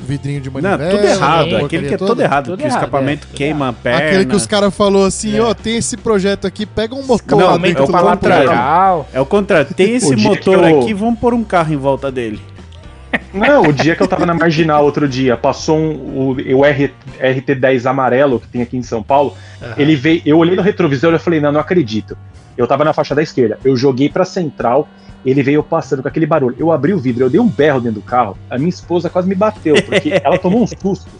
[0.00, 0.90] Vidrinho de Não, manivela.
[0.90, 1.48] tudo errado.
[1.48, 1.64] sim.
[1.64, 2.24] Aquele que é todo toda.
[2.24, 2.44] errado.
[2.46, 3.98] Tudo que o errado, escapamento é, queima a perna.
[4.06, 5.40] Aquele que os caras falou assim, É.
[5.40, 9.06] ó, tem esse projeto aqui, pega um motor Não, lá é o contrário.
[9.14, 9.68] É o contrário.
[9.74, 12.40] Tem esse O motor aqui, vamos pôr um carro em volta dele.
[13.34, 16.94] Não, o dia que eu tava na Marginal outro dia, passou um, o, o R-
[17.18, 19.34] RT10 amarelo que tem aqui em São Paulo.
[19.60, 19.74] Aham.
[19.76, 22.16] Ele veio, eu olhei no retrovisor e falei, não, não acredito.
[22.56, 24.88] Eu tava na faixa da esquerda, eu joguei pra central,
[25.26, 26.54] ele veio passando com aquele barulho.
[26.58, 29.28] Eu abri o vidro, eu dei um berro dentro do carro, a minha esposa quase
[29.28, 31.10] me bateu, porque ela tomou um susto.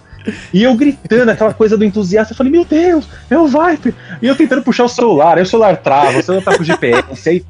[0.54, 3.92] E eu gritando, aquela coisa do entusiasta, eu falei, meu Deus, é o Viper!
[4.22, 7.28] E eu tentando puxar o celular, aí o celular trava, o celular tá com GPS,
[7.28, 7.44] aí.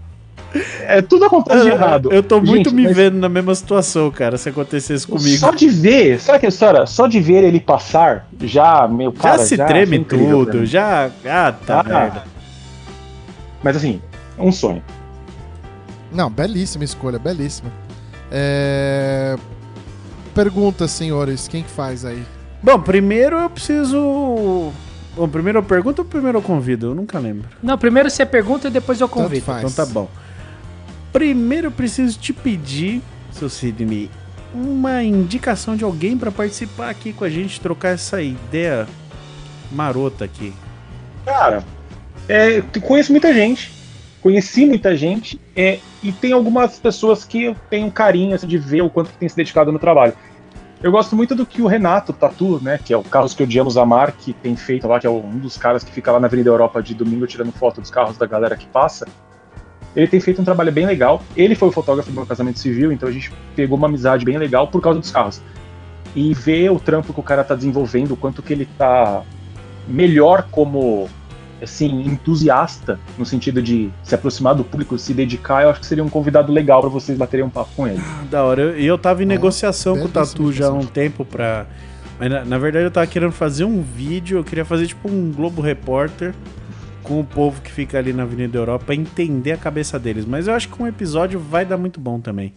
[0.83, 2.12] É, tudo acontece de errado.
[2.12, 5.36] Eu tô muito Gente, me mas- vendo na mesma situação, cara, se acontecesse comigo.
[5.39, 6.86] Só de ver, sabe que história?
[6.86, 9.39] Só de ver ele passar, já, meu Já cara.
[9.44, 11.10] se foi treme incrível pra tudo, já.
[11.26, 12.23] Ah, tá Ah, merda.
[13.62, 14.00] Mas assim,
[14.39, 14.83] é um sonho.
[16.12, 17.73] Não, belíssima escolha, belíssima.
[18.31, 19.36] É...
[20.34, 22.23] Pergunta, senhores, quem que faz aí?
[22.62, 24.73] Bom, primeiro eu preciso.
[25.16, 26.86] Bom, primeiro eu pergunto ou primeiro eu convido?
[26.86, 27.49] Eu nunca lembro.
[27.62, 29.44] Não, primeiro você pergunta e depois eu Tanto convido.
[29.44, 29.58] faz.
[29.58, 30.08] Então tá bom.
[31.15, 34.10] Primeiro eu preciso te pedir, seu Sidney,
[34.52, 38.84] uma indicação de alguém pra participar aqui com a gente, trocar essa ideia
[39.70, 40.52] marota aqui.
[41.25, 41.62] Cara,
[42.28, 43.73] é, conheço muita gente,
[44.20, 48.83] conheci muita gente, é, e tem algumas pessoas que eu tenho carinho assim, de ver
[48.83, 50.15] o quanto que tem se dedicado no trabalho.
[50.83, 53.76] Eu gosto muito do que o Renato Tatu, né, que é o Carros que Odiamos
[53.76, 56.51] Amar, que tem feito lá, que é um dos caras que fica lá na Avenida
[56.51, 59.07] Europa de domingo tirando foto dos carros da galera que passa.
[59.97, 61.23] Ele tem feito um trabalho bem legal.
[61.36, 64.36] Ele foi o fotógrafo do meu casamento civil, então a gente pegou uma amizade bem
[64.39, 65.40] legal por causa dos carros.
[66.16, 69.23] E ver o trampo que o cara tá desenvolvendo, o quanto que ele tá
[69.86, 71.08] melhor como
[71.62, 76.05] assim, entusiasta, no sentido de se aproximar do público, se dedicar, eu acho que seria
[76.05, 78.00] um convidado legal pra vocês baterem um papo com ele.
[78.31, 78.60] Da hora.
[78.62, 81.66] Eu- E eu, tava em É, negociação com o Tatu já há um tempo pra.
[82.18, 85.32] Mas na, na verdade eu tava querendo fazer um vídeo, eu queria fazer tipo um
[85.32, 86.34] Globo Repórter
[87.05, 90.24] com o povo que fica ali na Avenida Europa entender a cabeça deles.
[90.24, 92.52] Mas eu acho que um episódio vai dar muito bom também.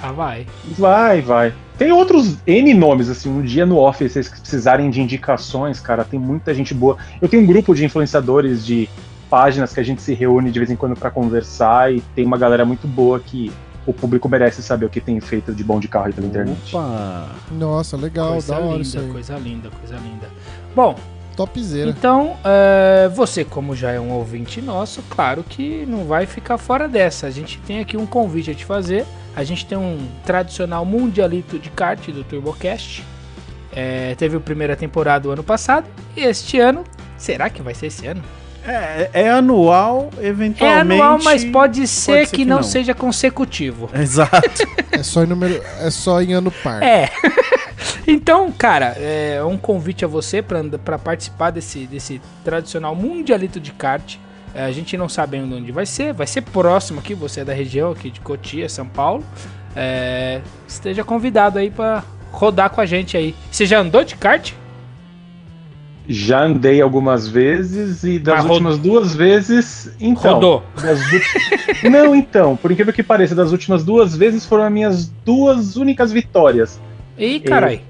[0.00, 0.46] Ah, vai.
[0.78, 1.54] Vai, vai.
[1.78, 6.04] Tem outros N nomes, assim, um dia no off, se vocês precisarem de indicações, cara,
[6.04, 6.98] tem muita gente boa.
[7.20, 8.88] Eu tenho um grupo de influenciadores de
[9.30, 12.38] páginas que a gente se reúne de vez em quando pra conversar e tem uma
[12.38, 13.50] galera muito boa que
[13.86, 16.76] o público merece saber o que tem feito de bom de carro aí pela internet.
[16.76, 17.28] Opa!
[17.52, 19.08] Nossa, legal, coisa da hora linda, isso aí.
[19.08, 20.28] coisa linda, coisa linda.
[20.74, 20.96] Bom,
[21.36, 21.90] Topzera.
[21.90, 26.88] então, é, você, como já é um ouvinte nosso, claro que não vai ficar fora
[26.88, 27.26] dessa.
[27.26, 29.04] A gente tem aqui um convite a te fazer.
[29.34, 33.04] A gente tem um tradicional mundialito de kart do TurboCast.
[33.70, 35.86] É, teve a primeira temporada o ano passado.
[36.16, 36.82] E este ano,
[37.18, 38.22] será que vai ser esse ano?
[38.66, 40.92] É, é anual, É eventualmente.
[40.92, 42.62] anual, mas pode ser, ser que, que não, não.
[42.62, 43.88] seja consecutivo.
[43.94, 44.66] Exato.
[44.90, 46.82] É só em número, é só em ano par.
[46.82, 47.10] É.
[48.06, 54.16] então, cara, é um convite a você para participar desse, desse tradicional mundialito de kart.
[54.54, 56.12] É, a gente não sabe ainda onde vai ser.
[56.12, 57.14] Vai ser próximo aqui.
[57.14, 59.22] Você é da região aqui de Cotia, São Paulo.
[59.76, 63.34] É, esteja convidado aí para rodar com a gente aí.
[63.50, 64.52] Você já andou de kart?
[66.08, 69.90] Já andei algumas vezes e das ro- últimas duas vezes.
[70.00, 70.62] Então, Rodou.
[70.76, 71.20] du-
[71.90, 76.12] Não, então, por incrível que pareça, das últimas duas vezes foram as minhas duas únicas
[76.12, 76.80] vitórias.
[77.18, 77.82] Ih, carai.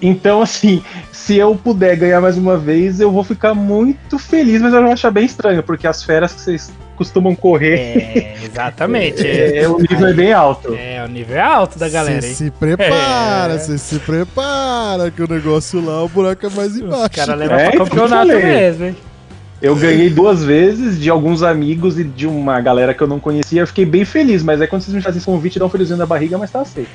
[0.00, 4.72] Então, assim, se eu puder ganhar mais uma vez, eu vou ficar muito feliz, mas
[4.72, 7.78] eu vou achar bem estranho, porque as feras que vocês costumam correr.
[7.78, 9.26] É, exatamente.
[9.26, 10.74] É, É, o nível é bem alto.
[10.74, 12.34] é, o nível é alto da galera, Você hein?
[12.34, 13.58] se prepara, É.
[13.58, 17.10] você se prepara, que o negócio lá, o buraco é mais Os embaixo.
[17.14, 18.96] caras levam É, pra eu campeonato mesmo, hein?
[19.60, 23.62] Eu ganhei duas vezes de alguns amigos e de uma galera que eu não conhecia.
[23.62, 25.98] Eu fiquei bem feliz, mas aí quando vocês me fazem esse convite, dá um friozinho
[25.98, 26.90] na barriga, mas tá aceito.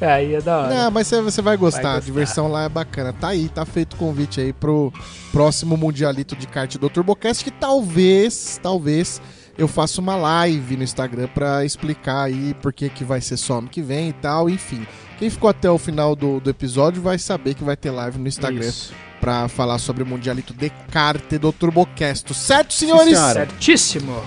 [0.00, 0.74] Aí é da hora.
[0.74, 2.06] Não, mas você, você vai gostar, Vai a gostar.
[2.06, 3.12] diversão lá é bacana.
[3.12, 4.92] Tá aí, tá feito o convite aí pro
[5.32, 9.20] próximo Mundialito de kart do TurboCast, que talvez, talvez
[9.56, 13.58] eu faça uma live no Instagram pra explicar aí por que que vai ser só
[13.58, 14.84] ano que vem e tal, enfim.
[15.18, 18.26] Quem ficou até o final do, do episódio vai saber que vai ter live no
[18.26, 18.92] Instagram Isso.
[19.20, 22.34] pra falar sobre o Mundialito de kart do TurboCast.
[22.34, 23.16] Certo, senhores?
[23.16, 23.46] senhora.
[23.46, 24.20] Certíssimo.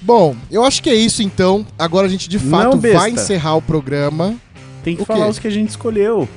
[0.00, 1.66] Bom, eu acho que é isso então.
[1.78, 4.34] Agora a gente de fato vai encerrar o programa.
[4.82, 5.30] Tem que O falar quê?
[5.30, 6.28] os que a gente escolheu.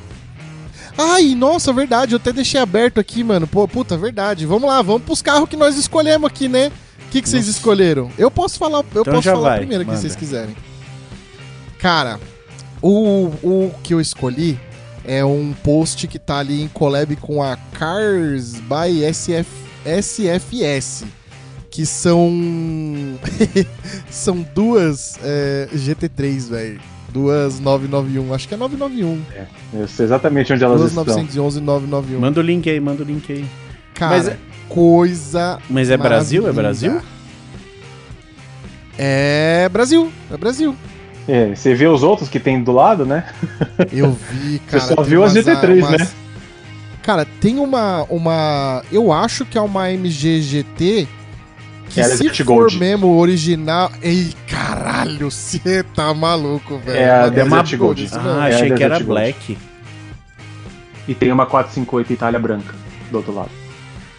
[0.97, 3.47] Ai, nossa, verdade, eu até deixei aberto aqui, mano.
[3.47, 4.45] Pô, puta, verdade.
[4.45, 6.71] Vamos lá, vamos pros carros que nós escolhemos aqui, né?
[7.07, 8.11] O que, que vocês escolheram?
[8.17, 10.01] Eu posso falar, eu Então posso falar vai, primeiro, que manda.
[10.01, 10.55] vocês quiserem.
[11.79, 12.19] Cara,
[12.81, 14.59] o, o que eu escolhi
[15.05, 19.49] é um post que tá ali em collab com a Cars by SF,
[19.85, 21.03] SFS.
[21.71, 22.29] Que são.
[24.09, 26.81] são duas é, GT3, velho.
[27.13, 28.33] Duas 991.
[28.33, 29.21] Acho que é 991.
[29.73, 31.05] Eu sei exatamente onde elas Duas estão.
[31.05, 32.19] 911 e 991.
[32.19, 33.45] Manda o link aí, manda o link aí.
[33.93, 35.59] Cara, Mas é- coisa.
[35.69, 36.47] Mas é Brasil?
[36.47, 36.51] É.
[36.51, 37.01] Brasil?
[38.97, 40.11] É Brasil.
[40.31, 40.75] É Brasil.
[41.27, 43.25] É, você vê os outros que tem do lado, né?
[43.93, 44.83] Eu vi, cara.
[44.83, 46.07] só tem viu as umas- GT3, umas- né?
[47.01, 48.03] Cara, tem uma.
[48.09, 51.07] uma eu acho que é uma MG GT.
[51.93, 52.79] Que Ela é se Desert for Gold.
[52.79, 53.91] mesmo original.
[54.01, 56.97] Ei, caralho, você tá maluco, velho.
[56.97, 58.03] É a Desert Gold.
[58.03, 59.05] isso Ah, é achei a que era Gold.
[59.07, 59.57] Black.
[61.07, 62.73] E tem uma 458 Itália branca
[63.11, 63.51] do outro lado.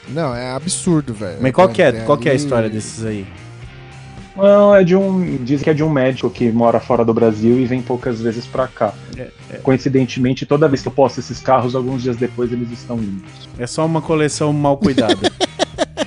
[0.08, 1.38] Não, é absurdo, velho.
[1.40, 3.26] Mas qual que é, qual que é a história desses aí?
[4.36, 5.36] Não, é de um.
[5.42, 8.44] Dizem que é de um médico que mora fora do Brasil e vem poucas vezes
[8.44, 8.92] pra cá.
[9.16, 9.28] É,
[9.62, 13.22] Coincidentemente, toda vez que eu posto esses carros, alguns dias depois eles estão indo.
[13.58, 15.16] É só uma coleção mal cuidada.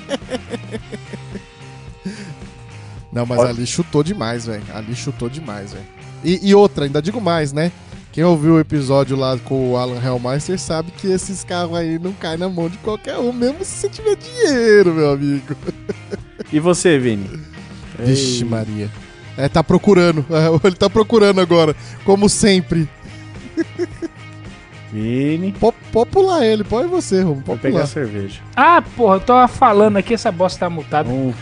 [3.17, 4.63] Não, mas ali chutou demais, velho.
[4.71, 5.85] Ali chutou demais, velho.
[6.23, 7.71] E, e outra, ainda digo mais, né?
[8.11, 12.13] Quem ouviu o episódio lá com o Alan Hellmeister sabe que esses carros aí não
[12.13, 15.55] caem na mão de qualquer um, mesmo se você tiver dinheiro, meu amigo.
[16.53, 17.27] e você, Vini?
[17.97, 18.91] Vixe, Maria.
[19.35, 20.23] É, tá procurando.
[20.63, 22.87] Ele tá procurando agora, como sempre.
[24.91, 25.51] Vini.
[25.59, 27.43] Pode, pode pular ele, pode você, Romo.
[27.45, 28.40] Vou pegar cerveja.
[28.56, 31.09] Ah, porra, eu tava falando aqui, essa bosta tá mutada.
[31.09, 31.33] Um-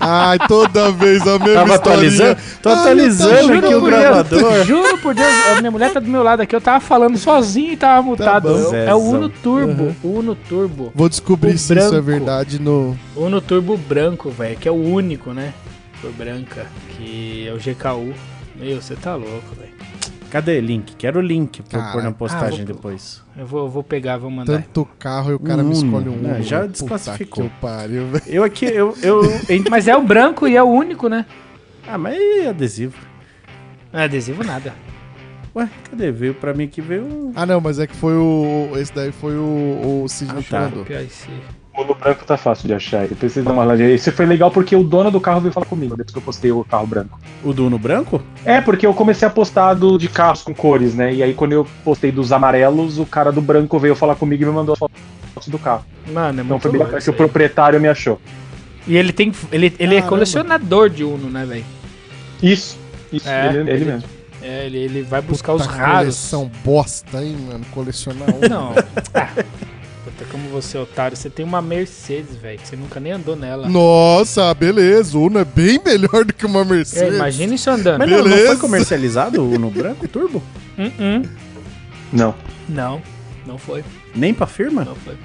[0.00, 2.40] Ai, toda vez a mesma Tava atualizando?
[2.62, 4.64] Tô atualizando tá, aqui juro o por gravador.
[4.64, 7.72] Juro por Deus, a minha mulher tá do meu lado aqui, eu tava falando sozinho
[7.72, 8.48] e tava mutado.
[8.48, 8.74] bom.
[8.74, 9.28] é o Uno.
[9.28, 10.92] Turbo, Uno Turbo.
[10.94, 12.02] Vou descobrir O se isso é branco.
[12.02, 12.96] verdade no.
[13.16, 15.52] Uno Turbo branco, velho, que é o único, né?
[16.00, 18.12] Cor branca, que é o GKU.
[18.56, 19.72] Meu, você tá louco, velho.
[20.30, 20.94] Cadê o link?
[20.96, 23.22] Quero o link pra eu Cara, pôr na ah, postagem vou- depois.
[23.36, 24.52] Eu vou, eu vou pegar, vou mandar.
[24.62, 25.86] Tanto carro e o cara Um me Uno.
[25.86, 26.42] escolhe um Uno.
[26.42, 27.44] já Puta desclassificou.
[27.44, 28.24] que eu pariu, velho.
[28.26, 28.94] Eu aqui, eu.
[29.02, 29.22] eu
[29.70, 31.24] Mas é o branco e é o único, né?
[31.86, 32.96] ah, mas é adesivo.
[33.92, 34.74] Não é adesivo nada.
[35.56, 36.12] Ué, cadê?
[36.12, 37.32] Veio pra mim aqui, veio um.
[37.34, 38.68] Ah, não, mas é que foi o.
[38.76, 40.60] Esse daí foi o, o Sidney Ah, que tá.
[40.60, 40.84] mandou.
[41.78, 41.80] Copiar esse.
[41.80, 43.04] O Uno branco tá fácil de achar.
[43.10, 43.90] Eu preciso dar uma olhadinha.
[43.94, 46.52] Isso foi legal porque o dono do carro veio falar comigo depois que eu postei
[46.52, 47.18] o carro branco.
[47.44, 48.22] O do Uno branco?
[48.44, 51.12] É, porque eu comecei a postar do, de carros com cores, né?
[51.14, 54.46] E aí quando eu postei dos amarelos, o cara do branco veio falar comigo e
[54.46, 55.84] me mandou as fotos do carro.
[56.12, 58.20] Mano, é Então muito foi bem bacana que o proprietário me achou.
[58.86, 59.32] E ele tem.
[59.52, 61.64] Ele, ele é colecionador de Uno, né, velho?
[62.42, 62.78] Isso,
[63.12, 64.08] isso, É, ele, ele ele- mesmo.
[64.40, 65.98] É, ele, ele vai buscar os Puta raros.
[65.98, 67.64] coleção bosta, hein, mano?
[67.72, 68.48] Colecionar um.
[68.48, 68.72] Não.
[70.18, 71.16] Puta, como você é otário.
[71.16, 73.68] Você tem uma Mercedes, velho, que você nunca nem andou nela.
[73.68, 75.16] Nossa, beleza.
[75.16, 77.14] O Uno é bem melhor do que uma É, Mercedes.
[77.14, 77.98] imagina isso andando.
[78.00, 80.42] Mas não, não foi comercializado o Uno branco turbo?
[80.78, 81.22] Hum, hum.
[82.12, 82.34] Não.
[82.68, 83.00] Não,
[83.46, 83.84] não foi.
[84.14, 84.84] Nem pra firma?
[84.84, 85.16] Não foi.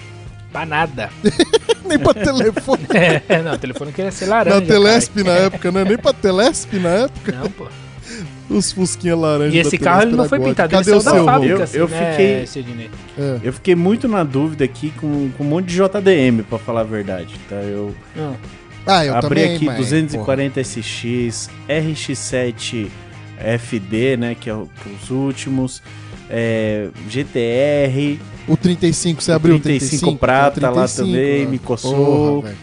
[0.51, 1.09] Pra nada.
[1.85, 2.83] Nem pra telefone.
[3.27, 4.59] É, não, o telefone queria ser laranja.
[4.61, 5.83] na Telesp na época, né?
[5.83, 7.31] Nem pra Telesp na época.
[7.31, 7.43] cara.
[7.43, 7.67] Não, pô.
[8.53, 9.55] Os fusquinha laranja.
[9.55, 11.63] E esse da carro ele não foi pintado, Cadê ele o saiu da fábrica, Eu-
[11.63, 12.63] assim, eu né, fiquei-?
[13.17, 13.39] É.
[13.43, 16.85] Eu fiquei muito na dúvida aqui com, com um monte de JDM, pra falar a
[16.85, 17.35] verdade.
[17.49, 17.55] Tá?
[17.55, 18.33] Eu Hum.
[18.85, 22.87] Ah, eu abri também, aqui mas, 240 SX, RX7
[23.37, 24.35] FD, né?
[24.39, 24.69] Que é o-
[25.01, 25.81] os últimos.
[26.29, 28.53] é, GTR, porra.
[28.53, 30.17] O 35, você abriu o 35 35?
[30.19, 31.51] prata Tem o lá também, né?
[31.51, 32.41] me coçou.
[32.41, 32.55] Porra.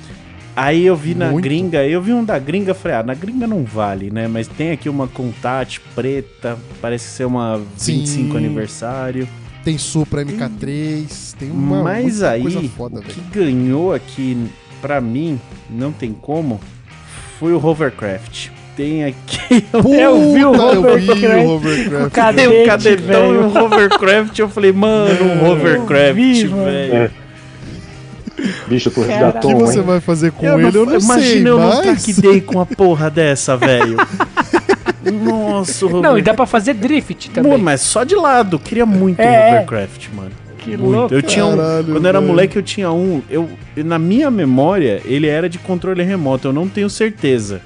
[0.57, 1.45] Aí eu vi na Muito.
[1.45, 4.27] gringa, eu vi um da gringa, falei, ah, na gringa não vale, né?
[4.29, 8.37] Mas tem aqui uma Contat preta, parece ser uma 25 Sim.
[8.37, 9.29] aniversário.
[9.65, 14.47] Tem Supra MK3, tem uma Mas aí, coisa foda, o que ganhou aqui,
[14.81, 15.39] pra mim,
[15.69, 16.61] não tem como,
[17.39, 18.49] Foi o Hovercraft.
[18.77, 19.65] Tem aqui.
[19.73, 21.45] Eu vi o Puta, eu vi Hovercraft.
[21.45, 22.13] o Hovercraft.
[22.15, 24.39] Cadê Tem um Cadete, cadetão e um Hovercraft.
[24.39, 27.11] Eu falei, mano, um Hovercraft, velho.
[28.69, 29.85] Bicho, tu O resgatou que um, você hein?
[29.85, 30.77] vai fazer com Eu ele?
[30.79, 31.81] eu não imagina sei, eu não mas...
[31.81, 33.97] traquidei com uma porra dessa, velho.
[35.13, 37.59] Nossa, o Não, e dá pra fazer drift Pô, também.
[37.59, 38.57] mas só de lado.
[38.57, 39.51] Eu queria muito um É.
[39.55, 40.31] Hovercraft, mano.
[40.59, 40.91] Que Muito.
[40.91, 41.15] louco.
[41.15, 43.23] Eu tinha um, Caralho, quando eu era moleque, eu tinha um.
[43.31, 46.49] Eu, na minha memória, ele era de controle remoto.
[46.49, 47.63] Eu não tenho certeza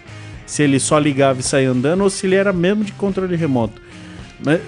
[0.46, 3.82] se ele só ligava e saía andando ou se ele era mesmo de controle remoto.
[4.44, 4.60] Mas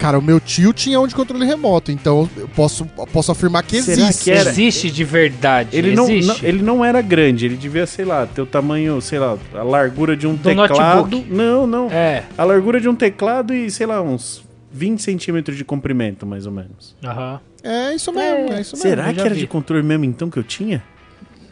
[0.00, 3.82] Cara, o meu tio tinha um de controle remoto, então eu posso, posso afirmar que
[3.82, 4.24] Será existe.
[4.24, 4.48] que era?
[4.50, 5.76] Existe de verdade.
[5.76, 7.44] ele não, não- ele não era grande.
[7.44, 11.02] Ele devia, sei lá, ter o tamanho, sei lá, a largura de um Do teclado.
[11.02, 11.26] notebook.
[11.30, 11.90] Não, não.
[11.90, 12.24] É.
[12.38, 16.52] A largura de um teclado e, sei lá, uns 20 centímetros de comprimento, mais ou
[16.52, 16.96] menos.
[17.04, 17.38] Aham.
[17.62, 18.88] É isso mesmo, é, isso mesmo.
[18.90, 19.40] Será eu que era vi.
[19.40, 20.82] de controle mesmo então que eu tinha?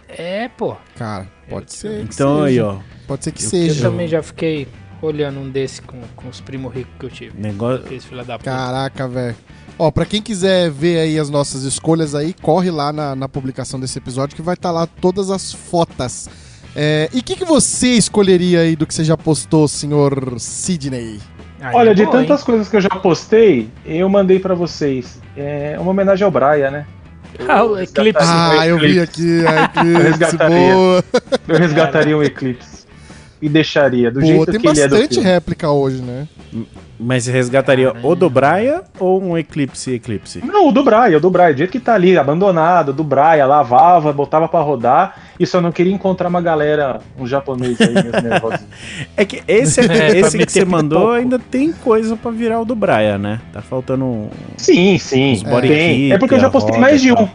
[0.08, 0.74] É, pô.
[0.96, 2.06] Cara, pode ser.
[2.06, 2.76] que Então aí, ó.
[3.06, 3.90] Pode ser que Eu- Eu seja.
[3.90, 4.66] também já fiquei
[5.02, 7.40] olhando um desse com, com os primos ricos que eu tive.
[7.40, 7.84] Negócio.
[7.84, 8.50] Aqueles filha da puta.
[8.50, 9.36] Caraca, velho.
[9.78, 13.78] Ó, pra quem quiser ver aí as nossas escolhas aí, corre lá na, na publicação
[13.78, 16.28] desse episódio que vai estar lá todas as fotos.
[16.74, 21.20] É, e o que, que você escolheria aí do que você já postou, senhor Sidney?
[21.60, 22.46] Aí Olha, é de bom, tantas hein?
[22.46, 25.20] coisas que eu já postei, eu mandei pra vocês.
[25.36, 26.86] É uma homenagem ao Brian, né?
[27.46, 28.24] Ah, o Eclipse.
[28.26, 30.48] Ah, eu vi aqui, a Eclipse, resgataria.
[30.74, 31.04] boa.
[31.46, 32.86] Eu resgataria um Eclipse.
[33.40, 35.28] E deixaria, do Pô, jeito tem que ele é do bastante filme.
[35.28, 36.26] réplica hoje, né?
[36.98, 38.08] Mas resgataria Caramba.
[38.08, 40.42] o do Braia ou um Eclipse Eclipse?
[40.44, 43.46] Não, o do Brian, o do Brian, do jeito que tá ali, abandonado, do Brian,
[43.46, 48.10] lavava, botava pra rodar, e só não queria encontrar uma galera, um japonês aí, meio
[48.22, 48.68] nervosinho.
[49.16, 51.14] É que esse, É, esse que você mandou pouco.
[51.14, 53.40] ainda tem coisa pra virar o do Braia, né?
[53.52, 54.28] Tá faltando um.
[54.56, 56.12] Sim, sim, Os body tem.
[56.12, 57.24] É porque eu já postei roda mais de tal.
[57.24, 57.28] um.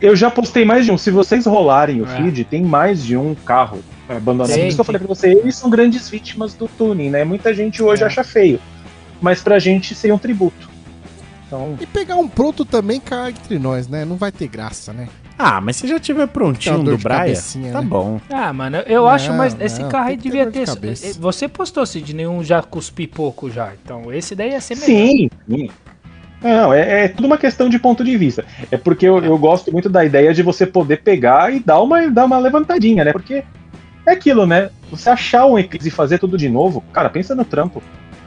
[0.00, 0.98] Eu já postei mais de um.
[0.98, 2.08] Se vocês rolarem o É.
[2.08, 3.78] feed, tem mais de um carro
[4.16, 4.52] abandonado.
[4.52, 7.24] Sim, Por isso que eu falei pra você, eles são grandes vítimas do tuning, né?
[7.24, 8.06] Muita gente hoje É.
[8.06, 8.60] acha feio.
[9.20, 10.68] Mas pra gente seria um tributo.
[11.46, 14.04] Então, E pegar um pronto também cá entre nós, né?
[14.04, 15.08] Não vai ter graça, né?
[15.38, 17.34] Ah, mas se já tiver prontinho um do Braia,
[17.72, 17.86] tá né?
[17.86, 18.20] bom.
[18.28, 20.66] Ah, mano, eu Não, acho, mas esse não, carro aí ter devia dor de ter.
[20.66, 21.20] cabeça.
[21.20, 23.72] Você postou, Cid, nenhum já cuspi pouco já.
[23.82, 24.86] Então esse daí ia ser melhor.
[24.86, 25.70] sim, sim.
[26.42, 28.44] Não, é, é tudo uma questão de ponto de vista.
[28.70, 32.08] É porque eu, eu gosto muito da ideia de você poder pegar e dar uma,
[32.10, 33.12] dar uma levantadinha, né?
[33.12, 33.42] Porque
[34.08, 34.70] é aquilo, né?
[34.90, 37.82] Você achar um Eclipse e fazer tudo de novo, cara, pensa no trampo.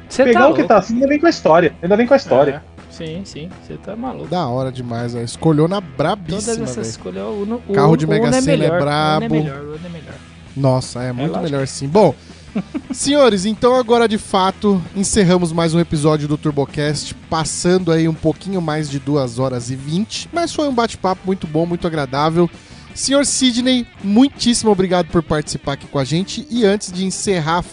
[0.07, 0.67] Você Pegar tá o que louco.
[0.73, 1.73] tá assim, ainda vem com a história.
[1.81, 2.63] Ainda vem com a história.
[2.77, 4.27] É, Sim, sim, você tá maluco.
[4.27, 5.19] Da hora demais, ó.
[5.21, 6.87] Escolheu na Todas brabíssima, essas velho.
[6.87, 7.23] escolhas.
[7.23, 9.25] O, Uno- o, Carro de Mega Uno Sena é melhor, O Uno brabo.
[9.25, 10.13] é melhor, o Uno é melhor.
[10.57, 11.43] Nossa, é muito lógico.
[11.51, 11.87] melhor sim.
[11.87, 12.13] Bom,
[12.91, 18.61] senhores, então agora de fato encerramos mais um episódio do TurboCast, passando aí um pouquinho
[18.61, 22.49] mais de 2 horas e 20, mas foi um bate-papo muito bom, muito agradável.
[22.93, 26.45] Senhor Sidney, muitíssimo obrigado por participar aqui com a gente.
[26.49, 27.63] E antes de encerrar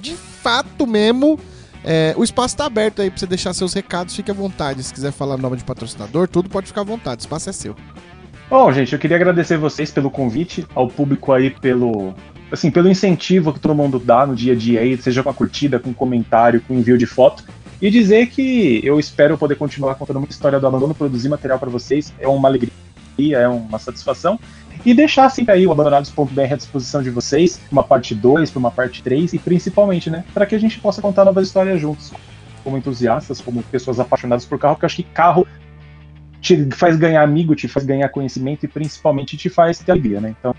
[0.00, 1.38] de fato mesmo,
[1.82, 4.82] é, o espaço está aberto aí para você deixar seus recados, fique à vontade.
[4.82, 7.74] Se quiser falar nome de patrocinador, tudo pode ficar à vontade, o espaço é seu.
[8.50, 12.14] Bom, gente, eu queria agradecer vocês pelo convite, ao público aí pelo,
[12.52, 15.34] assim, pelo incentivo que todo mundo dá no dia a dia aí, seja com a
[15.34, 17.42] curtida, com comentário, com envio de foto,
[17.80, 21.70] e dizer que eu espero poder continuar contando muita história do abandono, produzir material para
[21.70, 22.72] vocês, é uma alegria,
[23.18, 24.38] é uma satisfação,
[24.84, 28.70] e deixar sempre aí o abandonados.br à disposição de vocês, uma parte 2, para uma
[28.70, 32.12] parte 3, e principalmente, né, para que a gente possa contar novas histórias juntos,
[32.62, 35.46] como entusiastas, como pessoas apaixonadas por carro, porque eu acho que carro
[36.44, 40.34] te faz ganhar amigo, te faz ganhar conhecimento e principalmente te faz ter alegria, né?
[40.38, 40.54] Então,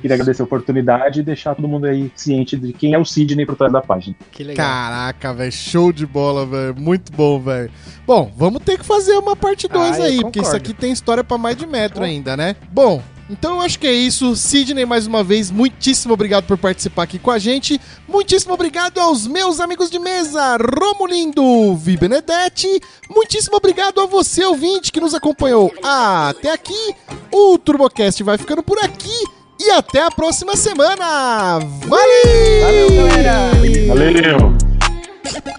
[0.00, 3.44] queria agradecer a oportunidade e deixar todo mundo aí ciente de quem é o Sidney
[3.44, 4.16] por trás da página.
[4.32, 4.66] Que legal.
[4.66, 6.74] Caraca, velho, show de bola, velho.
[6.74, 7.70] Muito bom, velho.
[8.06, 11.22] Bom, vamos ter que fazer uma parte 2 Ah, aí, porque isso aqui tem história
[11.22, 12.56] pra mais de metro ainda, né?
[12.72, 14.34] Bom, então eu acho que é isso.
[14.36, 17.80] Sidney, mais uma vez, muitíssimo obrigado por participar aqui com a gente.
[18.08, 22.80] Muitíssimo obrigado aos meus amigos de mesa, Romulindo, Vi Benedetti.
[23.10, 26.94] Muitíssimo obrigado a você, ouvinte, que nos acompanhou até aqui.
[27.32, 29.24] O TurboCast vai ficando por aqui.
[29.58, 31.58] E até a próxima semana!
[31.86, 32.62] Valeu!
[32.62, 33.50] Valeu, galera!
[33.88, 35.56] Valeu!